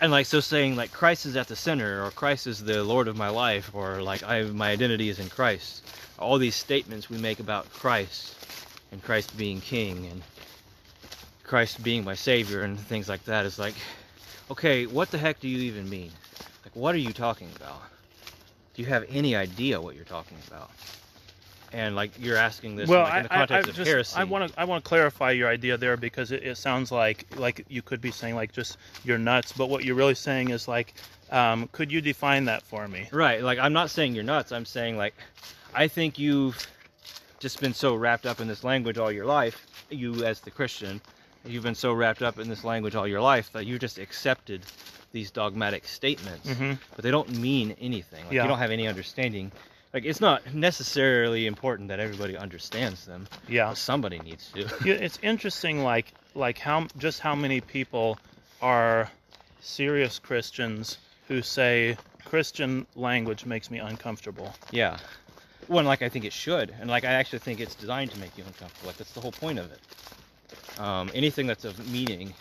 and 0.00 0.10
like 0.10 0.26
so 0.26 0.40
saying 0.40 0.74
like 0.74 0.92
Christ 0.92 1.26
is 1.26 1.36
at 1.36 1.46
the 1.46 1.54
center 1.54 2.04
or 2.04 2.10
Christ 2.10 2.48
is 2.48 2.64
the 2.64 2.82
Lord 2.82 3.06
of 3.06 3.16
my 3.16 3.28
life 3.28 3.70
or 3.72 4.02
like 4.02 4.24
I 4.24 4.42
my 4.42 4.70
identity 4.70 5.08
is 5.08 5.20
in 5.20 5.28
Christ. 5.28 5.84
All 6.18 6.36
these 6.38 6.56
statements 6.56 7.08
we 7.08 7.18
make 7.18 7.38
about 7.38 7.72
Christ 7.72 8.34
and 8.90 9.00
Christ 9.02 9.36
being 9.38 9.60
king 9.60 10.06
and 10.10 10.22
Christ 11.44 11.82
being 11.84 12.04
my 12.04 12.14
savior 12.14 12.62
and 12.62 12.78
things 12.78 13.08
like 13.08 13.24
that 13.24 13.46
is 13.46 13.58
like 13.58 13.74
okay, 14.50 14.86
what 14.86 15.10
the 15.10 15.18
heck 15.18 15.40
do 15.40 15.48
you 15.48 15.58
even 15.58 15.88
mean? 15.88 16.10
Like 16.64 16.74
what 16.74 16.94
are 16.94 16.98
you 16.98 17.12
talking 17.12 17.48
about? 17.56 17.82
Do 18.74 18.82
you 18.82 18.88
have 18.88 19.04
any 19.08 19.36
idea 19.36 19.80
what 19.80 19.94
you're 19.94 20.04
talking 20.04 20.36
about? 20.48 20.70
And 21.72 21.96
like 21.96 22.12
you're 22.20 22.36
asking 22.36 22.76
this 22.76 22.88
well, 22.88 23.02
like, 23.02 23.16
in 23.16 23.22
the 23.24 23.32
I, 23.32 23.36
I, 23.36 23.42
I 23.42 23.46
context 23.46 23.70
of 23.70 23.76
just 23.76 23.88
heresy. 23.88 24.16
I 24.16 24.24
want 24.24 24.52
to 24.52 24.60
I 24.60 24.64
want 24.64 24.84
to 24.84 24.88
clarify 24.88 25.32
your 25.32 25.48
idea 25.48 25.76
there 25.76 25.96
because 25.96 26.30
it, 26.30 26.42
it 26.42 26.56
sounds 26.56 26.92
like 26.92 27.26
like 27.36 27.64
you 27.68 27.82
could 27.82 28.00
be 28.00 28.10
saying 28.10 28.36
like 28.36 28.52
just 28.52 28.78
you're 29.04 29.18
nuts, 29.18 29.52
but 29.52 29.68
what 29.68 29.84
you're 29.84 29.96
really 29.96 30.14
saying 30.14 30.50
is 30.50 30.68
like, 30.68 30.94
um, 31.30 31.68
could 31.72 31.90
you 31.90 32.00
define 32.00 32.44
that 32.44 32.62
for 32.62 32.86
me? 32.86 33.08
Right. 33.12 33.42
Like 33.42 33.58
I'm 33.58 33.72
not 33.72 33.90
saying 33.90 34.14
you're 34.14 34.24
nuts. 34.24 34.52
I'm 34.52 34.64
saying 34.64 34.96
like 34.96 35.14
I 35.74 35.88
think 35.88 36.18
you've 36.18 36.64
just 37.40 37.60
been 37.60 37.74
so 37.74 37.94
wrapped 37.96 38.24
up 38.24 38.40
in 38.40 38.46
this 38.46 38.62
language 38.62 38.96
all 38.96 39.10
your 39.10 39.26
life, 39.26 39.66
you 39.90 40.24
as 40.24 40.40
the 40.40 40.50
Christian, 40.50 41.00
you've 41.46 41.62
been 41.62 41.74
so 41.74 41.92
wrapped 41.92 42.22
up 42.22 42.38
in 42.38 42.48
this 42.48 42.64
language 42.64 42.94
all 42.94 43.06
your 43.06 43.20
life 43.20 43.52
that 43.52 43.66
you 43.66 43.78
just 43.78 43.98
accepted 43.98 44.62
these 45.12 45.30
dogmatic 45.30 45.86
statements, 45.86 46.48
hmm 46.50 46.72
but 46.96 47.02
they 47.04 47.10
don't 47.10 47.30
mean 47.38 47.76
anything. 47.80 48.24
Like 48.24 48.34
Yeah. 48.34 48.42
you 48.42 48.48
don't 48.48 48.58
have 48.58 48.70
any 48.72 48.86
understanding. 48.88 49.52
Like 49.92 50.04
it's 50.04 50.20
not 50.20 50.52
necessarily 50.54 51.46
important 51.46 51.88
that 51.88 52.00
everybody 52.00 52.36
understands 52.36 53.04
them. 53.06 53.28
Yeah. 53.48 53.74
Somebody 53.74 54.18
needs 54.18 54.50
to. 54.52 54.60
yeah, 54.84 54.94
it's 54.94 55.18
interesting 55.22 55.82
like 55.84 56.12
like 56.34 56.58
how 56.58 56.88
just 56.98 57.20
how 57.20 57.34
many 57.36 57.60
people 57.60 58.18
are 58.60 59.08
serious 59.60 60.18
Christians 60.18 60.98
who 61.28 61.42
say 61.42 61.96
Christian 62.24 62.86
language 62.96 63.46
makes 63.46 63.70
me 63.70 63.78
uncomfortable. 63.78 64.52
Yeah. 64.72 64.98
One, 65.68 65.84
like 65.84 66.02
I 66.02 66.08
think 66.08 66.24
it 66.24 66.32
should, 66.32 66.74
and 66.80 66.90
like 66.90 67.04
I 67.04 67.12
actually 67.12 67.38
think 67.38 67.60
it's 67.60 67.74
designed 67.76 68.10
to 68.10 68.18
make 68.18 68.36
you 68.36 68.44
uncomfortable. 68.44 68.88
Like 68.88 68.96
that's 68.96 69.12
the 69.12 69.20
whole 69.20 69.32
point 69.32 69.58
of 69.60 69.70
it. 69.70 69.78
Um, 70.78 71.10
anything 71.14 71.46
that's 71.46 71.64
of 71.64 71.90
meaning 71.90 72.34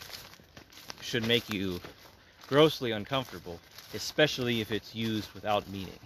should 1.01 1.28
make 1.28 1.51
you 1.53 1.80
grossly 2.47 2.91
uncomfortable, 2.91 3.59
especially 3.93 4.61
if 4.61 4.72
it's 4.72 4.95
used 4.95 5.32
without 5.34 5.68
meaning. 5.70 5.99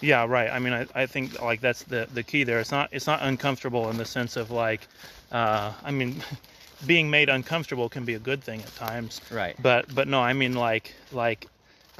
Yeah, 0.00 0.26
right. 0.26 0.50
I 0.50 0.58
mean, 0.58 0.72
I, 0.72 0.86
I 0.94 1.06
think 1.06 1.40
like 1.42 1.60
that's 1.60 1.82
the 1.82 2.08
the 2.14 2.22
key 2.22 2.44
there. 2.44 2.60
It's 2.60 2.70
not 2.70 2.88
it's 2.92 3.06
not 3.06 3.20
uncomfortable 3.22 3.90
in 3.90 3.96
the 3.96 4.04
sense 4.04 4.36
of 4.36 4.50
like, 4.50 4.86
uh, 5.32 5.72
I 5.82 5.90
mean, 5.90 6.22
being 6.86 7.10
made 7.10 7.28
uncomfortable 7.28 7.88
can 7.88 8.04
be 8.04 8.14
a 8.14 8.18
good 8.18 8.42
thing 8.42 8.60
at 8.62 8.74
times. 8.76 9.20
Right. 9.30 9.56
But 9.60 9.92
but 9.94 10.06
no, 10.08 10.20
I 10.20 10.32
mean 10.32 10.54
like 10.54 10.94
like, 11.12 11.46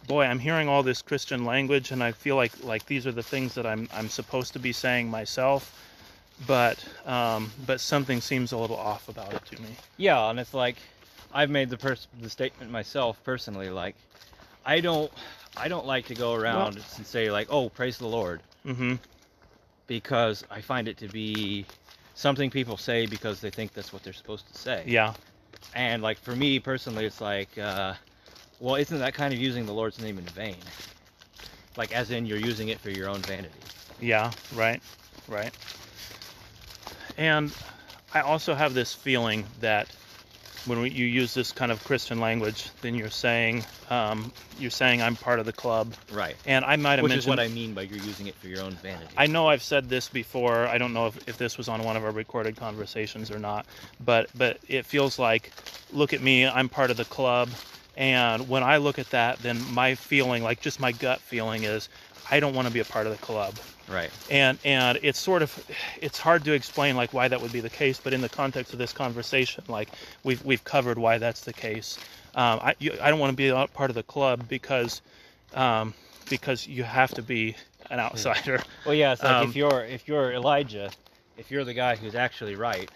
boy, 0.07 0.25
I'm 0.25 0.39
hearing 0.39 0.69
all 0.69 0.83
this 0.83 1.03
Christian 1.03 1.45
language, 1.45 1.91
and 1.91 2.03
I 2.03 2.13
feel 2.13 2.37
like 2.37 2.53
like 2.63 2.87
these 2.87 3.07
are 3.07 3.13
the 3.13 3.23
things 3.23 3.55
that 3.55 3.67
I'm 3.67 3.89
I'm 3.93 4.09
supposed 4.09 4.53
to 4.53 4.59
be 4.59 4.73
saying 4.73 5.11
myself, 5.11 5.75
but 6.47 6.85
um, 7.07 7.51
but 7.67 7.81
something 7.81 8.21
seems 8.21 8.53
a 8.53 8.59
little 8.59 8.77
off 8.77 9.09
about 9.09 9.33
it 9.35 9.45
to 9.47 9.63
me. 9.63 9.69
Yeah, 9.97 10.31
and 10.31 10.39
it's 10.39 10.55
like 10.55 10.77
I've 11.33 11.51
made 11.51 11.71
the 11.71 11.77
pers- 11.77 12.09
the 12.21 12.31
statement 12.31 12.71
myself 12.71 13.23
personally. 13.25 13.71
Like 13.71 13.97
I 14.65 14.81
don't 14.81 15.11
I 15.57 15.69
don't 15.69 15.87
like 15.87 16.07
to 16.07 16.15
go 16.15 16.35
around 16.35 16.77
and 16.77 16.85
say 16.85 17.31
like, 17.31 17.49
oh, 17.51 17.69
praise 17.69 17.99
the 17.99 18.07
Lord. 18.07 18.41
mm-hmm. 18.65 18.95
because 19.87 20.45
I 20.51 20.61
find 20.61 20.89
it 20.89 20.97
to 20.99 21.09
be 21.09 21.65
something 22.15 22.51
people 22.51 22.77
say 22.77 23.07
because 23.07 23.41
they 23.41 23.51
think 23.51 23.73
that's 23.73 23.93
what 23.93 24.03
they're 24.03 24.13
supposed 24.13 24.47
to 24.53 24.59
say. 24.59 24.85
Yeah. 24.87 25.15
And 25.75 26.03
like 26.03 26.19
for 26.19 26.35
me 26.37 26.59
personally, 26.61 27.05
it's 27.07 27.21
like, 27.21 27.57
uh, 27.59 27.95
well, 28.61 28.75
isn't 28.77 28.99
that 28.99 29.15
kind 29.15 29.33
of 29.33 29.41
using 29.41 29.67
the 29.67 29.73
Lord's 29.73 30.01
name 30.01 30.19
in 30.19 30.25
vain? 30.25 30.57
Like, 31.77 31.93
as 31.93 32.11
in 32.11 32.27
you're 32.27 32.39
using 32.39 32.69
it 32.69 32.81
for 32.81 32.91
your 32.91 33.09
own 33.09 33.21
vanity. 33.23 33.55
Yeah, 34.01 34.31
right, 34.55 34.83
right. 35.29 35.53
And 37.19 37.53
I 38.15 38.21
also 38.21 38.55
have 38.55 38.73
this 38.73 38.95
feeling 38.95 39.45
that 39.61 39.89
when 40.67 40.81
we, 40.81 40.91
you 40.91 41.05
use 41.05 41.35
this 41.35 41.53
kind 41.53 41.73
of 41.73 41.83
Christian 41.85 42.21
language, 42.21 42.71
then 42.81 42.95
you're 42.95 43.11
saying 43.11 43.65
um, 43.91 44.33
you're 44.59 44.71
saying 44.71 45.03
I'm 45.03 45.17
part 45.17 45.41
of 45.41 45.47
the 45.47 45.53
club, 45.53 45.95
Right. 46.13 46.37
and 46.47 46.65
I 46.65 46.77
might 46.77 46.93
have 46.99 47.03
Which 47.03 47.11
mentioned. 47.11 47.25
is 47.25 47.27
what 47.29 47.41
I 47.41 47.49
mean 47.49 47.75
by 47.75 47.83
you're 47.83 47.99
using 48.05 48.27
it 48.27 48.35
for 48.35 48.49
your 48.49 48.61
own 48.63 48.73
vanity. 48.73 49.15
I 49.17 49.27
know 49.27 49.49
I've 49.49 49.63
said 49.63 49.89
this 49.89 50.09
before. 50.09 50.67
I 50.67 50.79
don't 50.79 50.93
know 50.93 51.07
if, 51.07 51.29
if 51.29 51.39
this 51.39 51.57
was 51.57 51.69
on 51.69 51.83
one 51.85 51.97
of 51.97 52.05
our 52.05 52.11
recorded 52.11 52.57
conversations 52.57 53.31
or 53.31 53.39
not, 53.39 53.67
but 54.05 54.29
but 54.37 54.59
it 54.69 54.85
feels 54.87 55.19
like, 55.19 55.53
look 55.93 56.13
at 56.13 56.21
me, 56.21 56.47
I'm 56.47 56.69
part 56.69 56.91
of 56.91 56.97
the 56.97 57.05
club, 57.05 57.49
and 57.97 58.49
when 58.49 58.63
I 58.63 58.77
look 58.77 58.99
at 58.99 59.11
that, 59.11 59.39
then 59.39 59.61
my 59.73 59.95
feeling, 59.95 60.43
like 60.43 60.61
just 60.61 60.79
my 60.81 60.93
gut 60.93 61.21
feeling, 61.21 61.65
is 61.65 61.89
I 62.31 62.41
don't 62.41 62.55
want 62.55 62.69
to 62.69 62.75
be 62.75 62.81
a 62.81 62.85
part 62.85 63.07
of 63.07 63.13
the 63.19 63.25
club. 63.25 63.55
Right. 63.91 64.11
and 64.31 64.59
and 64.65 64.99
it's 65.03 65.19
sort 65.19 65.43
of 65.43 65.67
it's 66.01 66.19
hard 66.19 66.45
to 66.45 66.53
explain 66.53 66.95
like 66.97 67.15
why 67.15 67.29
that 67.29 67.41
would 67.41 67.53
be 67.53 67.61
the 67.61 67.71
case 67.71 67.99
but 67.99 68.13
in 68.13 68.21
the 68.21 68.29
context 68.29 68.73
of 68.73 68.79
this 68.79 68.93
conversation 68.93 69.65
like 69.69 69.89
we've 70.25 70.45
we've 70.45 70.63
covered 70.65 70.99
why 70.99 71.19
that's 71.19 71.41
the 71.43 71.53
case 71.55 71.99
um, 72.35 72.61
I, 72.63 72.75
you, 72.79 72.93
I 73.01 73.11
don't 73.11 73.19
want 73.19 73.31
to 73.33 73.37
be 73.37 73.49
a 73.49 73.67
part 73.69 73.91
of 73.91 73.95
the 73.95 74.03
club 74.03 74.47
because 74.49 75.01
um, 75.55 75.95
because 76.29 76.67
you 76.67 76.83
have 76.85 77.13
to 77.15 77.23
be 77.23 77.57
an 77.91 77.99
outsider 77.99 78.63
Well, 78.85 78.95
yeah, 78.95 79.13
it's 79.13 79.23
like 79.23 79.33
Um, 79.33 79.49
if 79.49 79.57
you're 79.57 79.85
if 79.85 80.07
you're 80.07 80.33
Elijah, 80.33 80.91
if 81.37 81.51
you're 81.51 81.65
the 81.65 81.75
guy 81.75 81.97
who's 81.97 82.15
actually 82.15 82.55
right 82.55 82.91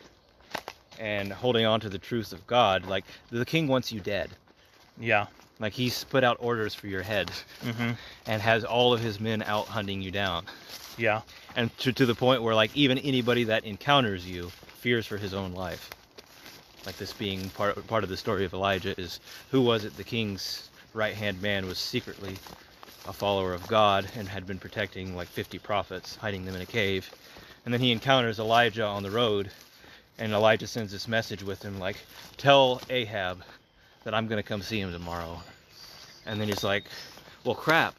and 0.98 1.32
holding 1.32 1.64
on 1.64 1.80
to 1.80 1.88
the 1.88 1.98
truth 1.98 2.32
of 2.32 2.46
God, 2.46 2.86
like 2.86 3.04
the 3.30 3.44
king 3.44 3.66
wants 3.66 3.90
you 3.92 4.00
dead. 4.00 4.30
yeah 5.00 5.26
Like 5.58 5.72
he's 5.72 6.04
put 6.04 6.22
out 6.24 6.36
orders 6.40 6.74
for 6.74 6.86
your 6.86 7.02
head 7.02 7.30
mm-hmm. 7.64 7.92
and 8.26 8.42
has 8.42 8.64
all 8.64 8.92
of 8.92 9.00
his 9.00 9.18
men 9.18 9.42
out 9.42 9.66
hunting 9.66 10.02
you 10.02 10.10
down. 10.10 10.44
Yeah 10.96 11.22
And 11.56 11.76
to, 11.78 11.92
to 11.92 12.06
the 12.06 12.14
point 12.14 12.42
where 12.42 12.54
like 12.54 12.76
even 12.76 12.98
anybody 12.98 13.44
that 13.44 13.64
encounters 13.64 14.28
you 14.28 14.50
fears 14.82 15.06
for 15.06 15.16
his 15.16 15.32
own 15.32 15.52
life. 15.52 15.90
Like 16.84 16.96
this 16.96 17.12
being 17.12 17.48
part 17.50 17.86
part 17.86 18.02
of 18.02 18.10
the 18.10 18.16
story 18.16 18.44
of 18.44 18.52
Elijah 18.52 18.98
is 19.00 19.20
who 19.50 19.60
was 19.62 19.84
it 19.84 19.96
the 19.96 20.04
king's 20.04 20.70
right 20.92 21.14
hand 21.14 21.40
man 21.40 21.66
was 21.66 21.78
secretly 21.78 22.36
a 23.06 23.12
follower 23.12 23.54
of 23.54 23.66
God 23.66 24.06
and 24.16 24.28
had 24.28 24.46
been 24.46 24.58
protecting 24.58 25.16
like 25.16 25.28
50 25.28 25.58
prophets, 25.58 26.16
hiding 26.16 26.44
them 26.44 26.54
in 26.54 26.62
a 26.62 26.66
cave. 26.66 27.10
And 27.64 27.72
then 27.72 27.80
he 27.80 27.92
encounters 27.92 28.38
Elijah 28.38 28.84
on 28.84 29.02
the 29.02 29.10
road, 29.10 29.50
and 30.18 30.32
Elijah 30.32 30.66
sends 30.66 30.92
this 30.92 31.08
message 31.08 31.42
with 31.42 31.62
him 31.62 31.78
like, 31.78 31.96
Tell 32.36 32.80
Ahab 32.90 33.42
that 34.04 34.14
I'm 34.14 34.26
going 34.26 34.42
to 34.42 34.48
come 34.48 34.62
see 34.62 34.80
him 34.80 34.92
tomorrow. 34.92 35.40
And 36.26 36.40
then 36.40 36.48
he's 36.48 36.64
like, 36.64 36.84
Well, 37.44 37.54
crap. 37.54 37.94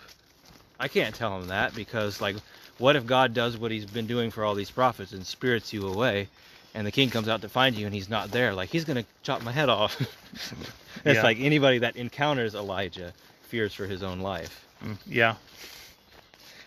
I 0.79 0.87
can't 0.87 1.15
tell 1.15 1.39
him 1.39 1.47
that 1.47 1.75
because, 1.75 2.19
like, 2.19 2.35
what 2.77 2.95
if 2.95 3.05
God 3.05 3.33
does 3.33 3.57
what 3.57 3.71
he's 3.71 3.85
been 3.85 4.07
doing 4.07 4.31
for 4.31 4.43
all 4.43 4.55
these 4.55 4.71
prophets 4.71 5.11
and 5.13 5.25
spirits 5.25 5.71
you 5.73 5.87
away? 5.87 6.27
And 6.75 6.87
the 6.87 6.91
king 6.91 7.09
comes 7.11 7.27
out 7.27 7.41
to 7.41 7.49
find 7.49 7.75
you 7.75 7.85
and 7.85 7.93
he's 7.93 8.09
not 8.09 8.31
there. 8.31 8.53
Like, 8.53 8.69
he's 8.69 8.83
going 8.83 8.97
to 8.97 9.05
chop 9.21 9.43
my 9.43 9.51
head 9.51 9.69
off. 9.69 9.99
it's 11.05 11.15
Yeah. 11.17 11.23
like 11.23 11.39
anybody 11.39 11.77
that 11.79 11.95
encounters 11.95 12.55
Elijah 12.55 13.13
fears 13.43 13.73
for 13.73 13.85
his 13.85 14.01
own 14.01 14.19
life. 14.21 14.65
Mm, 14.83 14.97
yeah 15.07 15.35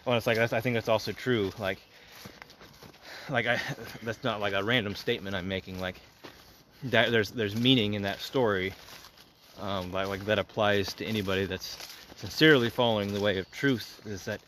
Well, 0.04 0.16
it's 0.16 0.26
like 0.26 0.36
that's, 0.36 0.52
I 0.52 0.60
think 0.60 0.74
that's 0.74 0.88
also 0.88 1.10
true. 1.12 1.50
Like, 1.58 1.80
like 3.28 3.46
I, 3.46 3.60
that's 4.04 4.22
not 4.22 4.40
like 4.40 4.52
a 4.54 4.62
random 4.62 4.94
statement 4.94 5.34
I'm 5.34 5.48
making. 5.48 5.80
Like, 5.80 6.00
that 6.84 7.10
there's 7.10 7.30
there's 7.30 7.56
meaning 7.56 7.94
in 7.94 8.02
that 8.02 8.20
story, 8.20 8.72
um, 9.60 9.90
like 9.90 10.06
like 10.08 10.24
that 10.26 10.38
applies 10.38 10.92
to 10.94 11.04
anybody 11.04 11.46
that's 11.46 11.76
sincerely 12.16 12.70
following 12.70 13.12
the 13.12 13.20
way 13.20 13.38
of 13.38 13.50
truth. 13.50 14.00
Is 14.04 14.24
that 14.26 14.40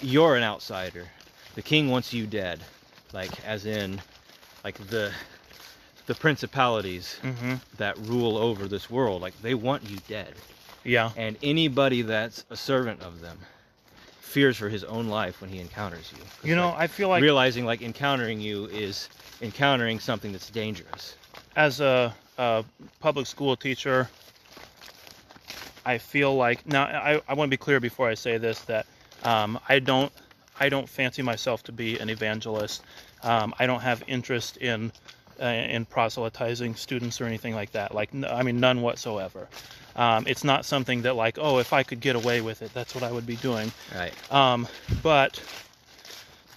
you're 0.00 0.36
an 0.36 0.42
outsider. 0.42 1.10
The 1.54 1.62
king 1.62 1.88
wants 1.90 2.12
you 2.12 2.26
dead, 2.26 2.60
like 3.12 3.40
as 3.44 3.66
in, 3.66 4.02
like 4.64 4.76
the 4.88 5.12
the 6.06 6.14
principalities 6.14 7.18
hmm 7.22 7.54
that 7.78 7.98
rule 7.98 8.38
over 8.38 8.68
this 8.68 8.88
world. 8.88 9.20
Like 9.20 9.42
they 9.42 9.54
want 9.54 9.82
you 9.82 10.00
dead 10.08 10.34
yeah 10.86 11.10
and 11.16 11.36
anybody 11.42 12.00
that's 12.02 12.44
a 12.48 12.56
servant 12.56 13.02
of 13.02 13.20
them 13.20 13.38
fears 14.20 14.56
for 14.56 14.68
his 14.68 14.84
own 14.84 15.08
life 15.08 15.40
when 15.40 15.50
he 15.50 15.58
encounters 15.58 16.12
you. 16.12 16.48
you 16.48 16.54
know 16.54 16.70
like, 16.70 16.78
I 16.78 16.86
feel 16.86 17.08
like 17.08 17.22
realizing 17.22 17.64
like 17.64 17.82
encountering 17.82 18.40
you 18.40 18.66
is 18.66 19.10
encountering 19.40 19.98
something 19.98 20.32
that's 20.32 20.48
dangerous. 20.50 21.16
as 21.56 21.80
a, 21.80 22.14
a 22.38 22.64
public 23.00 23.26
school 23.26 23.56
teacher, 23.56 24.08
I 25.84 25.98
feel 25.98 26.36
like 26.36 26.66
now 26.66 26.84
I, 26.84 27.20
I 27.28 27.34
want 27.34 27.48
to 27.48 27.50
be 27.50 27.56
clear 27.56 27.80
before 27.80 28.08
I 28.08 28.14
say 28.14 28.38
this 28.38 28.60
that 28.62 28.86
um, 29.26 29.58
I 29.68 29.78
don't 29.80 30.12
I 30.58 30.68
don't 30.68 30.88
fancy 30.88 31.22
myself 31.22 31.62
to 31.64 31.72
be 31.72 31.98
an 31.98 32.08
evangelist. 32.08 32.82
Um, 33.22 33.52
I 33.58 33.66
don't 33.66 33.80
have 33.80 34.02
interest 34.06 34.56
in 34.58 34.92
uh, 35.42 35.44
in 35.46 35.84
proselytizing 35.84 36.76
students 36.76 37.20
or 37.20 37.26
anything 37.26 37.54
like 37.54 37.72
that. 37.72 37.94
Like 37.94 38.10
I 38.14 38.42
mean 38.42 38.60
none 38.60 38.80
whatsoever. 38.82 39.48
Um, 39.96 40.26
it's 40.26 40.44
not 40.44 40.64
something 40.64 41.02
that 41.02 41.16
like 41.16 41.38
oh 41.38 41.58
if 41.58 41.72
I 41.72 41.82
could 41.82 42.00
get 42.00 42.16
away 42.16 42.40
with 42.40 42.62
it 42.62 42.72
that's 42.72 42.94
what 42.94 43.04
I 43.04 43.10
would 43.10 43.26
be 43.26 43.36
doing. 43.36 43.70
Right. 43.94 44.14
Um, 44.32 44.66
but 45.02 45.42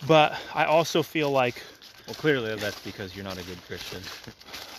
but 0.07 0.37
I 0.55 0.65
also 0.65 1.03
feel 1.03 1.31
like 1.31 1.61
Well, 2.07 2.15
clearly 2.15 2.55
that's 2.55 2.79
because 2.81 3.15
you're 3.15 3.25
not 3.25 3.37
a 3.37 3.43
good 3.43 3.61
Christian. 3.67 4.01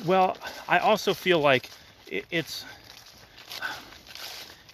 Well, 0.06 0.38
I 0.66 0.78
also 0.78 1.12
feel 1.12 1.40
like 1.40 1.68
i- 2.10 2.22
it's 2.30 2.64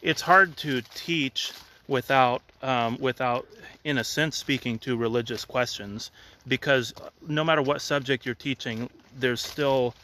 it's 0.02 0.20
hard 0.22 0.56
to 0.59 0.82
teach 0.94 1.52
without 1.89 2.43
um, 2.63 2.99
without, 2.99 3.47
in 3.85 3.99
a 3.99 4.05
sense, 4.05 4.37
speaking 4.37 4.79
to 4.81 4.97
religious 4.97 5.45
questions 5.45 6.11
because 6.49 6.93
no 7.27 7.45
matter 7.45 7.63
what 7.63 7.81
subject 7.81 8.25
you're 8.27 8.35
teaching, 8.35 8.91
there's 9.19 9.41
still 9.41 9.95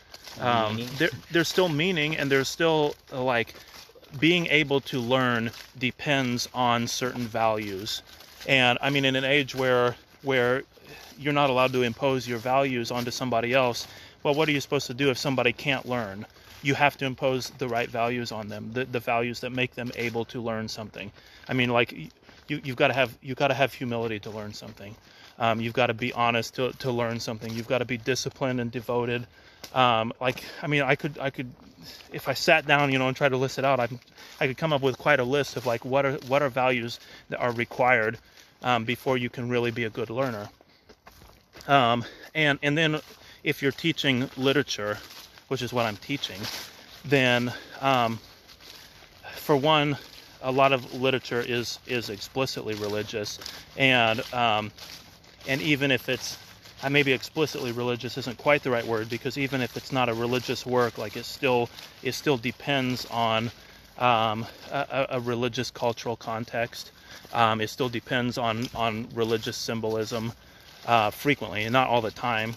um, 0.41 0.77
Meaning. 0.77 0.91
there, 0.99 1.11
there's 1.31 1.49
still 1.49 1.69
meaning 1.69 2.17
and 2.17 2.31
there's 2.31 2.49
still 2.49 2.95
uh, 3.13 3.23
like 3.23 3.55
being 4.19 4.47
able 4.47 4.81
to 4.81 5.01
learn 5.01 5.51
depends 5.79 6.49
on 6.55 6.87
certain 6.87 7.23
values 7.23 8.03
and 8.47 8.79
i 8.81 8.91
mean 8.91 9.05
in 9.05 9.17
an 9.17 9.25
age 9.25 9.55
where 9.55 9.95
where 10.23 10.63
you're 11.19 11.33
not 11.33 11.51
allowed 11.51 11.73
to 11.73 11.83
impose 11.83 12.27
your 12.27 12.39
values 12.39 12.91
onto 12.91 13.11
somebody 13.11 13.53
else 13.53 13.87
well 14.23 14.35
what 14.35 14.49
are 14.49 14.53
you 14.53 14.61
supposed 14.61 14.87
to 14.87 14.95
do 14.95 15.11
if 15.11 15.19
somebody 15.19 15.53
can't 15.53 15.87
learn 15.87 16.27
you 16.63 16.75
have 16.75 16.97
to 16.99 17.05
impose 17.05 17.51
the 17.51 17.69
right 17.69 17.89
values 17.89 18.33
on 18.33 18.49
them 18.49 18.71
the, 18.73 18.85
the 18.85 19.01
values 19.01 19.41
that 19.41 19.51
make 19.51 19.75
them 19.75 19.91
able 19.97 20.25
to 20.27 20.41
learn 20.41 20.69
something. 20.69 21.11
I 21.49 21.55
mean 21.55 21.71
like 21.71 21.93
you, 21.93 22.61
you've 22.65 22.77
got 22.77 22.89
to 22.89 22.95
have 22.95 23.17
you've 23.23 23.39
got 23.39 23.49
to 23.49 23.55
have 23.55 23.73
humility 23.73 24.19
to 24.21 24.31
learn 24.31 24.53
something. 24.53 24.95
Um, 25.39 25.61
you've 25.61 25.73
got 25.73 25.87
to 25.87 25.95
be 25.95 26.13
honest 26.13 26.55
to, 26.57 26.73
to 26.73 26.91
learn 26.91 27.19
something. 27.19 27.53
You've 27.53 27.69
got 27.69 27.79
to 27.79 27.85
be 27.85 27.97
disciplined 27.97 28.61
and 28.61 28.71
devoted. 28.71 29.27
Um, 29.75 30.13
like 30.21 30.45
i 30.63 30.67
mean 30.67 30.83
i 30.83 30.97
could 30.97 31.19
i 31.19 31.31
could 31.31 31.51
if 32.13 32.29
i 32.29 32.35
sat 32.35 32.67
down 32.67 32.93
you 32.93 32.99
know 32.99 33.09
and 33.09 33.17
tried 33.17 33.31
to 33.31 33.37
list 33.37 33.59
it 33.59 33.65
out 33.65 33.81
i 33.81 33.89
i 34.41 34.47
could 34.47 34.57
come 34.59 34.73
up 34.73 34.83
with 34.83 34.99
quite 34.99 35.19
a 35.19 35.25
list 35.25 35.57
of 35.57 35.67
like 35.67 35.85
what 35.85 36.05
are 36.05 36.15
what 36.27 36.43
are 36.43 36.49
values 36.49 37.01
that 37.31 37.41
are 37.41 37.53
required 37.53 38.19
um, 38.63 38.85
before 38.85 39.17
you 39.17 39.29
can 39.29 39.49
really 39.49 39.71
be 39.71 39.85
a 39.85 39.91
good 39.91 40.11
learner. 40.11 40.49
Um, 41.69 42.05
and 42.35 42.59
and 42.63 42.77
then 42.77 43.01
if 43.45 43.63
you're 43.63 43.73
teaching 43.73 44.31
literature 44.37 44.99
which 45.53 45.61
is 45.61 45.71
what 45.71 45.85
i'm 45.85 45.97
teaching 45.97 46.41
then 47.05 47.53
um, 47.83 48.19
for 49.35 49.55
one 49.55 49.99
a 50.41 50.51
lot 50.51 50.73
of 50.73 50.95
literature 50.95 51.45
is 51.47 51.79
is 51.87 52.09
explicitly 52.09 52.75
religious 52.77 53.39
and 53.77 54.23
um, 54.33 54.73
and 55.47 55.61
even 55.61 55.91
if 55.91 56.09
it's 56.09 56.39
uh, 56.83 56.89
maybe 56.89 57.13
explicitly 57.13 57.71
religious 57.71 58.17
isn't 58.17 58.39
quite 58.39 58.63
the 58.63 58.71
right 58.71 58.87
word 58.87 59.11
because 59.11 59.37
even 59.37 59.61
if 59.61 59.77
it's 59.77 59.93
not 59.93 60.09
a 60.09 60.15
religious 60.15 60.65
work 60.65 60.97
like 60.97 61.19
it 61.19 61.27
still 61.27 61.69
it 62.03 62.13
still 62.13 62.39
depends 62.39 63.05
on 63.11 63.51
um, 63.99 64.47
a, 64.71 65.07
a 65.11 65.21
religious 65.21 65.71
cultural 65.71 66.17
context. 66.17 66.93
Um, 67.35 67.61
it 67.61 67.69
still 67.69 67.91
depends 67.91 68.39
on 68.39 68.69
on 68.75 69.07
religious 69.15 69.59
symbolism 69.59 70.33
uh, 70.87 71.11
frequently 71.11 71.65
and 71.65 71.75
not 71.75 71.89
all 71.89 72.01
the 72.01 72.11
time 72.11 72.55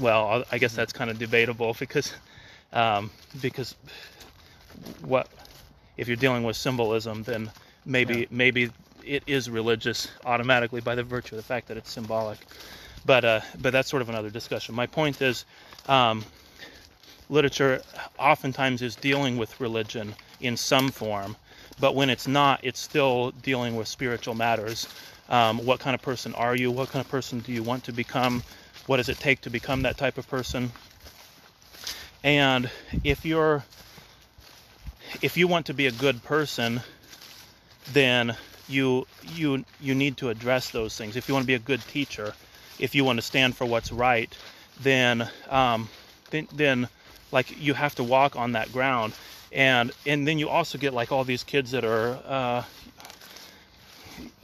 well 0.00 0.44
i 0.50 0.58
guess 0.58 0.74
that's 0.74 0.92
kind 0.92 1.10
of 1.10 1.18
debatable 1.18 1.74
because 1.78 2.12
um, 2.72 3.10
because 3.40 3.74
what 5.02 5.28
if 5.96 6.08
you're 6.08 6.16
dealing 6.16 6.42
with 6.44 6.56
symbolism 6.56 7.22
then 7.24 7.50
maybe 7.84 8.20
Yeah. 8.20 8.26
maybe 8.30 8.70
it 9.04 9.22
is 9.26 9.50
religious 9.50 10.08
automatically 10.24 10.80
by 10.80 10.94
the 10.94 11.02
virtue 11.02 11.34
of 11.34 11.38
the 11.38 11.46
fact 11.46 11.68
that 11.68 11.76
it's 11.76 11.90
symbolic. 11.90 12.38
But 13.04 13.24
uh, 13.24 13.40
but 13.60 13.72
that's 13.72 13.88
sort 13.88 14.02
of 14.02 14.08
another 14.08 14.30
discussion. 14.30 14.74
My 14.74 14.86
point 14.86 15.20
is 15.22 15.44
um, 15.88 16.24
literature 17.28 17.82
oftentimes 18.18 18.82
is 18.82 18.94
dealing 18.96 19.36
with 19.36 19.58
religion 19.60 20.14
in 20.40 20.56
some 20.56 20.90
form 20.90 21.36
but 21.80 21.94
when 21.94 22.10
it's 22.10 22.28
not 22.28 22.60
it's 22.62 22.80
still 22.80 23.30
dealing 23.42 23.74
with 23.76 23.88
spiritual 23.88 24.34
matters. 24.34 24.86
Um, 25.30 25.64
what 25.64 25.80
kind 25.80 25.94
of 25.94 26.02
person 26.02 26.34
are 26.34 26.56
you? 26.56 26.70
What 26.70 26.90
kind 26.90 27.04
of 27.04 27.10
person 27.10 27.40
do 27.40 27.52
you 27.52 27.62
want 27.62 27.84
to 27.84 27.92
become 27.92 28.42
what 28.90 28.96
does 28.96 29.08
it 29.08 29.20
take 29.20 29.40
to 29.42 29.50
become 29.50 29.82
that 29.82 29.96
type 29.96 30.18
of 30.18 30.28
person? 30.28 30.72
And 32.24 32.68
if 33.04 33.24
you're 33.24 33.64
if 35.22 35.36
you 35.36 35.46
want 35.46 35.66
to 35.66 35.74
be 35.74 35.86
a 35.86 35.92
good 35.92 36.24
person 36.24 36.80
then 37.92 38.36
you 38.68 39.06
you 39.32 39.64
you 39.80 39.94
need 39.94 40.16
to 40.16 40.28
address 40.28 40.70
those 40.70 40.96
things. 40.96 41.14
If 41.14 41.28
you 41.28 41.34
want 41.34 41.44
to 41.44 41.46
be 41.46 41.54
a 41.54 41.60
good 41.60 41.80
teacher 41.82 42.34
if 42.80 42.96
you 42.96 43.04
want 43.04 43.18
to 43.18 43.22
stand 43.22 43.56
for 43.56 43.64
what's 43.64 43.92
right 43.92 44.36
then 44.80 45.30
um, 45.48 45.88
then, 46.30 46.48
then 46.52 46.88
like 47.30 47.62
you 47.62 47.74
have 47.74 47.94
to 47.94 48.02
walk 48.02 48.34
on 48.34 48.52
that 48.52 48.72
ground. 48.72 49.12
And 49.52 49.92
and 50.04 50.26
then 50.26 50.40
you 50.40 50.48
also 50.48 50.78
get 50.78 50.92
like 50.92 51.12
all 51.12 51.22
these 51.22 51.44
kids 51.44 51.70
that 51.70 51.84
are 51.84 52.18
uh, 52.26 52.64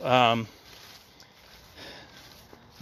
um, 0.04 0.46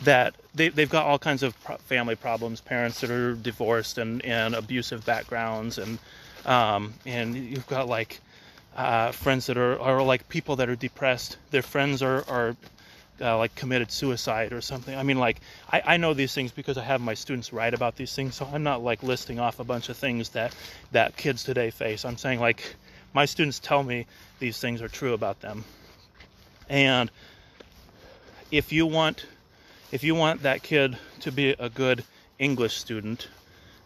that 0.05 0.35
they, 0.55 0.69
they've 0.69 0.91
got 0.91 1.07
all 1.07 1.19
kinds 1.19 1.43
of 1.43 1.59
pro- 1.65 1.77
family 1.77 2.17
problems 2.17 2.61
parents 2.61 3.01
that 3.01 3.11
are 3.11 3.35
divorced 3.35 3.99
and, 3.99 4.25
and 4.25 4.55
abusive 4.55 5.05
backgrounds 5.05 5.79
and 5.79 5.99
um, 6.47 6.93
and 7.07 7.35
you've 7.35 7.67
got 7.67 7.89
like 7.89 8.21
uh, 8.77 9.13
friends 9.13 9.47
that 9.47 9.57
are, 9.57 9.81
are 9.81 10.03
like 10.03 10.29
people 10.29 10.57
that 10.57 10.69
are 10.69 10.77
depressed 10.77 11.39
their 11.51 11.63
friends 11.63 12.03
are, 12.03 12.25
are 12.29 12.57
uh, 13.21 13.39
like 13.39 13.55
committed 13.55 13.91
suicide 13.91 14.53
or 14.53 14.61
something. 14.61 14.97
I 14.97 15.03
mean, 15.03 15.19
like 15.19 15.41
I, 15.73 15.83
I 15.87 15.97
know 15.97 16.15
these 16.15 16.35
things 16.35 16.51
because 16.53 16.77
I 16.77 16.83
have 16.83 17.01
my 17.01 17.15
students 17.15 17.53
write 17.53 17.75
about 17.75 17.97
these 17.97 18.15
things, 18.15 18.35
so 18.35 18.49
I'm 18.53 18.63
not 18.63 18.83
like 18.83 19.03
listing 19.03 19.39
off 19.39 19.61
a 19.61 19.65
bunch 19.65 19.89
of 19.89 19.97
things 19.97 20.31
that 20.31 20.55
that 20.93 21.17
kids 21.17 21.45
today 21.45 21.71
face. 21.71 22.05
I'm 22.05 22.17
saying 22.17 22.41
like 22.41 22.75
my 23.13 23.25
students 23.25 23.61
tell 23.61 23.83
me 23.83 24.07
these 24.41 24.59
things 24.59 24.83
are 24.83 24.89
true 24.89 25.13
about 25.13 25.41
them, 25.41 25.65
and 26.69 27.11
if 28.51 28.73
you 28.73 28.87
want 28.87 29.27
if 29.95 30.03
you 30.03 30.16
want 30.16 30.43
that 30.43 30.61
kid 30.65 30.99
to 31.21 31.31
be 31.31 31.51
a 31.51 31.71
good 31.71 32.03
English 32.41 32.77
student, 32.77 33.29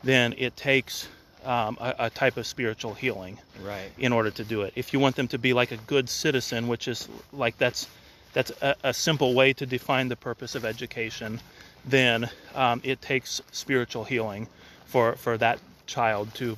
then 0.02 0.34
it 0.38 0.56
takes 0.56 1.06
um, 1.44 1.76
a, 1.78 1.94
a 1.98 2.10
type 2.10 2.38
of 2.38 2.46
spiritual 2.46 2.94
healing 2.94 3.38
Right. 3.62 3.90
in 3.98 4.10
order 4.14 4.30
to 4.30 4.42
do 4.42 4.62
it. 4.62 4.72
If 4.74 4.94
you 4.94 5.00
want 5.00 5.16
them 5.16 5.28
to 5.28 5.38
be 5.38 5.52
like 5.52 5.70
a 5.70 5.76
good 5.76 6.08
citizen, 6.08 6.66
which 6.66 6.88
is 6.88 7.08
like 7.34 7.58
that's 7.58 7.86
that's 8.32 8.50
a, 8.62 8.74
a 8.84 8.94
simple 8.94 9.34
way 9.34 9.52
to 9.52 9.66
define 9.66 10.08
the 10.08 10.16
purpose 10.16 10.54
of 10.54 10.64
education, 10.64 11.40
then 11.84 12.30
um, 12.54 12.80
it 12.84 13.02
takes 13.02 13.42
spiritual 13.52 14.04
healing 14.04 14.48
for 14.86 15.14
for 15.16 15.36
that 15.36 15.58
child 15.86 16.32
to 16.36 16.56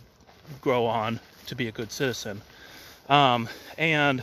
grow 0.60 0.86
on 0.86 1.18
to 1.46 1.56
be 1.56 1.66
a 1.66 1.72
good 1.72 1.90
citizen. 1.90 2.40
Um, 3.08 3.48
and 3.76 4.22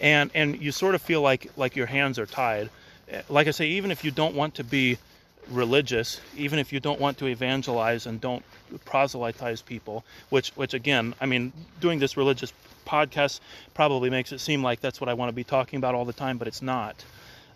and 0.00 0.32
and 0.34 0.60
you 0.60 0.72
sort 0.72 0.96
of 0.96 1.02
feel 1.02 1.22
like 1.22 1.52
like 1.56 1.76
your 1.76 1.86
hands 1.86 2.18
are 2.18 2.26
tied. 2.26 2.68
Like 3.28 3.48
I 3.48 3.50
say, 3.50 3.66
even 3.68 3.90
if 3.90 4.04
you 4.04 4.10
don't 4.10 4.34
want 4.34 4.54
to 4.56 4.64
be 4.64 4.98
religious, 5.48 6.20
even 6.36 6.58
if 6.58 6.72
you 6.72 6.80
don't 6.80 7.00
want 7.00 7.18
to 7.18 7.26
evangelize 7.26 8.06
and 8.06 8.20
don't 8.20 8.44
proselytize 8.84 9.62
people, 9.62 10.04
which 10.28 10.50
which 10.50 10.74
again, 10.74 11.14
I 11.20 11.26
mean, 11.26 11.52
doing 11.80 11.98
this 11.98 12.16
religious 12.16 12.52
podcast 12.86 13.40
probably 13.74 14.10
makes 14.10 14.32
it 14.32 14.40
seem 14.40 14.62
like 14.62 14.80
that's 14.80 15.00
what 15.00 15.08
I 15.08 15.14
want 15.14 15.28
to 15.28 15.34
be 15.34 15.44
talking 15.44 15.76
about 15.78 15.94
all 15.94 16.04
the 16.04 16.12
time, 16.12 16.38
but 16.38 16.48
it's 16.48 16.62
not. 16.62 17.04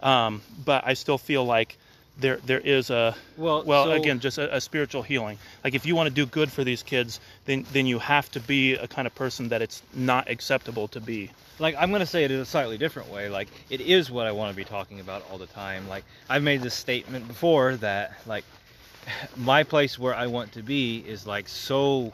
Um, 0.03 0.43
but 0.65 0.87
I 0.87 0.95
still 0.95 1.19
feel 1.19 1.45
like 1.45 1.79
there 2.17 2.37
there 2.47 2.61
is 2.61 2.91
a 2.91 3.17
Well, 3.37 3.65
well 3.65 3.85
so- 3.87 3.93
again 3.93 4.21
just 4.21 4.39
a, 4.39 4.57
a 4.57 4.61
spiritual 4.61 5.03
healing. 5.03 5.39
Like 5.65 5.75
if 5.75 5.85
you 5.87 5.97
want 5.97 6.09
to 6.09 6.15
do 6.15 6.27
good 6.27 6.51
for 6.53 6.63
these 6.65 6.83
kids, 6.83 7.21
then 7.45 7.67
then 7.73 7.87
you 7.87 7.99
have 7.99 8.31
to 8.33 8.41
be 8.41 8.75
a 8.75 8.87
kind 8.87 9.07
of 9.07 9.15
person 9.15 9.49
that 9.49 9.63
it's 9.63 9.83
not 9.95 10.29
acceptable 10.29 10.89
to 10.89 11.01
be. 11.01 11.31
like 11.59 11.75
I'm 11.79 11.91
gonna 11.93 12.07
say 12.07 12.25
it 12.25 12.31
in 12.31 12.41
a 12.41 12.45
slightly 12.45 12.79
different 12.79 13.11
way. 13.11 13.29
Like 13.29 13.49
it 13.71 13.81
is 13.81 14.11
what 14.11 14.27
I 14.27 14.33
want 14.33 14.51
to 14.53 14.57
be 14.57 14.65
talking 14.65 15.01
about 15.01 15.25
all 15.31 15.39
the 15.39 15.47
time. 15.47 15.89
Like 15.89 16.05
I've 16.29 16.43
made 16.43 16.63
this 16.63 16.75
statement 16.75 17.27
before 17.27 17.77
that 17.77 18.15
like 18.27 18.45
my 19.37 19.63
place 19.65 19.99
where 19.99 20.15
I 20.15 20.27
want 20.29 20.53
to 20.53 20.63
be 20.63 20.99
is 20.99 21.27
like 21.27 21.49
so 21.49 22.13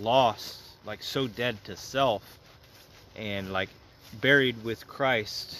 lost, 0.00 0.60
like 0.84 1.02
so 1.02 1.26
dead 1.28 1.62
to 1.64 1.76
self, 1.76 2.22
and 3.16 3.52
like 3.52 3.68
buried 4.20 4.64
with 4.64 4.86
Christ, 4.88 5.56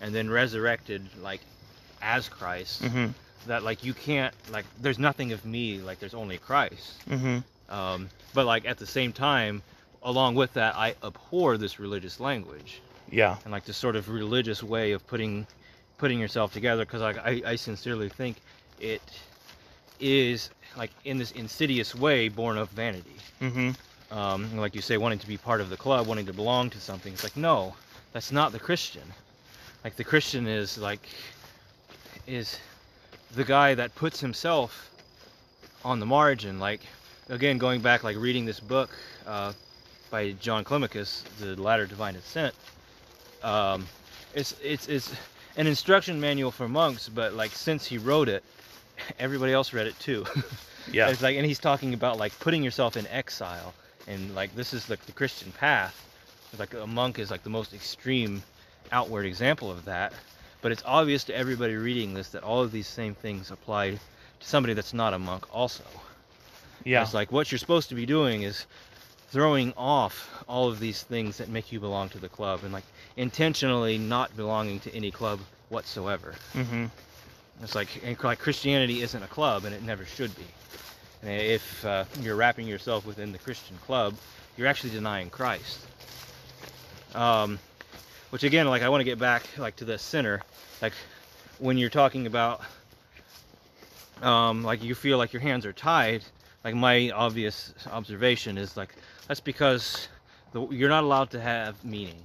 and 0.00 0.14
then 0.14 0.30
resurrected 0.30 1.02
like 1.22 1.40
as 2.02 2.28
Christ. 2.28 2.82
hmm 2.84 3.06
That 3.46 3.62
like 3.62 3.84
you 3.84 3.94
can't 3.94 4.34
like 4.52 4.64
there's 4.80 4.98
nothing 4.98 5.32
of 5.32 5.44
me. 5.44 5.78
Like 5.80 5.98
there's 6.00 6.14
only 6.14 6.38
Christ. 6.38 7.02
hmm 7.08 7.38
Um, 7.68 8.08
but 8.34 8.46
like 8.46 8.64
at 8.66 8.78
the 8.78 8.86
same 8.86 9.12
time, 9.12 9.62
along 10.02 10.34
with 10.34 10.52
that, 10.54 10.74
I 10.76 10.94
abhor 11.02 11.56
this 11.58 11.78
religious 11.78 12.20
language 12.20 12.80
Yeah. 13.10 13.36
and 13.44 13.52
like 13.52 13.64
this 13.64 13.76
sort 13.76 13.96
of 13.96 14.08
religious 14.08 14.62
way 14.62 14.92
of 14.92 15.06
putting 15.06 15.46
putting 15.98 16.18
yourself 16.18 16.52
together 16.52 16.84
because 16.84 17.02
like 17.02 17.18
I, 17.18 17.42
I 17.52 17.56
sincerely 17.56 18.08
think 18.08 18.36
it 18.80 19.02
is 20.00 20.50
like 20.76 20.90
in 21.04 21.18
this 21.18 21.32
insidious 21.32 21.94
way 21.94 22.28
born 22.28 22.56
of 22.58 22.70
vanity. 22.70 23.16
hmm 23.40 23.70
Um, 24.10 24.56
like 24.56 24.74
you 24.74 24.82
say, 24.82 24.96
wanting 24.96 25.20
to 25.20 25.26
be 25.28 25.36
part 25.36 25.60
of 25.60 25.68
the 25.70 25.76
club, 25.76 26.06
wanting 26.08 26.26
to 26.26 26.32
belong 26.32 26.70
to 26.70 26.80
something. 26.80 27.12
It's 27.12 27.22
like 27.22 27.36
no, 27.36 27.74
that's 28.12 28.32
not 28.32 28.52
the 28.52 28.58
Christian. 28.58 29.06
Like 29.84 29.96
the 29.96 30.04
Christian 30.04 30.46
is 30.46 30.78
like 30.78 31.06
is 32.30 32.58
the 33.34 33.44
guy 33.44 33.74
that 33.74 33.94
puts 33.94 34.20
himself 34.20 34.90
on 35.84 36.00
the 36.00 36.06
margin. 36.06 36.58
Like 36.58 36.80
again, 37.28 37.58
going 37.58 37.80
back, 37.80 38.04
like 38.04 38.16
reading 38.16 38.44
this 38.44 38.60
book 38.60 38.90
uh, 39.26 39.52
by 40.10 40.32
John 40.32 40.64
Climacus, 40.64 41.24
The 41.40 41.60
Ladder 41.60 41.86
Divine 41.86 42.16
Ascent. 42.16 42.54
Um, 43.42 43.86
it's 44.34 44.54
it's 44.62 44.88
it's 44.88 45.12
an 45.56 45.66
instruction 45.66 46.20
manual 46.20 46.50
for 46.50 46.68
monks, 46.68 47.08
but 47.08 47.34
like 47.34 47.52
since 47.52 47.86
he 47.86 47.98
wrote 47.98 48.28
it, 48.28 48.44
everybody 49.18 49.52
else 49.52 49.72
read 49.72 49.86
it 49.86 49.98
too. 49.98 50.24
Yeah. 50.92 51.10
It's 51.10 51.22
like, 51.22 51.36
and 51.36 51.46
he's 51.46 51.58
talking 51.58 51.94
about 51.94 52.18
like 52.18 52.36
putting 52.40 52.62
yourself 52.62 52.96
in 52.96 53.06
exile, 53.08 53.74
and 54.08 54.34
like 54.34 54.54
this 54.54 54.72
is 54.72 54.88
like 54.90 55.04
the 55.06 55.12
Christian 55.12 55.52
path. 55.52 56.06
Like 56.58 56.74
a 56.74 56.86
monk 56.86 57.18
is 57.18 57.30
like 57.30 57.44
the 57.44 57.50
most 57.50 57.72
extreme, 57.74 58.42
outward 58.90 59.24
example 59.24 59.70
of 59.70 59.84
that. 59.84 60.12
But 60.62 60.72
it's 60.72 60.82
obvious 60.84 61.24
to 61.24 61.34
everybody 61.34 61.74
reading 61.76 62.14
this 62.14 62.28
that 62.30 62.42
all 62.42 62.60
of 62.62 62.72
these 62.72 62.86
same 62.86 63.14
things 63.14 63.50
apply 63.50 63.92
to 63.92 63.98
somebody 64.40 64.74
that's 64.74 64.92
not 64.92 65.14
a 65.14 65.18
monk 65.18 65.54
also. 65.54 65.84
Yeah. 66.84 67.02
It's 67.02 67.14
like 67.14 67.32
what 67.32 67.50
you're 67.50 67.58
supposed 67.58 67.88
to 67.90 67.94
be 67.94 68.06
doing 68.06 68.42
is 68.42 68.66
throwing 69.30 69.72
off 69.76 70.44
all 70.48 70.68
of 70.68 70.80
these 70.80 71.02
things 71.02 71.38
that 71.38 71.48
make 71.48 71.70
you 71.70 71.80
belong 71.80 72.08
to 72.10 72.18
the 72.18 72.28
club 72.28 72.60
and 72.64 72.72
like 72.72 72.84
intentionally 73.16 73.96
not 73.96 74.36
belonging 74.36 74.80
to 74.80 74.94
any 74.94 75.10
club 75.10 75.40
whatsoever. 75.68 76.34
Mm-hmm. 76.52 76.86
It's 77.62 77.74
like 77.74 77.88
and 78.04 78.22
like 78.24 78.38
Christianity 78.38 79.02
isn't 79.02 79.22
a 79.22 79.28
club 79.28 79.64
and 79.64 79.74
it 79.74 79.82
never 79.82 80.04
should 80.04 80.34
be. 80.36 80.46
And 81.22 81.30
if 81.40 81.84
uh, 81.84 82.04
you're 82.20 82.36
wrapping 82.36 82.66
yourself 82.66 83.04
within 83.06 83.32
the 83.32 83.38
Christian 83.38 83.76
club, 83.78 84.14
you're 84.56 84.66
actually 84.66 84.90
denying 84.90 85.30
Christ. 85.30 85.80
Um, 87.14 87.58
which 88.30 88.42
again, 88.44 88.66
like 88.68 88.82
I 88.82 88.88
want 88.88 89.00
to 89.00 89.04
get 89.04 89.18
back 89.18 89.42
like 89.58 89.76
to 89.76 89.84
the 89.84 89.98
center 89.98 90.42
Like 90.82 90.92
when 91.58 91.76
you're 91.78 91.90
talking 91.90 92.26
about, 92.26 92.62
um, 94.22 94.62
like 94.64 94.82
you 94.82 94.94
feel 94.94 95.18
like 95.18 95.32
your 95.32 95.42
hands 95.42 95.66
are 95.66 95.72
tied. 95.72 96.24
Like 96.64 96.74
my 96.74 97.10
obvious 97.10 97.72
observation 97.90 98.58
is 98.58 98.76
like 98.76 98.94
that's 99.28 99.40
because 99.40 100.08
the, 100.52 100.66
you're 100.68 100.88
not 100.88 101.04
allowed 101.04 101.30
to 101.30 101.40
have 101.40 101.82
meaning. 101.84 102.22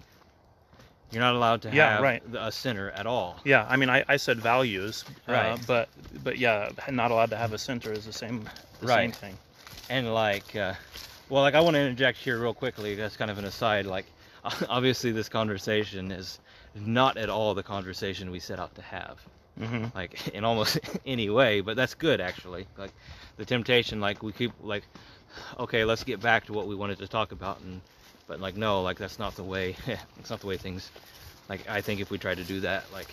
You're 1.11 1.21
not 1.21 1.35
allowed 1.35 1.61
to 1.61 1.69
Yeah, 1.73 1.91
have 1.93 2.01
right. 2.01 2.31
the- 2.31 2.45
a 2.47 2.51
center 2.51 2.91
at 2.91 3.05
all. 3.05 3.39
Yeah, 3.45 3.65
I 3.69 3.77
mean, 3.77 3.89
I, 3.89 4.03
I 4.07 4.17
said 4.17 4.39
values, 4.39 5.05
uh, 5.29 5.31
Right. 5.31 5.59
but 5.67 5.87
but 6.23 6.37
yeah, 6.37 6.69
not 6.91 7.11
allowed 7.11 7.29
to 7.29 7.37
have 7.37 7.53
a 7.53 7.57
center 7.57 7.91
is 7.93 8.05
the 8.05 8.13
same 8.13 8.49
the 8.81 8.87
same 8.87 9.11
thing. 9.11 9.37
and 9.89 10.13
like 10.13 10.55
uh, 10.55 10.73
well 11.29 11.43
like 11.43 11.53
i 11.55 11.61
want 11.61 11.75
to 11.75 11.79
interject 11.79 12.17
here 12.17 12.37
real 12.39 12.53
quickly 12.53 12.93
that's 12.95 13.15
kind 13.15 13.31
of 13.31 13.37
an 13.37 13.45
aside 13.45 13.85
like 13.85 14.05
obviously 14.69 15.11
this 15.11 15.29
conversation 15.29 16.11
is 16.11 16.39
not 16.75 17.17
at 17.17 17.29
all 17.29 17.53
the 17.53 17.63
conversation 17.63 18.31
we 18.31 18.39
set 18.39 18.59
out 18.59 18.73
to 18.75 18.81
have 18.81 19.17
hmm 19.57 19.85
like 19.95 20.27
in 20.29 20.43
almost 20.43 20.79
any 21.05 21.29
way 21.29 21.61
but 21.61 21.75
that's 21.75 21.93
good 21.95 22.19
actually 22.19 22.67
like 22.77 22.91
the 23.37 23.45
temptation 23.45 24.01
like 24.01 24.21
we 24.21 24.31
keep 24.31 24.51
like 24.61 24.83
okay 25.59 25.85
let's 25.85 26.03
get 26.03 26.21
back 26.21 26.45
to 26.45 26.53
what 26.53 26.67
we 26.67 26.75
wanted 26.75 26.97
to 26.97 27.07
talk 27.07 27.31
about 27.31 27.59
and 27.61 27.81
but 28.27 28.39
like 28.41 28.55
no 28.57 28.81
like 28.81 28.97
that's 28.97 29.17
not 29.19 29.35
the 29.35 29.43
way 29.43 29.75
it's 30.19 30.29
not 30.29 30.39
the 30.41 30.47
way 30.47 30.57
things 30.57 30.91
like 31.49 31.61
i 31.69 31.79
think 31.81 32.01
if 32.01 32.11
we 32.11 32.17
try 32.17 32.35
to 32.35 32.43
do 32.43 32.59
that 32.59 32.83
like 32.91 33.07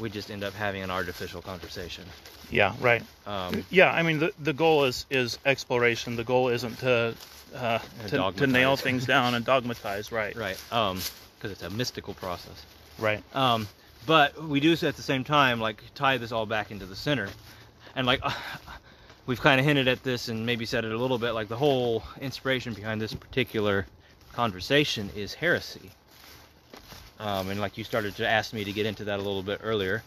we 0.00 0.10
just 0.10 0.30
end 0.30 0.42
up 0.42 0.54
having 0.54 0.82
an 0.82 0.90
artificial 0.90 1.42
conversation 1.42 2.04
Yeah, 2.50 2.74
right. 2.80 3.02
um 3.26 3.64
Yeah, 3.70 3.90
I 3.92 4.02
mean, 4.02 4.18
the 4.18 4.32
the 4.42 4.52
goal 4.52 4.84
is 4.84 5.06
is 5.10 5.38
exploration. 5.44 6.16
The 6.16 6.24
goal 6.24 6.48
isn't 6.48 6.78
to 6.80 7.14
uh, 7.54 7.78
to, 8.08 8.32
to 8.36 8.46
nail 8.46 8.76
things 8.76 9.06
down 9.14 9.34
and 9.34 9.44
dogmatize. 9.44 10.12
Right. 10.12 10.36
right 10.36 10.58
um 10.72 11.00
because 11.36 11.52
it's 11.52 11.62
a 11.62 11.70
mystical 11.70 12.12
process 12.12 12.66
Right. 13.00 13.22
Um, 13.34 13.66
but 14.06 14.42
we 14.42 14.60
do 14.60 14.72
at 14.72 14.96
the 14.96 15.02
same 15.02 15.24
time 15.24 15.60
like 15.60 15.82
tie 15.94 16.18
this 16.18 16.32
all 16.32 16.46
back 16.46 16.70
into 16.70 16.86
the 16.86 16.96
center, 16.96 17.28
and 17.96 18.06
like 18.06 18.20
we've 19.26 19.40
kind 19.40 19.58
of 19.58 19.66
hinted 19.66 19.88
at 19.88 20.02
this 20.02 20.28
and 20.28 20.44
maybe 20.44 20.66
said 20.66 20.84
it 20.84 20.92
a 20.92 20.98
little 20.98 21.18
bit. 21.18 21.32
Like 21.32 21.48
the 21.48 21.56
whole 21.56 22.02
inspiration 22.20 22.74
behind 22.74 23.00
this 23.00 23.14
particular 23.14 23.86
conversation 24.32 25.10
is 25.16 25.34
heresy. 25.34 25.90
Um, 27.18 27.50
and 27.50 27.60
like 27.60 27.76
you 27.76 27.84
started 27.84 28.16
to 28.16 28.28
ask 28.28 28.52
me 28.52 28.64
to 28.64 28.72
get 28.72 28.86
into 28.86 29.04
that 29.04 29.18
a 29.18 29.22
little 29.22 29.42
bit 29.42 29.60
earlier, 29.62 30.02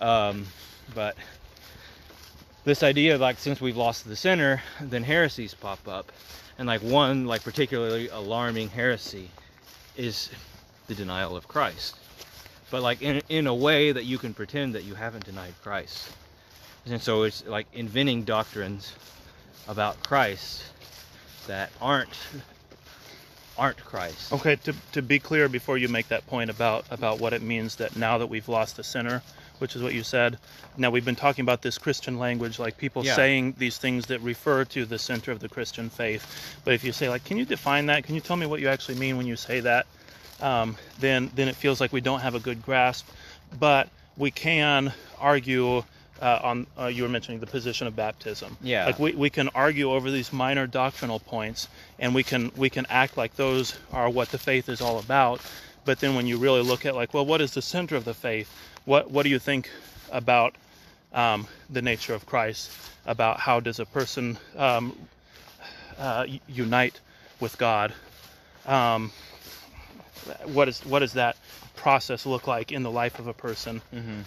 um, 0.00 0.46
but 0.94 1.16
this 2.64 2.82
idea 2.82 3.16
like 3.16 3.38
since 3.38 3.60
we've 3.60 3.76
lost 3.76 4.06
the 4.06 4.16
center, 4.16 4.62
then 4.80 5.02
heresies 5.02 5.54
pop 5.54 5.86
up, 5.88 6.12
and 6.58 6.66
like 6.66 6.82
one 6.82 7.26
like 7.26 7.42
particularly 7.42 8.08
alarming 8.08 8.68
heresy 8.68 9.30
is 9.96 10.30
the 10.86 10.94
denial 10.94 11.36
of 11.36 11.48
Christ 11.48 11.96
but 12.74 12.82
like 12.82 13.02
in, 13.02 13.22
in 13.28 13.46
a 13.46 13.54
way 13.54 13.92
that 13.92 14.04
you 14.04 14.18
can 14.18 14.34
pretend 14.34 14.74
that 14.74 14.82
you 14.82 14.96
haven't 14.96 15.24
denied 15.24 15.54
Christ. 15.62 16.10
And 16.86 17.00
so 17.00 17.22
it's 17.22 17.46
like 17.46 17.68
inventing 17.72 18.24
doctrines 18.24 18.92
about 19.68 20.02
Christ 20.02 20.64
that 21.46 21.70
aren't 21.80 22.10
aren't 23.56 23.76
Christ. 23.84 24.32
Okay. 24.32 24.56
To 24.56 24.74
to 24.90 25.02
be 25.02 25.20
clear 25.20 25.48
before 25.48 25.78
you 25.78 25.88
make 25.88 26.08
that 26.08 26.26
point 26.26 26.50
about 26.50 26.84
about 26.90 27.20
what 27.20 27.32
it 27.32 27.42
means 27.42 27.76
that 27.76 27.94
now 27.94 28.18
that 28.18 28.26
we've 28.26 28.48
lost 28.48 28.76
the 28.76 28.82
center, 28.82 29.22
which 29.58 29.76
is 29.76 29.82
what 29.82 29.94
you 29.94 30.02
said. 30.02 30.38
Now 30.76 30.90
we've 30.90 31.04
been 31.04 31.16
talking 31.16 31.42
about 31.42 31.62
this 31.62 31.78
Christian 31.78 32.18
language, 32.18 32.58
like 32.58 32.76
people 32.76 33.04
Yeah. 33.04 33.16
saying 33.16 33.54
these 33.58 33.78
things 33.78 34.06
that 34.06 34.20
refer 34.20 34.64
to 34.66 34.84
the 34.84 34.98
center 34.98 35.32
of 35.32 35.40
the 35.40 35.48
Christian 35.48 35.90
faith. 35.90 36.26
But 36.64 36.74
if 36.74 36.84
you 36.84 36.92
say 36.92 37.08
like, 37.08 37.24
can 37.24 37.36
you 37.36 37.44
define 37.44 37.86
that? 37.86 38.04
Can 38.04 38.14
you 38.14 38.20
tell 38.20 38.36
me 38.36 38.46
what 38.46 38.60
you 38.60 38.68
actually 38.68 38.96
mean 38.96 39.16
when 39.16 39.26
you 39.26 39.36
say 39.36 39.60
that? 39.60 39.86
um, 40.40 40.76
then 40.98 41.30
then 41.34 41.48
it 41.48 41.56
feels 41.56 41.80
like 41.80 41.92
we 41.92 42.00
don't 42.00 42.20
have 42.20 42.34
a 42.34 42.40
good 42.40 42.62
grasp. 42.62 43.08
But 43.58 43.88
we 44.16 44.30
can 44.30 44.92
argue 45.20 45.84
uh, 46.20 46.40
on 46.42 46.66
uh, 46.78 46.86
you 46.86 47.02
were 47.02 47.08
mentioning 47.08 47.40
the 47.40 47.46
position 47.46 47.86
of 47.86 47.94
baptism. 47.96 48.56
Yeah. 48.62 48.86
Like 48.86 48.98
we, 48.98 49.12
we 49.12 49.30
can 49.30 49.48
argue 49.54 49.92
over 49.92 50.10
these 50.10 50.32
minor 50.32 50.66
doctrinal 50.66 51.20
points, 51.20 51.68
and 51.98 52.14
we 52.14 52.22
can 52.22 52.50
we 52.56 52.68
can 52.70 52.86
act 52.88 53.16
like 53.16 53.36
those 53.36 53.76
are 53.92 54.08
what 54.10 54.30
the 54.30 54.38
faith 54.38 54.68
is 54.68 54.80
all 54.80 54.98
about. 54.98 55.40
But 55.84 56.00
then 56.00 56.14
when 56.14 56.26
you 56.26 56.38
really 56.38 56.62
look 56.62 56.86
at 56.86 56.94
like, 56.94 57.12
well, 57.12 57.26
what 57.26 57.40
is 57.40 57.52
the 57.52 57.62
center 57.62 57.94
of 57.94 58.04
the 58.04 58.14
faith? 58.14 58.52
What 58.84 59.10
what 59.10 59.22
do 59.22 59.30
you 59.30 59.38
think 59.38 59.70
about 60.10 60.54
um, 61.12 61.46
the 61.70 61.82
nature 61.82 62.14
of 62.14 62.26
Christ? 62.26 62.70
About 63.06 63.40
how 63.40 63.60
does 63.60 63.80
a 63.80 63.86
person 63.86 64.38
um, 64.56 64.96
uh, 65.98 66.26
unite 66.48 67.00
with 67.40 67.56
God? 67.58 67.92
Um, 68.66 69.12
what 70.44 70.68
is 70.68 70.80
what 70.84 71.00
does 71.00 71.14
that 71.14 71.36
process 71.76 72.24
look 72.26 72.46
like 72.46 72.72
in 72.72 72.82
the 72.82 72.90
life 72.90 73.18
of 73.18 73.26
a 73.26 73.34
person? 73.34 73.82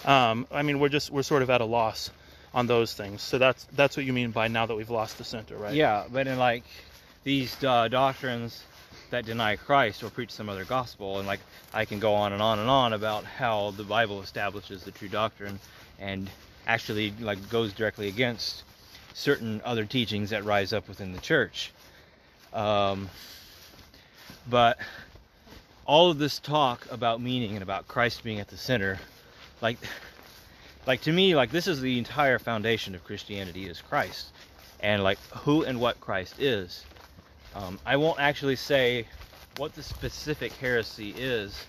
Um, 0.05 0.47
I 0.51 0.61
mean, 0.63 0.79
we're 0.79 0.89
just 0.89 1.11
we're 1.11 1.23
sort 1.23 1.41
of 1.41 1.49
at 1.49 1.61
a 1.61 1.65
loss 1.65 2.09
on 2.53 2.67
those 2.67 2.93
things. 2.93 3.21
So 3.21 3.37
that's 3.37 3.65
that's 3.75 3.97
what 3.97 4.05
you 4.05 4.13
mean 4.13 4.31
by 4.31 4.47
now 4.47 4.65
that 4.65 4.75
we've 4.75 4.89
lost 4.89 5.17
the 5.17 5.23
center, 5.23 5.57
right? 5.57 5.73
Yeah, 5.73 6.05
but 6.11 6.27
in 6.27 6.37
like 6.37 6.63
these 7.23 7.63
uh, 7.63 7.87
doctrines 7.87 8.63
that 9.11 9.25
deny 9.25 9.55
Christ 9.55 10.03
or 10.03 10.09
preach 10.09 10.31
some 10.31 10.49
other 10.49 10.65
gospel, 10.65 11.19
and 11.19 11.27
like 11.27 11.39
I 11.73 11.85
can 11.85 11.99
go 11.99 12.13
on 12.13 12.33
and 12.33 12.41
on 12.41 12.59
and 12.59 12.69
on 12.69 12.93
about 12.93 13.23
how 13.23 13.71
the 13.71 13.83
Bible 13.83 14.21
establishes 14.21 14.83
the 14.83 14.91
true 14.91 15.07
doctrine, 15.07 15.59
and 15.99 16.29
actually 16.65 17.13
like 17.19 17.49
goes 17.49 17.73
directly 17.73 18.07
against 18.07 18.63
certain 19.13 19.61
other 19.65 19.85
teachings 19.85 20.29
that 20.29 20.43
rise 20.43 20.73
up 20.73 20.87
within 20.87 21.13
the 21.13 21.19
church. 21.19 21.71
Um, 22.53 23.09
but 24.49 24.77
all 25.85 26.11
of 26.11 26.19
this 26.19 26.39
talk 26.39 26.85
about 26.91 27.21
meaning 27.21 27.53
and 27.53 27.63
about 27.63 27.87
Christ 27.87 28.23
being 28.23 28.39
at 28.39 28.49
the 28.49 28.57
center, 28.57 28.99
like 29.61 29.77
like 30.87 31.01
to 31.01 31.11
me 31.11 31.35
like 31.35 31.51
this 31.51 31.67
is 31.67 31.81
the 31.81 31.97
entire 31.97 32.39
foundation 32.39 32.95
of 32.95 33.03
christianity 33.03 33.67
is 33.67 33.81
christ. 33.81 34.31
And 34.79 35.03
like 35.03 35.19
who 35.43 35.63
and 35.63 35.79
what 35.79 35.99
christ 35.99 36.39
is 36.39 36.85
um, 37.57 37.79
i 37.85 37.95
won't 37.97 38.19
actually 38.19 38.55
say 38.55 39.05
what 39.57 39.73
the 39.73 39.83
specific 39.83 40.53
heresy 40.53 41.13
is 41.17 41.65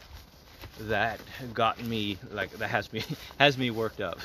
that 0.80 1.18
got 1.54 1.82
me 1.84 2.18
like 2.32 2.50
that 2.58 2.68
has 2.68 2.92
me 2.92 3.02
has 3.38 3.56
me 3.58 3.70
worked 3.70 4.00
up. 4.00 4.18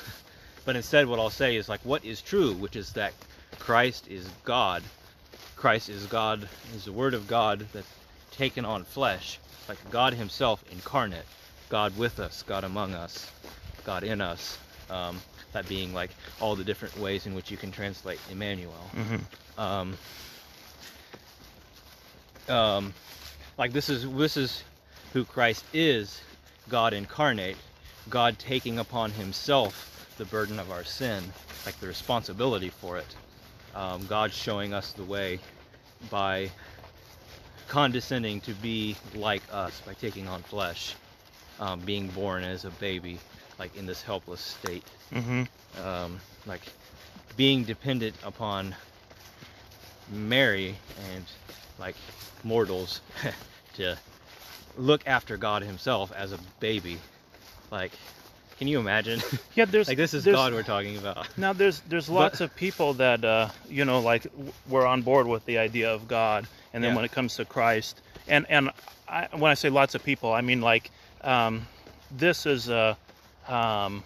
But 0.64 0.76
instead 0.76 1.06
what 1.06 1.18
i'll 1.18 1.30
say 1.30 1.56
is 1.56 1.68
like 1.68 1.80
what 1.84 2.04
is 2.04 2.22
true 2.22 2.52
which 2.52 2.76
is 2.76 2.92
that 2.92 3.12
christ 3.58 4.08
is 4.08 4.28
god. 4.44 4.82
Christ 5.56 5.88
is 5.88 6.06
god 6.06 6.48
is 6.76 6.84
the 6.84 6.92
word 6.92 7.14
of 7.14 7.26
god 7.26 7.66
that's 7.72 7.88
taken 8.30 8.64
on 8.64 8.84
flesh. 8.84 9.38
Like 9.68 9.78
god 9.90 10.14
himself 10.14 10.62
incarnate. 10.70 11.26
God 11.70 11.96
with 11.96 12.20
us 12.20 12.42
god 12.46 12.64
among 12.64 12.94
us 12.94 13.30
god 13.84 14.04
in 14.04 14.20
us. 14.20 14.58
Um, 14.90 15.20
that 15.52 15.66
being 15.68 15.94
like 15.94 16.10
all 16.40 16.56
the 16.56 16.64
different 16.64 16.98
ways 16.98 17.26
in 17.26 17.34
which 17.34 17.50
you 17.50 17.56
can 17.56 17.72
translate 17.72 18.20
Emmanuel. 18.30 18.72
hmm 18.92 19.16
Um, 19.58 19.96
um, 22.48 22.92
like 23.58 23.72
this 23.72 23.88
is 23.88 24.08
this 24.10 24.36
is 24.36 24.62
who 25.12 25.24
Christ 25.24 25.64
is, 25.72 26.20
God 26.68 26.92
incarnate, 26.92 27.56
God 28.10 28.38
taking 28.38 28.78
upon 28.78 29.10
Himself 29.12 30.14
the 30.18 30.24
burden 30.26 30.58
of 30.58 30.70
our 30.70 30.84
sin, 30.84 31.22
like 31.66 31.78
the 31.80 31.86
responsibility 31.86 32.70
for 32.70 32.98
it. 32.98 33.16
Um, 33.74 34.06
God 34.06 34.32
showing 34.32 34.72
us 34.72 34.92
the 34.92 35.02
way 35.02 35.40
by 36.10 36.50
condescending 37.68 38.40
to 38.42 38.52
be 38.54 38.96
like 39.14 39.42
us 39.52 39.80
by 39.80 39.94
taking 39.94 40.28
on 40.28 40.42
flesh, 40.42 40.94
um, 41.58 41.80
being 41.80 42.08
born 42.08 42.44
as 42.44 42.64
a 42.64 42.70
baby, 42.70 43.18
like 43.58 43.76
in 43.76 43.86
this 43.86 44.02
helpless 44.02 44.40
state 44.40 44.84
hmm 45.12 45.42
um, 45.82 46.20
like 46.46 46.60
being 47.36 47.64
dependent 47.64 48.14
upon 48.24 48.74
Mary 50.12 50.76
and 51.12 51.24
like 51.78 51.96
mortals 52.42 53.00
to 53.74 53.96
look 54.76 55.02
after 55.06 55.36
God 55.36 55.62
Himself 55.62 56.12
as 56.12 56.32
a 56.32 56.38
baby. 56.60 56.98
Like, 57.70 57.92
can 58.58 58.68
you 58.68 58.78
imagine? 58.78 59.20
Yeah, 59.54 59.64
there's 59.64 59.88
like 59.92 59.96
this 59.96 60.14
is 60.14 60.24
God 60.24 60.52
we're 60.52 60.62
talking 60.62 60.96
about. 60.96 61.26
Now 61.36 61.52
there's 61.52 61.80
there's 61.88 62.08
lots 62.08 62.40
of 62.40 62.54
people 62.54 62.94
that 62.94 63.24
uh, 63.24 63.48
you 63.68 63.84
know 63.84 64.00
like 64.00 64.24
w- 64.24 64.52
were 64.68 64.86
on 64.86 65.02
board 65.02 65.26
with 65.26 65.44
the 65.46 65.58
idea 65.58 65.92
of 65.92 66.06
God, 66.08 66.46
and 66.72 66.82
then 66.82 66.90
Yeah. 66.92 66.96
when 66.96 67.04
it 67.04 67.12
comes 67.12 67.36
to 67.36 67.44
Christ, 67.44 68.00
and 68.28 68.46
and 68.48 68.70
I, 69.08 69.28
when 69.32 69.50
I 69.50 69.54
say 69.54 69.70
lots 69.70 69.94
of 69.94 70.02
people, 70.04 70.32
I 70.32 70.40
mean 70.40 70.60
like 70.60 70.90
um, 71.22 71.66
this 72.10 72.46
is 72.46 72.68
a 72.68 72.96
um, 73.48 74.04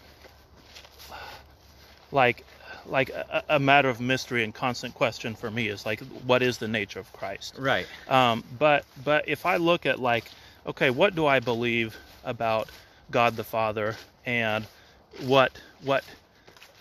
like 2.13 2.45
like 2.89 3.11
a, 3.11 3.43
a 3.51 3.59
matter 3.59 3.89
of 3.89 4.01
mystery 4.01 4.45
and 4.45 4.55
constant 4.55 4.95
question 4.95 5.35
for 5.35 5.51
me 5.51 5.69
is 5.69 5.85
like 5.87 6.01
what 6.27 6.43
is 6.43 6.59
the 6.59 6.69
nature 6.69 7.01
of 7.01 7.13
Christ? 7.13 7.57
Right. 7.59 7.87
Um, 8.09 8.45
but 8.59 8.85
but 9.05 9.29
if 9.29 9.47
I 9.47 9.57
look 9.57 9.87
at 9.87 9.99
like, 10.01 10.31
okay, 10.67 10.91
what 10.91 11.15
do 11.15 11.27
I 11.27 11.41
believe 11.41 11.97
about 12.25 12.69
God 13.11 13.37
the 13.37 13.45
Father 13.45 13.97
and 14.27 14.67
what 15.23 15.53
what 15.83 16.05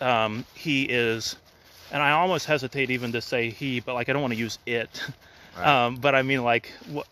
um, 0.01 0.45
He 0.53 0.84
is, 0.84 1.35
and 1.91 2.01
I 2.01 2.11
almost 2.11 2.45
hesitate 2.45 2.89
even 2.89 3.11
to 3.11 3.21
say 3.21 3.49
He, 3.49 3.79
but 3.79 3.93
like 3.93 4.09
I 4.09 4.13
don't 4.13 4.21
want 4.21 4.34
to 4.34 4.39
use 4.39 4.59
it. 4.65 5.01
Right. 5.03 5.13
Um, 5.57 5.95
but 5.95 6.13
I 6.13 6.21
mean 6.21 6.43
like 6.43 6.71
what, 6.91 7.07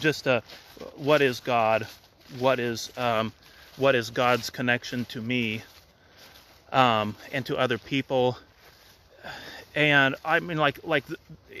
just 0.00 0.26
uh, 0.26 0.40
what 0.96 1.20
is 1.20 1.38
God? 1.38 1.86
What 2.38 2.58
is 2.58 2.90
um, 2.96 3.30
what 3.76 3.94
is 3.94 4.08
God's 4.08 4.48
connection 4.48 5.04
to 5.06 5.20
me 5.20 5.62
um, 6.72 7.16
and 7.32 7.44
to 7.46 7.56
other 7.56 7.78
people? 7.78 8.38
And 9.74 10.16
I 10.24 10.40
mean 10.40 10.58
like 10.58 10.80
like 10.84 11.04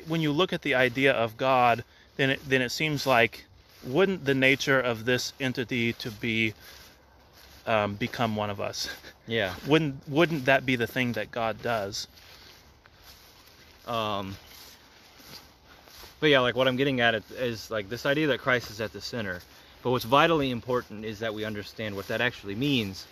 when 0.06 0.20
you 0.20 0.32
look 0.32 0.52
at 0.52 0.62
the 0.62 0.74
idea 0.74 1.12
of 1.12 1.36
God, 1.36 1.84
then 2.16 2.30
it, 2.30 2.40
then 2.48 2.62
it 2.62 2.70
seems 2.70 3.06
like 3.06 3.44
wouldn't 3.84 4.24
the 4.24 4.34
nature 4.34 4.80
of 4.80 5.04
this 5.04 5.32
entity 5.40 5.92
to 5.94 6.10
be 6.10 6.54
um, 7.66 7.94
become 7.94 8.36
one 8.36 8.50
of 8.50 8.60
us? 8.60 8.88
Yeah. 9.26 9.54
Wouldn't 9.66 10.08
wouldn't 10.08 10.46
that 10.46 10.66
be 10.66 10.76
the 10.76 10.86
thing 10.86 11.12
that 11.12 11.30
God 11.30 11.62
does? 11.62 12.08
Um, 13.86 14.36
but 16.20 16.28
yeah, 16.28 16.40
like 16.40 16.54
what 16.54 16.68
I'm 16.68 16.76
getting 16.76 17.00
at 17.00 17.14
it 17.14 17.24
is 17.30 17.70
like 17.70 17.88
this 17.88 18.06
idea 18.06 18.26
that 18.28 18.38
Christ 18.40 18.70
is 18.70 18.80
at 18.80 18.92
the 18.92 19.00
center. 19.00 19.40
But 19.82 19.90
what's 19.90 20.04
vitally 20.04 20.50
important 20.50 21.04
is 21.04 21.20
that 21.20 21.32
we 21.32 21.44
understand 21.44 21.96
what 21.96 22.08
that 22.08 22.20
actually 22.20 22.54
means, 22.54 23.06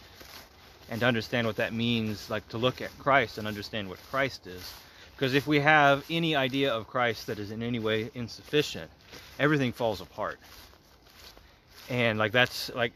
and 0.91 1.01
to 1.01 1.07
understand 1.07 1.47
what 1.47 1.57
that 1.57 1.73
means, 1.73 2.31
like 2.31 2.49
to 2.49 2.59
look 2.59 2.81
at 2.81 2.97
Christ 2.99 3.39
and 3.39 3.47
understand 3.47 3.89
what 3.89 3.99
Christ 4.11 4.47
is. 4.47 4.73
Because 5.15 5.35
if 5.35 5.47
we 5.47 5.61
have 5.61 6.05
any 6.09 6.37
idea 6.37 6.73
of 6.73 6.87
Christ 6.87 7.27
that 7.27 7.39
is 7.39 7.51
in 7.51 7.63
any 7.63 7.79
way 7.79 8.11
insufficient, 8.15 8.91
everything 9.39 9.73
falls 9.73 10.01
apart. 10.01 10.39
And 11.91 12.19
like 12.19 12.33
that's 12.33 12.71
like 12.75 12.93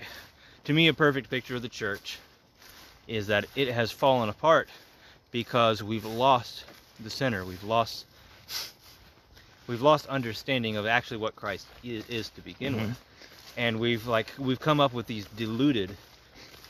to 0.64 0.73
me 0.73 0.89
a 0.89 0.94
perfect 0.94 1.31
picture 1.31 1.56
of 1.56 1.62
the 1.62 1.69
church 1.69 2.19
is 3.09 3.27
that 3.27 3.47
it 3.56 3.69
has 3.69 3.90
fallen 3.90 4.28
apart 4.28 4.69
because 5.32 5.82
we've 5.82 6.05
lost 6.05 6.64
the 7.01 7.10
center. 7.10 7.44
We've 7.44 7.64
lost 7.64 8.06
we've 9.66 9.82
lost 9.82 10.06
understanding 10.06 10.77
of 10.77 10.86
actually 10.86 11.16
what 11.19 11.35
Christ 11.35 11.66
is, 11.82 12.06
is 12.09 12.28
to 12.31 12.40
begin 12.43 12.74
Mhm. 12.74 12.81
with, 12.89 13.01
and 13.56 13.81
we've 13.81 14.06
like 14.06 14.28
we've 14.39 14.60
come 14.60 14.78
up 14.81 14.93
with 14.93 15.06
these 15.06 15.24
diluted, 15.36 15.97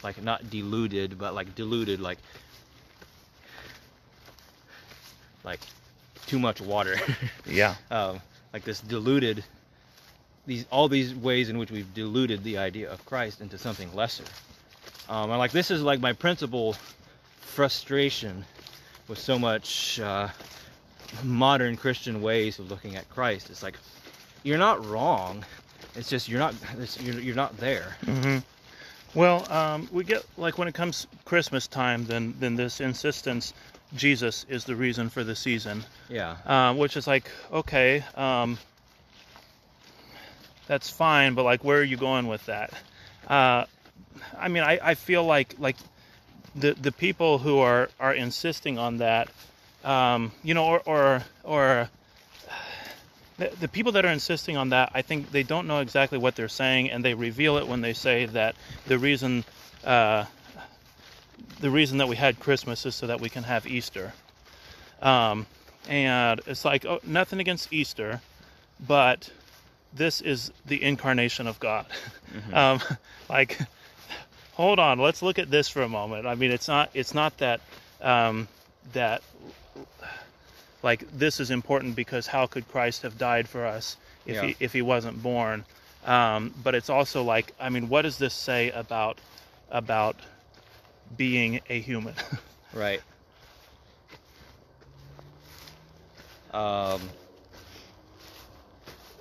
like 0.02 0.22
not 0.22 0.50
diluted, 0.50 1.18
but 1.18 1.34
like 1.34 1.54
diluted, 1.54 2.00
like 2.00 2.18
like 5.44 5.60
too 6.26 6.38
much 6.38 6.60
water, 6.60 6.96
Yeah. 7.46 7.74
um, 7.90 8.20
like 8.52 8.64
this 8.64 8.80
diluted. 8.80 9.44
These 10.46 10.66
all 10.70 10.88
these 10.88 11.14
ways 11.14 11.48
in 11.48 11.58
which 11.58 11.70
we've 11.70 11.92
diluted 11.94 12.42
the 12.42 12.58
idea 12.58 12.90
of 12.90 13.04
Christ 13.06 13.40
into 13.40 13.58
something 13.58 13.92
lesser. 13.94 14.24
Um, 15.08 15.30
and 15.30 15.38
like 15.38 15.52
this 15.52 15.70
is 15.70 15.82
like 15.82 16.00
my 16.00 16.12
principal 16.12 16.76
frustration 17.40 18.44
with 19.08 19.18
so 19.18 19.38
much 19.38 20.00
uh, 20.00 20.28
modern 21.22 21.76
Christian 21.76 22.22
ways 22.22 22.58
of 22.58 22.70
looking 22.70 22.96
at 22.96 23.08
Christ. 23.10 23.50
It's 23.50 23.62
like 23.62 23.76
you're 24.42 24.58
not 24.58 24.84
wrong. 24.86 25.44
It's 25.94 26.08
just 26.08 26.28
you're 26.28 26.40
not 26.40 26.54
it's, 26.78 27.00
you're, 27.00 27.20
you're 27.20 27.36
not 27.36 27.56
there. 27.58 27.96
hmm 28.04 28.38
Well, 29.14 29.50
um, 29.52 29.88
we 29.92 30.04
get 30.04 30.24
like 30.38 30.56
when 30.56 30.68
it 30.68 30.74
comes 30.74 31.06
Christmas 31.24 31.66
time, 31.66 32.06
then 32.06 32.34
then 32.38 32.56
this 32.56 32.80
insistence, 32.80 33.52
Jesus 33.94 34.46
is 34.48 34.64
the 34.64 34.74
reason 34.74 35.10
for 35.10 35.22
the 35.22 35.36
season, 35.36 35.84
Yeah. 36.08 36.36
um, 36.46 36.78
which 36.78 36.96
is 36.96 37.06
like 37.06 37.30
okay, 37.52 38.04
um, 38.14 38.58
that's 40.66 40.88
fine, 40.88 41.34
but 41.34 41.42
like 41.44 41.62
where 41.62 41.78
are 41.78 41.84
you 41.84 41.98
going 41.98 42.26
with 42.26 42.46
that? 42.46 42.72
Uh, 43.28 43.66
I 44.38 44.48
mean, 44.48 44.62
I, 44.62 44.78
I 44.82 44.94
feel 44.94 45.24
like 45.24 45.56
like 45.58 45.76
the 46.54 46.72
the 46.72 46.92
people 46.92 47.38
who 47.38 47.58
are 47.58 47.90
are 48.00 48.14
insisting 48.14 48.78
on 48.78 48.98
that, 48.98 49.28
um, 49.84 50.32
you 50.42 50.54
know, 50.54 50.64
or 50.64 50.80
or 50.86 51.22
or 51.44 51.90
the, 53.38 53.50
the 53.60 53.68
people 53.68 53.92
that 53.92 54.04
are 54.04 54.10
insisting 54.12 54.56
on 54.56 54.70
that, 54.70 54.90
I 54.94 55.02
think 55.02 55.30
they 55.30 55.42
don't 55.42 55.66
know 55.66 55.80
exactly 55.80 56.18
what 56.18 56.36
they're 56.36 56.48
saying, 56.48 56.90
and 56.90 57.04
they 57.04 57.14
reveal 57.14 57.56
it 57.56 57.66
when 57.66 57.80
they 57.80 57.92
say 57.92 58.26
that 58.26 58.56
the 58.86 58.98
reason 58.98 59.44
uh, 59.84 60.24
the 61.60 61.70
reason 61.70 61.98
that 61.98 62.08
we 62.08 62.16
had 62.16 62.38
Christmas 62.40 62.84
is 62.86 62.94
so 62.94 63.06
that 63.06 63.20
we 63.20 63.28
can 63.28 63.44
have 63.44 63.66
Easter. 63.66 64.12
Um, 65.00 65.46
and 65.88 66.40
it's 66.46 66.64
like 66.64 66.84
oh, 66.84 67.00
nothing 67.04 67.40
against 67.40 67.72
Easter, 67.72 68.20
but 68.86 69.30
this 69.92 70.20
is 70.20 70.52
the 70.66 70.82
incarnation 70.82 71.46
of 71.46 71.58
God. 71.60 71.86
Mhm. 72.32 72.54
Um, 72.56 72.80
like, 73.28 73.58
hold 74.54 74.78
on, 74.78 74.98
let's 74.98 75.22
look 75.22 75.38
at 75.38 75.50
this 75.50 75.68
for 75.68 75.82
a 75.82 75.88
moment. 75.88 76.26
I 76.26 76.34
mean, 76.34 76.50
it's 76.50 76.68
not 76.68 76.90
it's 76.94 77.14
not 77.14 77.36
that 77.38 77.60
um, 78.00 78.48
that 78.92 79.22
like 80.82 81.04
this 81.12 81.40
is 81.40 81.50
important 81.50 81.96
because 81.96 82.26
how 82.26 82.46
could 82.46 82.68
Christ 82.68 83.02
have 83.02 83.18
died 83.18 83.48
for 83.48 83.64
us 83.64 83.96
if 84.26 84.36
Yeah. 84.36 84.46
he 84.48 84.56
if 84.60 84.72
he 84.72 84.82
wasn't 84.82 85.22
born? 85.22 85.64
Um, 86.04 86.52
but 86.62 86.74
it's 86.74 86.90
also 86.90 87.22
like, 87.22 87.52
I 87.60 87.68
mean, 87.68 87.88
what 87.88 88.02
does 88.02 88.18
this 88.18 88.34
say 88.34 88.70
about 88.70 89.20
about 89.70 90.16
being 91.16 91.60
a 91.68 91.80
human? 91.80 92.14
Right. 92.74 93.02
Um, 96.52 97.00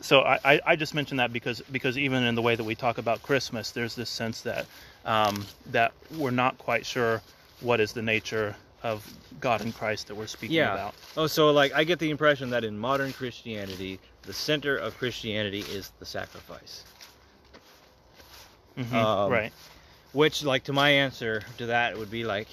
so 0.02 0.22
I, 0.22 0.40
I, 0.44 0.62
I 0.68 0.76
just 0.76 0.94
mentioned 0.94 1.20
that 1.20 1.32
because 1.34 1.62
because 1.72 1.98
even 1.98 2.24
in 2.24 2.36
the 2.36 2.42
way 2.42 2.56
that 2.56 2.64
we 2.64 2.76
talk 2.76 2.98
about 2.98 3.22
Christmas, 3.24 3.72
there's 3.72 3.96
this 3.96 4.10
sense 4.10 4.42
that 4.42 4.68
um, 5.06 5.46
that 5.68 5.94
we're 6.18 6.32
not 6.32 6.58
quite 6.58 6.86
sure 6.86 7.22
what 7.62 7.80
is 7.80 7.94
the 7.94 8.02
nature 8.02 8.56
of 8.84 9.08
God 9.40 9.62
and 9.62 9.74
Christ 9.74 10.08
that 10.08 10.16
we're 10.16 10.28
speaking 10.28 10.58
Yeah. 10.58 10.74
about. 10.74 10.96
oh, 11.18 11.28
so 11.28 11.52
like 11.52 11.74
I 11.74 11.84
get 11.84 12.00
the 12.00 12.10
impression 12.10 12.50
that 12.52 12.64
in 12.64 12.78
modern 12.78 13.14
Christianity, 13.14 14.00
the 14.26 14.34
center 14.34 14.78
of 14.78 14.98
Christianity 14.98 15.62
is 15.62 15.92
the 16.00 16.06
sacrifice. 16.06 16.86
Mhm, 18.78 18.94
Um, 18.94 19.32
right. 19.32 19.54
Which, 20.14 20.44
like, 20.44 20.64
to 20.66 20.74
my 20.74 20.90
answer 20.90 21.44
to 21.58 21.68
that 21.68 21.98
would 21.98 22.12
be 22.12 22.24
like, 22.26 22.48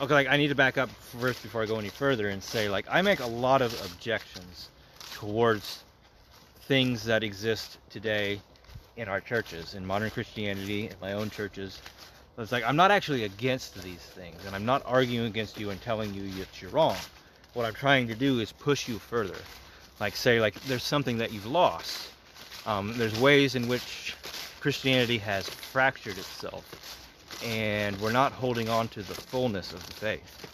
okay, 0.00 0.14
like 0.14 0.28
I 0.28 0.36
need 0.36 0.48
to 0.48 0.54
back 0.54 0.78
up 0.78 0.88
first 0.90 1.42
before 1.42 1.62
I 1.62 1.66
go 1.66 1.78
any 1.78 1.88
further 1.88 2.28
and 2.28 2.42
say, 2.42 2.68
like, 2.68 2.86
I 2.88 3.02
make 3.02 3.20
a 3.20 3.26
lot 3.26 3.62
of 3.62 3.72
objections 3.86 4.68
towards 5.12 5.82
things 6.62 7.04
that 7.04 7.22
exist 7.24 7.78
today 7.90 8.40
in 8.96 9.08
our 9.08 9.20
churches, 9.20 9.74
in 9.74 9.84
modern 9.84 10.10
Christianity, 10.10 10.86
in 10.86 10.94
my 11.00 11.12
own 11.14 11.30
churches. 11.30 11.80
It's 12.36 12.52
like 12.52 12.64
I'm 12.64 12.76
not 12.76 12.90
actually 12.90 13.24
against 13.24 13.80
these 13.82 14.00
things, 14.00 14.44
and 14.46 14.54
I'm 14.54 14.64
not 14.64 14.82
arguing 14.86 15.26
against 15.26 15.58
you 15.58 15.70
and 15.70 15.80
telling 15.80 16.12
you 16.14 16.28
that 16.40 16.60
you're 16.60 16.70
wrong. 16.70 16.96
What 17.52 17.64
I'm 17.64 17.74
trying 17.74 18.08
to 18.08 18.14
do 18.14 18.40
is 18.40 18.50
push 18.50 18.88
you 18.88 18.98
further. 18.98 19.38
Like, 20.00 20.16
say, 20.16 20.40
like, 20.40 20.60
there's 20.64 20.82
something 20.82 21.18
that 21.18 21.32
you've 21.32 21.46
lost. 21.46 22.10
Um, 22.66 22.92
there's 22.98 23.18
ways 23.20 23.54
in 23.54 23.68
which 23.68 24.16
Christianity 24.60 25.18
has 25.18 25.48
fractured 25.48 26.18
itself, 26.18 26.64
and 27.44 28.00
we're 28.00 28.12
not 28.12 28.32
holding 28.32 28.68
on 28.68 28.88
to 28.88 29.02
the 29.02 29.14
fullness 29.14 29.72
of 29.72 29.86
the 29.86 29.92
faith. 29.92 30.44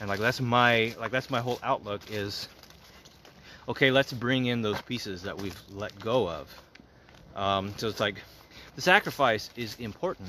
And 0.00 0.08
like 0.08 0.20
that's 0.20 0.40
my 0.40 0.94
like 0.98 1.10
that's 1.10 1.28
my 1.28 1.40
whole 1.40 1.58
outlook 1.62 2.00
is 2.10 2.48
okay. 3.68 3.90
Let's 3.90 4.12
bring 4.12 4.46
in 4.46 4.62
those 4.62 4.80
pieces 4.82 5.22
that 5.22 5.36
we've 5.36 5.60
let 5.70 5.98
go 6.00 6.28
of. 6.28 6.62
Um, 7.36 7.74
so 7.76 7.88
it's 7.88 8.00
like 8.00 8.22
the 8.76 8.80
sacrifice 8.80 9.50
is 9.56 9.76
important, 9.78 10.28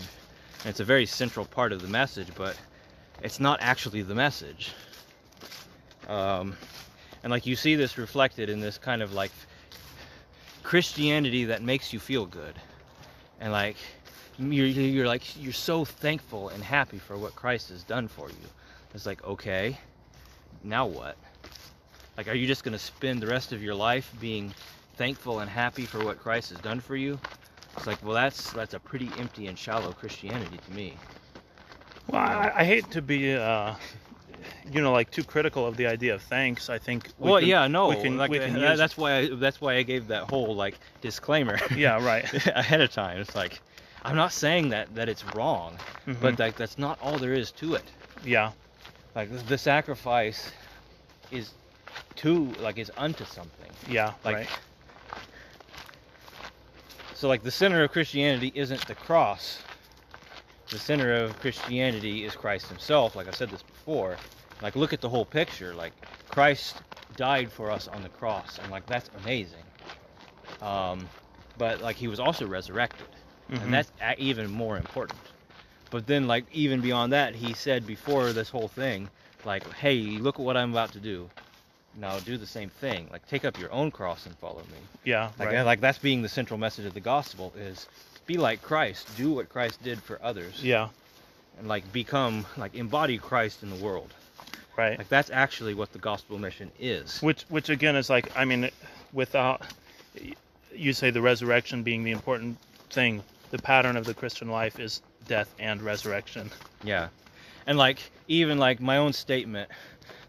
and 0.60 0.68
it's 0.68 0.80
a 0.80 0.86
very 0.86 1.06
central 1.06 1.46
part 1.46 1.72
of 1.72 1.82
the 1.82 1.88
message, 1.88 2.28
but 2.36 2.58
it's 3.22 3.40
not 3.40 3.60
actually 3.62 4.02
the 4.02 4.16
message. 4.16 4.72
Um, 6.08 6.56
and 7.24 7.32
like 7.32 7.46
you 7.46 7.56
see 7.56 7.76
this 7.76 7.98
reflected 7.98 8.50
in 8.50 8.60
this 8.60 8.78
kind 8.78 9.02
of 9.02 9.14
like 9.14 9.32
Christianity 10.64 11.46
that 11.46 11.62
makes 11.62 11.94
you 11.94 12.00
feel 12.00 12.26
good 12.26 12.56
and 13.40 13.52
like 13.52 13.78
you're, 14.38 14.66
you're 14.66 15.08
like 15.08 15.24
you're 15.42 15.54
so 15.54 15.84
thankful 15.86 16.50
and 16.50 16.64
happy 16.64 16.98
for 16.98 17.18
what 17.18 17.36
Christ 17.36 17.70
has 17.70 17.84
done 17.84 18.08
for 18.08 18.30
you. 18.30 18.48
It's 18.94 19.06
like 19.06 19.24
okay, 19.24 19.78
now 20.64 20.86
what? 20.86 21.18
Like, 22.18 22.28
are 22.28 22.34
you 22.34 22.48
just 22.48 22.64
gonna 22.64 22.80
spend 22.80 23.22
the 23.22 23.28
rest 23.28 23.54
of 23.54 23.64
your 23.64 23.76
life 23.76 24.14
being 24.20 24.54
thankful 24.96 25.40
and 25.40 25.50
happy 25.50 25.86
for 25.86 26.04
what 26.04 26.20
Christ 26.20 26.50
has 26.50 26.60
done 26.60 26.80
for 26.80 26.96
you? 26.96 27.20
It's 27.80 27.88
like, 27.88 28.04
well, 28.04 28.14
that's 28.14 28.52
that's 28.52 28.74
a 28.74 28.80
pretty 28.80 29.10
empty 29.18 29.48
and 29.48 29.58
shallow 29.58 29.94
Christianity 29.94 30.60
to 30.66 30.72
me. 30.74 30.98
Well, 32.08 32.20
I, 32.20 32.52
I 32.58 32.64
hate 32.66 32.92
to 32.92 33.02
be, 33.02 33.34
uh, 33.34 33.74
you 34.70 34.82
know, 34.82 34.92
like 34.92 35.10
too 35.12 35.24
critical 35.24 35.66
of 35.66 35.78
the 35.78 35.88
idea 35.88 36.14
of 36.16 36.22
thanks. 36.22 36.70
I 36.70 36.78
think. 36.78 37.08
we 37.18 37.30
well, 37.32 37.40
can- 37.40 37.48
yeah, 37.48 37.68
no, 37.68 37.88
we 37.88 37.96
can- 37.96 38.18
like 38.18 38.32
we 38.32 38.40
can 38.40 38.58
use- 38.58 38.78
that's 38.78 38.98
why 38.98 39.18
I, 39.20 39.30
that's 39.34 39.62
why 39.62 39.76
I 39.76 39.84
gave 39.84 40.08
that 40.08 40.24
whole 40.24 40.56
like 40.56 40.78
disclaimer. 41.02 41.58
Yeah, 41.78 42.04
right. 42.06 42.26
ahead 42.48 42.82
of 42.82 42.92
time. 42.92 43.20
It's 43.20 43.34
like 43.34 43.62
I'm 44.04 44.18
not 44.18 44.34
saying 44.34 44.70
that 44.72 44.94
that 44.96 45.08
it's 45.08 45.24
wrong, 45.34 45.78
Mhm. 46.06 46.20
but 46.22 46.38
like 46.38 46.58
that's 46.58 46.78
not 46.78 47.00
all 47.02 47.18
there 47.18 47.34
is 47.34 47.50
to 47.54 47.76
it. 47.76 47.86
yeah, 48.26 48.52
Like 49.16 49.30
the 49.48 49.58
sacrifice 49.58 50.52
is 51.32 51.52
to 52.18 52.54
like 52.60 52.78
is 52.78 52.92
unto 52.98 53.24
something. 53.24 53.72
yeah, 53.88 54.12
Like 54.26 54.36
right. 54.36 54.50
So 57.20 57.28
like 57.28 57.44
the 57.44 57.52
center 57.52 57.84
of 57.84 57.92
Christianity 57.92 58.50
isn't 58.56 58.88
the 58.88 58.96
cross. 58.96 59.62
The 60.70 60.80
center 60.80 61.14
of 61.22 61.38
Christianity 61.42 62.24
is 62.24 62.34
Christ 62.34 62.70
himself, 62.70 63.14
like 63.14 63.28
I 63.28 63.32
said 63.32 63.50
this 63.50 63.62
before. 63.62 64.16
Like 64.62 64.78
look 64.78 64.94
at 64.94 65.02
the 65.02 65.10
whole 65.10 65.26
picture. 65.26 65.74
Like 65.74 65.92
Christ 66.30 66.78
died 67.18 67.52
for 67.52 67.72
us 67.72 67.90
on 67.90 68.04
the 68.04 68.10
cross 68.10 68.58
and 68.60 68.72
like 68.72 68.88
that's 68.88 69.10
amazing. 69.22 69.64
Um 70.62 71.10
but 71.58 71.82
like 71.82 71.98
he 71.98 72.08
was 72.08 72.22
also 72.22 72.48
resurrected. 72.48 73.08
Mhm. 73.52 73.64
and 73.64 73.74
that's 73.74 73.92
even 74.18 74.50
more 74.50 74.78
important. 74.78 75.20
But 75.92 76.08
then, 76.08 76.28
like 76.28 76.46
even 76.54 76.80
beyond 76.82 77.12
that, 77.14 77.36
he 77.36 77.54
said 77.54 77.86
before 77.86 78.32
this 78.32 78.48
whole 78.48 78.68
thing, 78.68 79.10
like, 79.44 79.68
"Hey, 79.74 79.98
look 80.20 80.36
at 80.36 80.46
what 80.46 80.56
I'm 80.56 80.72
about 80.72 80.94
to 80.94 81.00
do. 81.00 81.30
Now 81.98 82.20
do 82.20 82.38
the 82.38 82.46
same 82.48 82.70
thing. 82.70 83.08
Like, 83.12 83.28
take 83.28 83.44
up 83.46 83.60
your 83.60 83.72
own 83.72 83.92
cross 83.92 84.26
and 84.26 84.36
follow 84.38 84.60
me." 84.62 84.78
yeah, 85.04 85.32
Like, 85.40 85.50
right. 85.50 85.64
like 85.64 85.82
that's 85.82 85.98
being 85.98 86.22
the 86.22 86.30
central 86.30 86.58
message 86.60 86.86
of 86.86 86.94
the 86.94 87.00
gospel 87.00 87.54
is 87.58 87.88
be 88.26 88.38
like 88.38 88.62
Christ, 88.62 89.10
do 89.18 89.32
what 89.32 89.50
Christ 89.50 89.82
did 89.84 90.02
for 90.02 90.20
others, 90.24 90.64
yeah, 90.64 90.90
and 91.58 91.68
like 91.68 91.92
become 91.92 92.46
like 92.58 92.76
embody 92.76 93.18
Christ 93.18 93.64
in 93.64 93.70
the 93.70 93.84
world. 93.84 94.14
right. 94.78 94.98
Like 94.98 95.10
that's 95.10 95.30
actually 95.32 95.74
what 95.74 95.92
the 95.92 96.00
gospel 96.00 96.38
mission 96.38 96.72
is. 96.80 97.20
which 97.22 97.42
which 97.50 97.70
again 97.70 97.96
is 97.96 98.10
like 98.10 98.32
i 98.38 98.46
mean 98.46 98.70
without 99.12 99.62
you 100.74 100.94
say 100.94 101.10
the 101.10 101.22
resurrection 101.22 101.84
being 101.84 102.04
the 102.04 102.12
important 102.12 102.58
thing 102.90 103.22
the 103.52 103.58
pattern 103.58 103.98
of 103.98 104.06
the 104.06 104.14
christian 104.14 104.50
life 104.50 104.80
is 104.80 105.02
death 105.28 105.54
and 105.60 105.82
resurrection 105.82 106.50
Yeah. 106.84 107.10
And 107.68 107.78
like 107.78 108.00
even 108.28 108.58
like 108.58 108.80
my 108.80 108.98
own 108.98 109.14
statement, 109.14 109.70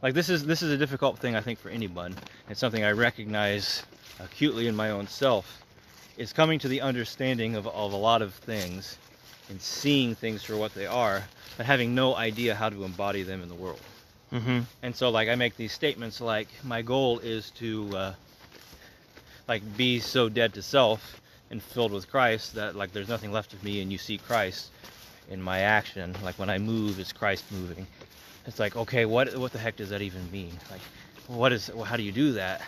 like 0.03 0.15
this 0.15 0.29
is 0.29 0.45
this 0.45 0.63
is 0.63 0.73
a 0.73 0.77
difficult 0.77 1.19
thing 1.19 1.37
I 1.37 1.41
think 1.41 1.59
for 1.59 1.69
anyone. 1.69 2.15
It's 2.49 2.61
something 2.61 2.85
I 2.85 2.93
recognize 2.93 3.83
acutely 4.19 4.67
in 4.67 4.77
my 4.77 4.91
own 4.91 5.07
self. 5.07 5.63
Is 6.17 6.33
coming 6.33 6.59
to 6.59 6.69
the 6.69 6.83
understanding 6.83 7.57
of, 7.57 7.67
of 7.67 7.93
a 7.93 7.97
lot 7.97 8.21
of 8.21 8.35
things 8.35 8.99
and 9.49 9.61
seeing 9.61 10.15
things 10.15 10.43
for 10.43 10.57
what 10.57 10.75
they 10.75 10.87
are, 10.87 11.23
but 11.57 11.65
having 11.65 11.95
no 11.95 12.15
idea 12.15 12.55
how 12.55 12.69
to 12.69 12.85
embody 12.85 13.23
them 13.23 13.43
in 13.43 13.49
the 13.49 13.55
world. 13.55 13.81
mm-hmm 14.33 14.61
And 14.83 14.95
so 14.95 15.11
like 15.11 15.29
I 15.29 15.35
make 15.35 15.57
these 15.57 15.73
statements 15.73 16.21
like 16.21 16.49
my 16.63 16.83
goal 16.83 17.19
is 17.21 17.51
to 17.53 17.97
uh, 17.97 18.15
like 19.49 19.63
be 19.77 19.99
so 19.99 20.29
dead 20.29 20.55
to 20.55 20.63
self 20.63 21.21
and 21.51 21.63
filled 21.63 21.93
with 21.93 22.11
Christ 22.11 22.55
that 22.55 22.77
like 22.77 22.93
there's 22.93 23.09
nothing 23.09 23.33
left 23.33 23.53
of 23.53 23.65
me 23.65 23.81
and 23.83 23.91
you 23.91 23.99
see 23.99 24.19
Christ 24.19 24.71
in 25.31 25.41
my 25.41 25.61
action. 25.61 26.15
Like 26.23 26.39
when 26.39 26.51
I 26.51 26.59
move, 26.59 26.99
is 27.01 27.13
Christ 27.13 27.45
moving? 27.51 27.87
It's 28.47 28.59
like 28.59 28.77
okay, 28.77 29.05
what 29.05 29.37
what 29.37 29.53
the 29.53 29.59
heck 29.59 29.77
does 29.77 29.91
that 29.91 30.03
even 30.03 30.31
mean? 30.31 30.53
Like 30.71 30.81
what 31.27 31.53
is 31.53 31.71
how 31.85 31.97
do 31.97 32.03
you 32.03 32.13
do 32.13 32.33
that? 32.33 32.63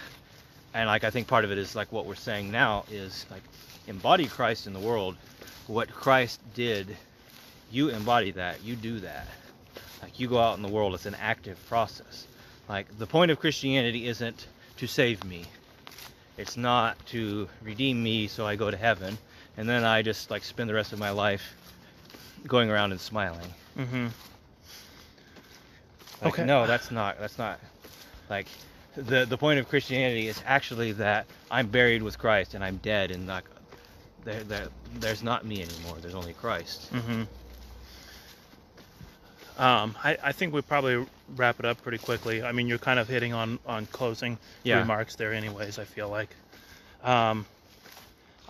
And 0.74 0.86
like 0.86 1.04
I 1.04 1.10
think 1.10 1.26
part 1.26 1.44
of 1.44 1.52
it 1.52 1.58
is 1.58 1.74
like 1.74 1.92
what 1.92 2.06
we're 2.06 2.14
saying 2.14 2.50
now 2.50 2.84
is 2.90 3.26
like 3.30 3.42
embody 3.86 4.26
Christ 4.26 4.66
in 4.66 4.72
the 4.72 4.80
world. 4.80 5.16
What 5.66 5.90
Christ 5.90 6.40
did, 6.54 6.96
you 7.70 7.88
embody 7.88 8.32
that. 8.32 8.62
You 8.62 8.76
do 8.76 9.00
that. 9.00 9.26
Like 10.02 10.18
you 10.18 10.28
go 10.28 10.38
out 10.38 10.56
in 10.56 10.62
the 10.62 10.68
world, 10.68 10.94
it's 10.94 11.06
an 11.06 11.16
active 11.20 11.58
process. 11.68 12.26
Like 12.68 12.98
the 12.98 13.06
point 13.06 13.30
of 13.30 13.38
Christianity 13.38 14.06
isn't 14.08 14.46
to 14.78 14.86
save 14.86 15.24
me. 15.24 15.44
It's 16.36 16.56
not 16.56 17.04
to 17.06 17.48
redeem 17.62 18.02
me 18.02 18.26
so 18.26 18.46
I 18.46 18.56
go 18.56 18.70
to 18.70 18.76
heaven 18.76 19.18
and 19.56 19.68
then 19.68 19.84
I 19.84 20.02
just 20.02 20.30
like 20.30 20.42
spend 20.42 20.68
the 20.68 20.74
rest 20.74 20.92
of 20.92 20.98
my 20.98 21.10
life 21.10 21.54
going 22.46 22.70
around 22.70 22.92
and 22.92 23.00
smiling. 23.00 23.54
mm-hmm 23.78 24.08
Like, 26.22 26.34
Okay. 26.34 26.44
No, 26.44 26.66
that's 26.66 26.90
not. 26.90 27.18
That's 27.18 27.38
not. 27.38 27.58
Like 28.30 28.46
the 28.96 29.24
the 29.26 29.36
point 29.38 29.58
of 29.58 29.68
Christianity 29.68 30.28
is 30.28 30.40
actually 30.46 30.92
that 30.92 31.26
I'm 31.50 31.66
buried 31.68 32.02
with 32.02 32.18
Christ 32.18 32.54
and 32.54 32.62
I'm 32.64 32.76
dead 32.78 33.10
and 33.10 33.26
like 33.26 33.44
there, 34.24 34.42
there 34.44 34.68
there's 34.94 35.22
not 35.22 35.44
me 35.44 35.62
anymore. 35.62 35.96
There's 36.00 36.14
only 36.14 36.32
Christ. 36.34 36.92
Mm-hmm. 36.92 37.22
Um, 39.58 39.94
I, 40.02 40.16
I 40.22 40.32
think 40.32 40.54
we 40.54 40.62
probably 40.62 41.04
wrap 41.36 41.58
it 41.60 41.66
up 41.66 41.82
pretty 41.82 41.98
quickly. 41.98 42.42
I 42.42 42.52
mean, 42.52 42.68
you're 42.68 42.78
kind 42.78 42.98
of 42.98 43.08
hitting 43.08 43.32
on 43.32 43.58
on 43.66 43.86
closing 43.86 44.38
Yeah. 44.62 44.78
remarks 44.78 45.16
there, 45.16 45.32
anyways. 45.32 45.78
I 45.78 45.84
feel 45.84 46.08
like. 46.08 46.30
Um, 47.04 47.44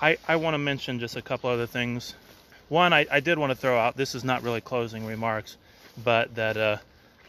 I 0.01 0.19
I 0.29 0.37
want 0.37 0.55
to 0.55 0.59
mention 0.59 1.01
just 1.01 1.17
a 1.17 1.23
couple 1.23 1.51
other 1.51 1.67
things. 1.67 2.15
One, 2.69 2.93
I, 2.93 3.07
I 3.11 3.21
did 3.21 3.39
want 3.39 3.51
to 3.51 3.57
throw 3.57 3.79
out. 3.79 3.97
This 3.97 4.15
is 4.15 4.25
not 4.25 4.43
really 4.43 4.61
closing 4.61 5.05
remarks, 5.05 5.57
but 6.03 6.35
that 6.37 6.57
uh, 6.57 6.77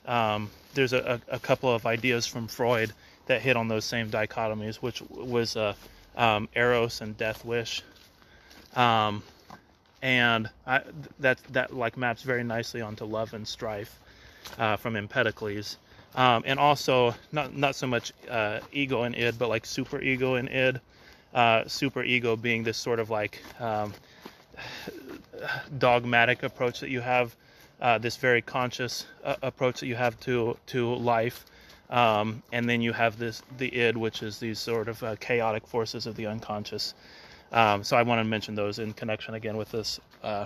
um, 0.05 0.49
there's 0.73 0.93
a, 0.93 1.21
a, 1.27 1.39
couple 1.39 1.73
of 1.73 1.85
ideas 1.85 2.25
from 2.25 2.47
Freud 2.47 2.91
that 3.27 3.41
hit 3.41 3.55
on 3.55 3.67
those 3.67 3.85
same 3.85 4.09
dichotomies, 4.09 4.75
which 4.77 5.01
was 5.09 5.55
uh, 5.55 5.73
um, 6.15 6.49
eros 6.55 7.01
and 7.01 7.17
death 7.17 7.45
wish, 7.45 7.81
um, 8.75 9.23
and 10.01 10.49
I, 10.67 10.81
that 11.19 11.39
that 11.51 11.73
like 11.73 11.95
maps 11.97 12.23
very 12.23 12.43
nicely 12.43 12.81
onto 12.81 13.05
love 13.05 13.33
and 13.33 13.47
strife 13.47 13.97
uh, 14.57 14.75
from 14.75 14.95
Empedocles, 14.95 15.77
um, 16.15 16.43
and 16.45 16.59
also 16.59 17.15
not 17.31 17.55
not 17.55 17.75
so 17.75 17.87
much 17.87 18.11
uh, 18.29 18.59
ego 18.71 19.03
and 19.03 19.15
id, 19.15 19.37
but 19.37 19.49
like 19.49 19.65
super 19.65 20.01
ego 20.01 20.35
and 20.35 20.49
id. 20.49 20.81
Uh, 21.33 21.67
super 21.67 22.03
ego 22.03 22.35
being 22.35 22.63
this 22.63 22.77
sort 22.77 22.99
of 22.99 23.09
like 23.09 23.41
um, 23.59 23.91
dogmatic 25.79 26.43
approach 26.43 26.79
that 26.81 26.91
you 26.91 27.01
have, 27.01 27.35
uh, 27.81 27.97
this 27.97 28.17
very 28.17 28.41
conscious 28.41 29.05
uh, 29.23 29.35
approach 29.41 29.79
that 29.79 29.87
you 29.87 29.95
have 29.95 30.19
to 30.21 30.57
to 30.67 30.95
life, 30.95 31.45
um, 31.89 32.41
and 32.51 32.67
then 32.69 32.81
you 32.81 32.93
have 32.93 33.17
this 33.17 33.41
the 33.57 33.73
id, 33.75 33.97
which 33.97 34.23
is 34.23 34.39
these 34.39 34.59
sort 34.59 34.87
of 34.87 35.01
uh, 35.03 35.15
chaotic 35.17 35.67
forces 35.67 36.05
of 36.07 36.15
the 36.15 36.25
unconscious. 36.25 36.93
Um, 37.51 37.83
so 37.83 37.95
I 37.97 38.03
want 38.03 38.19
to 38.19 38.23
mention 38.23 38.55
those 38.55 38.79
in 38.79 38.93
connection 38.93 39.35
again 39.35 39.57
with 39.57 39.71
this, 39.71 39.99
uh, 40.23 40.45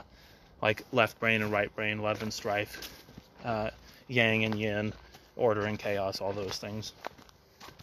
like 0.61 0.83
left 0.91 1.19
brain 1.19 1.41
and 1.41 1.51
right 1.51 1.73
brain, 1.73 2.01
love 2.01 2.21
and 2.21 2.33
strife, 2.33 3.03
uh, 3.45 3.69
yang 4.09 4.43
and 4.43 4.59
yin, 4.59 4.93
order 5.37 5.67
and 5.67 5.79
chaos, 5.79 6.19
all 6.19 6.33
those 6.33 6.57
things. 6.57 6.93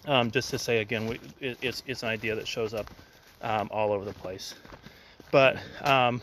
Um, 0.07 0.31
just 0.31 0.51
to 0.51 0.59
say 0.59 0.79
again, 0.79 1.07
we, 1.07 1.21
it, 1.41 1.57
it's 1.63 1.83
it's 1.87 2.03
an 2.03 2.11
idea 2.11 2.35
that 2.35 2.47
shows 2.47 2.75
up 2.75 2.91
um, 3.41 3.69
all 3.71 3.93
over 3.93 4.05
the 4.05 4.13
place. 4.13 4.55
But 5.31 5.57
um, 5.83 6.21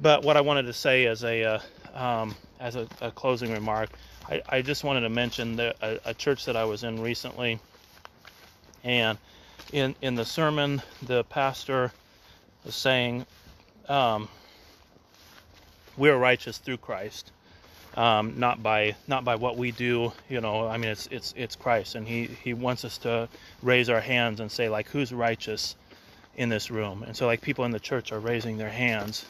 but 0.00 0.22
what 0.22 0.36
I 0.36 0.40
wanted 0.40 0.66
to 0.66 0.72
say 0.72 1.06
as 1.06 1.24
a 1.24 1.44
uh, 1.44 1.58
um, 1.94 2.34
as 2.60 2.76
a, 2.76 2.86
a, 3.00 3.10
closing 3.10 3.52
remark, 3.52 3.90
I, 4.28 4.42
I, 4.48 4.62
just 4.62 4.84
wanted 4.84 5.00
to 5.00 5.08
mention 5.08 5.56
the, 5.56 5.74
a, 5.82 6.10
a, 6.10 6.14
church 6.14 6.44
that 6.46 6.56
I 6.56 6.64
was 6.64 6.84
in 6.84 7.00
recently, 7.02 7.58
and 8.84 9.18
in 9.72 9.94
in 10.02 10.14
the 10.14 10.24
sermon, 10.24 10.82
the 11.02 11.24
pastor 11.24 11.92
was 12.64 12.74
saying, 12.74 13.26
um, 13.88 14.28
"We 15.96 16.10
are 16.10 16.18
righteous 16.18 16.58
through 16.58 16.78
Christ." 16.78 17.32
um, 17.98 18.38
not 18.38 18.62
by 18.62 18.94
not 19.08 19.24
by 19.24 19.34
what 19.34 19.56
we 19.56 19.72
do. 19.72 20.12
You 20.28 20.40
know, 20.40 20.68
I 20.68 20.76
mean, 20.78 20.90
it's 20.90 21.08
it's 21.08 21.34
it's 21.36 21.56
Christ, 21.56 21.96
and 21.96 22.06
he 22.06 22.26
he 22.26 22.54
wants 22.54 22.84
us 22.84 22.96
to 22.98 23.28
raise 23.60 23.90
our 23.90 24.00
hands 24.00 24.38
and 24.40 24.50
say 24.50 24.68
like, 24.68 24.88
who's 24.88 25.12
righteous 25.12 25.74
in 26.36 26.48
this 26.48 26.70
room? 26.70 27.02
And 27.02 27.16
so 27.16 27.26
like 27.26 27.40
people 27.40 27.64
in 27.64 27.72
the 27.72 27.80
church 27.80 28.12
are 28.12 28.20
raising 28.20 28.56
their 28.56 28.70
hands, 28.70 29.24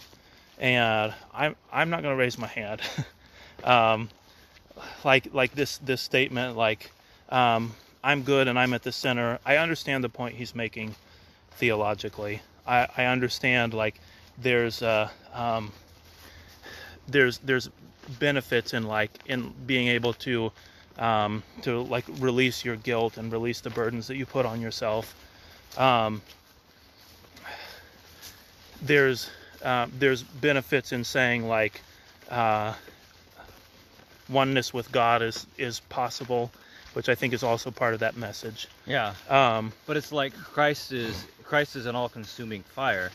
and 0.59 1.15
I'm 1.33 1.57
I'm 1.73 1.91
not 1.91 2.03
going 2.03 2.13
to 2.13 2.19
raise 2.19 2.39
my 2.39 2.47
hand. 2.47 2.81
um, 3.65 4.09
like 5.05 5.33
like 5.33 5.55
this 5.55 5.79
this 5.79 6.01
statement 6.01 6.57
like 6.57 6.91
um, 7.31 7.75
I'm 8.03 8.23
good 8.23 8.49
and 8.49 8.59
I'm 8.59 8.75
at 8.75 8.83
the 8.83 8.93
center. 8.93 9.39
I 9.45 9.57
understand 9.57 10.05
the 10.05 10.09
point 10.09 10.35
he's 10.35 10.55
making 10.55 10.95
theologically. 11.53 12.41
I, 12.67 12.87
I 12.97 13.05
understand 13.07 13.75
like 13.75 14.01
there's 14.41 14.83
uh, 14.83 15.09
um, 15.33 15.73
there's 17.09 17.39
there's 17.39 17.71
benefits 18.19 18.75
in 18.75 18.85
like 18.85 19.11
in 19.27 19.53
being 19.67 19.89
able 19.89 20.13
to 20.15 20.53
um, 20.99 21.43
to 21.63 21.83
like 21.83 22.05
release 22.19 22.65
your 22.65 22.77
guilt 22.77 23.17
and 23.17 23.33
release 23.33 23.61
the 23.61 23.71
burdens 23.71 24.07
that 24.09 24.17
you 24.17 24.27
put 24.27 24.47
on 24.47 24.61
yourself. 24.61 25.15
Um, 25.77 26.23
there's 28.83 29.29
uh, 29.65 29.87
there's 29.99 30.23
benefits 30.23 30.93
in 30.93 31.05
saying 31.05 31.49
like 31.49 31.81
uh, 32.31 32.75
oneness 34.29 34.73
with 34.73 34.91
God 34.93 35.23
is 35.23 35.47
is 35.57 35.81
possible, 35.81 36.51
which 36.93 37.09
I 37.09 37.15
think 37.15 37.33
is 37.33 37.43
also 37.43 37.71
part 37.71 37.95
of 37.95 38.01
that 38.01 38.17
message. 38.17 38.69
Yeah. 38.87 39.15
Um, 39.29 39.73
but 39.87 39.97
it's 39.97 40.13
like 40.13 40.35
Christ 40.35 40.93
is 40.93 41.27
Christ 41.43 41.77
is 41.77 41.87
an 41.87 41.97
all-consuming 41.97 42.63
fire, 42.63 43.11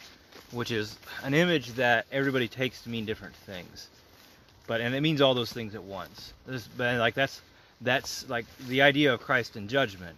which 0.52 0.72
is 0.72 0.98
an 1.24 1.34
image 1.34 1.74
that 1.74 2.06
everybody 2.12 2.48
takes 2.48 2.82
to 2.84 2.90
mean 2.90 3.06
different 3.06 3.36
things 3.36 3.88
but 4.68 4.82
and 4.82 4.96
it 4.96 5.02
means 5.02 5.22
all 5.22 5.34
those 5.34 5.52
things 5.52 5.76
at 5.76 5.84
once. 5.84 6.34
This, 6.46 6.68
but 6.68 6.98
like 6.98 7.14
that's 7.14 7.42
that's 7.82 8.28
like 8.30 8.46
the 8.68 8.82
idea 8.82 9.14
of 9.14 9.20
Christ 9.22 9.56
in 9.56 9.68
judgment 9.68 10.18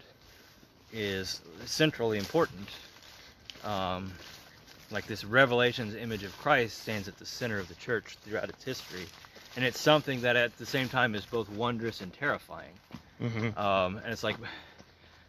is 0.94 1.42
centrally 1.66 2.18
important. 2.18 2.70
Um, 3.64 4.12
like 4.92 5.08
this 5.08 5.24
Revelation's 5.24 5.96
image 5.96 6.24
of 6.24 6.38
Christ 6.38 6.82
stands 6.82 7.08
at 7.08 7.18
the 7.18 7.26
center 7.26 7.58
of 7.60 7.68
the 7.68 7.76
church 7.76 8.18
throughout 8.24 8.50
its 8.50 8.64
history, 8.64 9.06
and 9.56 9.66
it's 9.66 9.80
something 9.80 10.22
that 10.22 10.36
at 10.36 10.58
the 10.58 10.66
same 10.66 10.90
time 10.90 11.16
is 11.16 11.26
both 11.26 11.50
wondrous 11.50 12.02
and 12.02 12.14
terrifying. 12.14 12.74
Mm-hmm. 13.22 13.58
Um, 13.58 13.98
and 13.98 14.12
it's 14.12 14.24
like 14.24 14.36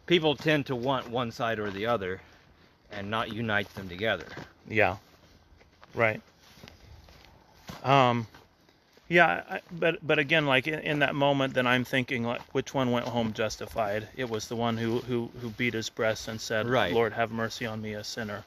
people 0.05 0.35
tend 0.35 0.65
to 0.67 0.75
want 0.75 1.09
one 1.09 1.31
side 1.31 1.59
or 1.59 1.71
the 1.71 1.85
other, 1.85 2.21
and 2.91 3.09
not 3.09 3.33
unite 3.33 3.73
them 3.75 3.89
together. 3.89 4.27
Yeah. 4.67 4.97
Right. 5.93 6.21
Um, 7.83 8.27
yeah, 9.09 9.43
I, 9.49 9.61
but 9.71 10.05
but 10.05 10.19
again, 10.19 10.45
like 10.45 10.67
in, 10.67 10.79
in, 10.79 10.99
that 10.99 11.15
moment, 11.15 11.53
then 11.53 11.65
I'm 11.65 11.85
thinking, 11.85 12.23
like, 12.23 12.41
which 12.53 12.73
one 12.73 12.91
went 12.91 13.07
home 13.07 13.33
justified? 13.33 14.07
It 14.15 14.29
was 14.29 14.47
the 14.47 14.55
one 14.55 14.77
who 14.77 14.99
who 14.99 15.29
who 15.41 15.49
beat 15.49 15.73
his 15.73 15.89
breast 15.89 16.27
and 16.27 16.41
said, 16.41 16.67
right. 16.67 16.93
"Lord, 16.93 17.13
have 17.13 17.31
mercy 17.31 17.65
on 17.65 17.81
me, 17.81 17.93
a 17.93 18.03
sinner." 18.03 18.43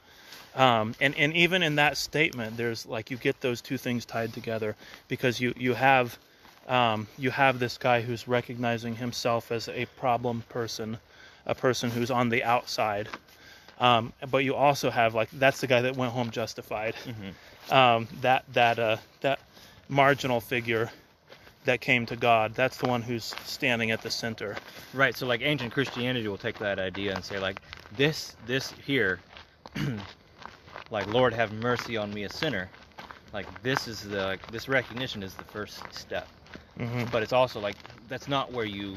Um, 0.55 0.95
and 1.01 1.15
and 1.17 1.33
even 1.35 1.63
in 1.63 1.77
that 1.77 1.97
statement, 1.97 2.57
there's 2.57 2.87
like 2.87 3.11
you 3.11 3.17
get 3.17 3.41
those 3.41 3.61
two 3.61 3.79
things 3.79 4.05
tied 4.05 4.33
together 4.33 4.75
because 5.09 5.41
you 5.41 5.55
you 5.57 5.75
have 5.75 6.19
um, 6.69 7.07
you 7.19 7.31
have 7.31 7.59
this 7.59 7.79
guy 7.79 8.01
who's 8.01 8.27
recognizing 8.27 8.97
himself 8.97 9.53
as 9.53 9.69
a 9.69 9.87
problem 9.97 10.43
person, 10.49 10.99
a 11.47 11.55
person 11.55 11.91
who's 11.91 12.11
on 12.11 12.29
the 12.29 12.43
outside. 12.45 13.09
Um, 13.79 14.13
but 14.31 14.39
you 14.39 14.55
also 14.55 14.91
have 14.91 15.15
like 15.15 15.31
that's 15.33 15.61
the 15.61 15.67
guy 15.67 15.83
that 15.83 15.97
went 15.97 16.13
home 16.13 16.31
justified. 16.31 16.95
Mm-hmm. 17.07 17.75
Um, 17.75 18.09
that 18.21 18.45
that 18.53 18.79
uh, 18.79 18.97
that 19.21 19.41
marginal 19.89 20.41
figure 20.41 20.91
that 21.65 21.81
came 21.81 22.07
to 22.07 22.17
God. 22.17 22.55
That's 22.55 22.79
the 22.79 22.89
one 22.89 23.03
who's 23.03 23.35
standing 23.45 23.91
at 23.91 24.03
the 24.03 24.11
center. 24.11 24.57
Right. 24.95 25.17
So 25.17 25.27
like 25.27 25.43
ancient 25.43 25.73
Christianity 25.73 26.27
will 26.29 26.39
take 26.39 26.59
that 26.59 26.79
idea 26.79 27.15
and 27.15 27.25
say 27.25 27.39
like 27.39 27.61
this 27.97 28.37
this 28.47 28.73
here 28.85 29.21
like 30.91 31.07
Lord 31.13 31.33
have 31.33 31.53
mercy 31.53 31.97
on 31.97 32.13
me 32.13 32.25
a 32.25 32.29
sinner. 32.29 32.69
Like 33.33 33.47
this 33.63 33.87
is 33.87 34.03
the 34.03 34.25
like, 34.25 34.51
this 34.51 34.69
recognition 34.69 35.23
is 35.23 35.35
the 35.35 35.45
first 35.45 35.83
step. 35.93 36.29
Mm-hmm. 36.79 37.05
But 37.11 37.23
it's 37.23 37.33
also 37.33 37.61
like 37.61 37.77
that's 38.09 38.29
not 38.29 38.53
where 38.53 38.65
you 38.65 38.97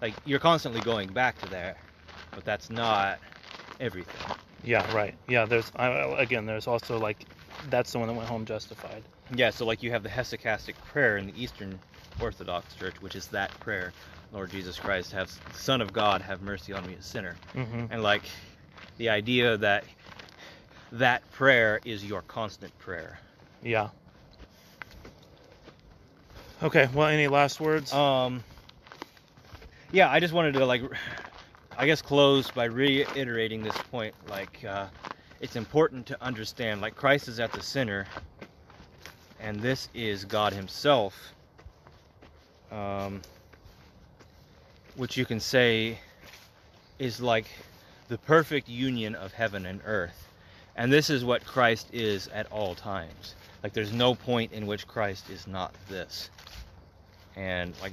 like 0.00 0.14
you're 0.24 0.40
constantly 0.40 0.80
going 0.80 1.12
back 1.12 1.40
to 1.42 1.48
there, 1.48 1.76
but 2.32 2.44
that's 2.44 2.70
not 2.70 3.18
everything. 3.80 4.36
Yeah, 4.64 4.94
right. 4.94 5.14
Yeah, 5.28 5.44
there's 5.44 5.70
uh, 5.76 6.14
again 6.18 6.46
there's 6.46 6.66
also 6.66 6.98
like 6.98 7.24
that's 7.70 7.92
the 7.92 7.98
one 7.98 8.08
that 8.08 8.14
went 8.14 8.28
home 8.28 8.44
justified. 8.44 9.02
Yeah, 9.34 9.50
so 9.50 9.64
like 9.64 9.82
you 9.82 9.90
have 9.90 10.02
the 10.02 10.08
hesychastic 10.08 10.74
prayer 10.84 11.16
in 11.16 11.26
the 11.26 11.42
Eastern 11.42 11.78
Orthodox 12.20 12.74
Church, 12.74 13.00
which 13.00 13.16
is 13.16 13.28
that 13.28 13.58
prayer, 13.60 13.92
Lord 14.32 14.50
Jesus 14.50 14.78
Christ, 14.78 15.12
have 15.12 15.32
Son 15.54 15.80
of 15.80 15.92
God, 15.92 16.20
have 16.22 16.42
mercy 16.42 16.72
on 16.72 16.86
me, 16.86 16.94
a 16.94 17.02
sinner. 17.02 17.36
Mm-hmm. 17.54 17.86
And 17.90 18.02
like 18.02 18.22
the 18.98 19.08
idea 19.08 19.56
that 19.56 19.84
that 20.92 21.28
prayer 21.32 21.80
is 21.84 22.04
your 22.04 22.22
constant 22.22 22.76
prayer. 22.78 23.18
Yeah. 23.62 23.88
Okay. 26.62 26.88
Well, 26.94 27.08
any 27.08 27.28
last 27.28 27.60
words? 27.60 27.92
Um. 27.92 28.44
Yeah, 29.90 30.10
I 30.10 30.20
just 30.20 30.32
wanted 30.32 30.54
to 30.54 30.64
like, 30.64 30.82
I 31.76 31.86
guess, 31.86 32.00
close 32.00 32.50
by 32.50 32.64
reiterating 32.64 33.62
this 33.62 33.76
point. 33.90 34.14
Like, 34.28 34.64
uh, 34.64 34.86
it's 35.40 35.56
important 35.56 36.06
to 36.06 36.22
understand, 36.22 36.80
like, 36.80 36.94
Christ 36.94 37.28
is 37.28 37.40
at 37.40 37.52
the 37.52 37.60
center 37.60 38.06
and 39.42 39.60
this 39.60 39.88
is 39.92 40.24
God 40.24 40.52
Himself, 40.52 41.34
um, 42.70 43.20
which 44.96 45.16
you 45.16 45.26
can 45.26 45.40
say 45.40 45.98
is 46.98 47.20
like 47.20 47.46
the 48.08 48.18
perfect 48.18 48.68
union 48.68 49.14
of 49.14 49.32
heaven 49.32 49.66
and 49.66 49.80
earth. 49.84 50.21
And 50.76 50.92
this 50.92 51.10
is 51.10 51.24
what 51.24 51.44
Christ 51.44 51.88
is 51.92 52.28
at 52.28 52.50
all 52.50 52.74
times. 52.74 53.34
Like 53.62 53.72
there's 53.72 53.92
no 53.92 54.14
point 54.14 54.52
in 54.52 54.66
which 54.66 54.86
Christ 54.86 55.30
is 55.30 55.46
not 55.46 55.74
this. 55.88 56.30
And 57.36 57.74
like 57.80 57.92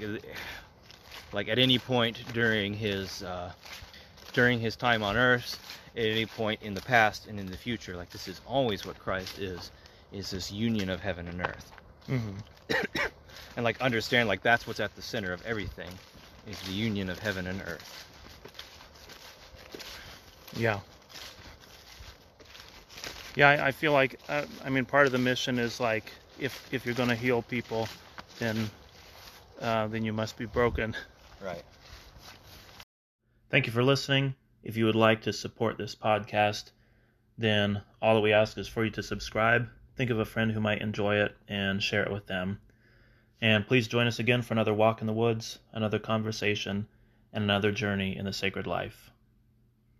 like 1.31 1.47
at 1.47 1.59
any 1.59 1.77
point 1.77 2.23
during 2.33 2.73
his 2.73 3.23
uh, 3.23 3.51
during 4.33 4.59
his 4.59 4.75
time 4.75 5.03
on 5.03 5.15
earth, 5.15 5.59
at 5.95 6.05
any 6.05 6.25
point 6.25 6.61
in 6.61 6.73
the 6.73 6.81
past 6.81 7.27
and 7.27 7.39
in 7.39 7.45
the 7.45 7.57
future, 7.57 7.95
like 7.95 8.09
this 8.09 8.27
is 8.27 8.41
always 8.47 8.85
what 8.85 8.97
Christ 8.99 9.39
is 9.39 9.71
is 10.11 10.31
this 10.31 10.51
union 10.51 10.89
of 10.89 10.99
heaven 11.01 11.27
and 11.27 11.41
earth. 11.41 11.71
Mm-hmm. 12.07 13.07
and 13.55 13.63
like 13.63 13.79
understand 13.81 14.27
like 14.27 14.41
that's 14.41 14.65
what's 14.65 14.79
at 14.79 14.95
the 14.95 15.01
center 15.01 15.31
of 15.31 15.45
everything 15.45 15.89
is 16.47 16.59
the 16.61 16.71
union 16.71 17.09
of 17.09 17.19
heaven 17.19 17.47
and 17.47 17.61
earth. 17.61 18.05
Yeah. 20.55 20.79
Yeah, 23.35 23.49
I, 23.49 23.67
I 23.67 23.71
feel 23.71 23.93
like 23.93 24.19
uh, 24.27 24.45
I 24.63 24.69
mean 24.69 24.85
part 24.85 25.05
of 25.05 25.11
the 25.11 25.17
mission 25.19 25.59
is 25.59 25.79
like 25.79 26.11
if 26.39 26.67
if 26.73 26.85
you're 26.85 26.95
going 26.95 27.09
to 27.09 27.15
heal 27.15 27.41
people, 27.41 27.87
then 28.39 28.69
uh, 29.61 29.87
then 29.87 30.03
you 30.03 30.13
must 30.13 30.37
be 30.37 30.45
broken. 30.45 30.95
Right. 31.43 31.63
Thank 33.49 33.65
you 33.65 33.71
for 33.71 33.83
listening. 33.83 34.35
If 34.63 34.77
you 34.77 34.85
would 34.85 34.95
like 34.95 35.21
to 35.23 35.33
support 35.33 35.77
this 35.77 35.95
podcast, 35.95 36.71
then 37.37 37.81
all 38.01 38.15
that 38.15 38.21
we 38.21 38.33
ask 38.33 38.57
is 38.57 38.67
for 38.67 38.83
you 38.83 38.91
to 38.91 39.03
subscribe. 39.03 39.69
Think 39.95 40.11
of 40.11 40.19
a 40.19 40.25
friend 40.25 40.51
who 40.51 40.59
might 40.59 40.81
enjoy 40.81 41.15
it 41.15 41.35
and 41.47 41.81
share 41.81 42.03
it 42.03 42.11
with 42.11 42.27
them. 42.27 42.59
And 43.41 43.65
please 43.65 43.87
join 43.87 44.07
us 44.07 44.19
again 44.19 44.41
for 44.41 44.53
another 44.53 44.73
walk 44.73 45.01
in 45.01 45.07
the 45.07 45.13
woods, 45.13 45.59
another 45.71 45.99
conversation, 45.99 46.87
and 47.31 47.43
another 47.43 47.71
journey 47.71 48.17
in 48.17 48.25
the 48.25 48.33
sacred 48.33 48.67
life. 48.67 49.11